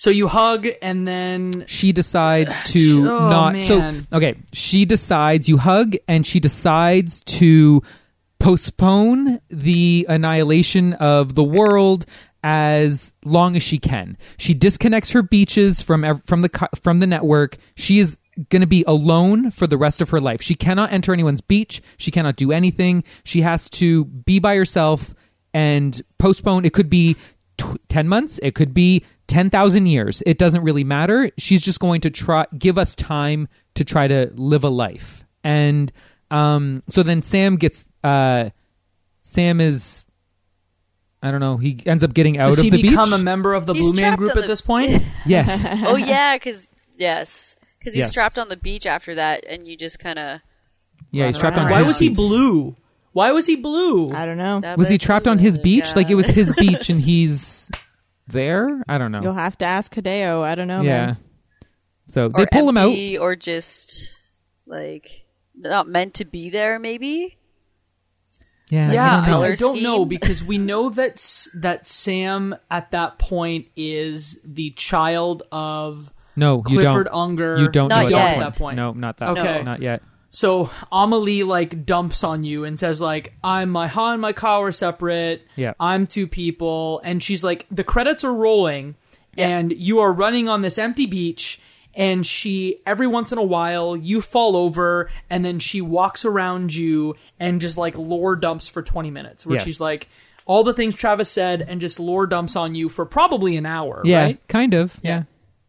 So 0.05 0.11
you 0.11 0.29
hug, 0.29 0.69
and 0.83 1.09
then 1.09 1.65
She 1.67 1.93
decides 1.93 2.63
to 2.73 3.01
Oh, 3.11 3.31
not. 3.31 3.55
man. 3.55 4.07
So 4.11 4.17
okay, 4.19 4.35
she 4.53 4.85
decides 4.85 5.49
you 5.49 5.57
hug, 5.57 5.97
and 6.07 6.27
she 6.27 6.41
decides 6.41 7.23
to 7.39 7.83
postpone 8.39 9.41
the 9.49 10.05
annihilation 10.07 10.93
of 10.93 11.35
the 11.35 11.43
world 11.43 12.05
as 12.43 13.15
long 13.25 13.57
as 13.57 13.63
she 13.63 13.79
can. 13.79 14.19
She 14.37 14.53
disconnects 14.53 15.13
her 15.13 15.23
beaches 15.23 15.81
from 15.81 16.05
ev- 16.05 16.23
from 16.27 16.43
the 16.43 16.51
co- 16.51 16.69
from 16.79 17.01
the 17.01 17.07
network. 17.07 17.57
She 17.75 17.99
is 17.99 18.19
going 18.51 18.61
to 18.61 18.67
be 18.67 18.85
alone 18.87 19.51
for 19.51 19.67
the 19.67 19.79
rest 19.79 20.03
of 20.03 20.11
her 20.11 20.21
life. 20.21 20.43
She 20.43 20.55
cannot 20.55 20.93
enter 20.93 21.15
anyone's 21.15 21.41
beach. 21.41 21.81
She 21.97 22.11
cannot 22.11 22.37
do 22.37 22.53
anything. 22.53 23.05
She 23.25 23.41
has 23.41 23.71
to 23.71 24.05
be 24.05 24.39
by 24.39 24.57
herself 24.57 25.15
and 25.55 26.03
postpone. 26.19 26.67
It 26.67 26.75
could 26.75 26.91
be 26.91 27.17
tw 27.57 27.79
10 27.89 28.07
months. 28.07 28.39
It 28.43 28.55
could 28.55 28.75
be 28.75 29.03
10,000 29.27 29.87
years. 29.87 30.23
It 30.27 30.39
doesn't 30.39 30.63
really 30.63 30.85
matter. 30.85 31.31
She's 31.39 31.63
just 31.63 31.81
going 31.81 32.01
to 32.03 32.11
try 32.11 32.47
give 32.59 32.77
us 32.79 32.95
time 32.95 33.49
to 33.75 33.85
try 33.85 34.07
to 34.09 34.31
live 34.35 34.65
a 34.65 34.69
life. 34.69 35.25
And 35.43 35.91
um 36.31 36.83
so 36.89 37.03
then 37.03 37.23
Sam 37.23 37.57
gets 37.57 37.87
uh 38.03 38.51
Sam 39.23 39.61
is 39.61 40.05
I 41.23 41.31
don't 41.31 41.41
know, 41.41 41.57
he 41.57 41.81
ends 41.87 42.05
up 42.05 42.13
getting 42.13 42.37
out 42.39 42.51
does 42.51 42.59
of 42.59 42.65
he 42.65 42.71
the 42.71 42.83
become 42.83 43.13
a 43.15 43.19
member 43.19 43.55
of 43.55 43.65
the 43.67 43.73
He's 43.73 43.91
Blue 43.93 44.01
Man 44.01 44.17
Group 44.17 44.37
on 44.37 44.43
at 44.43 44.47
this 44.47 44.61
point? 44.61 45.03
yes. 45.27 45.83
oh 45.87 45.97
yeah, 45.97 46.37
because 46.37 46.71
yes, 46.99 47.57
because 47.79 47.95
he's 47.95 48.05
Yes. 48.07 48.13
trapped 48.13 48.39
on 48.39 48.49
the 48.49 48.57
beach 48.59 48.87
after 48.87 49.15
that, 49.15 49.45
and 49.49 49.67
you 49.67 49.77
just 49.77 49.99
kind 49.99 50.19
of 50.19 50.41
Yeah, 51.13 51.27
he's 51.29 51.39
trapped 51.39 51.57
on 51.57 51.71
Why 51.71 51.79
his 51.79 51.87
was 51.89 51.99
he 51.99 52.11
blue? 52.11 52.77
Why 53.13 53.31
was 53.33 53.47
he 53.47 53.57
blue? 53.57 54.13
I 54.13 54.27
don't 54.27 54.37
know. 54.39 54.61
That 54.61 54.77
Was 54.77 54.89
he 54.89 54.99
trapped 54.99 55.25
be 55.25 55.31
on 55.31 55.39
his 55.39 55.57
beach? 55.57 55.87
yeah. 55.89 55.93
Like 55.97 56.11
it 56.11 56.15
was 56.17 56.27
his 56.27 56.53
beach 56.59 56.91
and 56.91 57.01
he's 57.01 57.71
there? 58.27 58.83
I 58.89 58.99
don't 58.99 59.13
know. 59.13 59.21
You'll 59.23 59.33
have 59.35 59.59
to 59.59 59.65
ask 59.65 59.95
Hideo. 59.95 60.43
I 60.43 60.55
don't 60.55 60.69
know. 60.69 60.83
yeah. 60.83 61.07
man. 61.07 61.17
So 62.07 62.29
they 62.29 62.43
or 62.43 62.47
pull 62.53 62.69
him 62.69 62.77
out. 62.77 62.97
or 63.21 63.35
just 63.37 64.15
like 64.67 65.25
not 65.57 65.89
meant 65.89 66.15
to 66.15 66.25
be 66.25 66.51
there. 66.51 66.79
Maybe 66.79 67.39
Yeah. 68.69 68.93
Yeah, 68.93 69.11
his 69.11 69.21
I, 69.21 69.43
I 69.53 69.55
don't 69.55 69.83
know 69.83 70.05
because 70.05 70.43
we 70.45 70.59
know 70.59 70.91
that 70.91 71.13
S- 71.13 71.49
that 71.55 71.87
Sam 71.87 72.55
at 72.71 72.91
that 72.91 73.19
point 73.19 73.69
is 73.77 74.39
the 74.45 74.71
child 74.73 75.45
of 75.53 76.13
No, 76.37 76.57
you 76.59 76.63
Clifford 76.81 77.07
don't. 77.07 77.15
Unger. 77.15 77.59
You 77.59 77.69
don't 77.71 77.89
Not 77.89 78.05
know 78.05 78.09
yet. 78.11 78.19
at 78.19 78.27
at 78.27 78.39
that 78.41 78.53
that 78.53 78.59
point. 78.59 78.77
No, 78.77 78.93
not 78.93 79.17
that. 79.19 79.31
Okay. 79.39 79.63
Not 79.63 79.81
yet. 79.81 80.03
So 80.35 80.69
Amelie 80.91 81.45
like 81.45 81.87
dumps 81.87 82.25
on 82.25 82.43
you 82.43 82.65
and 82.65 82.79
says 82.79 83.01
like, 83.01 83.35
"I'm 83.45 83.71
my 83.71 83.87
Ha 83.87 84.13
and 84.13 84.21
my 84.21 84.33
Ka 84.33 84.61
are 84.63 84.73
separate. 84.73 85.47
Yeah. 85.55 85.75
I'm 85.79 86.07
two 86.09 86.27
people." 86.27 87.01
And 87.05 87.23
she's 87.23 87.45
like, 87.45 87.67
"The 87.71 87.85
credits 87.85 88.25
are 88.25 88.35
rolling, 88.35 88.97
and 89.39 89.73
you 89.73 90.01
are 90.01 90.13
running 90.13 90.49
on 90.49 90.63
this 90.63 90.77
empty 90.77 91.07
beach." 91.07 91.61
And 91.95 92.27
she 92.27 92.81
every 92.85 93.07
once 93.07 93.31
in 93.31 93.39
a 93.39 93.43
while 93.45 93.97
you 93.97 94.21
fall 94.21 94.57
over, 94.57 95.09
and 95.31 95.45
then 95.45 95.61
she 95.61 95.81
walks 95.81 96.25
around 96.25 96.75
you 96.75 97.15
and 97.39 97.61
just 97.61 97.77
like 97.79 97.97
lore 97.97 98.35
dumps 98.35 98.69
for 98.69 98.83
twenty 98.83 99.13
minutes, 99.13 99.47
where 99.47 99.57
Yes. 99.57 99.65
she's 99.65 99.81
like. 99.81 100.09
All 100.47 100.63
the 100.63 100.75
things 100.75 100.95
Travis 100.95 101.31
said, 101.31 101.63
and 101.63 101.81
just 101.81 101.99
lore 101.99 102.27
dumps 102.27 102.55
on 102.55 102.75
you 102.75 102.91
for 102.91 103.07
probably 103.07 103.57
an 103.57 103.65
hour, 103.65 104.03
Yeah, 104.05 104.21
right? 104.25 104.41
kind 104.47 104.75
of. 104.75 105.01
Yeah. 105.03 105.23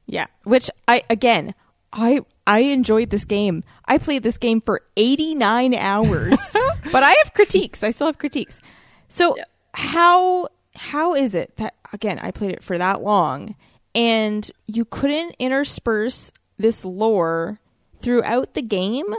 Yeah. 0.05 0.25
Which 0.43 0.69
I 0.85 1.03
again, 1.09 1.53
I 1.93 2.19
I 2.47 2.59
enjoyed 2.59 3.09
this 3.09 3.25
game. 3.25 3.63
I 3.85 3.97
played 3.97 4.23
this 4.23 4.37
game 4.37 4.61
for 4.61 4.81
89 4.97 5.73
hours. 5.73 6.37
but 6.91 7.03
I 7.03 7.15
have 7.23 7.33
critiques. 7.33 7.83
I 7.83 7.91
still 7.91 8.07
have 8.07 8.17
critiques. 8.19 8.61
So 9.07 9.35
Yeah. 9.37 9.43
how 9.73 10.47
how 10.75 11.15
is 11.15 11.33
it 11.35 11.55
that 11.57 11.73
again, 11.93 12.19
I 12.19 12.31
played 12.31 12.51
it 12.51 12.63
for 12.63 12.77
that 12.77 13.01
long 13.01 13.55
and 13.93 14.49
you 14.67 14.83
couldn't 14.85 15.35
intersperse 15.39 16.31
this 16.57 16.83
lore 16.85 17.59
throughout 17.99 18.53
the 18.53 18.61
game? 18.61 19.13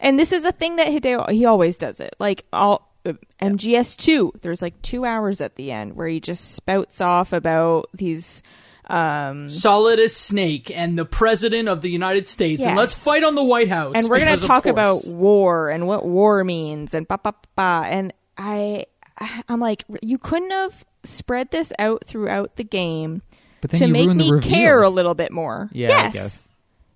And 0.00 0.18
this 0.18 0.32
is 0.32 0.44
a 0.44 0.52
thing 0.52 0.76
that 0.76 0.86
Hideo 0.88 1.28
he 1.30 1.44
always 1.44 1.76
does 1.78 2.00
it. 2.00 2.14
Like 2.18 2.44
all 2.52 2.94
MGS 3.40 3.96
two, 3.96 4.32
there's 4.42 4.62
like 4.62 4.80
two 4.82 5.04
hours 5.04 5.40
at 5.40 5.56
the 5.56 5.72
end 5.72 5.96
where 5.96 6.06
he 6.08 6.20
just 6.20 6.54
spouts 6.54 7.00
off 7.00 7.32
about 7.32 7.86
these 7.92 8.42
um 8.88 9.48
Solid 9.48 9.98
as 9.98 10.16
Snake 10.16 10.70
and 10.74 10.98
the 10.98 11.04
President 11.04 11.68
of 11.68 11.80
the 11.82 11.90
United 11.90 12.26
States, 12.28 12.64
and 12.64 12.76
let's 12.76 12.94
fight 13.02 13.22
on 13.24 13.34
the 13.34 13.44
White 13.44 13.68
House. 13.68 13.94
and 13.96 14.08
we're 14.08 14.20
going 14.20 14.38
to 14.38 14.46
talk 14.46 14.66
about 14.66 15.06
war 15.06 15.68
and 15.70 15.86
what 15.86 16.06
war 16.06 16.42
means 16.44 16.94
and 16.94 17.06
ba 17.06 17.18
ba 17.22 17.34
ba 17.56 17.82
and 17.86 18.12
I 18.38 18.86
I'm 19.48 19.60
like 19.60 19.84
you 20.02 20.16
couldn't 20.18 20.50
have 20.52 20.84
spread 21.04 21.50
this 21.50 21.72
out 21.78 22.04
throughout 22.06 22.56
the 22.56 22.64
game 22.64 23.22
But 23.60 23.70
then 23.72 23.80
to 23.80 23.88
make 23.88 24.08
me 24.14 24.40
care 24.40 24.82
a 24.82 24.88
little 24.88 25.14
bit 25.14 25.32
more. 25.32 25.68
Yeah, 25.72 25.88
yes. 25.88 26.06
I 26.06 26.18
guess. 26.18 26.48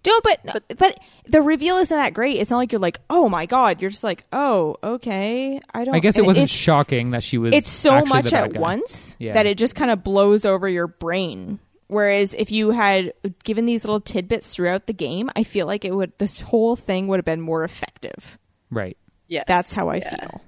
No, 0.05 0.21
but, 0.25 0.65
but 0.79 0.99
the 1.27 1.41
reveal 1.41 1.77
isn't 1.77 1.97
that 1.97 2.13
great. 2.13 2.37
It's 2.39 2.51
not 2.51 2.57
like 2.57 2.73
you're 2.73 2.81
like, 2.81 2.99
oh 3.09 3.29
my 3.29 3.47
god. 3.47 3.81
You're 3.81 3.91
just 3.93 4.03
like, 4.03 4.25
oh, 4.33 4.75
okay. 4.83 5.61
I 5.73 5.85
don't. 5.85 5.95
I 5.95 6.01
guess 6.01 6.19
it 6.19 6.27
wasn't 6.27 6.51
shocking 6.51 7.13
that 7.13 7.23
she 7.23 7.39
was. 7.39 7.55
it's 7.55 7.69
so 7.69 8.05
much 8.07 8.33
at 8.33 8.53
guy. 8.53 8.59
once 8.61 9.17
Yeah. 9.21 9.35
that 9.35 9.47
it 9.47 9.57
just 9.59 9.77
kind 9.77 9.93
of 9.93 10.03
blows 10.03 10.45
over 10.45 10.69
your 10.69 10.89
brain. 10.89 11.61
Whereas 11.93 12.33
if 12.35 12.51
you 12.51 12.71
had 12.71 13.13
given 13.45 13.67
these 13.67 13.85
little 13.85 14.01
tidbits 14.01 14.55
throughout 14.55 14.87
the 14.87 14.95
game, 14.95 15.31
I 15.37 15.45
feel 15.45 15.67
like 15.67 15.85
it 15.85 15.95
would. 15.95 16.13
This 16.19 16.41
whole 16.41 16.75
thing 16.75 17.07
would 17.09 17.19
have 17.19 17.25
been 17.27 17.41
more 17.43 17.65
effective. 17.65 18.39
Right. 18.71 18.97
yes, 19.29 19.45
That's 19.47 19.75
how 19.75 19.91
I 19.91 19.97
yeah. 19.97 20.17
feel. 20.17 20.41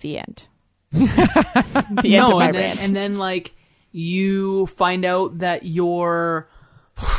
The 0.00 0.18
end. 0.18 0.48
the 0.90 2.16
end 2.16 2.28
no, 2.28 2.32
of 2.32 2.38
my 2.38 2.46
and 2.46 2.54
then, 2.54 2.76
and 2.80 2.96
then 2.96 3.18
like 3.18 3.54
you 3.92 4.66
find 4.66 5.04
out 5.04 5.38
that 5.38 5.64
you're 5.64 6.48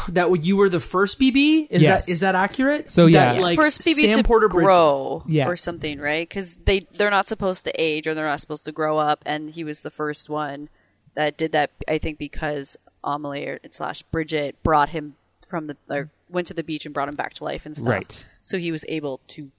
that 0.10 0.44
you 0.44 0.58
were 0.58 0.68
the 0.70 0.80
first 0.82 1.20
BB. 1.20 1.68
Is 1.70 1.82
Yes. 1.82 2.06
that 2.06 2.12
is 2.12 2.20
that 2.20 2.36
accurate? 2.36 2.90
So, 2.90 3.06
yeah. 3.06 3.34
That, 3.34 3.42
like 3.42 3.56
first 3.58 3.82
BB 3.82 3.94
Sam 4.02 4.18
to 4.18 4.24
Porter 4.24 4.50
Bridge- 4.50 4.66
grow 4.66 5.24
Yeah. 5.28 5.48
or 5.48 5.56
something, 5.56 6.00
right? 6.00 6.28
Because 6.28 6.58
they 6.58 6.88
they're 6.94 7.10
not 7.10 7.26
supposed 7.28 7.64
to 7.66 7.82
age 7.82 8.06
or 8.06 8.14
they're 8.14 8.28
not 8.28 8.42
supposed 8.42 8.66
to 8.66 8.72
grow 8.74 8.98
up, 8.98 9.24
and 9.26 9.50
he 9.52 9.64
was 9.64 9.82
the 9.82 9.90
first 9.92 10.30
one 10.30 10.68
that 11.16 11.38
did 11.38 11.52
that. 11.54 11.72
I 11.88 11.98
think 11.98 12.18
because 12.18 12.78
Amelie 13.04 13.46
or 13.46 13.60
slash 13.72 14.02
Bridget 14.04 14.62
brought 14.64 14.90
him 14.90 15.16
from 15.50 15.68
the 15.68 15.78
or 15.90 16.10
went 16.30 16.48
to 16.48 16.54
the 16.54 16.64
beach 16.64 16.86
and 16.86 16.94
brought 16.94 17.10
him 17.10 17.16
back 17.16 17.34
to 17.36 17.44
life 17.44 17.66
and 17.66 17.76
stuff. 17.76 17.90
Right. 17.90 18.26
So 18.42 18.58
he 18.58 18.72
was 18.72 18.86
able 18.90 19.20
to 19.30 19.52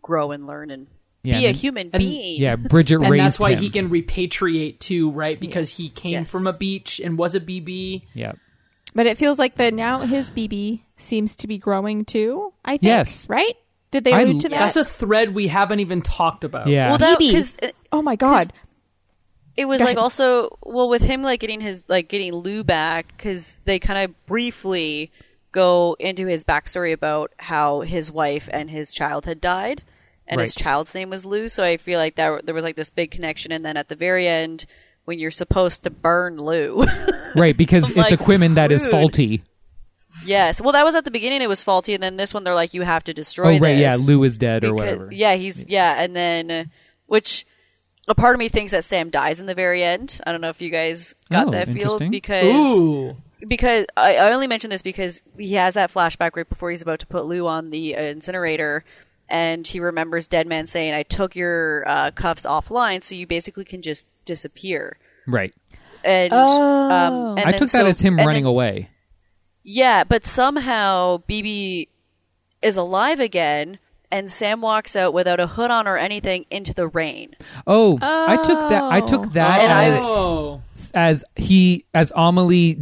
grow 0.00 0.30
and 0.32 0.46
learn 0.46 0.70
and 0.70 0.86
Yeah, 1.22 1.38
be 1.40 1.46
a 1.46 1.52
human 1.52 1.90
and- 1.92 2.00
being. 2.02 2.40
Yeah, 2.40 2.56
Bridget 2.56 2.98
raised 2.98 3.04
him. 3.04 3.04
And 3.04 3.12
raised 3.12 3.24
that's 3.24 3.40
why 3.40 3.52
him. 3.52 3.58
he 3.60 3.70
can 3.70 3.88
repatriate 3.90 4.78
too, 4.78 5.10
right? 5.10 5.38
Because 5.38 5.76
he 5.76 5.88
came 5.88 6.12
Yes. 6.12 6.30
from 6.30 6.46
a 6.46 6.52
beach 6.52 7.00
and 7.00 7.18
was 7.18 7.34
a 7.34 7.40
BB. 7.40 8.02
Yeah. 8.14 8.32
but 8.94 9.06
it 9.06 9.16
feels 9.18 9.38
like 9.38 9.54
that 9.56 9.72
now 9.74 10.00
his 10.00 10.30
BB 10.30 10.82
seems 10.96 11.36
to 11.36 11.46
be 11.46 11.58
growing 11.58 12.04
too. 12.04 12.52
I 12.64 12.72
think. 12.72 12.82
Yes. 12.84 13.28
Right? 13.28 13.56
Did 13.90 14.04
they 14.04 14.12
I- 14.12 14.22
allude 14.22 14.40
to 14.42 14.48
that? 14.48 14.58
That's 14.58 14.76
a 14.76 14.84
thread 14.84 15.34
we 15.34 15.48
haven't 15.48 15.80
even 15.80 16.00
talked 16.02 16.44
about. 16.44 16.66
Yeah. 16.66 16.88
Well, 16.90 16.98
that 16.98 17.18
BB. 17.18 17.28
because 17.28 17.56
uh, 17.62 17.68
oh 17.92 18.00
my 18.02 18.16
god. 18.16 18.48
It 19.56 19.66
was 19.66 19.80
like 19.82 19.98
also 19.98 20.58
well 20.62 20.88
with 20.88 21.02
him 21.02 21.22
like 21.22 21.40
getting 21.40 21.60
his 21.60 21.82
like 21.88 22.08
getting 22.08 22.34
Lou 22.34 22.64
back 22.64 23.12
because 23.16 23.60
they 23.64 23.78
kind 23.78 24.04
of 24.04 24.26
briefly 24.26 25.10
go 25.52 25.94
into 26.00 26.26
his 26.26 26.44
backstory 26.44 26.92
about 26.92 27.32
how 27.38 27.82
his 27.82 28.10
wife 28.10 28.48
and 28.50 28.70
his 28.70 28.92
child 28.94 29.26
had 29.26 29.40
died, 29.40 29.82
and 30.26 30.40
his 30.40 30.54
child's 30.54 30.94
name 30.94 31.10
was 31.10 31.26
Lou. 31.26 31.48
So 31.48 31.62
I 31.64 31.76
feel 31.76 31.98
like 31.98 32.16
that 32.16 32.46
there 32.46 32.54
was 32.54 32.64
like 32.64 32.76
this 32.76 32.88
big 32.90 33.10
connection, 33.10 33.52
and 33.52 33.64
then 33.64 33.76
at 33.76 33.88
the 33.88 33.96
very 33.96 34.26
end 34.26 34.64
when 35.04 35.18
you're 35.18 35.30
supposed 35.30 35.82
to 35.82 35.90
burn 35.90 36.38
Lou, 36.38 36.84
Right, 37.34 37.56
because 37.56 37.88
it's 37.88 37.96
Like, 37.96 38.12
equipment 38.12 38.54
that 38.54 38.70
is 38.72 38.86
faulty. 38.86 39.42
yes, 40.24 40.60
well 40.60 40.72
that 40.72 40.84
was 40.84 40.94
at 40.94 41.04
the 41.04 41.10
beginning 41.10 41.42
it 41.42 41.48
was 41.48 41.62
faulty, 41.62 41.92
and 41.92 42.02
then 42.02 42.16
this 42.16 42.32
one 42.32 42.44
they're 42.44 42.54
like 42.54 42.72
you 42.72 42.82
have 42.82 43.04
to 43.04 43.12
destroy. 43.12 43.56
Oh, 43.56 43.58
right. 43.58 43.76
Yeah, 43.76 43.96
Lou 43.96 44.22
is 44.24 44.38
dead 44.38 44.64
or 44.64 44.72
whatever. 44.74 45.10
Yeah, 45.12 45.34
he's 45.34 45.66
yeah, 45.68 46.02
and 46.02 46.16
then 46.16 46.70
which 47.06 47.44
a 48.08 48.14
part 48.14 48.34
of 48.34 48.38
me 48.38 48.48
thinks 48.48 48.72
that 48.72 48.84
Sam 48.84 49.10
dies 49.10 49.40
in 49.40 49.46
the 49.46 49.54
very 49.54 49.82
end. 49.82 50.20
I 50.26 50.32
don't 50.32 50.40
know 50.40 50.48
if 50.50 50.60
you 50.60 50.70
guys 50.70 51.14
got 51.30 51.48
Oh, 51.48 51.50
that 51.52 51.68
feel 51.68 51.98
because 52.10 52.44
Ooh. 52.82 53.16
because 53.46 53.86
I, 53.96 54.16
I 54.16 54.32
only 54.32 54.46
mention 54.46 54.70
this 54.70 54.82
because 54.82 55.22
he 55.38 55.54
has 55.54 55.74
that 55.74 55.92
flashback 55.92 56.36
right 56.36 56.48
before 56.48 56.70
he's 56.70 56.82
about 56.82 56.98
to 57.00 57.06
put 57.06 57.26
Lou 57.26 57.46
on 57.46 57.70
the 57.70 57.96
uh, 57.96 58.00
incinerator, 58.02 58.84
and 59.28 59.66
he 59.66 59.78
remembers 59.80 60.26
Deadman 60.26 60.66
saying, 60.66 60.94
"I 60.94 61.02
took 61.04 61.36
your 61.36 61.88
uh, 61.88 62.10
cuffs 62.10 62.44
offline, 62.44 63.02
so 63.02 63.14
you 63.14 63.26
basically 63.26 63.64
can 63.64 63.82
just 63.82 64.06
disappear." 64.24 64.98
Right. 65.26 65.54
And, 66.04 66.32
Oh. 66.32 66.90
um, 66.90 67.38
and 67.38 67.46
I 67.46 67.50
then 67.52 67.60
took 67.60 67.70
that 67.70 67.86
as 67.86 68.00
him 68.00 68.16
running 68.16 68.42
then- 68.42 68.50
away. 68.50 68.90
Yeah, 69.62 70.02
but 70.02 70.26
somehow 70.26 71.18
BB 71.28 71.86
is 72.60 72.76
alive 72.76 73.20
again. 73.20 73.78
And 74.12 74.30
Sam 74.30 74.60
walks 74.60 74.94
out 74.94 75.14
without 75.14 75.40
a 75.40 75.46
hood 75.46 75.70
on 75.70 75.88
or 75.88 75.96
anything 75.96 76.44
into 76.50 76.72
the 76.74 76.86
rain. 76.86 77.34
Oh, 77.66 77.98
I 78.02 78.36
took 78.36 78.58
that. 78.68 78.82
I 78.84 79.00
Oh. 79.00 79.06
took 79.06 79.32
that 79.32 79.60
And 79.62 79.72
I 79.72 79.84
as, 79.86 79.98
Oh. 80.02 80.60
as 80.94 81.24
he 81.34 81.86
as 81.94 82.12
Amelie 82.14 82.78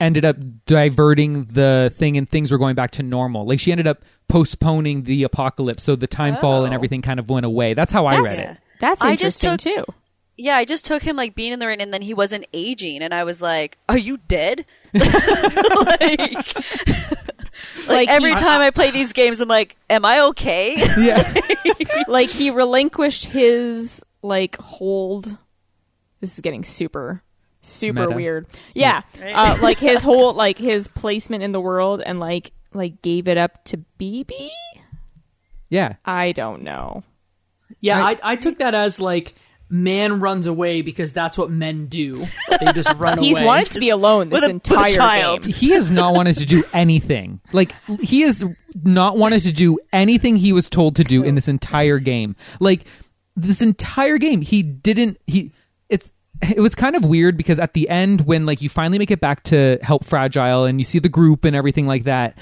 ended 0.00 0.24
up 0.24 0.36
diverting 0.66 1.44
the 1.44 1.92
thing 1.94 2.16
and 2.18 2.28
things 2.28 2.50
were 2.50 2.58
going 2.58 2.74
back 2.74 2.90
to 2.92 3.02
normal. 3.04 3.46
Like 3.46 3.60
she 3.60 3.70
ended 3.70 3.86
up 3.86 4.02
postponing 4.28 5.04
the 5.04 5.22
apocalypse, 5.22 5.82
so 5.84 5.94
the 5.96 6.06
time 6.08 6.36
fall 6.36 6.64
and 6.64 6.72
Oh. 6.72 6.74
everything 6.74 7.00
kind 7.02 7.20
of 7.20 7.30
went 7.30 7.46
away. 7.46 7.74
That's 7.74 7.92
how 7.92 8.06
I 8.06 8.18
read 8.20 8.38
it. 8.40 8.56
that's 8.80 9.00
I 9.02 9.14
just 9.16 9.42
interesting 9.44 9.74
took- 9.76 9.86
too. 9.86 9.94
Yeah, 10.36 10.56
I 10.56 10.64
just 10.64 10.84
took 10.84 11.02
him 11.02 11.14
like 11.16 11.34
being 11.34 11.52
in 11.52 11.58
the 11.60 11.66
rain, 11.66 11.80
and 11.80 11.94
then 11.94 12.02
he 12.02 12.12
wasn't 12.14 12.46
aging, 12.52 13.02
and 13.02 13.14
I 13.14 13.22
was 13.24 13.40
like, 13.40 13.78
"Are 13.88 13.96
you 13.98 14.16
dead?" 14.28 14.66
like, 14.94 15.08
like, 16.00 17.88
Like, 17.88 18.08
every 18.08 18.30
he- 18.30 18.36
time 18.36 18.60
I 18.60 18.70
play 18.70 18.90
these 18.90 19.12
games, 19.12 19.40
I'm 19.40 19.48
like, 19.48 19.76
"Am 19.88 20.04
I 20.04 20.20
okay?" 20.20 20.76
Yeah. 20.98 21.32
like 22.08 22.30
he 22.30 22.50
relinquished 22.50 23.26
his 23.26 24.02
like 24.22 24.56
hold. 24.58 25.36
This 26.20 26.34
is 26.34 26.40
getting 26.40 26.64
super 26.64 27.22
super 27.62 28.06
Meta. 28.06 28.16
weird. 28.16 28.46
Yeah, 28.74 29.02
Right. 29.20 29.32
uh, 29.34 29.56
like 29.62 29.78
his 29.78 30.02
whole 30.02 30.34
like 30.34 30.58
his 30.58 30.88
placement 30.88 31.42
in 31.42 31.52
the 31.52 31.60
world 31.60 32.02
and 32.04 32.18
like 32.20 32.52
like 32.72 33.02
gave 33.02 33.28
it 33.28 33.38
up 33.38 33.62
to 33.66 33.84
BB. 34.00 34.48
yeah. 35.68 35.94
I 36.04 36.32
don't 36.32 36.62
know. 36.62 37.04
Yeah, 37.80 38.04
I- 38.04 38.10
I, 38.12 38.18
I 38.32 38.36
took 38.36 38.58
that 38.58 38.74
as 38.74 38.98
like 39.00 39.34
man 39.70 40.20
runs 40.20 40.46
away 40.46 40.82
because 40.82 41.12
that's 41.12 41.36
what 41.38 41.50
men 41.50 41.86
do. 41.86 42.26
They 42.60 42.72
just 42.72 42.92
run 42.98 43.18
He's 43.18 43.32
away. 43.32 43.40
He's 43.40 43.46
wanted 43.46 43.70
to 43.72 43.80
be 43.80 43.90
alone 43.90 44.28
this 44.28 44.42
With 44.42 44.50
a- 44.50 44.54
with 44.54 44.70
a 44.70 44.72
entire 44.74 44.94
child. 44.94 45.42
game. 45.42 45.52
He 45.54 45.70
has 45.70 45.90
not 45.90 46.14
wanted 46.14 46.36
to 46.36 46.46
do 46.46 46.62
anything. 46.72 47.40
Like 47.52 47.72
he 48.00 48.22
has 48.22 48.44
not 48.82 49.16
wanted 49.16 49.42
to 49.42 49.52
do 49.52 49.78
anything 49.92 50.36
he 50.36 50.52
was 50.52 50.68
told 50.68 50.96
to 50.96 51.04
do 51.04 51.22
in 51.22 51.34
this 51.34 51.48
entire 51.48 51.98
game. 51.98 52.36
Like 52.60 52.86
this 53.36 53.62
entire 53.62 54.18
game, 54.18 54.42
he 54.42 54.62
didn't. 54.62 55.18
He 55.26 55.52
it's 55.88 56.10
it 56.42 56.60
was 56.60 56.74
kind 56.74 56.94
of 56.96 57.04
weird 57.04 57.36
because 57.36 57.58
at 57.58 57.74
the 57.74 57.88
end 57.88 58.22
when 58.26 58.44
like 58.46 58.60
you 58.62 58.68
finally 58.68 58.98
make 58.98 59.10
it 59.10 59.20
back 59.20 59.42
to 59.44 59.78
help 59.82 60.04
fragile 60.04 60.64
and 60.64 60.80
you 60.80 60.84
see 60.84 60.98
the 60.98 61.08
group 61.08 61.44
and 61.44 61.56
everything 61.56 61.86
like 61.86 62.04
that 62.04 62.36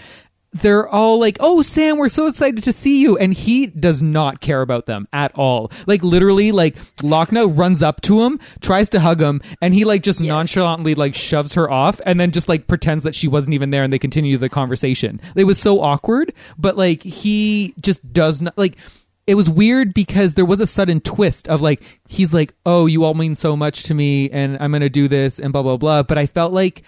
they're 0.53 0.89
all 0.89 1.19
like, 1.19 1.37
"Oh, 1.41 1.63
Sam, 1.63 1.97
we're 1.97 2.09
so 2.09 2.27
excited 2.27 2.63
to 2.65 2.73
see 2.73 3.01
you," 3.01 3.17
and 3.17 3.33
he 3.33 3.67
does 3.67 4.03
not 4.03 4.41
care 4.41 4.61
about 4.61 4.87
them 4.87 5.09
at 5.13 5.33
all. 5.35 5.71
Like 5.87 6.03
literally, 6.03 6.53
like 6.53 6.77
Lockne 6.99 7.57
runs 7.57 7.83
up 7.83 8.01
to 8.03 8.23
him, 8.23 8.39
tries 8.61 8.91
to 8.91 9.01
hug 9.01 9.21
him, 9.21 9.41
and 9.61 9.75
he 9.75 9.85
like 9.85 10.03
just 10.03 10.21
nonchalantly 10.21 10.95
like 10.95 11.15
shoves 11.15 11.55
her 11.55 11.71
off, 11.71 12.01
and 12.05 12.21
then 12.21 12.31
just 12.33 12.49
like 12.49 12.67
pretends 12.67 13.05
that 13.05 13.15
she 13.15 13.29
wasn't 13.29 13.55
even 13.55 13.71
there, 13.71 13.83
and 13.83 13.93
they 13.93 13.99
continue 13.99 14.37
the 14.37 14.49
conversation. 14.49 15.21
It 15.35 15.45
was 15.45 15.59
so 15.59 15.81
awkward, 15.81 16.33
but 16.59 16.77
like 16.77 17.03
he 17.03 17.75
just 17.81 18.13
does 18.13 18.43
not 18.43 18.57
like. 18.59 18.77
It 19.25 19.37
was 19.37 19.49
weird 19.49 19.95
because 19.95 20.35
there 20.35 20.45
was 20.45 20.59
a 20.59 20.67
sudden 20.67 21.01
twist 21.01 21.47
of 21.49 21.63
like 21.63 22.01
he's 22.09 22.35
like, 22.35 22.55
"Oh, 22.67 22.87
you 22.87 23.05
all 23.05 23.15
mean 23.15 23.37
so 23.37 23.57
much 23.57 23.85
to 23.85 23.95
me, 23.95 24.29
and 24.29 24.59
I'm 24.61 24.73
gonna 24.73 24.91
do 24.91 25.07
this," 25.07 25.39
and 25.39 25.53
blah 25.53 25.63
blah 25.63 25.77
blah. 25.77 26.03
But 26.03 26.19
I 26.19 26.27
felt 26.27 26.53
like 26.53 26.83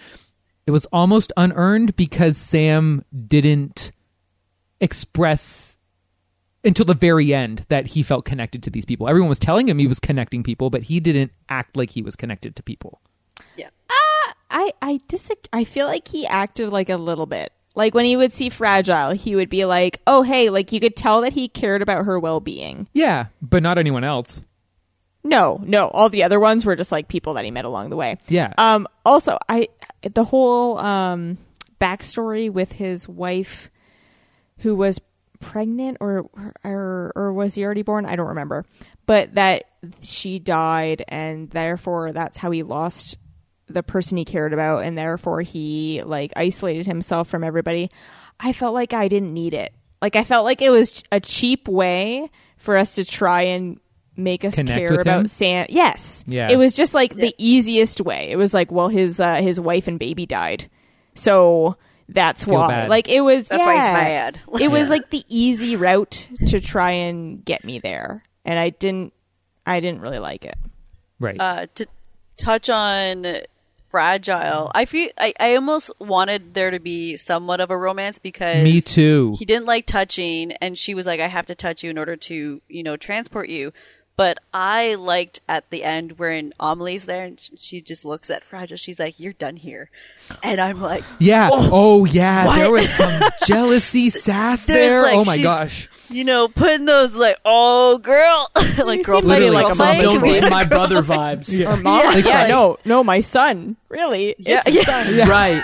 it 0.67 0.71
was 0.71 0.85
almost 0.87 1.31
unearned 1.37 1.95
because 1.95 2.37
Sam 2.37 3.03
didn't 3.27 3.91
express 4.79 5.77
until 6.63 6.85
the 6.85 6.95
very 6.95 7.33
end 7.33 7.65
that 7.69 7.87
he 7.87 8.03
felt 8.03 8.25
connected 8.25 8.63
to 8.63 8.69
these 8.69 8.85
people. 8.85 9.07
Everyone 9.07 9.29
was 9.29 9.39
telling 9.39 9.67
him 9.67 9.77
he 9.77 9.87
was 9.87 9.99
connecting 9.99 10.41
people, 10.43 10.69
but 10.69 10.83
he 10.83 10.99
didn't 10.99 11.31
act 11.47 11.77
like 11.77 11.91
he 11.91 12.01
was 12.01 12.15
connected 12.15 12.55
to 12.55 12.63
people. 12.63 13.01
Yeah. 13.55 13.69
I 14.55 14.71
I 14.81 14.99
disagree. 15.07 15.49
I 15.51 15.63
feel 15.65 15.85
like 15.85 16.07
he 16.07 16.25
acted 16.25 16.71
like 16.71 16.89
a 16.89 16.97
little 16.97 17.25
bit. 17.25 17.51
Like 17.75 17.93
when 17.93 18.05
he 18.05 18.15
would 18.15 18.31
see 18.31 18.49
fragile, 18.49 19.11
he 19.11 19.35
would 19.35 19.49
be 19.49 19.65
like, 19.65 19.99
"Oh, 20.07 20.23
hey!" 20.23 20.49
Like 20.49 20.71
you 20.71 20.79
could 20.79 20.95
tell 20.95 21.21
that 21.21 21.33
he 21.33 21.49
cared 21.49 21.81
about 21.81 22.05
her 22.05 22.17
well 22.17 22.39
being. 22.39 22.87
Yeah, 22.93 23.27
but 23.41 23.61
not 23.61 23.77
anyone 23.77 24.05
else. 24.05 24.41
No, 25.25 25.59
no, 25.63 25.87
all 25.87 26.09
the 26.09 26.23
other 26.23 26.39
ones 26.39 26.65
were 26.65 26.75
just 26.75 26.91
like 26.91 27.07
people 27.07 27.33
that 27.33 27.43
he 27.43 27.51
met 27.51 27.65
along 27.65 27.89
the 27.89 27.97
way. 27.97 28.17
Yeah. 28.29 28.53
Um. 28.57 28.87
Also, 29.05 29.37
I 29.49 29.67
the 30.13 30.23
whole 30.23 30.77
um 30.77 31.37
backstory 31.79 32.49
with 32.49 32.73
his 32.73 33.07
wife, 33.07 33.69
who 34.59 34.75
was 34.75 34.99
pregnant 35.39 35.97
or 35.99 36.29
or 36.63 37.11
or 37.15 37.33
was 37.33 37.55
he 37.55 37.65
already 37.65 37.81
born? 37.81 38.05
I 38.05 38.15
don't 38.15 38.27
remember. 38.27 38.65
But 39.05 39.35
that 39.35 39.65
she 40.01 40.39
died, 40.39 41.03
and 41.07 41.49
therefore 41.49 42.11
that's 42.11 42.37
how 42.37 42.51
he 42.51 42.63
lost 42.63 43.17
the 43.67 43.83
person 43.83 44.17
he 44.17 44.25
cared 44.25 44.53
about, 44.53 44.83
and 44.83 44.97
therefore 44.97 45.41
he 45.41 46.01
like 46.03 46.31
isolated 46.35 46.85
himself 46.85 47.27
from 47.27 47.43
everybody. 47.43 47.89
I 48.39 48.53
felt 48.53 48.73
like 48.73 48.93
I 48.93 49.07
didn't 49.07 49.33
need 49.33 49.53
it. 49.53 49.73
Like 50.01 50.15
I 50.15 50.23
felt 50.23 50.45
like 50.45 50.61
it 50.61 50.69
was 50.69 51.03
a 51.11 51.19
cheap 51.19 51.67
way 51.67 52.29
for 52.57 52.77
us 52.77 52.95
to 52.95 53.05
try 53.05 53.43
and 53.43 53.79
make 54.17 54.45
us 54.45 54.55
Connect 54.55 54.79
care 54.79 54.99
about? 55.01 55.29
Sam. 55.29 55.65
Yes, 55.69 56.23
Yeah. 56.27 56.49
It 56.49 56.57
was 56.57 56.75
just 56.75 56.93
like 56.93 57.15
the 57.15 57.33
easiest 57.37 58.01
way. 58.01 58.29
It 58.29 58.37
was 58.37 58.53
like, 58.53 58.71
well, 58.71 58.87
his 58.87 59.19
uh, 59.19 59.35
his 59.35 59.59
wife 59.59 59.87
and 59.87 59.99
baby 59.99 60.25
died, 60.25 60.69
so 61.13 61.77
that's 62.09 62.45
Feel 62.45 62.55
why. 62.55 62.67
bad. 62.67 62.89
Like 62.89 63.07
it 63.07 63.21
was. 63.21 63.47
That's 63.49 63.63
why 63.63 63.75
he's 63.75 63.83
yeah. 63.83 63.93
mad. 63.93 64.39
it 64.59 64.69
was 64.69 64.89
like 64.89 65.09
the 65.09 65.23
easy 65.27 65.75
route 65.75 66.29
to 66.47 66.59
try 66.59 66.91
and 66.91 67.43
get 67.43 67.63
me 67.63 67.79
there, 67.79 68.23
and 68.43 68.59
I 68.59 68.69
didn't. 68.69 69.13
I 69.65 69.79
didn't 69.79 70.01
really 70.01 70.19
like 70.19 70.45
it. 70.45 70.55
Right. 71.19 71.39
uh, 71.39 71.67
to 71.75 71.87
touch 72.37 72.69
on 72.69 73.25
fragile 73.89 74.69
i 74.75 74.83
feel 74.83 75.09
I, 75.17 75.33
I 75.39 75.55
almost 75.55 75.89
wanted 75.99 76.53
there 76.53 76.69
to 76.69 76.79
be 76.79 77.15
somewhat 77.15 77.61
of 77.61 77.71
a 77.71 77.77
romance 77.77 78.19
because 78.19 78.61
Me 78.61 78.81
too. 78.81 79.35
he 79.39 79.45
didn't 79.45 79.65
like 79.67 79.85
touching 79.85 80.51
and 80.53 80.77
she 80.77 80.93
was 80.93 81.05
like 81.07 81.21
i 81.21 81.27
have 81.27 81.45
to 81.45 81.55
touch 81.55 81.81
you 81.81 81.91
in 81.91 81.97
order 81.97 82.17
to 82.17 82.61
you 82.67 82.83
know 82.83 82.97
transport 82.97 83.47
you 83.47 83.71
but 84.17 84.37
i 84.53 84.95
liked 84.95 85.41
at 85.47 85.69
the 85.69 85.83
end 85.83 86.17
when 86.19 86.53
amelie's 86.59 87.05
there 87.05 87.23
and 87.23 87.39
she 87.57 87.81
just 87.81 88.05
looks 88.05 88.29
at 88.29 88.43
fragile 88.43 88.77
she's 88.77 88.99
like 88.99 89.19
you're 89.19 89.33
done 89.33 89.55
here 89.57 89.89
and 90.43 90.59
i'm 90.61 90.81
like 90.81 91.03
yeah. 91.19 91.49
Oh, 91.51 91.69
oh 91.71 92.05
yeah. 92.05 92.45
What? 92.45 92.55
There 92.57 92.71
was 92.71 92.89
some 92.89 93.21
jealousy 93.45 94.09
sass 94.09 94.65
There's, 94.65 94.77
there. 94.77 95.03
like, 95.03 95.15
oh 95.15 95.25
my 95.25 95.37
gosh. 95.37 95.89
you 96.09 96.23
know 96.23 96.47
putting 96.47 96.85
those 96.85 97.15
like 97.15 97.37
oh 97.45 97.97
girl 97.97 98.49
like 98.55 98.99
You 98.99 99.03
girl 99.03 99.21
Literally, 99.21 99.51
like 99.51 99.65
a 99.65 99.69
come 99.69 99.77
mom. 99.77 99.97
Don't 99.97 100.41
to 100.41 100.49
my 100.49 100.63
brother 100.65 101.01
vibes. 101.01 101.53
Or 101.65 101.77
mom. 101.77 102.03
Yeah, 102.03 102.17
Yeah, 102.17 102.39
like- 102.41 102.49
no, 102.49 102.77
no, 102.85 103.03
my 103.03 103.21
son. 103.21 103.75
Really? 103.89 104.35
Yeah, 104.37 104.61
it's 104.65 104.67
his 104.67 104.75
yeah. 104.75 104.83
son. 104.83 105.29
Right. 105.29 105.63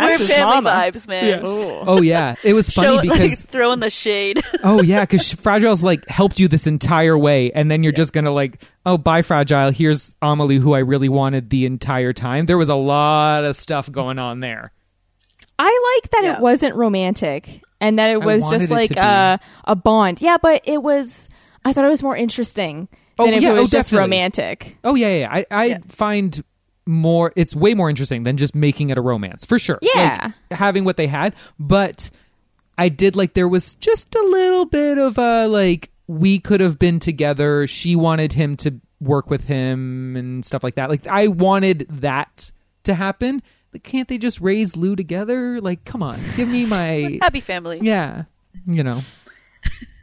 We're 0.00 0.18
family 0.18 0.44
mama. 0.62 0.70
vibes 0.70 1.06
man 1.08 1.40
Ooh. 1.44 1.82
Oh 1.86 2.00
yeah. 2.02 2.34
It 2.42 2.54
was 2.54 2.70
funny 2.70 2.86
Show 2.88 2.92
it, 3.00 3.06
like, 3.06 3.20
because 3.20 3.42
throwing 3.42 3.80
the 3.80 3.90
shade 3.90 4.42
Oh 4.64 4.82
yeah, 4.82 5.00
because 5.02 5.32
Fragile's 5.34 5.82
like 5.82 6.06
helped 6.08 6.38
you 6.40 6.48
this 6.48 6.66
entire 6.66 7.16
way, 7.18 7.50
and 7.52 7.70
then 7.70 7.82
you're 7.82 7.92
just 7.92 8.12
gonna 8.12 8.30
like, 8.30 8.62
oh, 8.86 8.96
bye, 8.98 9.22
Fragile. 9.22 9.70
Here's 9.70 10.14
Amelie, 10.22 10.56
who 10.58 10.74
I 10.74 10.78
really 10.80 11.08
wanted 11.08 11.50
the 11.50 11.66
entire 11.66 12.12
time. 12.12 12.46
There 12.46 12.58
was 12.58 12.68
a 12.68 12.74
lot 12.74 13.44
of 13.44 13.56
stuff 13.56 13.90
going 13.90 14.18
on 14.18 14.40
there. 14.40 14.72
I 15.58 16.00
like 16.02 16.10
that 16.12 16.24
Yeah. 16.24 16.34
it 16.36 16.40
wasn't 16.40 16.74
romantic 16.76 17.62
and 17.80 17.98
that 17.98 18.10
it 18.10 18.22
was 18.22 18.48
just 18.50 18.70
like 18.70 18.96
a 18.96 19.38
a 19.64 19.74
bond. 19.76 20.20
Yeah, 20.20 20.36
but 20.40 20.62
it 20.64 20.82
was. 20.82 21.28
I 21.64 21.72
thought 21.72 21.84
it 21.84 21.88
was 21.88 22.02
more 22.02 22.16
interesting 22.16 22.88
Oh, 23.18 23.24
than 23.26 23.34
if 23.34 23.42
yeah, 23.42 23.50
it 23.50 23.52
oh, 23.52 23.62
was 23.62 23.74
oh, 23.74 23.76
just 23.78 23.90
definitely. 23.90 23.98
romantic. 24.00 24.78
Oh 24.84 24.94
yeah, 24.94 25.08
yeah. 25.08 25.14
yeah. 25.16 25.28
I 25.32 25.46
I 25.50 25.64
Yeah. 25.66 25.78
find 25.88 26.42
more. 26.86 27.32
It's 27.36 27.54
way 27.54 27.74
more 27.74 27.88
interesting 27.88 28.22
than 28.22 28.36
just 28.36 28.54
making 28.54 28.90
it 28.90 28.98
a 28.98 29.00
romance 29.00 29.44
for 29.44 29.58
sure. 29.58 29.78
Yeah. 29.82 30.32
Like, 30.50 30.58
having 30.58 30.84
what 30.84 30.96
they 30.96 31.06
had, 31.06 31.34
but 31.58 32.10
I 32.78 32.88
did 32.88 33.16
like 33.16 33.34
there 33.34 33.48
was 33.48 33.74
just 33.74 34.14
a 34.14 34.22
little 34.22 34.64
bit 34.64 34.98
of 34.98 35.18
a 35.18 35.46
like 35.46 35.90
we 36.06 36.38
could 36.38 36.60
have 36.60 36.78
been 36.78 36.98
together. 36.98 37.66
She 37.66 37.96
wanted 37.96 38.32
him 38.32 38.56
to 38.58 38.80
work 39.00 39.30
with 39.30 39.46
him 39.46 40.16
and 40.16 40.44
stuff 40.44 40.62
like 40.62 40.76
that. 40.76 40.90
Like 40.90 41.06
I 41.06 41.28
wanted 41.28 41.86
that 41.90 42.52
to 42.84 42.94
happen. 42.94 43.42
Like, 43.72 43.84
can't 43.84 44.08
they 44.08 44.18
just 44.18 44.40
raise 44.40 44.76
Lou 44.76 44.96
together? 44.96 45.60
Like, 45.60 45.84
come 45.84 46.02
on, 46.02 46.18
give 46.36 46.48
me 46.48 46.66
my 46.66 47.18
happy 47.22 47.40
family 47.40 47.80
yeah. 47.82 48.24
You 48.66 48.84
know, 48.84 49.02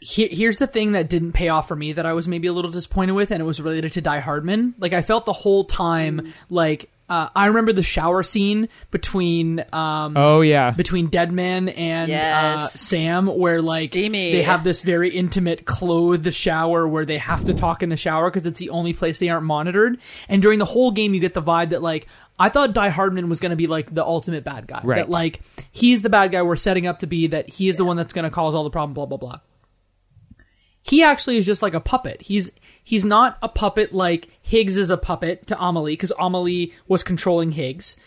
Here, 0.02 0.30
here's 0.32 0.58
the 0.58 0.68
thing 0.68 0.94
that 0.94 1.10
didn't 1.10 1.34
pay 1.34 1.50
off 1.50 1.68
for 1.68 1.76
me 1.76 1.94
that 1.94 2.06
I 2.06 2.14
was 2.14 2.28
maybe 2.28 2.48
a 2.48 2.54
little 2.54 2.72
disappointed 2.72 3.14
with, 3.14 3.32
and 3.32 3.42
it 3.42 3.46
was 3.46 3.62
related 3.62 3.94
to 3.94 4.02
Die 4.02 4.20
Hardman. 4.20 4.76
Like 4.80 4.94
I 4.94 5.02
felt 5.02 5.26
the 5.26 5.34
whole 5.34 5.66
time, 5.66 6.34
like 6.50 6.90
uh, 7.10 7.28
I 7.36 7.48
remember 7.48 7.74
the 7.74 7.84
shower 7.84 8.22
scene 8.22 8.70
between 8.92 9.66
um, 9.74 10.14
oh 10.16 10.42
yeah, 10.42 10.70
between 10.72 11.08
Deadman 11.08 11.70
and 11.70 12.12
uh, 12.12 12.68
Sam, 12.68 13.26
where 13.26 13.64
like 13.64 13.86
Steamy. 13.86 14.32
they 14.32 14.44
have 14.44 14.64
this 14.64 14.84
very 14.84 15.10
intimate 15.10 15.66
clothed 15.66 16.32
shower 16.34 16.88
where 16.88 17.06
they 17.06 17.18
have 17.18 17.46
to 17.46 17.54
talk 17.56 17.82
in 17.82 17.90
the 17.90 17.98
shower 17.98 18.30
because 18.30 18.46
it's 18.46 18.60
the 18.60 18.70
only 18.70 18.94
place 18.94 19.18
they 19.18 19.30
aren't 19.30 19.46
monitored. 19.46 20.00
And 20.28 20.42
during 20.42 20.60
the 20.60 20.66
whole 20.66 20.92
game, 20.92 21.16
you 21.16 21.20
get 21.20 21.34
the 21.34 21.42
vibe 21.42 21.72
that 21.72 21.82
like 21.82 22.08
I 22.38 22.50
thought 22.50 22.74
Die 22.74 22.90
Hardman 22.90 23.28
was 23.28 23.40
going 23.40 23.50
to 23.52 23.56
be 23.56 23.66
like 23.66 23.94
the 23.94 24.06
ultimate 24.06 24.44
bad 24.44 24.68
guy. 24.68 24.82
Right. 24.84 24.98
That 24.98 25.10
like 25.10 25.42
he's 25.72 26.04
the 26.04 26.10
bad 26.10 26.32
guy 26.32 26.44
we're 26.44 26.56
setting 26.58 26.86
up 26.86 27.00
to 27.00 27.08
be. 27.08 27.26
That 27.26 27.50
he 27.50 27.70
is 27.70 27.78
the 27.78 27.86
one 27.86 27.98
that's 27.98 28.14
going 28.14 28.26
to 28.26 28.30
cause 28.30 28.54
all 28.54 28.64
the 28.64 28.70
problem. 28.70 28.94
Blah 28.94 29.08
blah 29.08 29.18
blah. 29.18 29.40
He 30.90 31.04
actually 31.04 31.38
is 31.38 31.46
just 31.46 31.62
like 31.62 31.74
a 31.74 31.80
puppet. 31.80 32.22
He's 32.22 32.52
he's 32.84 33.06
not 33.06 33.38
a 33.42 33.50
puppet 33.50 33.94
like 33.94 34.30
Higgs 34.42 34.78
is 34.78 34.90
a 34.90 34.98
puppet 34.98 35.48
to 35.48 35.62
Amelie 35.62 35.94
because 35.94 36.14
Amelie 36.20 36.74
was 36.88 37.04
controlling 37.04 37.52
Higgs 37.52 37.98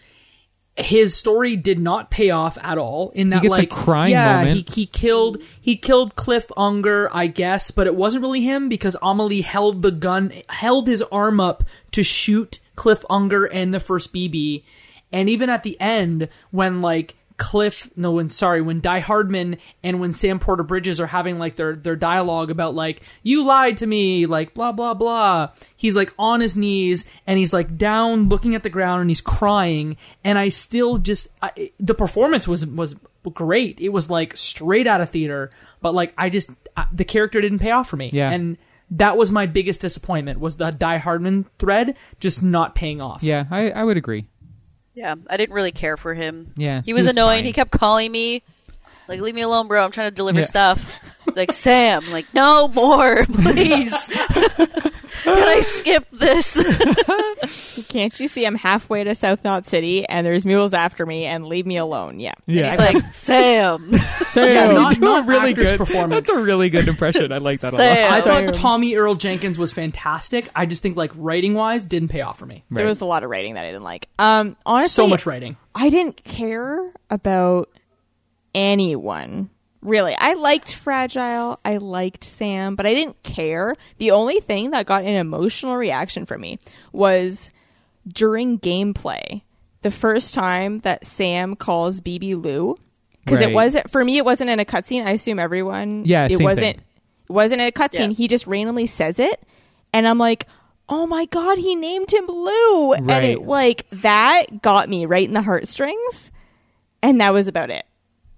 his 0.77 1.15
story 1.15 1.55
did 1.55 1.79
not 1.79 2.11
pay 2.11 2.31
off 2.31 2.57
at 2.63 2.79
all 2.79 3.11
in 3.15 3.29
that 3.29 3.43
gets 3.43 3.57
a 3.57 3.61
like 3.61 3.71
crying 3.71 4.13
yeah 4.13 4.39
moment. 4.39 4.69
he, 4.71 4.83
he 4.83 4.87
killed 4.87 5.37
he 5.61 5.77
killed 5.77 6.17
cliff 6.17 6.51
unger 6.57 7.11
i 7.13 7.27
guess 7.27 7.71
but 7.71 7.87
it 7.87 7.95
wasn't 7.95 8.23
really 8.23 8.41
him 8.41 8.71
because 8.71 8.97
amelie 9.03 9.43
held 9.43 9.83
the 9.83 9.91
gun 9.91 10.33
held 10.49 10.89
his 10.89 11.03
arm 11.13 11.41
up 11.41 11.63
to 11.91 12.03
shoot 12.03 12.59
cliff 12.75 13.05
unger 13.11 13.45
and 13.45 13.75
the 13.75 13.81
first 13.81 14.15
bb 14.15 14.65
and 15.13 15.29
even 15.29 15.51
at 15.51 15.63
the 15.63 15.79
end 15.79 16.29
when 16.51 16.81
like 16.81 17.17
cliff 17.43 17.91
no 17.97 18.13
when 18.13 18.29
sorry 18.29 18.63
when 18.63 18.81
die 18.81 19.01
hardman 19.01 19.57
and 19.83 19.99
when 19.99 20.13
sam 20.13 20.39
porter 20.39 20.63
bridges 20.63 21.01
are 21.01 21.09
having 21.09 21.39
like 21.41 21.57
their 21.57 21.75
their 21.75 21.97
dialogue 21.97 22.51
about 22.53 22.73
like 22.75 23.03
you 23.25 23.45
lied 23.45 23.77
to 23.77 23.85
me 23.87 24.27
like 24.27 24.55
blah 24.55 24.71
blah 24.71 24.95
blah 24.95 25.49
he's 25.77 25.97
like 25.97 26.15
on 26.19 26.41
his 26.41 26.55
knees 26.55 27.05
and 27.27 27.39
he's 27.41 27.53
like 27.53 27.77
down 27.77 28.29
looking 28.29 28.55
at 28.55 28.63
the 28.63 28.71
ground 28.71 29.01
and 29.01 29.11
he's 29.11 29.21
crying 29.21 29.97
and 30.23 30.39
i 30.39 30.49
still 30.49 30.99
just 30.99 31.27
I, 31.43 31.73
the 31.81 31.95
performance 31.95 32.47
was 32.47 32.65
was 32.65 32.95
great 33.35 33.81
it 33.81 33.89
was 33.89 34.09
like 34.09 34.37
straight 34.37 34.87
out 34.87 35.01
of 35.01 35.11
theater 35.11 35.51
but 35.81 35.95
like 35.95 36.15
i 36.17 36.31
just 36.31 36.51
I, 36.77 36.87
the 36.93 37.05
character 37.05 37.41
didn't 37.41 37.59
pay 37.59 37.73
off 37.73 37.89
for 37.89 37.97
me 37.97 38.11
Yeah. 38.13 38.31
and 38.31 38.57
that 38.93 39.17
was 39.17 39.33
my 39.33 39.47
biggest 39.47 39.81
disappointment 39.81 40.39
was 40.39 40.59
the 40.59 40.71
die 40.71 40.99
hardman 40.99 41.47
thread 41.59 41.97
just 42.21 42.43
not 42.43 42.75
paying 42.75 43.01
off 43.01 43.23
yeah. 43.23 43.47
I 43.51 43.71
I 43.71 43.85
would 43.85 43.97
agree. 43.97 44.27
Yeah, 44.95 45.15
I 45.29 45.37
didn't 45.37 45.55
really 45.55 45.73
care 45.73 45.97
for 45.97 46.15
him. 46.15 46.53
Yeah, 46.57 46.83
he 46.85 46.93
was, 46.93 47.05
he 47.05 47.07
was 47.09 47.17
annoying. 47.17 47.39
fine. 47.39 47.45
He 47.45 47.53
kept 47.53 47.71
calling 47.71 48.13
me, 48.13 48.43
like, 49.09 49.21
"Leave 49.21 49.35
me 49.35 49.43
alone, 49.43 49.69
bro. 49.69 49.85
I'm 49.85 49.91
trying 49.91 50.09
to 50.11 50.15
deliver 50.15 50.41
Yeah. 50.41 50.47
stuff." 50.47 50.91
like 51.37 51.53
Sam, 51.53 52.03
like, 52.11 52.27
no 52.35 52.67
more, 52.69 53.25
please. 53.33 54.09
Can 55.23 55.49
I 55.49 55.61
skip 55.61 56.05
this? 56.11 57.87
Can't 57.89 58.19
you 58.19 58.27
see 58.27 58.45
I'm 58.45 58.57
halfway 58.57 59.05
to 59.05 59.15
South 59.15 59.45
Knot 59.45 59.65
City 59.65 60.05
and 60.09 60.27
there's 60.27 60.45
mules 60.45 60.75
after 60.75 61.07
me 61.07 61.25
and 61.27 61.47
leave 61.47 61.65
me 61.65 61.77
alone? 61.77 62.19
Yeah. 62.19 62.33
Yeah. 62.47 62.73
It's 62.73 62.79
like 62.81 63.13
Sam. 63.13 63.91
Yeah, 64.35 64.73
not- 64.73 64.75
You're 64.75 64.89
doing 64.91 65.01
not 65.01 65.27
really 65.27 65.55
good. 65.55 65.79
performance. 65.79 66.27
That's 66.27 66.37
a 66.39 66.43
really 66.43 66.71
good 66.71 66.89
impression. 66.89 67.31
I 67.33 67.39
like 67.39 67.61
that 67.61 67.73
a 67.73 67.77
lot. 67.77 67.83
Sam. 67.83 68.13
I 68.13 68.21
thought 68.21 68.55
Tommy 68.55 68.97
Earl 68.97 69.15
Jenkins 69.15 69.59
was 69.59 69.73
fantastic. 69.73 70.49
I 70.57 70.67
just 70.67 70.83
think 70.83 70.97
like 70.97 71.13
writing 71.15 71.55
wise 71.55 71.85
didn't 71.85 72.09
pay 72.09 72.23
off 72.23 72.39
for 72.39 72.47
me. 72.47 72.65
There 72.71 72.87
was 72.87 73.01
a 73.01 73.05
lot 73.07 73.23
of 73.23 73.31
writing 73.31 73.55
that 73.55 73.65
I 73.65 73.69
didn't 73.69 73.85
like. 73.85 74.09
Um, 74.19 74.57
honestly, 74.67 74.89
So 75.05 75.07
much 75.07 75.25
writing. 75.25 75.57
I 75.75 75.89
didn't 75.89 76.23
care 76.25 76.93
about 77.11 77.69
anyone. 78.55 79.51
Really, 79.81 80.15
I 80.17 80.35
liked 80.35 80.73
Fragile. 80.73 81.59
I 81.65 81.79
liked 81.79 82.23
Sam, 82.23 82.77
but 82.77 82.87
I 82.87 82.95
didn't 82.95 83.21
care. 83.25 83.75
The 83.99 84.13
only 84.13 84.39
thing 84.41 84.71
that 84.71 84.87
got 84.87 85.03
an 85.03 85.15
emotional 85.15 85.75
reaction 85.77 86.25
from 86.25 86.41
me 86.41 86.61
was 86.93 87.51
during 88.07 88.59
gameplay. 88.61 89.43
The 89.83 89.91
first 89.91 90.35
time 90.35 90.79
that 90.81 91.05
Sam 91.05 91.57
calls 91.57 92.01
BB 92.01 92.37
Lou, 92.41 92.77
because 93.25 93.41
Right. 93.41 93.49
it 93.51 93.53
wasn't 93.55 93.91
for 93.91 94.05
me. 94.05 94.19
It 94.19 94.25
wasn't 94.25 94.51
in 94.51 94.61
a 94.61 94.65
cutscene. 94.65 95.05
I 95.05 95.11
assume 95.13 95.41
everyone. 95.41 96.05
Yeah, 96.05 96.29
it 96.31 96.41
wasn't. 96.41 96.77
thing. 96.77 96.85
It 97.29 97.33
wasn't 97.33 97.61
in 97.63 97.67
a 97.69 97.73
cutscene. 97.73 98.11
Yeah. 98.11 98.15
He 98.17 98.29
just 98.29 98.47
randomly 98.47 98.87
says 98.87 99.19
it, 99.19 99.43
and 99.93 100.07
I'm 100.07 100.19
like, 100.19 100.47
"Oh 100.89 101.09
my 101.09 101.25
god, 101.25 101.59
he 101.59 101.75
named 101.75 102.13
him 102.13 102.27
Lou!" 102.29 102.93
And 102.93 103.11
it 103.11 103.43
like 103.43 103.89
that 103.91 104.63
got 104.63 104.89
me 104.89 105.07
right 105.07 105.27
in 105.27 105.35
the 105.35 105.43
heartstrings, 105.43 106.31
and 107.03 107.21
that 107.21 107.33
was 107.33 107.49
about 107.49 107.71
it. 107.71 107.85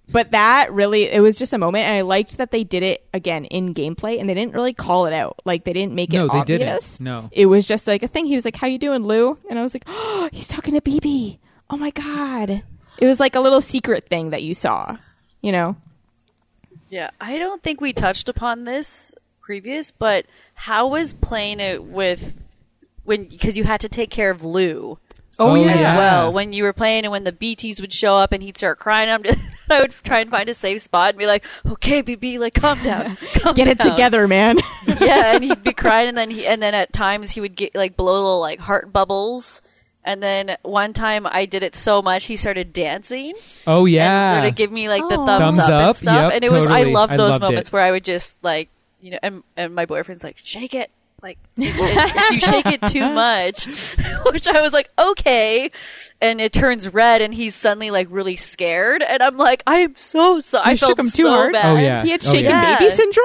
But 0.06 0.32
that 0.32 0.70
really, 0.72 1.04
it 1.10 1.20
was 1.20 1.38
just 1.38 1.52
a 1.54 1.58
moment, 1.58 1.86
and 1.86 1.96
I 1.96 2.02
liked 2.02 2.36
that 2.36 2.50
they 2.50 2.62
did 2.62 2.82
it 2.82 3.06
again 3.14 3.46
in 3.46 3.72
gameplay, 3.72 4.20
and 4.20 4.28
they 4.28 4.34
didn't 4.34 4.52
really 4.54 4.74
call 4.74 5.06
it 5.06 5.12
out. 5.14 5.40
Like 5.46 5.64
they 5.64 5.72
didn't 5.72 5.94
make 5.94 6.12
it 6.12 6.18
No, 6.18 6.28
they 6.28 6.38
obvious. 6.40 6.98
didn't. 6.98 7.04
No. 7.04 7.28
it 7.32 7.46
was 7.46 7.66
just 7.66 7.86
like 7.86 8.02
a 8.02 8.08
thing. 8.08 8.26
He 8.26 8.34
was 8.34 8.44
like, 8.44 8.56
"How 8.56 8.66
you 8.66 8.78
doing, 8.78 9.02
Lou?" 9.04 9.36
And 9.48 9.58
I 9.58 9.62
was 9.62 9.74
like, 9.74 9.84
"Oh, 9.86 10.28
he's 10.30 10.46
talking 10.46 10.74
to 10.74 10.80
BB. 10.82 11.38
Oh 11.70 11.78
my 11.78 11.90
god!" 11.90 12.62
It 12.98 13.06
was 13.06 13.18
like 13.18 13.34
a 13.34 13.40
little 13.40 13.60
secret 13.62 14.04
thing 14.04 14.30
that 14.30 14.42
you 14.42 14.52
saw, 14.54 14.96
you 15.40 15.52
know. 15.52 15.76
Yeah, 16.90 17.10
I 17.20 17.38
don't 17.38 17.62
think 17.62 17.80
we 17.80 17.92
touched 17.92 18.28
upon 18.28 18.64
this 18.64 19.14
previous, 19.40 19.90
but 19.90 20.26
how 20.54 20.86
was 20.88 21.12
playing 21.14 21.60
it 21.60 21.82
with 21.82 22.34
when 23.04 23.24
because 23.24 23.56
you 23.56 23.64
had 23.64 23.80
to 23.80 23.88
take 23.88 24.10
care 24.10 24.30
of 24.30 24.44
Lou 24.44 24.98
Oh, 25.38 25.50
oh 25.50 25.54
yeah. 25.54 25.72
as 25.72 25.84
well 25.84 26.32
when 26.32 26.52
you 26.52 26.62
were 26.64 26.72
playing 26.72 27.04
and 27.04 27.12
when 27.12 27.24
the 27.24 27.32
BTS 27.32 27.80
would 27.80 27.92
show 27.92 28.16
up 28.16 28.32
and 28.32 28.42
he'd 28.42 28.56
start 28.56 28.78
crying. 28.78 29.08
I'm 29.10 29.22
just, 29.22 29.38
I 29.70 29.80
would 29.80 29.92
try 30.04 30.20
and 30.20 30.30
find 30.30 30.48
a 30.48 30.54
safe 30.54 30.82
spot 30.82 31.10
and 31.10 31.18
be 31.18 31.26
like, 31.26 31.44
"Okay, 31.66 32.02
BB, 32.02 32.38
like 32.38 32.54
calm 32.54 32.82
down, 32.82 33.16
calm 33.34 33.54
Get 33.54 33.68
it 33.68 33.78
down." 33.78 33.90
together, 33.90 34.28
man. 34.28 34.58
yeah, 35.00 35.34
and 35.34 35.44
he'd 35.44 35.62
be 35.62 35.72
crying, 35.72 36.08
and 36.08 36.16
then 36.16 36.30
he, 36.30 36.46
and 36.46 36.60
then 36.62 36.74
at 36.74 36.92
times 36.92 37.30
he 37.32 37.40
would 37.40 37.56
get 37.56 37.74
like 37.74 37.96
blow 37.96 38.14
little 38.14 38.40
like 38.40 38.60
heart 38.60 38.92
bubbles. 38.92 39.62
And 40.06 40.22
then 40.22 40.58
one 40.60 40.92
time 40.92 41.26
I 41.26 41.46
did 41.46 41.62
it 41.62 41.74
so 41.74 42.02
much 42.02 42.26
he 42.26 42.36
started 42.36 42.74
dancing. 42.74 43.32
Oh 43.66 43.86
and 43.86 43.94
yeah. 43.94 44.34
sort 44.40 44.48
of 44.50 44.54
give 44.54 44.70
me 44.70 44.88
like 44.90 45.00
the 45.08 45.16
Aw. 45.18 45.26
thumbs, 45.26 45.56
Thumbs 45.56 45.58
up, 45.60 45.68
and 45.70 45.74
up, 45.76 45.96
stuff. 45.96 46.14
yep, 46.14 46.32
and 46.34 46.44
it 46.44 46.52
was 46.52 46.66
I 46.66 46.78
totally. 46.80 46.92
love 46.94 47.10
I 47.10 47.16
those 47.16 47.30
loved 47.30 47.42
moments 47.42 47.68
it. 47.70 47.72
where 47.72 47.82
I 47.82 47.90
would 47.90 48.04
just 48.04 48.36
like 48.44 48.68
you 49.00 49.12
know, 49.12 49.18
and 49.22 49.42
and 49.56 49.74
my 49.74 49.86
boyfriend's 49.86 50.22
like, 50.22 50.36
shake 50.42 50.74
it. 50.74 50.90
Like 51.24 51.38
if 51.56 51.74
if 51.78 52.30
you 52.32 52.40
shake 52.40 52.66
it 52.66 52.82
too 52.88 53.00
much, 53.14 53.64
which 54.30 54.46
I 54.46 54.60
was 54.60 54.72
like, 54.74 54.90
okay, 54.98 55.70
and 56.20 56.38
it 56.40 56.52
turns 56.52 56.86
red, 56.92 57.22
and 57.22 57.34
he's 57.34 57.54
suddenly 57.54 57.90
like 57.90 58.08
really 58.10 58.36
scared, 58.36 59.02
and 59.02 59.22
I'm 59.22 59.36
like, 59.38 59.62
I 59.66 59.78
am 59.78 59.96
so 59.96 60.38
sorry. 60.40 60.72
I 60.72 60.74
shook 60.74 60.98
him 60.98 61.06
too 61.06 61.22
so 61.24 61.30
hard? 61.30 61.52
bad. 61.54 61.76
Oh, 61.76 61.80
yeah. 61.80 62.02
he 62.04 62.10
had 62.10 62.22
Oh, 62.26 62.30
shaken 62.32 62.50
yeah. 62.50 62.78
baby 62.78 62.90
syndrome. 62.90 63.24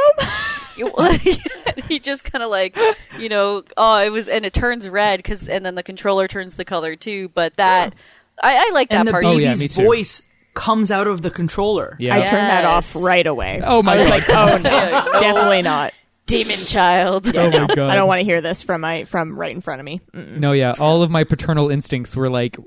He 1.88 1.99
just 1.99 2.23
kind 2.23 2.41
of 2.43 2.49
like 2.49 2.77
you 3.19 3.27
know 3.30 3.63
oh 3.76 3.97
it 3.97 4.11
was 4.11 4.27
and 4.30 4.45
it 4.45 4.53
turns 4.53 4.88
red 4.88 5.17
because 5.17 5.49
and 5.49 5.65
then 5.65 5.76
the 5.76 5.84
controller 5.84 6.27
turns 6.27 6.55
the 6.55 6.63
color 6.65 6.95
too 6.95 7.30
but 7.30 7.55
that 7.57 7.93
I, 8.41 8.67
I 8.67 8.71
like 8.73 8.89
that 8.89 8.99
and 8.99 9.07
the 9.07 9.11
part 9.11 9.26
Oh, 9.26 9.38
yeah, 9.38 9.55
me 9.55 9.67
too. 9.67 9.84
voice 9.84 10.23
comes 10.53 10.89
out 10.91 11.07
of 11.07 11.21
the 11.21 11.30
controller. 11.31 11.95
yeah. 11.99 12.15
I 12.15 12.19
turned 12.26 12.47
that 12.47 12.63
off 12.65 12.95
right 12.95 13.26
away. 13.27 13.61
Oh 13.63 13.84
my 13.84 13.93
I 13.93 13.97
was 13.97 14.07
God. 14.09 14.13
like, 14.19 14.30
oh 14.30 14.57
no, 14.57 15.19
definitely 15.19 15.61
not. 15.63 15.93
Demon 16.30 16.57
child 16.65 17.27
oh 17.35 17.51
my 17.51 17.68
god. 17.76 17.80
I 17.89 17.95
don't 17.95 18.07
want 18.07 18.19
to 18.19 18.26
hear 18.26 18.41
this 18.41 18.64
from 18.64 18.81
my 18.81 19.03
from 19.06 19.38
right 19.39 19.53
in 19.56 19.61
front 19.61 19.80
of 19.81 19.85
me. 19.85 20.01
Mm. 20.14 20.39
No, 20.39 20.51
yeah. 20.53 20.73
All 20.80 21.03
of 21.03 21.10
my 21.11 21.23
paternal 21.23 21.69
instincts 21.69 22.15
were 22.15 22.30
like 22.30 22.57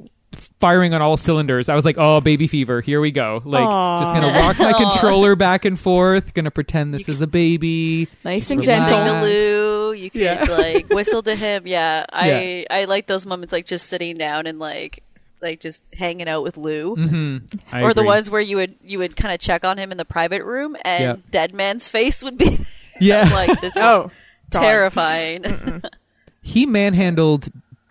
firing 0.60 0.94
on 0.94 1.02
all 1.02 1.16
cylinders. 1.16 1.68
I 1.68 1.74
was 1.74 1.84
like, 1.84 1.96
"Oh, 1.98 2.20
baby 2.20 2.46
fever, 2.46 2.80
here 2.80 3.00
we 3.00 3.10
go!" 3.10 3.42
Like, 3.44 3.62
Aw. 3.64 4.00
just 4.02 4.14
gonna 4.14 4.38
rock 4.38 4.58
my 4.58 4.72
controller 4.76 5.36
back 5.36 5.64
and 5.64 5.78
forth. 5.78 6.34
Gonna 6.34 6.50
pretend 6.50 6.94
this 6.94 7.08
is 7.08 7.20
a 7.20 7.26
baby. 7.26 8.08
Nice 8.24 8.50
and 8.50 8.62
gentle. 8.62 9.22
Lou. 9.22 9.92
You 9.92 10.10
could 10.10 10.20
Yeah. 10.22 10.44
like 10.48 10.88
whistle 10.88 11.22
to 11.24 11.34
him. 11.34 11.66
Yeah, 11.66 12.06
I 12.10 12.30
Yeah. 12.30 12.64
I 12.70 12.84
like 12.86 13.06
those 13.06 13.26
moments, 13.26 13.52
like 13.52 13.66
just 13.66 13.86
sitting 13.88 14.16
down 14.16 14.46
and 14.46 14.58
like 14.58 15.02
like 15.42 15.58
just 15.60 15.82
hanging 15.92 16.28
out 16.28 16.42
with 16.44 16.56
Lou, 16.56 17.40
I 17.72 17.82
or 17.82 17.92
the 17.94 18.04
ones 18.04 18.30
where 18.30 18.40
you 18.40 18.56
would 18.56 18.74
you 18.84 18.98
would 19.00 19.16
kind 19.16 19.34
of 19.34 19.40
check 19.40 19.64
on 19.64 19.76
him 19.76 19.90
in 19.92 19.98
the 19.98 20.04
private 20.04 20.44
room, 20.44 20.76
and 20.84 21.02
Yeah. 21.04 21.16
Deadman's 21.30 21.90
face 21.90 22.22
would 22.22 22.38
be 22.38 22.58
Yeah, 23.00 23.22
I'm 23.26 23.32
like 23.32 23.60
this 23.60 23.74
is 23.76 23.82
Oh, 23.82 24.10
God. 24.50 24.60
terrifying. 24.60 25.82
he 26.42 26.66
manhandled 26.66 27.48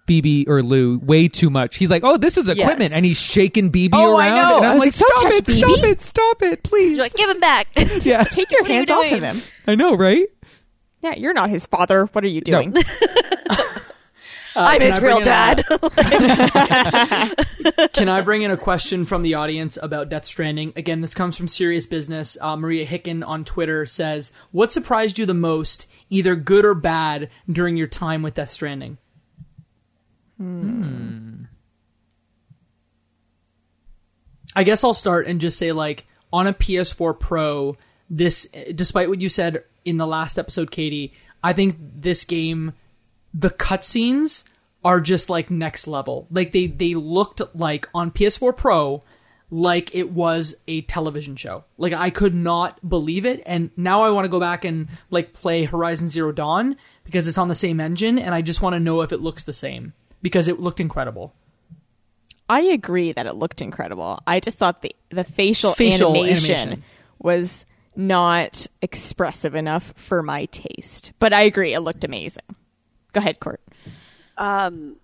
BB 0.07 0.48
or 0.48 0.61
Lou 0.61 0.98
way 0.99 1.28
too 1.28 1.49
much. 1.49 1.78
He's 1.78 1.90
like, 1.90 2.03
"Oh, 2.03 2.18
this 2.18 2.36
is 2.38 2.48
equipment," 2.49 2.82
Yes. 2.90 2.94
and 2.94 3.06
he's 3.06 3.19
shaking 3.19 3.72
BB 3.72 3.91
Oh, 3.94 4.18
I 4.18 4.28
around, 4.28 4.36
know. 4.36 4.57
and 4.57 4.65
I 4.65 4.69
I'm 4.72 4.80
was 4.80 4.86
like, 4.88 4.94
like, 4.94 4.99
"Don't 4.99 5.19
"Stop 5.19 5.32
touch 5.32 5.40
it! 5.40 5.45
BB." 5.45 5.60
Stop 5.60 5.84
it! 5.90 6.02
Stop 6.02 6.41
it! 6.44 6.64
Please!" 6.64 6.91
You're 6.91 6.99
like, 7.06 7.14
give 7.14 7.30
him 7.30 7.40
back. 7.40 7.68
yeah, 8.06 8.23
Take 8.23 8.52
your 8.52 8.61
What 8.64 8.69
are 8.72 8.73
you 8.73 8.78
hands 8.80 8.90
off 8.91 9.03
of 9.06 9.10
doing? 9.10 9.22
him. 9.23 9.38
I 9.68 9.76
know, 9.76 9.95
right? 9.95 10.28
Yeah, 11.02 11.15
you're 11.15 11.34
not 11.34 11.49
his 11.49 11.65
father. 11.65 12.06
What 12.11 12.23
are 12.23 12.28
you 12.28 12.41
doing? 12.41 12.76
I'm 14.56 14.82
his 14.82 14.99
real 14.99 15.22
dad. 15.22 15.64
Can 17.94 18.10
I 18.10 18.22
bring 18.22 18.41
in 18.41 18.52
a 18.52 18.57
question 18.57 19.06
from 19.06 19.22
the 19.22 19.36
audience 19.36 19.78
about 19.82 20.10
Death 20.10 20.26
Stranding? 20.26 20.73
Again, 20.76 21.02
this 21.02 21.14
comes 21.14 21.38
from 21.38 21.48
Serious 21.48 21.86
Business. 21.86 22.38
Uh, 22.41 22.56
Maria 22.56 22.86
Hicken 22.86 23.26
on 23.26 23.45
Twitter 23.45 23.86
says, 23.86 24.32
"What 24.52 24.73
surprised 24.73 25.19
you 25.19 25.26
the 25.26 25.34
most, 25.34 25.88
either 26.10 26.36
good 26.36 26.65
or 26.65 26.73
bad, 26.73 27.30
during 27.49 27.78
your 27.78 27.88
time 27.88 28.22
with 28.22 28.34
Death 28.34 28.52
Stranding?" 28.52 28.98
Hmm. 30.38 31.44
I 34.56 34.64
guess 34.64 34.84
I'll 34.84 34.94
start 34.94 35.28
and 35.28 35.40
just 35.40 35.57
say, 35.57 35.72
like, 35.72 36.06
on 36.34 36.48
a 36.48 36.53
PS4 36.53 37.18
Pro, 37.18 37.78
this, 38.10 38.48
despite 38.76 39.07
what 39.07 39.22
you 39.22 39.30
said 39.30 39.64
in 39.86 39.98
the 39.98 40.07
last 40.07 40.38
episode, 40.38 40.72
Katie, 40.72 41.14
I 41.44 41.53
think 41.53 41.78
this 41.80 42.26
game 42.26 42.73
the 43.34 43.49
cutscenes 43.49 44.44
are 44.84 44.99
just 44.99 45.30
like 45.30 45.52
next 45.52 45.88
level. 45.88 46.28
Like 46.32 46.52
they 46.52 46.68
they 46.68 46.95
looked 46.95 47.41
like 47.53 47.88
on 47.94 48.12
PS4 48.12 48.56
Pro 48.56 49.03
like 49.53 49.94
it 49.94 50.12
was 50.12 50.56
a 50.68 50.82
television 50.82 51.36
show. 51.36 51.66
Like 51.78 51.94
I 51.94 52.10
could 52.10 52.34
not 52.34 52.88
believe 52.88 53.26
it 53.26 53.44
and 53.45 53.70
now 53.76 54.02
I 54.03 54.10
want 54.12 54.26
to 54.26 54.30
go 54.32 54.40
back 54.40 54.66
and 54.66 54.88
like 55.10 55.34
play 55.34 55.66
Horizon 55.66 56.10
Zero 56.10 56.32
Dawn 56.32 56.78
because 57.03 57.28
it's 57.28 57.38
on 57.38 57.48
the 57.48 57.56
same 57.56 57.80
engine 57.80 58.18
and 58.18 58.34
I 58.34 58.41
just 58.41 58.62
want 58.62 58.74
to 58.74 58.80
know 58.80 59.02
if 59.02 59.12
it 59.12 59.22
looks 59.22 59.44
the 59.44 59.53
same 59.53 59.94
because 60.22 60.48
it 60.48 60.60
looked 60.60 60.80
incredible. 60.80 61.34
I 62.49 62.62
agree 62.62 63.14
that 63.14 63.28
it 63.28 63.36
looked 63.36 63.62
incredible. 63.62 64.20
I 64.28 64.40
just 64.40 64.58
thought 64.58 64.82
the 64.82 64.95
the 65.10 65.24
facial, 65.24 65.74
Facial 65.74 66.12
animation, 66.12 66.56
animation. 66.56 66.84
was 67.20 67.66
not 67.95 68.68
expressive 68.82 69.56
enough 69.56 69.94
for 69.95 70.22
my 70.24 70.45
taste. 70.45 71.14
But 71.20 71.34
I 71.34 71.41
agree, 71.41 71.74
it 71.74 71.82
looked 71.82 72.03
amazing. 72.03 72.44
Go 73.13 73.19
ahead, 73.19 73.39
Court. 73.39 73.61
Um, 74.38 74.95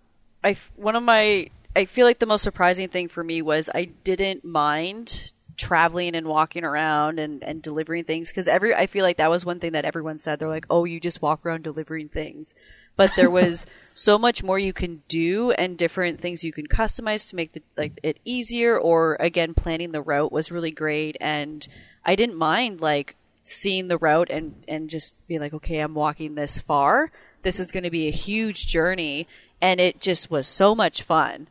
I 0.43 0.57
one 0.75 0.95
of 0.95 1.03
my 1.03 1.49
I 1.75 1.85
feel 1.85 2.05
like 2.05 2.19
the 2.19 2.25
most 2.25 2.43
surprising 2.43 2.89
thing 2.89 3.07
for 3.07 3.23
me 3.23 3.41
was 3.41 3.69
I 3.73 3.85
didn't 4.03 4.43
mind 4.43 5.31
traveling 5.57 6.15
and 6.15 6.27
walking 6.27 6.63
around 6.63 7.19
and, 7.19 7.43
and 7.43 7.61
delivering 7.61 8.03
things 8.03 8.29
because 8.29 8.47
every 8.47 8.73
I 8.73 8.87
feel 8.87 9.03
like 9.03 9.17
that 9.17 9.29
was 9.29 9.45
one 9.45 9.59
thing 9.59 9.73
that 9.73 9.85
everyone 9.85 10.17
said. 10.17 10.39
They're 10.39 10.47
like 10.47 10.65
oh 10.69 10.85
you 10.85 10.99
just 10.99 11.21
walk 11.21 11.45
around 11.45 11.63
delivering 11.63 12.09
things. 12.09 12.55
But 12.95 13.11
there 13.15 13.29
was 13.41 13.67
so 13.93 14.17
much 14.17 14.43
more 14.43 14.57
you 14.57 14.73
can 14.73 15.03
do 15.07 15.51
and 15.51 15.77
different 15.77 16.21
things 16.21 16.43
you 16.43 16.51
can 16.51 16.67
customize 16.67 17.29
to 17.29 17.35
make 17.35 17.53
the, 17.53 17.61
like 17.75 17.99
it 18.01 18.19
easier 18.23 18.77
or 18.77 19.15
again 19.19 19.53
planning 19.53 19.91
the 19.91 20.01
route 20.01 20.31
was 20.31 20.51
really 20.51 20.71
great. 20.71 21.17
And 21.19 21.67
I 22.05 22.15
didn't 22.15 22.37
mind 22.37 22.79
like 22.79 23.15
seeing 23.43 23.87
the 23.87 23.97
route 23.97 24.29
and 24.29 24.63
and 24.67 24.89
just 24.89 25.15
being 25.27 25.39
like 25.41 25.53
okay 25.53 25.79
I'm 25.79 25.93
walking 25.93 26.35
this 26.35 26.59
far 26.59 27.11
this 27.47 27.59
is 27.59 27.71
going 27.71 27.83
to 27.83 27.89
be 27.89 28.07
a 28.07 28.11
huge 28.11 28.67
journey 28.67 29.27
and 29.61 29.79
it 29.79 30.01
just 30.01 30.29
was 30.29 30.45
so 30.47 30.75
much 30.75 31.01
fun 31.01 31.47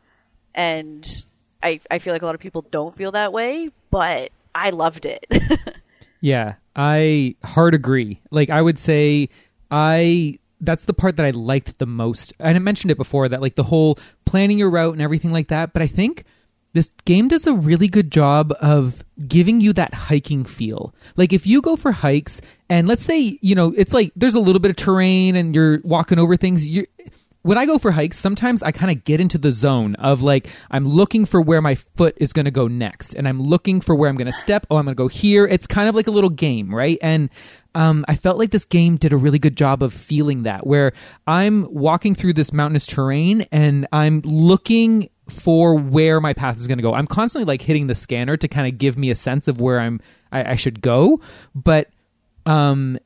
and 0.53 1.25
I, 1.63 1.79
I 1.89 1.99
feel 1.99 2.13
like 2.13 2.21
a 2.21 2.25
lot 2.25 2.35
of 2.35 2.41
people 2.41 2.61
don't 2.69 2.95
feel 2.95 3.11
that 3.11 3.33
way 3.33 3.69
but 3.89 4.31
i 4.53 4.69
loved 4.69 5.05
it 5.05 5.25
Yeah, 6.21 6.55
I 6.75 7.35
hard 7.43 7.73
agree. 7.73 8.21
Like 8.31 8.49
I 8.49 8.61
would 8.61 8.79
say 8.79 9.29
I 9.69 10.39
that's 10.59 10.85
the 10.85 10.93
part 10.93 11.17
that 11.17 11.25
I 11.25 11.31
liked 11.31 11.77
the 11.77 11.85
most. 11.85 12.33
And 12.39 12.55
I 12.55 12.59
mentioned 12.59 12.91
it 12.91 12.97
before 12.97 13.29
that 13.29 13.41
like 13.41 13.55
the 13.55 13.63
whole 13.63 13.99
planning 14.25 14.57
your 14.57 14.69
route 14.69 14.93
and 14.93 15.01
everything 15.01 15.31
like 15.31 15.49
that, 15.49 15.73
but 15.73 15.81
I 15.81 15.87
think 15.87 16.23
this 16.77 16.91
game 17.05 17.27
does 17.27 17.47
a 17.47 17.53
really 17.53 17.87
good 17.87 18.11
job 18.11 18.53
of 18.61 19.03
giving 19.27 19.59
you 19.59 19.73
that 19.73 19.93
hiking 19.93 20.45
feel. 20.45 20.93
Like 21.15 21.33
if 21.33 21.47
you 21.47 21.61
go 21.61 21.75
for 21.75 21.91
hikes 21.91 22.39
and 22.69 22.87
let's 22.87 23.03
say, 23.03 23.39
you 23.41 23.55
know, 23.55 23.73
it's 23.75 23.93
like 23.93 24.11
there's 24.15 24.35
a 24.35 24.39
little 24.39 24.59
bit 24.59 24.69
of 24.69 24.77
terrain 24.77 25.35
and 25.35 25.55
you're 25.55 25.79
walking 25.83 26.19
over 26.19 26.37
things, 26.37 26.67
you 26.67 26.85
when 27.47 27.57
I 27.57 27.65
go 27.65 27.79
for 27.79 27.91
hikes, 27.91 28.19
sometimes 28.19 28.61
I 28.61 28.73
kind 28.73 28.91
of 28.91 29.05
get 29.05 29.21
into 29.21 29.37
the 29.37 29.53
zone 29.53 29.95
of 29.95 30.21
like 30.21 30.49
I'm 30.69 30.83
looking 30.83 31.23
for 31.23 31.41
where 31.41 31.61
my 31.61 31.75
foot 31.75 32.17
is 32.17 32.33
going 32.33 32.43
to 32.43 32.51
go 32.51 32.67
next, 32.67 33.13
and 33.13 33.25
I'm 33.25 33.41
looking 33.41 33.79
for 33.79 33.95
where 33.95 34.09
I'm 34.09 34.17
going 34.17 34.27
to 34.27 34.33
step. 34.33 34.67
Oh, 34.69 34.75
I'm 34.75 34.83
going 34.83 34.97
to 34.97 35.01
go 35.01 35.07
here. 35.07 35.45
It's 35.47 35.65
kind 35.65 35.87
of 35.87 35.95
like 35.95 36.07
a 36.07 36.11
little 36.11 36.29
game, 36.29 36.75
right? 36.75 36.99
And 37.01 37.29
um, 37.73 38.03
I 38.09 38.15
felt 38.15 38.37
like 38.37 38.51
this 38.51 38.65
game 38.65 38.97
did 38.97 39.13
a 39.13 39.17
really 39.17 39.39
good 39.39 39.55
job 39.55 39.81
of 39.81 39.93
feeling 39.93 40.43
that, 40.43 40.67
where 40.67 40.91
I'm 41.25 41.73
walking 41.73 42.15
through 42.15 42.33
this 42.33 42.51
mountainous 42.51 42.85
terrain 42.85 43.45
and 43.49 43.87
I'm 43.93 44.19
looking 44.25 45.09
for 45.31 45.75
where 45.75 46.19
my 46.19 46.33
path 46.33 46.57
is 46.57 46.67
going 46.67 46.77
to 46.77 46.81
go. 46.81 46.93
I'm 46.93 47.07
constantly 47.07 47.45
like 47.45 47.61
hitting 47.61 47.87
the 47.87 47.95
scanner 47.95 48.37
to 48.37 48.47
kind 48.47 48.67
of 48.67 48.77
give 48.77 48.97
me 48.97 49.09
a 49.09 49.15
sense 49.15 49.47
of 49.47 49.61
where 49.61 49.79
I'm 49.79 49.99
I, 50.31 50.51
I 50.51 50.55
should 50.55 50.81
go, 50.81 51.21
but 51.55 51.89
um 52.45 52.97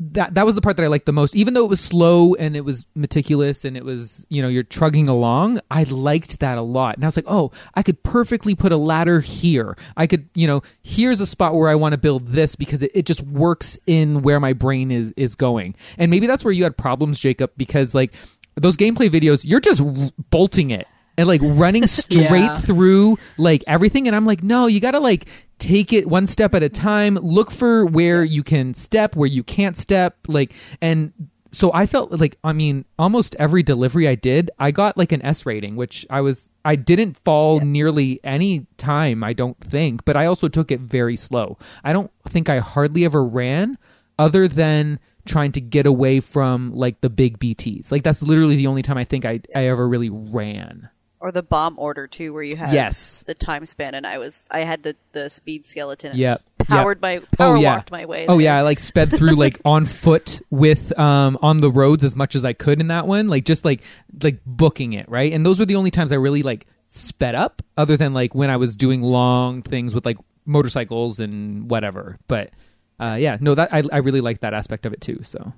that 0.00 0.34
that 0.34 0.46
was 0.46 0.54
the 0.54 0.62
part 0.62 0.76
that 0.78 0.84
I 0.84 0.88
liked 0.88 1.04
the 1.04 1.12
most. 1.12 1.36
Even 1.36 1.52
though 1.52 1.64
it 1.64 1.68
was 1.68 1.80
slow 1.80 2.34
and 2.34 2.56
it 2.56 2.64
was 2.64 2.86
meticulous 2.94 3.66
and 3.66 3.76
it 3.76 3.84
was, 3.84 4.24
you 4.30 4.40
know, 4.40 4.48
you're 4.48 4.62
trugging 4.62 5.08
along, 5.08 5.60
I 5.70 5.82
liked 5.84 6.38
that 6.40 6.56
a 6.56 6.62
lot. 6.62 6.94
And 6.96 7.04
I 7.04 7.06
was 7.06 7.16
like, 7.16 7.26
"Oh, 7.28 7.52
I 7.74 7.82
could 7.82 8.02
perfectly 8.02 8.54
put 8.54 8.72
a 8.72 8.78
ladder 8.78 9.20
here. 9.20 9.76
I 9.96 10.06
could, 10.06 10.28
you 10.34 10.46
know, 10.46 10.62
here's 10.82 11.20
a 11.20 11.26
spot 11.26 11.54
where 11.54 11.68
I 11.68 11.74
want 11.74 11.92
to 11.92 11.98
build 11.98 12.28
this 12.28 12.56
because 12.56 12.82
it, 12.82 12.90
it 12.94 13.04
just 13.04 13.20
works 13.22 13.78
in 13.86 14.22
where 14.22 14.40
my 14.40 14.54
brain 14.54 14.90
is 14.90 15.12
is 15.18 15.34
going." 15.34 15.74
And 15.98 16.10
maybe 16.10 16.26
that's 16.26 16.44
where 16.44 16.52
you 16.52 16.64
had 16.64 16.78
problems, 16.78 17.18
Jacob, 17.18 17.52
because 17.58 17.94
like 17.94 18.14
those 18.54 18.78
gameplay 18.78 19.10
videos, 19.10 19.44
you're 19.44 19.60
just 19.60 19.82
bolting 20.30 20.70
it 20.70 20.86
and 21.18 21.26
like 21.28 21.40
running 21.42 21.86
straight 21.86 22.30
Yeah. 22.42 22.58
through 22.58 23.18
like 23.38 23.62
everything 23.66 24.06
and 24.06 24.14
i'm 24.16 24.24
like 24.26 24.42
no 24.42 24.66
you 24.66 24.80
gotta 24.80 25.00
like 25.00 25.26
take 25.58 25.92
it 25.92 26.06
one 26.08 26.26
step 26.26 26.54
at 26.54 26.62
a 26.62 26.70
time. 26.70 27.16
Look 27.16 27.50
for 27.50 27.84
where 27.84 28.24
you 28.24 28.42
can 28.42 28.72
step 28.72 29.14
where 29.14 29.28
you 29.28 29.42
can't 29.42 29.76
step 29.76 30.16
like 30.26 30.54
and 30.80 31.12
so 31.52 31.70
i 31.74 31.84
felt 31.84 32.12
like 32.12 32.38
i 32.44 32.52
mean 32.52 32.86
almost 32.98 33.36
every 33.38 33.62
delivery 33.62 34.06
i 34.08 34.14
did 34.14 34.50
i 34.58 34.70
got 34.70 34.96
like 34.96 35.10
an 35.12 35.20
s 35.22 35.44
rating 35.44 35.74
which 35.76 36.06
i 36.08 36.20
was 36.20 36.48
i 36.64 36.76
didn't 36.76 37.18
fall 37.24 37.60
nearly 37.60 38.20
any 38.24 38.66
time 38.78 39.22
i 39.24 39.32
don't 39.34 39.58
think 39.60 40.04
but 40.06 40.16
i 40.16 40.24
also 40.24 40.48
took 40.48 40.70
it 40.70 40.80
very 40.80 41.16
slow. 41.16 41.58
I 41.84 41.92
don't 41.92 42.10
think 42.28 42.48
i 42.48 42.58
hardly 42.60 43.04
ever 43.04 43.22
ran 43.22 43.76
other 44.18 44.48
than 44.48 44.98
trying 45.26 45.52
to 45.52 45.60
get 45.60 45.84
away 45.86 46.20
from 46.20 46.72
like 46.72 47.00
the 47.02 47.10
big 47.10 47.38
bts 47.38 47.90
like 47.92 48.02
that's 48.04 48.22
literally 48.22 48.56
the 48.56 48.66
only 48.68 48.80
time 48.82 48.96
i 48.96 49.04
think 49.04 49.24
i, 49.26 49.40
I 49.54 49.66
ever 49.66 49.86
really 49.88 50.08
ran 50.08 50.88
Or 51.22 51.30
the 51.30 51.42
bomb 51.42 51.78
order 51.78 52.06
too, 52.06 52.32
where 52.32 52.42
you 52.42 52.56
had 52.56 52.72
Yes. 52.72 53.22
the 53.26 53.34
time 53.34 53.66
span, 53.66 53.94
and 53.94 54.06
I 54.06 54.16
was 54.16 54.46
I 54.50 54.60
had 54.60 54.82
the 54.82 54.96
the 55.12 55.28
speed 55.28 55.66
skeleton. 55.66 56.12
And 56.12 56.18
Yep. 56.18 56.40
powered 56.60 56.96
Yep. 56.98 57.02
my 57.02 57.18
power 57.36 57.56
oh, 57.56 57.60
yeah. 57.60 57.74
walked 57.76 57.90
my 57.90 58.06
way. 58.06 58.24
Oh 58.26 58.36
there. 58.38 58.44
yeah, 58.46 58.56
I 58.56 58.62
like 58.62 58.78
sped 58.78 59.10
through 59.10 59.34
like 59.34 59.60
on 59.66 59.84
foot 59.84 60.40
with 60.48 60.98
um 60.98 61.38
on 61.42 61.58
the 61.58 61.70
roads 61.70 62.04
as 62.04 62.16
much 62.16 62.34
as 62.34 62.42
I 62.44 62.54
could 62.54 62.80
in 62.80 62.86
that 62.88 63.06
one, 63.06 63.26
like 63.28 63.44
just 63.44 63.66
like 63.66 63.82
like 64.22 64.38
booking 64.46 64.94
it, 64.94 65.06
right? 65.10 65.30
And 65.30 65.44
those 65.44 65.58
were 65.58 65.66
the 65.66 65.76
only 65.76 65.90
times 65.90 66.10
I 66.10 66.16
really 66.16 66.42
like 66.42 66.66
sped 66.88 67.34
up 67.34 67.60
other 67.76 67.98
than 67.98 68.14
like 68.14 68.34
when 68.34 68.48
I 68.48 68.56
was 68.56 68.74
doing 68.74 69.02
long 69.02 69.60
things 69.60 69.94
with 69.94 70.06
like 70.06 70.16
motorcycles 70.46 71.20
and 71.20 71.70
whatever. 71.70 72.18
But 72.28 72.50
uh 72.98 73.18
yeah, 73.20 73.36
no 73.42 73.54
that 73.54 73.68
I 73.74 73.82
I 73.92 73.98
really 73.98 74.22
like 74.22 74.40
that 74.40 74.54
aspect 74.54 74.86
of 74.86 74.94
it 74.94 75.02
too, 75.02 75.20
so. 75.22 75.52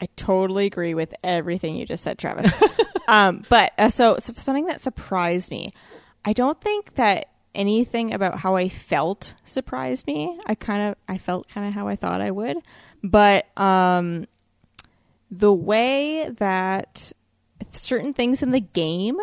I 0.00 0.08
totally 0.16 0.64
agree 0.66 0.94
with 0.94 1.14
everything 1.22 1.76
you 1.76 1.84
just 1.84 2.02
said, 2.02 2.18
Travis. 2.18 2.50
um, 3.08 3.44
but 3.48 3.72
uh, 3.78 3.88
so, 3.88 4.16
so 4.18 4.32
something 4.34 4.66
that 4.66 4.80
surprised 4.80 5.50
me. 5.50 5.72
I 6.24 6.32
don't 6.32 6.60
think 6.60 6.94
that 6.94 7.26
anything 7.54 8.14
about 8.14 8.38
how 8.38 8.56
I 8.56 8.68
felt 8.68 9.34
surprised 9.44 10.06
me. 10.06 10.38
I 10.46 10.54
kind 10.54 10.90
of 10.90 10.96
I 11.08 11.18
felt 11.18 11.48
kind 11.48 11.66
of 11.66 11.74
how 11.74 11.88
I 11.88 11.96
thought 11.96 12.20
I 12.20 12.30
would, 12.30 12.56
but 13.02 13.46
um, 13.58 14.26
the 15.30 15.52
way 15.52 16.28
that 16.28 17.12
certain 17.68 18.12
things 18.12 18.42
in 18.42 18.50
the 18.50 18.60
game 18.60 19.18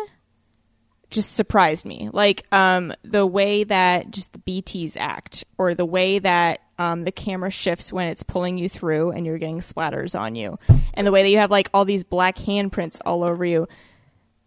just 1.10 1.34
surprised 1.34 1.84
me. 1.84 2.08
Like 2.12 2.46
um, 2.52 2.92
the 3.02 3.26
way 3.26 3.64
that 3.64 4.10
just 4.10 4.32
the 4.32 4.38
BTs 4.38 4.96
act, 4.96 5.44
or 5.58 5.74
the 5.74 5.86
way 5.86 6.18
that 6.18 6.60
um, 6.80 7.04
the 7.04 7.12
camera 7.12 7.50
shifts 7.50 7.92
when 7.92 8.08
it's 8.08 8.22
pulling 8.22 8.56
you 8.56 8.66
through 8.66 9.10
and 9.10 9.26
you're 9.26 9.36
getting 9.36 9.60
splatters 9.60 10.18
on 10.18 10.34
you, 10.34 10.58
and 10.94 11.06
the 11.06 11.12
way 11.12 11.22
that 11.22 11.28
you 11.28 11.36
have 11.36 11.50
like 11.50 11.68
all 11.74 11.84
these 11.84 12.02
black 12.02 12.36
handprints 12.36 12.98
all 13.04 13.22
over 13.22 13.44
you 13.44 13.68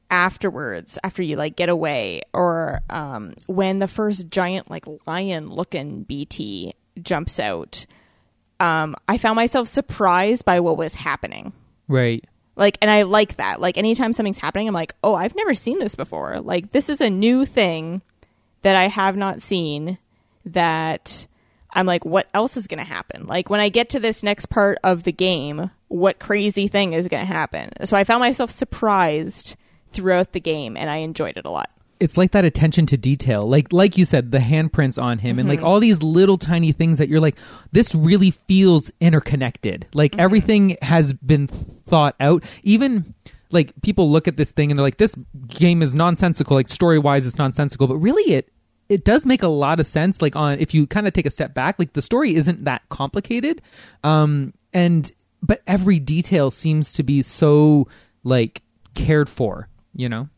afterwards 0.09 0.97
after 1.03 1.21
you 1.21 1.35
like 1.35 1.55
get 1.55 1.69
away 1.69 2.21
or 2.33 2.81
um, 2.89 3.33
when 3.47 3.79
the 3.79 3.87
first 3.87 4.29
giant 4.29 4.69
like 4.69 4.85
lion 5.07 5.49
looking 5.49 6.03
bt 6.03 6.73
jumps 7.01 7.39
out 7.39 7.85
um, 8.59 8.95
i 9.07 9.17
found 9.17 9.35
myself 9.35 9.67
surprised 9.67 10.43
by 10.43 10.59
what 10.59 10.77
was 10.77 10.93
happening. 10.95 11.53
Right. 11.87 12.23
like 12.55 12.77
and 12.81 12.89
i 12.89 13.03
like 13.03 13.37
that. 13.37 13.61
Like 13.61 13.77
anytime 13.77 14.11
something's 14.11 14.39
happening 14.39 14.67
i'm 14.67 14.73
like 14.73 14.93
oh 15.03 15.13
i've 15.13 15.35
never 15.35 15.53
seen 15.53 15.77
this 15.77 15.95
before. 15.95 16.39
Like 16.41 16.71
this 16.71 16.89
is 16.89 16.99
a 16.99 17.09
new 17.11 17.45
thing 17.45 18.01
that 18.63 18.75
i 18.75 18.87
have 18.87 19.15
not 19.17 19.41
seen 19.41 19.99
that 20.45 21.27
i'm 21.73 21.85
like 21.85 22.05
what 22.05 22.27
else 22.33 22.57
is 22.57 22.67
going 22.67 22.79
to 22.83 22.89
happen? 22.89 23.25
Like 23.27 23.49
when 23.49 23.59
i 23.59 23.69
get 23.69 23.89
to 23.91 23.99
this 23.99 24.23
next 24.23 24.47
part 24.47 24.77
of 24.83 25.03
the 25.03 25.11
game 25.11 25.69
what 25.89 26.17
crazy 26.19 26.67
thing 26.67 26.93
is 26.93 27.07
going 27.07 27.21
to 27.25 27.31
happen? 27.33 27.69
So 27.85 27.95
i 27.97 28.03
found 28.03 28.21
myself 28.21 28.49
surprised 28.51 29.55
throughout 29.91 30.33
the 30.33 30.39
game 30.39 30.75
and 30.77 30.89
i 30.89 30.97
enjoyed 30.97 31.37
it 31.37 31.45
a 31.45 31.49
lot. 31.51 31.69
It's 31.99 32.17
like 32.17 32.31
that 32.31 32.43
attention 32.43 32.85
to 32.87 32.97
detail. 32.97 33.47
Like 33.47 33.71
like 33.71 33.97
you 33.97 34.03
said 34.03 34.31
the 34.31 34.39
handprints 34.39 35.01
on 35.01 35.19
him 35.19 35.39
and 35.39 35.47
like 35.47 35.59
Mm-hmm. 35.59 35.67
all 35.67 35.79
these 35.79 36.03
little 36.03 36.37
tiny 36.37 36.71
things 36.73 36.97
that 36.97 37.07
you're 37.07 37.21
like 37.21 37.37
this 37.71 37.95
really 37.95 38.31
feels 38.31 38.91
interconnected. 38.99 39.85
Like 39.93 40.11
Mm-hmm. 40.11 40.19
everything 40.21 40.77
has 40.81 41.13
been 41.13 41.47
thought 41.47 42.15
out. 42.19 42.43
Even 42.63 43.13
like 43.51 43.71
people 43.83 44.11
look 44.11 44.27
at 44.27 44.35
this 44.35 44.51
thing 44.51 44.69
and 44.71 44.77
they're 44.77 44.83
like 44.83 44.97
this 44.97 45.15
game 45.47 45.81
is 45.81 45.95
nonsensical. 45.95 46.55
Like 46.57 46.69
story 46.69 46.99
wise 46.99 47.25
it's 47.25 47.37
nonsensical. 47.37 47.87
But 47.87 47.97
really 47.97 48.33
it 48.33 48.51
it 48.93 49.03
does 49.03 49.25
make 49.25 49.41
a 49.43 49.47
lot 49.47 49.79
of 49.79 49.87
sense 49.87 50.21
like 50.21 50.35
on 50.35 50.59
if 50.59 50.73
you 50.73 50.85
kind 50.87 51.07
of 51.07 51.13
take 51.13 51.25
a 51.25 51.31
step 51.31 51.53
back 51.53 51.77
like 51.79 51.93
the 51.93 52.01
story 52.01 52.35
isn't 52.35 52.63
that 52.65 52.81
complicated 52.89 53.61
um 54.03 54.53
and 54.73 55.11
but 55.41 55.61
every 55.67 55.99
detail 55.99 56.51
seems 56.51 56.93
to 56.93 57.03
be 57.03 57.21
so 57.21 57.87
like 58.23 58.61
cared 58.93 59.29
for 59.29 59.67
you 59.95 60.07
know 60.07 60.29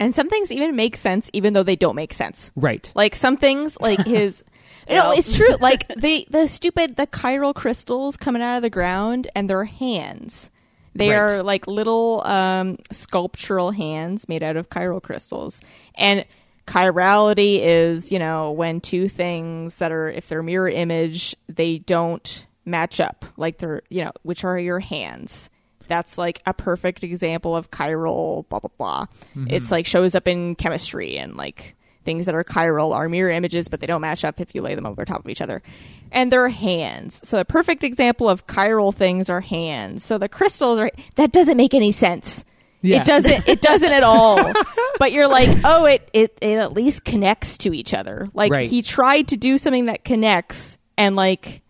and 0.00 0.14
some 0.14 0.28
things 0.28 0.50
even 0.50 0.74
make 0.74 0.96
sense 0.96 1.30
even 1.32 1.52
though 1.52 1.62
they 1.62 1.76
don't 1.76 1.94
make 1.96 2.12
sense 2.12 2.50
right 2.56 2.90
Like 2.94 3.14
some 3.14 3.36
things, 3.36 3.78
like 3.80 4.04
his. 4.04 4.42
No, 4.90 5.12
it's 5.12 5.36
true. 5.36 5.54
Like 5.60 5.86
the 5.86 6.26
the 6.28 6.48
stupid 6.48 6.96
the 6.96 7.06
chiral 7.06 7.54
crystals 7.54 8.16
coming 8.16 8.42
out 8.42 8.56
of 8.56 8.62
the 8.62 8.70
ground 8.70 9.28
and 9.36 9.48
their 9.48 9.62
hands. 9.64 10.50
They 10.96 11.10
Right. 11.10 11.18
are 11.20 11.42
like 11.44 11.68
little 11.68 12.20
um, 12.26 12.76
sculptural 12.90 13.70
hands 13.70 14.28
made 14.28 14.42
out 14.42 14.56
of 14.56 14.68
chiral 14.70 15.00
crystals. 15.00 15.60
And 15.94 16.24
chirality 16.66 17.58
is, 17.60 18.12
you 18.12 18.18
know, 18.18 18.52
when 18.52 18.80
two 18.80 19.08
things 19.08 19.76
that 19.76 19.92
are 19.92 20.08
if 20.08 20.28
they're 20.28 20.42
mirror 20.42 20.68
image, 20.68 21.34
they 21.48 21.78
don't 21.78 22.46
match 22.64 23.00
up. 23.00 23.24
Like 23.36 23.58
they're, 23.58 23.82
you 23.88 24.04
know, 24.04 24.12
which 24.22 24.44
are 24.44 24.58
your 24.58 24.80
hands. 24.80 25.50
That's 25.88 26.16
like 26.16 26.40
a 26.46 26.54
perfect 26.54 27.02
example 27.04 27.56
of 27.56 27.70
chiral 27.70 28.48
blah 28.48 28.60
blah 28.60 28.70
blah. 28.78 29.06
Mm-hmm. 29.36 29.48
It's 29.50 29.70
like 29.70 29.86
shows 29.86 30.14
up 30.14 30.28
in 30.28 30.54
chemistry 30.54 31.18
and 31.18 31.36
like 31.36 31.74
things 32.04 32.26
that 32.26 32.34
are 32.34 32.44
chiral 32.44 32.94
are 32.94 33.08
mirror 33.08 33.30
images, 33.30 33.68
but 33.68 33.80
they 33.80 33.86
don't 33.86 34.00
match 34.00 34.24
up 34.24 34.40
if 34.40 34.54
you 34.54 34.62
lay 34.62 34.74
them 34.74 34.86
over 34.86 35.04
top 35.04 35.24
of 35.24 35.30
each 35.30 35.40
other. 35.40 35.62
And 36.10 36.30
they're 36.30 36.48
hands. 36.48 37.20
So 37.26 37.38
a 37.38 37.44
perfect 37.44 37.84
example 37.84 38.28
of 38.28 38.46
chiral 38.46 38.94
things 38.94 39.28
are 39.28 39.40
hands. 39.40 40.04
So 40.04 40.18
the 40.18 40.28
crystals 40.28 40.78
are 40.78 40.90
that 41.16 41.32
doesn't 41.32 41.56
make 41.56 41.74
any 41.74 41.92
sense. 41.92 42.44
Yeah. 42.82 43.00
It 43.00 43.06
doesn't 43.06 43.48
it 43.48 43.60
doesn't 43.60 43.92
at 43.92 44.02
all. 44.02 44.52
but 44.98 45.12
you're 45.12 45.28
like, 45.28 45.56
oh 45.64 45.86
it, 45.86 46.08
it 46.12 46.36
it 46.42 46.58
at 46.58 46.72
least 46.72 47.04
connects 47.04 47.56
to 47.58 47.72
each 47.72 47.94
other. 47.94 48.28
Like 48.34 48.52
Right. 48.52 48.68
he 48.68 48.82
tried 48.82 49.28
to 49.28 49.36
do 49.36 49.56
something 49.56 49.86
that 49.86 50.04
connects 50.04 50.78
and 50.98 51.16
like 51.16 51.62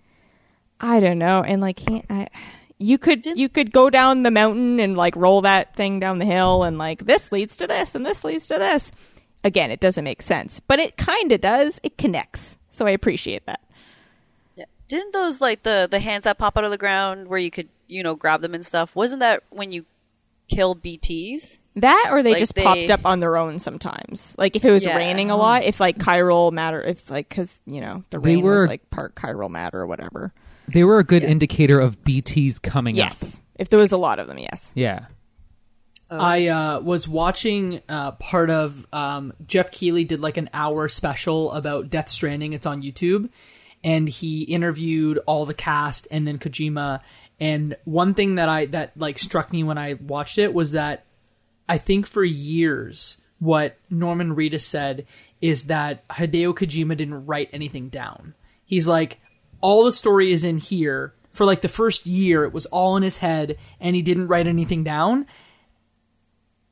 I 0.80 0.98
don't 0.98 1.18
know, 1.18 1.42
and 1.44 1.60
like 1.60 1.78
he, 1.78 2.02
I, 2.10 2.26
you 2.78 2.98
could 2.98 3.24
you 3.24 3.48
could 3.48 3.72
go 3.72 3.88
down 3.88 4.24
the 4.24 4.32
mountain 4.32 4.80
and 4.80 4.96
like 4.96 5.14
roll 5.14 5.42
that 5.42 5.76
thing 5.76 6.00
down 6.00 6.18
the 6.18 6.24
hill, 6.24 6.64
and 6.64 6.76
like 6.76 7.06
this 7.06 7.30
leads 7.30 7.56
to 7.58 7.68
this, 7.68 7.94
and 7.94 8.04
this 8.04 8.24
leads 8.24 8.48
to 8.48 8.58
this. 8.58 8.90
Again, 9.44 9.70
it 9.70 9.78
doesn't 9.78 10.02
make 10.02 10.22
sense, 10.22 10.58
but 10.60 10.80
it 10.80 10.96
kind 10.96 11.30
of 11.30 11.40
does. 11.40 11.78
It 11.84 11.96
connects, 11.98 12.58
so 12.70 12.84
I 12.86 12.90
appreciate 12.90 13.46
that. 13.46 13.60
Yeah. 14.56 14.64
Didn't 14.88 15.12
those 15.12 15.40
like 15.40 15.62
the 15.62 15.86
the 15.88 16.00
hands 16.00 16.24
that 16.24 16.38
pop 16.38 16.56
out 16.56 16.64
of 16.64 16.72
the 16.72 16.78
ground 16.78 17.28
where 17.28 17.38
you 17.38 17.52
could 17.52 17.68
you 17.86 18.02
know 18.02 18.16
grab 18.16 18.40
them 18.40 18.54
and 18.54 18.66
stuff? 18.66 18.96
Wasn't 18.96 19.20
that 19.20 19.44
when 19.50 19.70
you 19.70 19.86
kill 20.48 20.74
BTS? 20.74 21.58
That 21.76 22.08
or 22.10 22.22
they 22.22 22.30
Like 22.30 22.38
just 22.38 22.54
they- 22.54 22.62
popped 22.62 22.90
up 22.90 23.00
on 23.06 23.20
their 23.20 23.36
own 23.36 23.58
sometimes. 23.58 24.34
Like 24.38 24.56
if 24.56 24.64
it 24.64 24.70
was 24.70 24.84
Yeah. 24.84 24.96
raining 24.96 25.30
a 25.30 25.36
lot, 25.36 25.62
if 25.64 25.80
like 25.80 25.98
chiral 25.98 26.52
matter, 26.52 26.82
if 26.82 27.10
like 27.10 27.28
because 27.28 27.62
you 27.66 27.80
know 27.80 28.04
the 28.10 28.18
They 28.20 28.36
rain 28.36 28.44
were- 28.44 28.60
was 28.62 28.68
like 28.68 28.90
part 28.90 29.14
chiral 29.14 29.48
matter 29.50 29.80
or 29.80 29.86
whatever. 29.86 30.32
They 30.68 30.84
were 30.84 30.98
a 30.98 31.04
good 31.04 31.24
indicator 31.24 31.80
of 31.80 32.04
BT's 32.04 32.58
coming 32.58 32.94
up. 33.00 33.08
Yes, 33.10 33.40
if 33.58 33.68
there 33.68 33.78
was 33.78 33.92
a 33.92 33.96
lot 33.96 34.18
of 34.18 34.26
them, 34.28 34.38
yes. 34.38 34.72
Yeah. 34.74 35.06
I 36.10 36.48
uh, 36.48 36.80
was 36.80 37.08
watching 37.08 37.80
uh, 37.88 38.12
part 38.12 38.50
of 38.50 38.86
um, 38.92 39.32
Geoff 39.46 39.70
Keighley 39.70 40.04
did 40.04 40.20
like 40.20 40.36
an 40.36 40.50
hour 40.52 40.88
special 40.90 41.50
about 41.52 41.88
Death 41.88 42.10
Stranding. 42.10 42.52
It's 42.52 42.66
on 42.66 42.82
YouTube, 42.82 43.30
and 43.82 44.10
he 44.10 44.42
interviewed 44.42 45.18
all 45.26 45.46
the 45.46 45.54
cast 45.54 46.06
and 46.10 46.28
then 46.28 46.38
Kojima. 46.38 47.00
And 47.42 47.74
one 47.82 48.14
thing 48.14 48.36
that 48.36 48.48
I 48.48 48.66
that 48.66 48.92
like 48.96 49.18
struck 49.18 49.50
me 49.50 49.64
when 49.64 49.76
I 49.76 49.94
watched 49.94 50.38
it 50.38 50.54
was 50.54 50.70
that 50.72 51.06
I 51.68 51.76
think 51.76 52.06
for 52.06 52.22
years 52.22 53.18
what 53.40 53.76
Norman 53.90 54.36
Reedus 54.36 54.60
said 54.60 55.06
is 55.40 55.64
that 55.64 56.06
Hideo 56.06 56.54
Kojima 56.54 56.96
didn't 56.96 57.26
write 57.26 57.50
anything 57.52 57.88
down. 57.88 58.34
He's 58.64 58.86
like, 58.86 59.20
all 59.60 59.84
the 59.84 59.90
story 59.90 60.30
is 60.30 60.44
in 60.44 60.58
here. 60.58 61.14
For 61.32 61.44
like 61.44 61.62
the 61.62 61.68
first 61.68 62.06
year, 62.06 62.44
it 62.44 62.52
was 62.52 62.66
all 62.66 62.96
in 62.96 63.02
his 63.02 63.16
head, 63.16 63.56
and 63.80 63.96
he 63.96 64.02
didn't 64.02 64.28
write 64.28 64.46
anything 64.46 64.84
down 64.84 65.26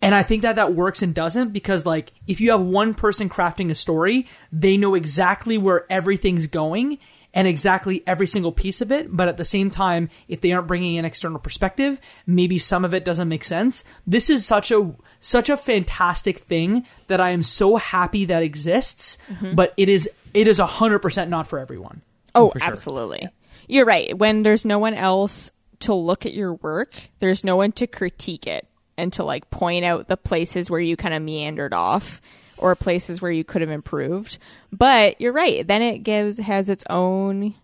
And 0.03 0.15
I 0.15 0.23
think 0.23 0.43
that 0.43 0.57
that 0.57 0.75
works 0.75 1.03
and 1.03 1.15
doesn't 1.15 1.53
because 1.53 1.85
like 1.85 2.13
if 2.27 2.41
you 2.41 2.53
have 2.53 2.61
one 2.61 2.95
person 2.95 3.29
crafting 3.29 3.71
a 3.71 3.75
story, 3.75 4.27
they 4.53 4.77
know 4.77 4.95
exactly 4.95 5.59
where 5.59 5.91
everything's 5.91 6.47
going 6.47 6.99
and 7.32 7.47
exactly 7.47 8.02
every 8.07 8.27
single 8.27 8.52
piece 8.52 8.81
of 8.81 8.90
it. 8.90 9.15
But 9.15 9.28
at 9.28 9.36
the 9.36 9.44
same 9.44 9.70
time, 9.70 10.09
if 10.28 10.40
they 10.40 10.52
aren't 10.52 10.66
bringing 10.66 10.98
an 10.98 11.05
external 11.05 11.39
perspective, 11.39 12.01
maybe 12.27 12.59
some 12.59 12.85
of 12.85 12.94
it 12.94 13.05
doesn't 13.05 13.28
make 13.28 13.44
sense. 13.44 13.85
This 14.07 14.31
is 14.31 14.47
such 14.47 14.70
a 14.70 14.94
such 15.20 15.48
a 15.48 15.57
fantastic 15.57 16.39
thing 16.39 16.86
that 17.07 17.20
I 17.20 17.31
am 17.31 17.43
so 17.43 17.77
happy 17.77 18.24
that 18.27 18.43
exists. 18.43 19.19
Mm-hmm. 19.31 19.55
But 19.55 19.74
it 19.77 19.89
is 19.89 20.09
it 20.35 20.47
is 20.47 20.59
a 20.59 20.66
hundred 20.66 21.01
percent 21.01 21.31
not 21.31 21.47
for 21.47 21.59
everyone. 21.59 22.02
Oh, 22.35 22.51
for 22.51 22.61
sure. 22.61 22.69
absolutely. 22.69 23.28
You're 23.69 23.86
right. 23.86 24.16
When 24.16 24.43
there's 24.43 24.65
no 24.65 24.78
one 24.78 24.94
else 24.94 25.52
to 25.81 25.94
look 25.94 26.27
at 26.27 26.35
your 26.35 26.55
work, 26.55 26.94
there's 27.20 27.44
no 27.44 27.57
one 27.57 27.73
to 27.73 27.86
critique 27.86 28.47
it 28.47 28.66
and 28.97 29.12
to 29.15 29.24
like 29.24 29.51
point 29.51 29.85
out 29.85 30.09
the 30.09 30.16
places 30.16 30.70
where 30.70 30.81
you 30.81 30.97
kind 30.97 31.15
of 31.15 31.23
meandered 31.23 31.73
off 31.73 32.20
or 32.61 32.74
places 32.77 33.20
where 33.20 33.31
you 33.31 33.45
could 33.45 33.61
have 33.62 33.70
improved. 33.70 34.39
But 34.73 35.20
you're 35.20 35.32
right. 35.32 35.66
Then 35.66 35.82
it 35.82 35.99
gives 35.99 36.39
has 36.39 36.69
its 36.69 36.85
own 36.89 37.55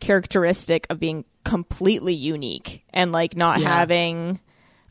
characteristic 0.00 0.86
of 0.90 0.98
being 1.00 1.24
completely 1.44 2.14
unique 2.14 2.84
and 2.90 3.12
like 3.12 3.36
not 3.36 3.60
Yeah. 3.60 3.68
having 3.68 4.40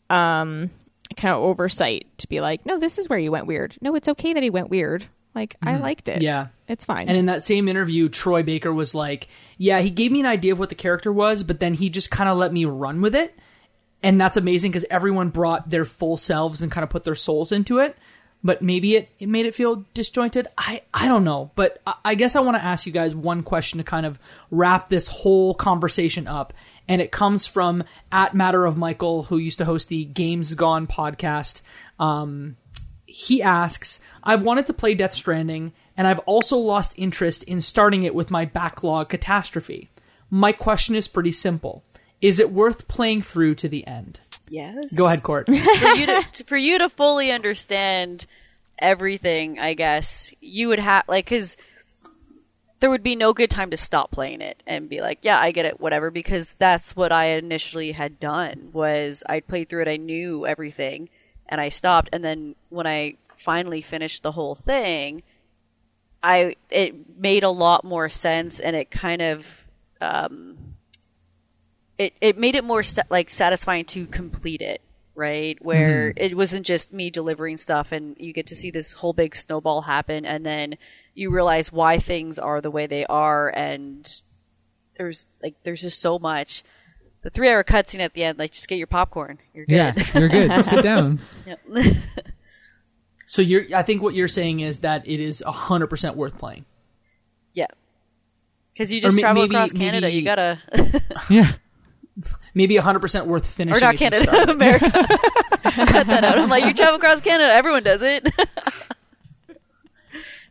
um 0.09 0.69
kind 1.17 1.33
of 1.35 1.41
oversight 1.41 2.07
to 2.17 2.27
be 2.27 2.39
like, 2.41 2.65
no, 2.65 2.79
this 2.79 2.97
is 2.97 3.09
where 3.09 3.19
you 3.19 3.31
went 3.31 3.45
weird. 3.47 3.75
No, 3.81 3.95
it's 3.95 4.07
okay 4.07 4.33
that 4.33 4.43
he 4.43 4.49
went 4.49 4.69
weird. 4.69 5.03
Like 5.35 5.55
I 5.61 5.77
liked 5.77 6.09
it. 6.09 6.21
Yeah. 6.21 6.47
It's 6.67 6.83
fine. 6.85 7.07
And 7.07 7.17
in 7.17 7.25
that 7.27 7.45
same 7.45 7.67
interview, 7.67 8.09
Troy 8.09 8.43
Baker 8.43 8.73
was 8.73 8.93
like, 8.95 9.27
"Yeah, 9.57 9.79
he 9.81 9.89
gave 9.89 10.11
me 10.11 10.19
an 10.21 10.25
idea 10.25 10.53
of 10.53 10.59
what 10.59 10.69
the 10.69 10.75
character 10.75 11.11
was, 11.11 11.43
but 11.43 11.59
then 11.59 11.73
he 11.73 11.89
just 11.89 12.11
kind 12.11 12.29
of 12.29 12.38
let 12.38 12.51
me 12.53 12.65
run 12.65 13.01
with 13.01 13.15
it." 13.15 13.38
And 14.03 14.19
that's 14.19 14.35
amazing 14.38 14.71
because 14.71 14.85
everyone 14.89 15.29
brought 15.29 15.69
their 15.69 15.85
full 15.85 16.17
selves 16.17 16.61
and 16.61 16.71
kind 16.71 16.83
of 16.83 16.89
put 16.89 17.03
their 17.03 17.15
souls 17.15 17.51
into 17.51 17.79
it. 17.79 17.97
But 18.43 18.61
maybe 18.61 18.95
it, 18.95 19.09
it 19.19 19.30
made 19.30 19.45
it 19.45 19.53
feel 19.53 19.85
disjointed. 19.93 20.47
I, 20.57 20.81
I 20.93 21.07
don't 21.07 21.23
know. 21.23 21.51
But 21.55 21.81
I, 21.85 21.93
I 22.05 22.15
guess 22.15 22.35
I 22.35 22.39
want 22.39 22.57
to 22.57 22.63
ask 22.63 22.85
you 22.85 22.91
guys 22.91 23.13
one 23.13 23.43
question 23.43 23.77
to 23.77 23.84
kind 23.84 24.05
of 24.05 24.18
wrap 24.49 24.89
this 24.89 25.07
whole 25.07 25.53
conversation 25.53 26.27
up. 26.27 26.53
And 26.88 27.01
it 27.01 27.11
comes 27.11 27.45
from 27.45 27.84
at 28.11 28.34
Matter 28.34 28.65
of 28.65 28.77
Michael, 28.77 29.23
who 29.23 29.38
used 29.38 29.59
to 29.59 29.65
host 29.65 29.89
the 29.89 30.05
Games 30.05 30.55
Gone 30.55 30.88
podcast. 30.88 31.61
Um, 31.99 32.57
he 33.05 33.43
asks, 33.43 33.99
I've 34.23 34.41
wanted 34.41 34.65
to 34.68 34.73
play 34.73 34.95
Death 34.95 35.13
Stranding, 35.13 35.73
and 35.95 36.07
I've 36.07 36.19
also 36.19 36.57
lost 36.57 36.93
interest 36.95 37.43
in 37.43 37.61
starting 37.61 38.03
it 38.03 38.15
with 38.15 38.31
my 38.31 38.45
backlog 38.45 39.09
catastrophe. 39.09 39.89
My 40.30 40.51
question 40.51 40.95
is 40.95 41.07
pretty 41.07 41.34
simple. 41.34 41.84
Is 42.22 42.39
it 42.39 42.51
worth 42.51 42.88
playing 42.88 43.22
through 43.22 43.55
to 43.55 43.69
the 43.69 43.85
end? 43.85 44.22
Yes. 44.51 44.93
Go 44.93 45.05
ahead, 45.05 45.23
Court. 45.23 45.45
for 45.47 45.53
you 45.53 46.05
to, 46.07 46.25
to- 46.33 46.43
for 46.45 46.57
you 46.57 46.77
to 46.77 46.89
fully 46.89 47.31
understand 47.31 48.25
everything, 48.77 49.59
I 49.59 49.73
guess 49.73 50.33
you 50.41 50.67
would 50.67 50.79
have 50.79 51.05
like 51.07 51.25
because 51.25 51.55
there 52.81 52.89
would 52.89 53.03
be 53.03 53.15
no 53.15 53.31
good 53.31 53.49
time 53.49 53.69
to 53.69 53.77
stop 53.77 54.11
playing 54.11 54.41
it 54.41 54.61
and 54.67 54.89
be 54.89 54.99
like, 54.99 55.19
yeah, 55.21 55.39
I 55.39 55.51
get 55.51 55.65
it, 55.65 55.79
whatever. 55.79 56.11
Because 56.11 56.53
that's 56.59 56.95
what 56.97 57.13
I 57.13 57.27
initially 57.27 57.93
had 57.93 58.19
done 58.19 58.71
was 58.73 59.23
I 59.29 59.39
played 59.39 59.69
through 59.69 59.83
it, 59.83 59.87
I 59.87 59.97
knew 59.97 60.45
everything, 60.45 61.07
and 61.47 61.61
I 61.61 61.69
stopped. 61.69 62.09
And 62.11 62.21
then 62.23 62.55
when 62.69 62.87
I 62.87 63.15
finally 63.37 63.81
finished 63.81 64.21
the 64.21 64.33
whole 64.33 64.55
thing, 64.55 65.23
I 66.21 66.57
it 66.69 67.17
made 67.17 67.43
a 67.43 67.49
lot 67.49 67.85
more 67.85 68.09
sense, 68.09 68.59
and 68.59 68.75
it 68.75 68.91
kind 68.91 69.21
of 69.21 69.45
um, 70.01 70.57
it 72.01 72.13
it 72.19 72.37
made 72.37 72.55
it 72.55 72.63
more 72.63 72.81
sa- 72.83 73.03
like 73.09 73.29
satisfying 73.29 73.85
to 73.85 74.07
complete 74.07 74.61
it 74.61 74.81
right 75.13 75.57
where 75.63 76.09
mm-hmm. 76.11 76.23
it 76.23 76.35
wasn't 76.35 76.65
just 76.65 76.91
me 76.91 77.09
delivering 77.09 77.57
stuff 77.57 77.91
and 77.91 78.15
you 78.17 78.33
get 78.33 78.47
to 78.47 78.55
see 78.55 78.71
this 78.71 78.91
whole 78.91 79.13
big 79.13 79.35
snowball 79.35 79.81
happen 79.81 80.25
and 80.25 80.45
then 80.45 80.77
you 81.13 81.29
realize 81.29 81.71
why 81.71 81.99
things 81.99 82.39
are 82.39 82.61
the 82.61 82.71
way 82.71 82.87
they 82.87 83.05
are 83.05 83.49
and 83.49 84.21
there's 84.97 85.27
like 85.43 85.55
there's 85.63 85.81
just 85.81 86.01
so 86.01 86.17
much 86.17 86.63
the 87.21 87.29
three 87.29 87.49
hour 87.49 87.63
cutscene 87.63 87.99
at 87.99 88.13
the 88.13 88.23
end 88.23 88.39
like 88.39 88.51
just 88.51 88.67
get 88.67 88.77
your 88.77 88.87
popcorn 88.87 89.37
you're 89.53 89.65
good 89.65 89.75
Yeah, 89.75 89.93
you're 90.19 90.29
good. 90.29 90.65
Sit 90.65 90.83
down. 90.83 91.19
so 93.27 93.41
you're, 93.41 93.65
I 93.75 93.83
think 93.83 94.01
what 94.01 94.15
you're 94.15 94.27
saying 94.27 94.61
is 94.61 94.79
that 94.79 95.07
it 95.07 95.19
is 95.19 95.43
100% 95.45 96.15
worth 96.15 96.37
playing. 96.37 96.65
yeah 97.53 97.67
because 98.73 98.91
you 98.91 99.01
just 99.01 99.17
ma- 99.17 99.21
travel 99.21 99.43
maybe- 99.43 99.55
across 99.55 99.73
canada 99.73 100.07
maybe- 100.07 100.15
you 100.17 100.23
gotta 100.23 100.59
Yeah. 101.29 101.51
Maybe 102.53 102.75
100% 102.75 103.25
worth 103.25 103.47
finishing. 103.47 103.83
or 103.87 103.93
finishing 103.93 104.09
not 104.09 104.23
canada 104.25 104.51
america 104.51 104.89
cut 105.91 106.07
that 106.07 106.23
out 106.23 106.37
i'm 106.37 106.49
like 106.49 106.65
you 106.65 106.73
travel 106.73 106.95
across 106.95 107.21
canada 107.21 107.51
everyone 107.53 107.83
does 107.83 108.01
it 108.01 108.25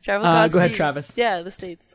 travel 0.02 0.27
Uh, 0.27 0.31
across 0.32 0.52
go 0.52 0.59
ahead, 0.59 0.70
the- 0.72 0.77
Travis. 0.77 1.12
yeah 1.16 1.43
the 1.43 1.51
states 1.51 1.94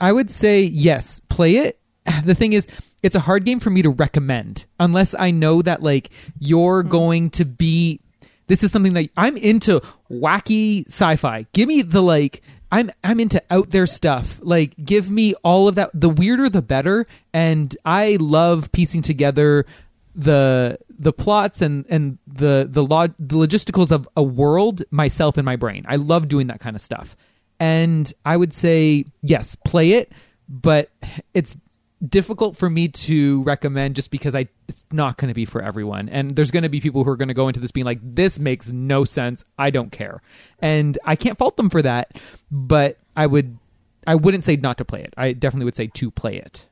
I 0.00 0.10
would 0.10 0.32
say 0.32 0.62
yes, 0.62 1.20
play 1.28 1.58
it. 1.58 1.78
The 2.24 2.34
thing 2.34 2.54
is, 2.54 2.66
it's 3.04 3.14
a 3.14 3.20
hard 3.20 3.44
game 3.44 3.60
for 3.60 3.70
me 3.70 3.82
to 3.82 3.90
recommend 3.90 4.64
unless 4.80 5.14
I 5.16 5.30
know 5.30 5.62
that 5.62 5.80
like 5.80 6.10
you're 6.40 6.82
going 6.82 7.30
to 7.30 7.44
be. 7.44 8.00
This 8.48 8.64
is 8.64 8.72
something 8.72 8.94
that 8.94 9.10
I'm 9.16 9.36
into 9.36 9.80
wacky 10.10 10.84
sci-fi. 10.88 11.46
Give 11.52 11.68
me 11.68 11.82
the 11.82 12.02
like. 12.02 12.42
I'm 12.72 12.90
I'm 13.04 13.20
into 13.20 13.40
out 13.50 13.70
there 13.70 13.86
stuff. 13.86 14.40
Like 14.42 14.74
give 14.82 15.10
me 15.10 15.34
all 15.44 15.68
of 15.68 15.74
that. 15.74 15.90
The 15.92 16.08
weirder 16.08 16.48
the 16.48 16.62
better. 16.62 17.06
And 17.32 17.76
I 17.84 18.16
love 18.18 18.72
piecing 18.72 19.02
together 19.02 19.66
the 20.14 20.78
the 20.88 21.12
plots 21.12 21.60
and 21.60 21.84
and 21.88 22.18
the 22.26 22.66
the 22.68 22.82
log 22.82 23.14
the 23.18 23.36
logisticals 23.36 23.90
of 23.90 24.08
a 24.16 24.22
world 24.22 24.82
myself 24.90 25.36
in 25.36 25.44
my 25.44 25.56
brain. 25.56 25.84
I 25.86 25.96
love 25.96 26.28
doing 26.28 26.46
that 26.46 26.60
kind 26.60 26.74
of 26.74 26.82
stuff. 26.82 27.14
And 27.60 28.10
I 28.24 28.36
would 28.38 28.54
say 28.54 29.04
yes, 29.20 29.54
play 29.54 29.92
it, 29.92 30.10
but 30.48 30.90
it's 31.34 31.56
difficult 32.06 32.56
for 32.56 32.68
me 32.68 32.88
to 32.88 33.42
recommend 33.44 33.94
just 33.94 34.10
because 34.10 34.34
I 34.34 34.48
it's 34.68 34.84
not 34.90 35.16
going 35.16 35.28
to 35.28 35.34
be 35.34 35.44
for 35.44 35.62
everyone. 35.62 36.08
And 36.08 36.34
there's 36.34 36.50
going 36.50 36.64
to 36.64 36.68
be 36.68 36.80
people 36.80 37.04
who 37.04 37.10
are 37.10 37.16
going 37.16 37.28
to 37.28 37.34
go 37.34 37.48
into 37.48 37.60
this 37.60 37.70
being 37.70 37.86
like 37.86 38.00
this 38.02 38.38
makes 38.38 38.70
no 38.70 39.04
sense. 39.04 39.44
I 39.58 39.70
don't 39.70 39.92
care. 39.92 40.20
And 40.58 40.98
I 41.04 41.16
can't 41.16 41.38
fault 41.38 41.56
them 41.56 41.70
for 41.70 41.82
that, 41.82 42.18
but 42.50 42.98
I 43.16 43.26
would 43.26 43.58
I 44.06 44.16
wouldn't 44.16 44.44
say 44.44 44.56
not 44.56 44.78
to 44.78 44.84
play 44.84 45.02
it. 45.02 45.14
I 45.16 45.32
definitely 45.32 45.66
would 45.66 45.76
say 45.76 45.86
to 45.88 46.10
play 46.10 46.36
it. 46.36 46.68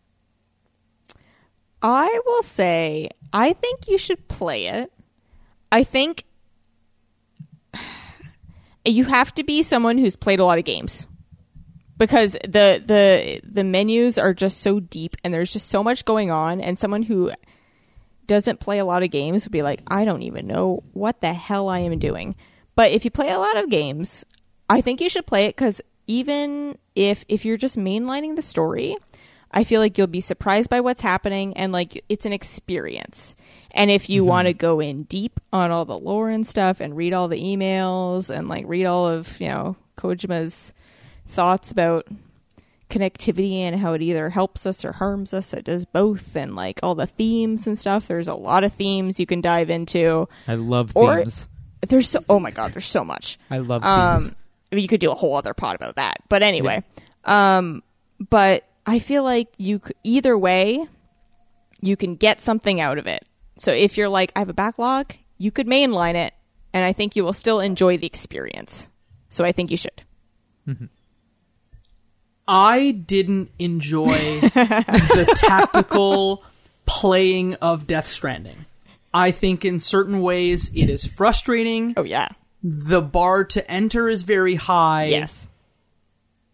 I 1.83 2.21
will 2.27 2.43
say, 2.43 3.09
I 3.33 3.55
think 3.55 3.89
you 3.89 3.97
should 3.97 4.29
play 4.29 4.67
it. 4.67 4.93
I 5.73 5.85
think 5.85 6.25
you 8.85 9.05
have 9.05 9.33
to 9.35 9.45
be 9.45 9.63
someone 9.63 9.97
who's 9.97 10.17
played 10.17 10.41
a 10.41 10.45
lot 10.45 10.59
of 10.59 10.65
games 10.65 11.07
because 12.01 12.33
the 12.33 12.83
the 12.85 13.41
the 13.45 13.63
menus 13.63 14.19
are 14.19 14.33
just 14.33 14.63
so 14.63 14.81
deep 14.81 15.15
and 15.23 15.35
there's 15.35 15.53
just 15.53 15.69
so 15.69 15.85
much 15.85 16.07
going 16.07 16.31
on 16.31 16.61
and 16.61 16.79
someone 16.79 17.03
who 17.03 17.31
doesn't 18.27 18.59
play 18.59 18.79
a 18.79 18.87
lot 18.87 19.03
of 19.03 19.11
games 19.11 19.45
would 19.45 19.53
be 19.53 19.63
like 19.63 19.83
I 19.87 20.07
don't 20.07 20.23
even 20.23 20.47
know 20.47 20.83
what 20.95 21.21
the 21.21 21.35
hell 21.35 21.69
I 21.69 21.81
am 21.81 21.99
doing. 21.99 22.35
But 22.75 22.91
if 22.91 23.05
you 23.05 23.11
play 23.11 23.31
a 23.31 23.39
lot 23.39 23.59
of 23.59 23.69
games, 23.69 24.25
I 24.69 24.81
think 24.81 25.03
you 25.03 25.11
should 25.11 25.27
play 25.27 25.45
it 25.45 25.57
cuz 25.59 25.83
even 26.07 26.79
if 26.97 27.25
if 27.29 27.45
you're 27.45 27.59
just 27.59 27.77
mainlining 27.77 28.35
the 28.35 28.43
story, 28.43 28.97
I 29.51 29.65
feel 29.65 29.83
like 29.83 29.99
you'll 29.99 30.07
be 30.07 30.23
surprised 30.23 30.71
by 30.71 30.81
what's 30.81 31.03
happening 31.03 31.55
and 31.55 31.71
like 31.71 32.03
it's 32.09 32.25
an 32.25 32.33
experience. 32.33 33.35
And 33.73 33.91
if 33.91 34.09
you 34.09 34.23
mm-hmm. 34.23 34.31
want 34.31 34.49
to 34.49 34.55
go 34.55 34.81
in 34.81 35.03
deep 35.03 35.39
on 35.53 35.71
all 35.71 35.85
the 35.85 35.99
lore 35.99 36.31
and 36.31 36.47
stuff 36.47 36.81
and 36.81 36.97
read 36.97 37.13
all 37.13 37.29
the 37.29 37.43
emails 37.43 38.35
and 38.35 38.49
like 38.49 38.65
read 38.67 38.87
all 38.87 39.07
of, 39.07 39.39
you 39.39 39.49
know, 39.49 39.77
Kojima's 39.99 40.73
thoughts 41.31 41.71
about 41.71 42.07
connectivity 42.89 43.59
and 43.61 43.81
how 43.81 43.93
it 43.93 44.03
either 44.03 44.31
helps 44.31 44.67
us 44.67 44.85
or 44.85 44.93
harms 44.93 45.33
us, 45.33 45.53
it 45.53 45.65
does 45.65 45.85
both 45.85 46.35
and 46.37 46.57
like 46.57 46.81
all 46.83 46.95
the 46.95 47.07
themes 47.07 47.67
and 47.67 47.79
stuff. 47.79 48.09
There's 48.09 48.29
a 48.29 48.35
lot 48.35 48.65
of 48.65 48.73
themes 48.73 49.21
you 49.21 49.27
can 49.27 49.41
dive 49.41 49.71
into. 49.71 50.29
I 50.49 50.55
love 50.55 50.93
Or- 50.95 51.19
themes. 51.19 51.49
There's 51.89 52.11
so 52.11 52.23
oh 52.29 52.39
my 52.39 52.51
god, 52.51 52.75
there's 52.75 52.87
so 52.87 53.05
much. 53.05 53.39
I 53.51 53.59
love 53.59 53.83
Um, 53.83 54.19
themes. 54.19 54.35
I 54.71 54.75
mean, 54.75 54.83
you 54.83 54.89
could 54.89 55.01
do 55.01 55.11
a 55.11 55.15
whole 55.15 55.35
other 55.37 55.55
pod 55.55 55.77
about 55.77 55.97
that. 55.97 56.17
But 56.29 56.43
anyway, 56.43 56.85
um, 57.25 57.83
but 58.29 58.65
I 58.85 58.99
feel 58.99 59.23
like 59.25 59.49
you 59.57 59.81
c- 59.87 59.95
either 60.05 60.37
way, 60.37 60.85
you 61.81 61.97
can 61.97 62.17
get 62.17 62.43
something 62.43 62.81
out 62.83 62.99
of 62.99 63.07
it. 63.07 63.25
So 63.57 63.73
if 63.73 63.97
you're 63.97 64.11
like, 64.11 64.31
I 64.37 64.41
have 64.41 64.51
a 64.51 64.55
backlog, 64.55 65.15
you 65.39 65.51
could 65.51 65.67
mainline 65.67 66.17
it, 66.17 66.35
and 66.75 66.85
I 66.85 66.93
think 66.93 67.17
you 67.17 67.25
will 67.25 67.33
still 67.33 67.61
enjoy 67.61 67.97
the 67.97 68.07
experience. 68.07 68.91
So 69.31 69.43
I 69.45 69.53
think 69.53 69.71
you 69.71 69.79
should. 69.79 70.03
I 72.53 72.91
didn't 72.91 73.51
enjoy 73.61 74.41
the 74.41 75.33
tactical 75.37 76.43
playing 76.85 77.55
of 77.55 77.87
Death 77.87 78.09
Stranding. 78.09 78.67
I 79.15 79.31
think 79.31 79.65
in 79.65 79.79
certain 79.81 80.21
ways 80.21 80.71
it 80.75 80.91
is 80.91 81.07
frustrating. 81.07 81.95
Oh 81.97 82.03
yeah, 82.05 82.29
The 82.63 83.01
bar 83.01 83.45
to 83.45 83.71
enter 83.71 84.09
is 84.09 84.23
very 84.25 84.57
high. 84.57 85.07
yes, 85.07 85.47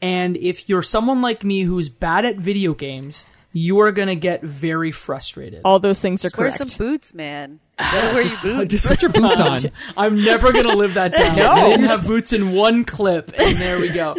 And 0.03 0.37
if 0.37 0.69
you're 0.69 0.83
someone 0.83 1.23
like 1.23 1.45
me 1.45 1.63
who's 1.63 1.89
bad 1.89 2.25
at 2.27 2.37
video 2.37 2.75
games, 2.75 3.25
you 3.53 3.81
are 3.81 3.91
going 3.93 4.09
to 4.09 4.17
get 4.17 4.43
very 4.43 4.91
frustrated. 4.93 5.63
All 5.65 5.79
those 5.79 6.01
things 6.01 6.25
are 6.27 6.31
Wear 6.37 6.51
correct. 6.51 6.57
some 6.59 6.69
boots, 6.87 7.15
man. 7.15 7.61
You 7.79 7.85
gotta 7.93 8.15
wear 8.15 8.27
your 8.27 8.41
boots. 8.43 8.71
Just 8.71 8.87
Put 8.89 9.01
your 9.03 9.13
boots 9.13 9.41
on. 9.41 9.73
I'm 9.97 10.23
never 10.23 10.53
going 10.53 10.69
to 10.69 10.77
live 10.77 10.95
that 10.95 11.13
down. 11.17 11.37
No. 11.37 11.53
I 11.53 11.69
didn't 11.71 11.87
have 11.87 12.07
boots 12.07 12.35
in 12.35 12.53
one 12.53 12.85
clip, 12.85 13.33
and 13.39 13.57
there 13.57 13.81
we 13.81 13.89
go. 13.89 14.17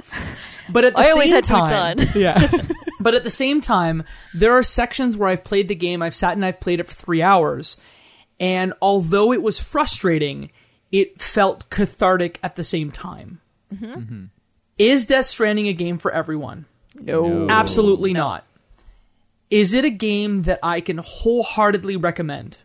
But 0.69 0.85
at 0.85 0.93
the 0.93 0.99
I 0.99 1.03
same 1.03 1.11
always 1.13 1.31
had 1.31 1.43
time, 1.43 1.97
boots 1.97 2.15
on. 2.15 2.21
Yeah. 2.21 2.47
But 2.99 3.13
at 3.13 3.23
the 3.23 3.31
same 3.31 3.61
time, 3.61 4.03
there 4.33 4.53
are 4.53 4.63
sections 4.63 5.15
where 5.15 5.29
I've 5.29 5.43
played 5.43 5.67
the 5.67 5.75
game, 5.75 6.01
I've 6.01 6.15
sat 6.15 6.33
and 6.33 6.43
I've 6.43 6.59
played 6.59 6.79
it 6.79 6.87
for 6.87 6.93
three 6.95 7.21
hours, 7.21 7.77
and 8.39 8.73
although 8.81 9.31
it 9.31 9.41
was 9.41 9.59
frustrating, 9.59 10.49
it 10.91 11.21
felt 11.21 11.69
cathartic 11.69 12.39
at 12.41 12.55
the 12.55 12.63
same 12.63 12.91
time. 12.91 13.39
Mm-hmm. 13.73 13.85
Mm-hmm. 13.85 14.23
Is 14.79 15.05
Death 15.05 15.27
Stranding 15.27 15.67
a 15.67 15.73
game 15.73 15.99
for 15.99 16.11
everyone? 16.11 16.65
no. 16.99 17.47
Absolutely 17.49 18.13
not. 18.13 18.43
Is 19.51 19.73
it 19.75 19.85
a 19.85 19.89
game 19.91 20.41
that 20.43 20.59
I 20.63 20.81
can 20.81 20.97
wholeheartedly 20.97 21.95
recommend? 21.97 22.57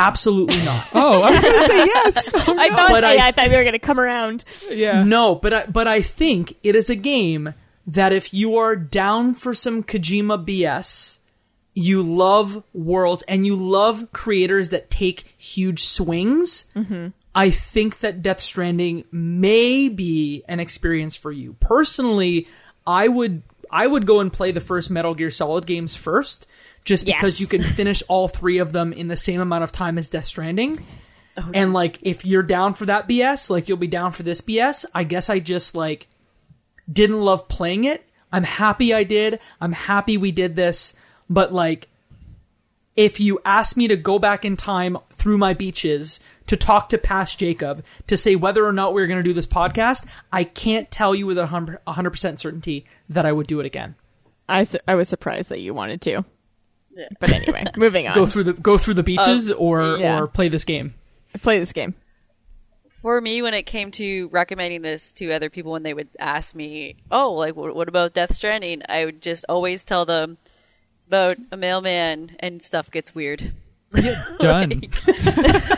Absolutely 0.00 0.64
not. 0.64 0.86
Oh, 0.94 1.22
I 1.22 1.30
was 1.30 1.40
gonna 1.40 1.68
say 1.68 1.84
yes. 1.86 2.30
I 2.34 2.68
oh, 2.70 2.76
thought. 2.76 2.90
But 2.90 3.04
I- 3.04 3.14
yeah, 3.14 3.26
I 3.26 3.32
thought 3.32 3.48
we 3.48 3.56
were 3.56 3.62
going 3.62 3.72
to 3.72 3.78
come 3.78 4.00
around. 4.00 4.44
yeah. 4.70 5.04
No, 5.04 5.34
but 5.34 5.52
I, 5.52 5.66
but 5.66 5.86
I 5.88 6.02
think 6.02 6.56
it 6.62 6.74
is 6.74 6.90
a 6.90 6.96
game 6.96 7.54
that 7.86 8.12
if 8.12 8.32
you 8.32 8.56
are 8.56 8.76
down 8.76 9.34
for 9.34 9.54
some 9.54 9.82
Kojima 9.82 10.44
BS, 10.46 11.18
you 11.74 12.02
love 12.02 12.62
worlds 12.72 13.22
and 13.28 13.46
you 13.46 13.56
love 13.56 14.12
creators 14.12 14.70
that 14.70 14.90
take 14.90 15.34
huge 15.38 15.84
swings. 15.84 16.66
Mm-hmm. 16.76 17.08
I 17.34 17.50
think 17.50 18.00
that 18.00 18.22
Death 18.22 18.40
Stranding 18.40 19.04
may 19.12 19.88
be 19.88 20.42
an 20.48 20.60
experience 20.60 21.16
for 21.16 21.30
you. 21.30 21.54
Personally, 21.60 22.48
I 22.86 23.08
would 23.08 23.42
I 23.70 23.86
would 23.86 24.06
go 24.06 24.20
and 24.20 24.32
play 24.32 24.50
the 24.50 24.60
first 24.60 24.90
Metal 24.90 25.14
Gear 25.14 25.30
Solid 25.30 25.66
games 25.66 25.94
first, 25.94 26.46
just 26.84 27.04
because 27.06 27.38
Yes. 27.38 27.40
you 27.40 27.46
can 27.46 27.62
finish 27.62 28.02
all 28.08 28.28
three 28.28 28.58
of 28.58 28.72
them 28.72 28.92
in 28.92 29.08
the 29.08 29.16
same 29.16 29.40
amount 29.40 29.64
of 29.64 29.72
time 29.72 29.98
as 29.98 30.08
Death 30.10 30.26
Stranding. 30.26 30.84
Oh, 31.36 31.50
and 31.54 31.72
like, 31.72 31.98
if 32.02 32.24
you're 32.24 32.42
down 32.42 32.74
for 32.74 32.86
that 32.86 33.08
BS, 33.08 33.50
like 33.50 33.68
you'll 33.68 33.76
be 33.78 33.86
down 33.86 34.12
for 34.12 34.22
this 34.22 34.40
BS. 34.40 34.84
I 34.94 35.04
guess 35.04 35.30
I 35.30 35.38
just 35.38 35.74
like 35.74 36.08
didn't 36.90 37.20
love 37.20 37.48
playing 37.48 37.84
it. 37.84 38.04
I'm 38.32 38.44
happy 38.44 38.92
I 38.94 39.04
did. 39.04 39.38
I'm 39.60 39.72
happy 39.72 40.16
we 40.16 40.32
did 40.32 40.56
this. 40.56 40.94
But 41.28 41.52
like, 41.52 41.88
if 42.96 43.20
you 43.20 43.40
ask 43.44 43.76
me 43.76 43.88
to 43.88 43.96
go 43.96 44.18
back 44.18 44.44
in 44.44 44.56
time 44.56 44.98
through 45.12 45.38
my 45.38 45.54
beaches 45.54 46.20
to 46.48 46.56
talk 46.56 46.88
to 46.88 46.98
past 46.98 47.38
Jacob 47.38 47.84
to 48.08 48.16
say 48.16 48.34
whether 48.34 48.64
or 48.66 48.72
not 48.72 48.92
we 48.94 49.02
are 49.02 49.06
going 49.06 49.22
to 49.22 49.28
do 49.28 49.32
this 49.32 49.46
podcast, 49.46 50.06
I 50.32 50.44
can't 50.44 50.90
tell 50.90 51.14
you 51.14 51.26
with 51.26 51.38
a 51.38 51.46
hundred 51.46 51.78
a 51.86 51.92
hundred 51.92 52.10
percent 52.10 52.40
certainty 52.40 52.84
that 53.08 53.24
I 53.26 53.32
would 53.32 53.46
do 53.46 53.60
it 53.60 53.66
again. 53.66 53.94
I, 54.48 54.64
su- 54.64 54.78
I 54.88 54.96
was 54.96 55.08
surprised 55.08 55.48
that 55.50 55.60
you 55.60 55.72
wanted 55.72 56.00
to. 56.02 56.24
But 57.20 57.30
anyway, 57.30 57.64
moving 57.76 58.08
on. 58.08 58.14
Go 58.14 58.26
through 58.26 58.44
the 58.44 58.52
go 58.52 58.76
through 58.76 58.94
the 58.94 59.02
beaches 59.02 59.50
or 59.52 59.96
yeah. 59.98 60.18
or 60.18 60.26
play 60.26 60.48
this 60.48 60.64
game. 60.64 60.94
Play 61.40 61.58
this 61.58 61.72
game. 61.72 61.94
For 63.00 63.18
me, 63.20 63.40
when 63.40 63.54
it 63.54 63.62
came 63.62 63.90
to 63.92 64.28
recommending 64.28 64.82
this 64.82 65.12
to 65.12 65.32
other 65.32 65.48
people, 65.48 65.72
when 65.72 65.82
they 65.82 65.94
would 65.94 66.08
ask 66.18 66.54
me, 66.54 66.96
"Oh, 67.10 67.32
like 67.32 67.56
what, 67.56 67.74
what 67.74 67.88
about 67.88 68.12
Death 68.12 68.34
Stranding?" 68.34 68.82
I 68.88 69.04
would 69.04 69.22
just 69.22 69.44
always 69.48 69.84
tell 69.84 70.04
them 70.04 70.36
it's 70.96 71.06
about 71.06 71.34
a 71.50 71.56
mailman 71.56 72.36
and 72.40 72.62
stuff 72.62 72.90
gets 72.90 73.14
weird. 73.14 73.52
Done. 74.38 74.82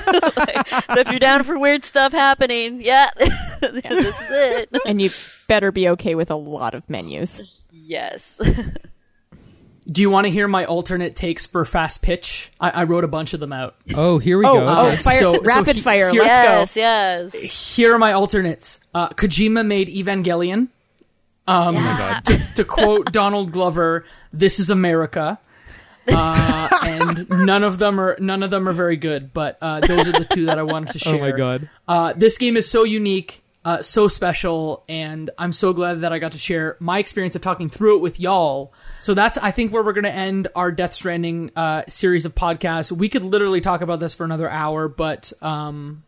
So 0.93 1.01
if 1.01 1.11
you're 1.11 1.19
down 1.19 1.43
for 1.45 1.59
weird 1.59 1.85
stuff 1.85 2.13
happening, 2.13 2.83
yeah, 2.83 3.09
this 3.17 3.85
is 3.85 4.15
it. 4.31 4.69
And 4.85 5.01
you 5.01 5.09
better 5.49 5.73
be 5.73 5.89
okay 5.91 6.15
with 6.15 6.31
a 6.31 6.37
lot 6.37 6.75
of 6.75 6.89
menus. 6.91 7.43
Yes. 7.71 8.41
Do 9.93 10.01
you 10.01 10.09
want 10.09 10.25
to 10.25 10.31
hear 10.31 10.49
my 10.49 10.65
alternate 10.65 11.15
takes 11.17 11.47
for 11.47 11.65
fast 11.67 12.01
pitch? 12.03 12.51
I, 12.59 12.71
I 12.71 12.85
wrote 12.85 13.05
a 13.05 13.09
bunch 13.09 13.35
of 13.35 13.41
them 13.41 13.53
out. 13.53 13.75
Oh, 13.95 14.19
here 14.19 14.39
we 14.39 14.47
Oh, 14.47 14.55
go. 14.59 14.67
oh, 14.69 14.87
Okay. 14.93 14.97
fire, 15.03 15.21
So- 15.21 15.35
so 15.35 15.41
rapid 15.43 15.77
he- 15.77 15.83
fire. 15.83 16.11
here- 16.11 16.23
Let's 16.23 16.75
yes, 16.77 17.33
go. 17.35 17.41
yes. 17.41 17.75
Here 17.77 17.95
are 17.95 17.99
my 17.99 18.13
alternates. 18.13 18.81
Uh, 18.95 19.09
Kojima 19.11 19.67
made 19.67 19.89
Evangelion. 19.89 20.69
Um, 21.47 21.75
to, 22.25 22.39
to 22.55 22.65
quote 22.65 23.11
Donald 23.13 23.51
Glover, 23.53 24.05
"This 24.33 24.61
is 24.61 24.71
America," 24.71 25.41
uh, 26.09 26.69
and 26.83 27.29
none 27.31 27.65
of 27.65 27.79
them 27.79 27.99
are 28.01 28.17
none 28.21 28.45
of 28.45 28.51
them 28.51 28.69
are 28.69 28.73
very 28.73 28.97
good. 28.97 29.33
But 29.33 29.59
uh, 29.61 29.81
those 29.81 30.07
are 30.07 30.13
the 30.13 30.25
two 30.33 30.47
that 30.47 30.59
I 30.59 30.63
wanted 30.63 30.91
to 30.93 30.99
share. 31.01 31.15
Oh 31.17 31.19
my 31.21 31.33
god. 31.33 31.69
Uh, 31.89 32.13
this 32.17 32.39
game 32.39 32.57
is 32.57 32.71
so 32.71 32.85
unique, 32.85 33.43
uh, 33.65 33.83
so 33.83 34.07
special, 34.07 34.85
and 34.89 35.31
I'm 35.37 35.53
so 35.53 35.73
glad 35.73 36.03
that 36.03 36.13
I 36.13 36.21
got 36.21 36.31
to 36.33 36.39
share 36.39 36.77
my 36.79 36.99
experience 37.01 37.35
of 37.35 37.43
talking 37.43 37.69
through 37.69 37.97
it 37.97 38.01
with 38.01 38.21
y'all. 38.21 38.73
So 39.03 39.15
that's, 39.15 39.37
I 39.37 39.51
think, 39.51 39.73
where 39.73 39.83
we're 39.83 39.95
going 39.95 40.05
to 40.05 40.15
end 40.15 40.47
our 40.55 40.71
Death 40.71 40.93
Stranding 40.93 41.51
uh, 41.57 41.83
series 41.89 42.25
of 42.25 42.37
podcasts. 42.37 42.93
We 42.93 43.09
could 43.09 43.25
literally 43.25 43.61
talk 43.61 43.81
about 43.81 43.99
this 43.99 44.15
for 44.15 44.23
another 44.23 44.49
hour, 44.49 44.87
but 44.87 45.33
um, 45.43 46.05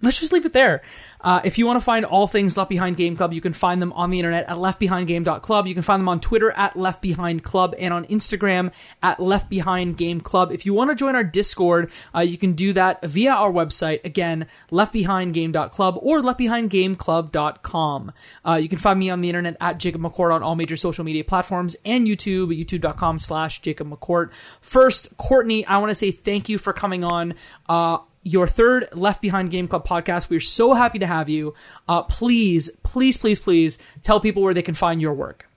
let's 0.00 0.18
just 0.18 0.32
leave 0.32 0.46
it 0.46 0.54
there. 0.54 0.80
Uh, 1.20 1.40
if 1.44 1.58
you 1.58 1.66
want 1.66 1.78
to 1.78 1.84
find 1.84 2.04
all 2.04 2.26
things 2.26 2.56
Left 2.56 2.70
Behind 2.70 2.96
Game 2.96 3.16
Club, 3.16 3.32
you 3.32 3.40
can 3.40 3.52
find 3.52 3.82
them 3.82 3.92
on 3.94 4.10
the 4.10 4.18
internet 4.18 4.48
at 4.48 4.56
leftbehindgame.club. 4.56 5.66
You 5.66 5.74
can 5.74 5.82
find 5.82 6.00
them 6.00 6.08
on 6.08 6.20
Twitter 6.20 6.50
at 6.52 6.74
leftbehindclub 6.74 7.74
and 7.78 7.92
on 7.92 8.04
Instagram 8.06 8.70
at 9.02 9.20
Left 9.20 9.48
Behind 9.48 9.96
Game 9.96 10.20
Club. 10.20 10.52
If 10.52 10.64
you 10.66 10.74
want 10.74 10.90
to 10.90 10.94
join 10.94 11.14
our 11.14 11.24
Discord, 11.24 11.90
uh, 12.14 12.20
you 12.20 12.38
can 12.38 12.52
do 12.52 12.72
that 12.72 13.04
via 13.04 13.32
our 13.32 13.50
website, 13.50 14.04
again, 14.04 14.46
leftbehindgame.club 14.70 15.98
or 16.00 16.20
leftbehindgameclub.com. 16.22 18.12
Uh, 18.46 18.54
you 18.54 18.68
can 18.68 18.78
find 18.78 18.98
me 18.98 19.10
on 19.10 19.20
the 19.20 19.28
internet 19.28 19.56
at 19.60 19.78
Jacob 19.78 20.00
McCourt 20.00 20.32
on 20.32 20.42
all 20.42 20.54
major 20.56 20.76
social 20.76 21.04
media 21.04 21.24
platforms 21.24 21.76
and 21.84 22.06
YouTube, 22.06 22.56
youtube.com 22.56 23.18
slash 23.18 23.60
Jacob 23.62 23.88
McCourt. 23.90 24.30
First, 24.60 25.16
Courtney, 25.16 25.64
I 25.66 25.78
want 25.78 25.90
to 25.90 25.94
say 25.94 26.10
thank 26.10 26.48
you 26.48 26.58
for 26.58 26.72
coming 26.72 27.04
on. 27.04 27.34
Uh, 27.68 27.98
your 28.28 28.46
third 28.46 28.88
Left 28.92 29.20
Behind 29.20 29.50
Game 29.50 29.68
Club 29.68 29.86
podcast. 29.86 30.28
We're 30.28 30.40
so 30.40 30.74
happy 30.74 30.98
to 30.98 31.06
have 31.06 31.28
you. 31.28 31.54
Uh, 31.88 32.02
please, 32.02 32.70
please, 32.82 33.16
please, 33.16 33.38
please 33.40 33.78
tell 34.02 34.20
people 34.20 34.42
where 34.42 34.54
they 34.54 34.62
can 34.62 34.74
find 34.74 35.00
your 35.00 35.14
work. 35.14 35.48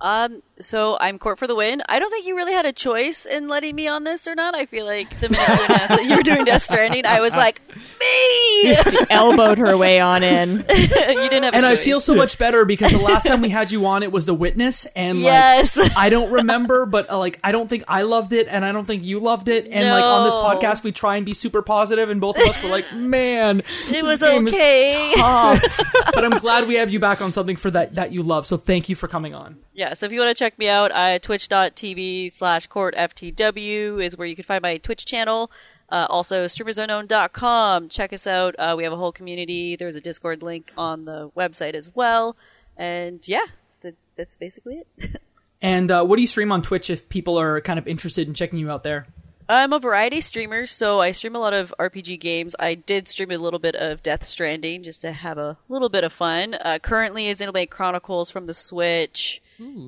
Um, 0.00 0.42
so 0.60 0.96
I'm 1.00 1.18
court 1.18 1.38
for 1.38 1.46
the 1.46 1.54
win. 1.54 1.82
I 1.88 1.98
don't 1.98 2.10
think 2.10 2.26
you 2.26 2.36
really 2.36 2.52
had 2.52 2.64
a 2.66 2.72
choice 2.72 3.26
in 3.26 3.48
letting 3.48 3.74
me 3.74 3.88
on 3.88 4.04
this 4.04 4.26
or 4.26 4.34
not. 4.34 4.54
I 4.54 4.66
feel 4.66 4.86
like 4.86 5.08
the 5.20 5.28
minute 5.28 5.46
you 5.48 5.64
announced 5.66 5.88
that 5.88 6.04
you 6.06 6.16
were 6.16 6.22
doing 6.22 6.44
Death 6.44 6.62
Stranding, 6.62 7.04
I 7.06 7.20
was 7.20 7.34
like, 7.36 7.60
me. 8.00 8.76
She 8.90 8.98
elbowed 9.10 9.58
her 9.58 9.76
way 9.76 10.00
on 10.00 10.22
in. 10.22 10.56
you 10.68 10.86
didn't 10.88 11.42
have. 11.44 11.54
And 11.54 11.66
I 11.66 11.76
feel 11.76 12.00
so 12.00 12.14
much 12.14 12.38
better 12.38 12.64
because 12.64 12.90
the 12.92 12.98
last 12.98 13.26
time 13.26 13.40
we 13.42 13.48
had 13.48 13.70
you 13.70 13.84
on, 13.86 14.02
it 14.02 14.10
was 14.12 14.26
The 14.26 14.34
Witness, 14.34 14.86
and 14.96 15.20
Yes. 15.20 15.76
like 15.76 15.92
I 15.96 16.08
don't 16.08 16.30
remember, 16.32 16.86
but 16.86 17.10
uh, 17.10 17.18
like 17.18 17.38
I 17.44 17.52
don't 17.52 17.68
think 17.68 17.84
I 17.88 18.02
loved 18.02 18.32
it, 18.32 18.48
and 18.48 18.64
I 18.64 18.72
don't 18.72 18.84
think 18.86 19.04
you 19.04 19.20
loved 19.20 19.48
it, 19.48 19.68
and 19.70 19.88
like 19.90 20.04
on 20.04 20.24
this 20.24 20.34
podcast 20.34 20.82
we 20.84 20.92
try 20.92 21.16
and 21.16 21.26
be 21.26 21.32
super 21.34 21.62
positive, 21.62 22.08
and 22.10 22.20
both 22.20 22.36
of 22.38 22.48
us 22.48 22.62
were 22.62 22.68
like, 22.70 22.90
man, 22.94 23.60
It 23.60 23.64
this 23.90 24.02
was 24.02 24.20
game 24.20 24.48
is 24.48 24.54
okay. 24.54 25.12
tough. 25.16 25.80
but 26.14 26.24
I'm 26.24 26.38
glad 26.38 26.66
we 26.68 26.76
have 26.76 26.90
you 26.90 26.98
back 26.98 27.20
on 27.20 27.32
something 27.32 27.56
for 27.56 27.70
that 27.72 27.96
that 27.96 28.12
you 28.12 28.22
love. 28.22 28.46
So 28.46 28.56
thank 28.56 28.88
you 28.88 28.96
for 28.96 29.08
coming 29.08 29.34
on. 29.34 29.58
Yeah, 29.74 29.92
so 29.94 30.06
if 30.06 30.12
you 30.12 30.20
want 30.20 30.34
to 30.36 30.38
check 30.44 30.45
me 30.58 30.68
out, 30.68 30.92
uh, 30.92 31.18
twitch.tv 31.18 32.32
slash 32.32 32.68
courtftw 32.68 34.04
is 34.04 34.16
where 34.16 34.26
you 34.26 34.36
can 34.36 34.44
find 34.44 34.62
my 34.62 34.76
Twitch 34.78 35.04
channel. 35.04 35.50
Uh, 35.88 36.06
also, 36.08 36.46
streamersunknown.com. 36.46 37.88
Check 37.88 38.12
us 38.12 38.26
out. 38.26 38.54
Uh, 38.58 38.74
we 38.76 38.84
have 38.84 38.92
a 38.92 38.96
whole 38.96 39.12
community. 39.12 39.76
There's 39.76 39.96
a 39.96 40.00
Discord 40.00 40.42
link 40.42 40.72
on 40.76 41.04
the 41.04 41.30
website 41.36 41.74
as 41.74 41.94
well. 41.94 42.36
And 42.76 43.26
yeah, 43.26 43.46
that, 43.82 43.94
that's 44.16 44.36
basically 44.36 44.82
it. 44.98 45.20
And 45.62 45.90
uh, 45.90 46.04
what 46.04 46.16
do 46.16 46.22
you 46.22 46.28
stream 46.28 46.52
on 46.52 46.62
Twitch 46.62 46.90
if 46.90 47.08
people 47.08 47.38
are 47.38 47.60
kind 47.60 47.78
of 47.78 47.88
interested 47.88 48.28
in 48.28 48.34
checking 48.34 48.58
you 48.58 48.70
out 48.70 48.82
there? 48.82 49.06
I'm 49.48 49.72
a 49.72 49.78
variety 49.78 50.20
streamer, 50.20 50.66
so 50.66 51.00
I 51.00 51.12
stream 51.12 51.36
a 51.36 51.38
lot 51.38 51.54
of 51.54 51.72
RPG 51.78 52.18
games. 52.20 52.56
I 52.58 52.74
did 52.74 53.08
stream 53.08 53.30
a 53.30 53.38
little 53.38 53.60
bit 53.60 53.76
of 53.76 54.02
Death 54.02 54.26
Stranding 54.26 54.82
just 54.82 55.00
to 55.02 55.12
have 55.12 55.38
a 55.38 55.56
little 55.68 55.88
bit 55.88 56.02
of 56.02 56.12
fun. 56.12 56.54
Uh, 56.54 56.78
currently 56.82 57.28
is 57.28 57.40
Xenoblade 57.40 57.70
Chronicles 57.70 58.30
from 58.30 58.46
the 58.46 58.54
Switch 58.54 59.40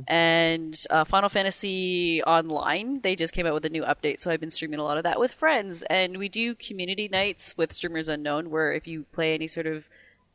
and 0.09 0.83
uh, 0.91 1.05
Final 1.05 1.29
Fantasy 1.29 2.23
Online. 2.23 3.01
They 3.01 3.17
just 3.17 3.33
came 3.33 3.47
out 3.47 3.55
with 3.55 3.65
a 3.65 3.71
new 3.71 3.83
update, 3.83 4.21
so 4.21 4.31
I've 4.31 4.41
been 4.41 4.51
streaming 4.51 4.81
a 4.81 4.85
lot 4.85 4.97
of 4.97 5.05
that 5.05 5.21
with 5.21 5.33
friends. 5.33 5.83
And 5.85 6.17
we 6.19 6.29
do 6.29 6.55
community 6.55 7.09
nights 7.09 7.55
with 7.57 7.73
Streamers 7.73 8.09
Unknown, 8.09 8.51
where 8.51 8.73
if 8.73 8.87
you 8.87 9.05
play 9.13 9.35
any 9.35 9.49
sort 9.49 9.67
of 9.67 9.89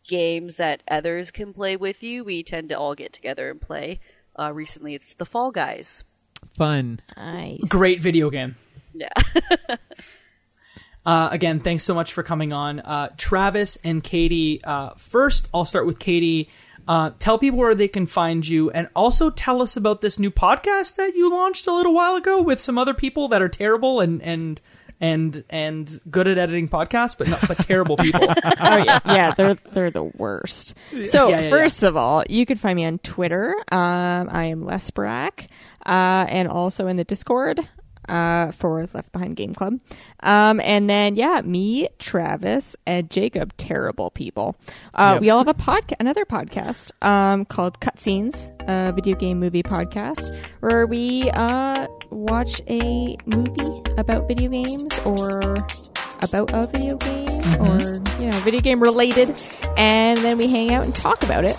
games 0.07 0.57
that 0.57 0.83
others 0.89 1.31
can 1.31 1.53
play 1.53 1.75
with 1.75 2.03
you, 2.03 2.23
we 2.23 2.43
tend 2.43 2.69
to 2.69 2.75
all 2.77 2.95
get 2.95 3.13
together 3.13 3.49
and 3.49 3.61
play. 3.61 3.99
Uh, 4.37 4.51
recently, 4.51 4.95
it's 4.95 5.13
the 5.13 5.25
Fall 5.25 5.51
Guys. 5.51 6.03
Fun. 6.57 6.99
Nice. 7.15 7.61
Great 7.69 8.01
video 8.01 8.29
game. 8.29 8.55
Yeah. 8.93 9.09
Uh, 11.05 11.27
again, 11.31 11.59
thanks 11.59 11.83
so 11.83 11.93
much 11.93 12.13
for 12.13 12.23
coming 12.23 12.53
on. 12.53 12.79
Uh, 12.79 13.09
Travis 13.17 13.77
and 13.83 14.01
Katie, 14.03 14.63
uh, 14.63 14.91
first, 14.95 15.49
I'll 15.53 15.65
start 15.65 15.85
with 15.85 15.99
Katie. 15.99 16.49
Uh, 16.87 17.11
tell 17.19 17.37
people 17.37 17.59
where 17.59 17.75
they 17.75 17.87
can 17.87 18.05
find 18.05 18.47
you 18.47 18.69
and 18.71 18.89
also 18.95 19.29
tell 19.29 19.61
us 19.61 19.77
about 19.77 20.01
this 20.01 20.19
new 20.19 20.31
podcast 20.31 20.95
that 20.95 21.15
you 21.15 21.31
launched 21.31 21.65
a 21.67 21.73
little 21.73 21.93
while 21.93 22.15
ago 22.15 22.41
with 22.41 22.59
some 22.59 22.77
other 22.77 22.93
people 22.93 23.27
that 23.29 23.41
are 23.41 23.49
terrible 23.49 24.01
and, 24.01 24.21
and, 24.21 24.59
and 24.99 25.43
and 25.49 25.99
good 26.09 26.27
at 26.27 26.37
editing 26.37 26.69
podcasts, 26.69 27.17
but 27.17 27.27
not 27.27 27.45
but 27.47 27.57
terrible 27.57 27.97
people. 27.97 28.21
oh 28.61 28.77
yeah, 28.77 28.99
yeah, 29.05 29.33
they're 29.33 29.55
they're 29.71 29.89
the 29.89 30.03
worst. 30.03 30.75
So 31.03 31.27
Yeah, 31.27 31.41
yeah, 31.41 31.49
first 31.49 31.83
of 31.83 31.97
all, 31.97 32.23
you 32.29 32.45
can 32.45 32.57
find 32.57 32.77
me 32.77 32.85
on 32.85 32.99
Twitter. 32.99 33.53
Um, 33.71 34.29
I 34.31 34.45
am 34.45 34.65
Les 34.65 34.91
Brack, 34.91 35.47
uh, 35.85 36.25
and 36.29 36.47
also 36.47 36.87
in 36.87 36.95
the 36.95 37.03
Discord 37.03 37.67
uh, 38.09 38.51
for 38.51 38.87
Left 38.93 39.11
Behind 39.11 39.35
Game 39.35 39.53
Club. 39.53 39.79
Um, 40.21 40.59
and 40.61 40.89
then 40.89 41.15
yeah, 41.15 41.41
me, 41.43 41.87
Travis, 41.99 42.75
and 42.85 43.09
Jacob, 43.09 43.55
terrible 43.57 44.09
people. 44.11 44.55
Uh, 44.93 45.11
Yep. 45.13 45.21
We 45.21 45.29
all 45.29 45.39
have 45.39 45.47
a 45.47 45.53
podcast, 45.53 45.95
another 45.99 46.25
podcast 46.25 46.91
um, 47.05 47.45
called 47.45 47.79
Cutscenes, 47.79 48.51
a 48.67 48.91
video 48.93 49.15
game 49.15 49.39
movie 49.39 49.63
podcast, 49.63 50.35
where 50.61 50.85
we 50.85 51.29
uh, 51.31 51.87
watch 52.09 52.61
a 52.67 53.15
movie 53.25 53.81
about 53.97 54.27
video 54.27 54.49
games 54.49 54.99
or 55.05 55.39
about 56.23 56.51
a 56.53 56.65
video 56.67 56.95
game 56.95 57.27
or 57.59 57.79
you 58.19 58.29
know 58.31 58.37
video 58.39 58.61
game 58.61 58.81
related 58.81 59.29
and 59.77 60.17
then 60.19 60.37
we 60.37 60.47
hang 60.47 60.73
out 60.73 60.85
and 60.85 60.95
talk 60.95 61.21
about 61.21 61.43
it 61.43 61.57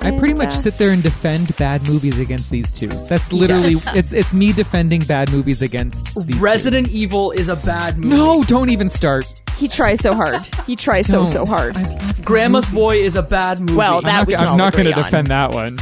I 0.00 0.16
pretty 0.18 0.34
much 0.34 0.52
sit 0.54 0.78
there 0.78 0.90
and 0.90 1.02
defend 1.02 1.56
bad 1.56 1.86
movies 1.88 2.18
against 2.20 2.50
these 2.50 2.72
two. 2.72 2.86
That's 2.88 3.32
literally 3.32 3.74
it's 3.98 4.12
it's 4.12 4.32
me 4.32 4.52
defending 4.52 5.00
bad 5.02 5.30
movies 5.32 5.60
against 5.62 6.14
these 6.26 6.36
two. 6.36 6.40
Resident 6.42 6.88
Evil 6.88 7.32
is 7.32 7.48
a 7.48 7.56
bad 7.56 7.98
movie. 7.98 8.14
No, 8.14 8.42
don't 8.44 8.70
even 8.70 8.88
start. 8.88 9.24
he 9.58 9.66
tries 9.68 10.00
so 10.00 10.14
hard 10.14 10.40
he 10.66 10.76
tries 10.76 11.06
so 11.08 11.24
Don't. 11.24 11.32
so 11.32 11.44
hard 11.44 11.76
I 11.76 11.82
love 11.82 12.24
Grandma's 12.24 12.68
Boy 12.68 12.98
is 12.98 13.16
a 13.16 13.22
bad 13.24 13.58
movie. 13.58 13.74
Well, 13.74 13.96
I'm 13.96 14.02
that 14.04 14.18
not, 14.18 14.26
we 14.28 14.34
can 14.34 14.42
I'm 14.44 14.48
all 14.50 14.56
not 14.56 14.74
agree 14.74 14.92
gonna 14.92 14.96
on. 14.96 15.02
defend 15.04 15.26
that 15.28 15.52
one. 15.52 15.78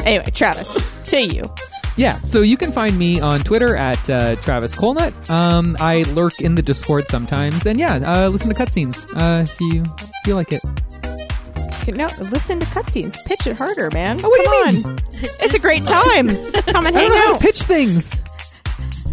anyway 0.06 0.30
travis 0.32 0.68
to 1.10 1.20
you 1.26 1.44
Yeah, 1.96 2.14
so 2.14 2.40
you 2.42 2.56
can 2.56 2.70
find 2.72 2.96
me 2.98 3.20
on 3.20 3.40
Twitter 3.40 3.74
at 3.76 4.08
uh, 4.08 4.36
Travis 4.36 4.72
Colnut. 4.74 5.12
Um, 5.28 5.76
I 5.80 6.02
lurk 6.14 6.40
in 6.40 6.54
the 6.54 6.62
Discord 6.62 7.08
sometimes, 7.08 7.66
and 7.66 7.76
yeah, 7.76 7.96
uh, 8.06 8.28
listen 8.28 8.48
to 8.48 8.54
cutscenes 8.54 9.04
uh, 9.20 9.42
if 9.42 9.60
you 9.60 9.84
feel 10.24 10.36
like 10.36 10.52
it. 10.52 10.62
no 11.96 12.06
listen 12.30 12.58
to 12.60 12.66
cutscenes 12.66 13.16
pitch 13.26 13.46
it 13.46 13.56
harder 13.56 13.90
man 13.92 14.18
Oh, 14.22 14.28
what 14.28 14.40
do 14.44 14.50
you 14.76 14.82
Come 14.82 14.92
on. 14.92 14.98
it's 15.40 15.54
a 15.54 15.58
great 15.58 15.84
time 15.84 16.28
come 16.28 16.86
and 16.86 16.96
I 16.96 17.00
hang 17.00 17.08
don't 17.08 17.10
know 17.10 17.16
how 17.16 17.34
out 17.34 17.40
to 17.40 17.46
pitch 17.46 17.62
things. 17.62 18.20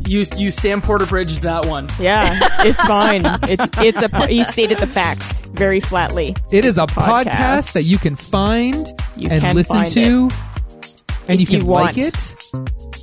you 0.08 0.26
you 0.38 0.52
Sam 0.52 0.82
Porter 0.82 1.06
bridged 1.06 1.42
that 1.42 1.66
one. 1.66 1.88
yeah 2.00 2.40
it's 2.60 2.84
fine 2.86 3.24
it's 3.50 3.68
it's 3.80 4.04
a 4.14 4.28
he 4.28 4.44
stated 4.44 4.78
the 4.80 4.88
facts 4.88 5.42
very 5.52 5.80
flatly 5.80 6.36
It 6.52 6.66
is 6.66 6.78
a 6.78 6.86
podcast. 6.86 7.24
podcast, 7.26 7.74
that 7.74 7.84
you 7.84 7.98
can 7.98 8.16
find 8.16 8.76
You 9.16 9.30
and 9.32 9.42
can 9.42 9.56
listen 9.56 9.78
find 9.78 9.92
to, 9.94 10.30
and 11.28 11.40
If 11.40 11.40
you 11.40 11.58
you 11.58 11.60
can 11.60 11.68
want. 11.68 11.86
like 11.86 11.98
it. 11.98 12.16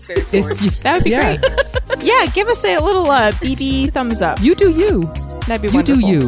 Very 0.06 0.20
If 0.50 0.62
you, 0.62 0.70
that 0.82 0.94
would 0.94 1.04
be 1.04 1.10
yeah, 1.10 1.36
great 1.36 2.04
yeah 2.04 2.26
give 2.26 2.48
us 2.48 2.64
a 2.64 2.78
little 2.78 3.06
uh, 3.10 3.30
bb 3.32 3.90
thumbs 3.92 4.20
up 4.22 4.40
You 4.42 4.54
do 4.54 4.70
you. 4.70 5.04
that'd 5.46 5.62
be 5.62 5.68
You 5.68 5.74
wonderful 5.74 6.02
do 6.02 6.06
you. 6.06 6.20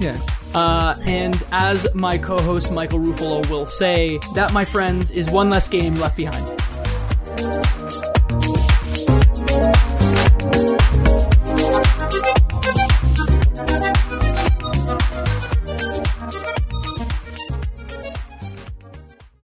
Yeah. 0.00 0.16
Uh, 0.54 0.94
and 1.06 1.42
as 1.52 1.86
my 1.94 2.18
co 2.18 2.38
host 2.38 2.72
Michael 2.72 3.00
Ruffalo 3.00 3.48
will 3.50 3.66
say, 3.66 4.18
that, 4.34 4.52
my 4.52 4.64
friends, 4.64 5.10
is 5.10 5.30
one 5.30 5.50
less 5.50 5.68
game 5.68 5.96
left 5.98 6.16
behind. 6.16 6.46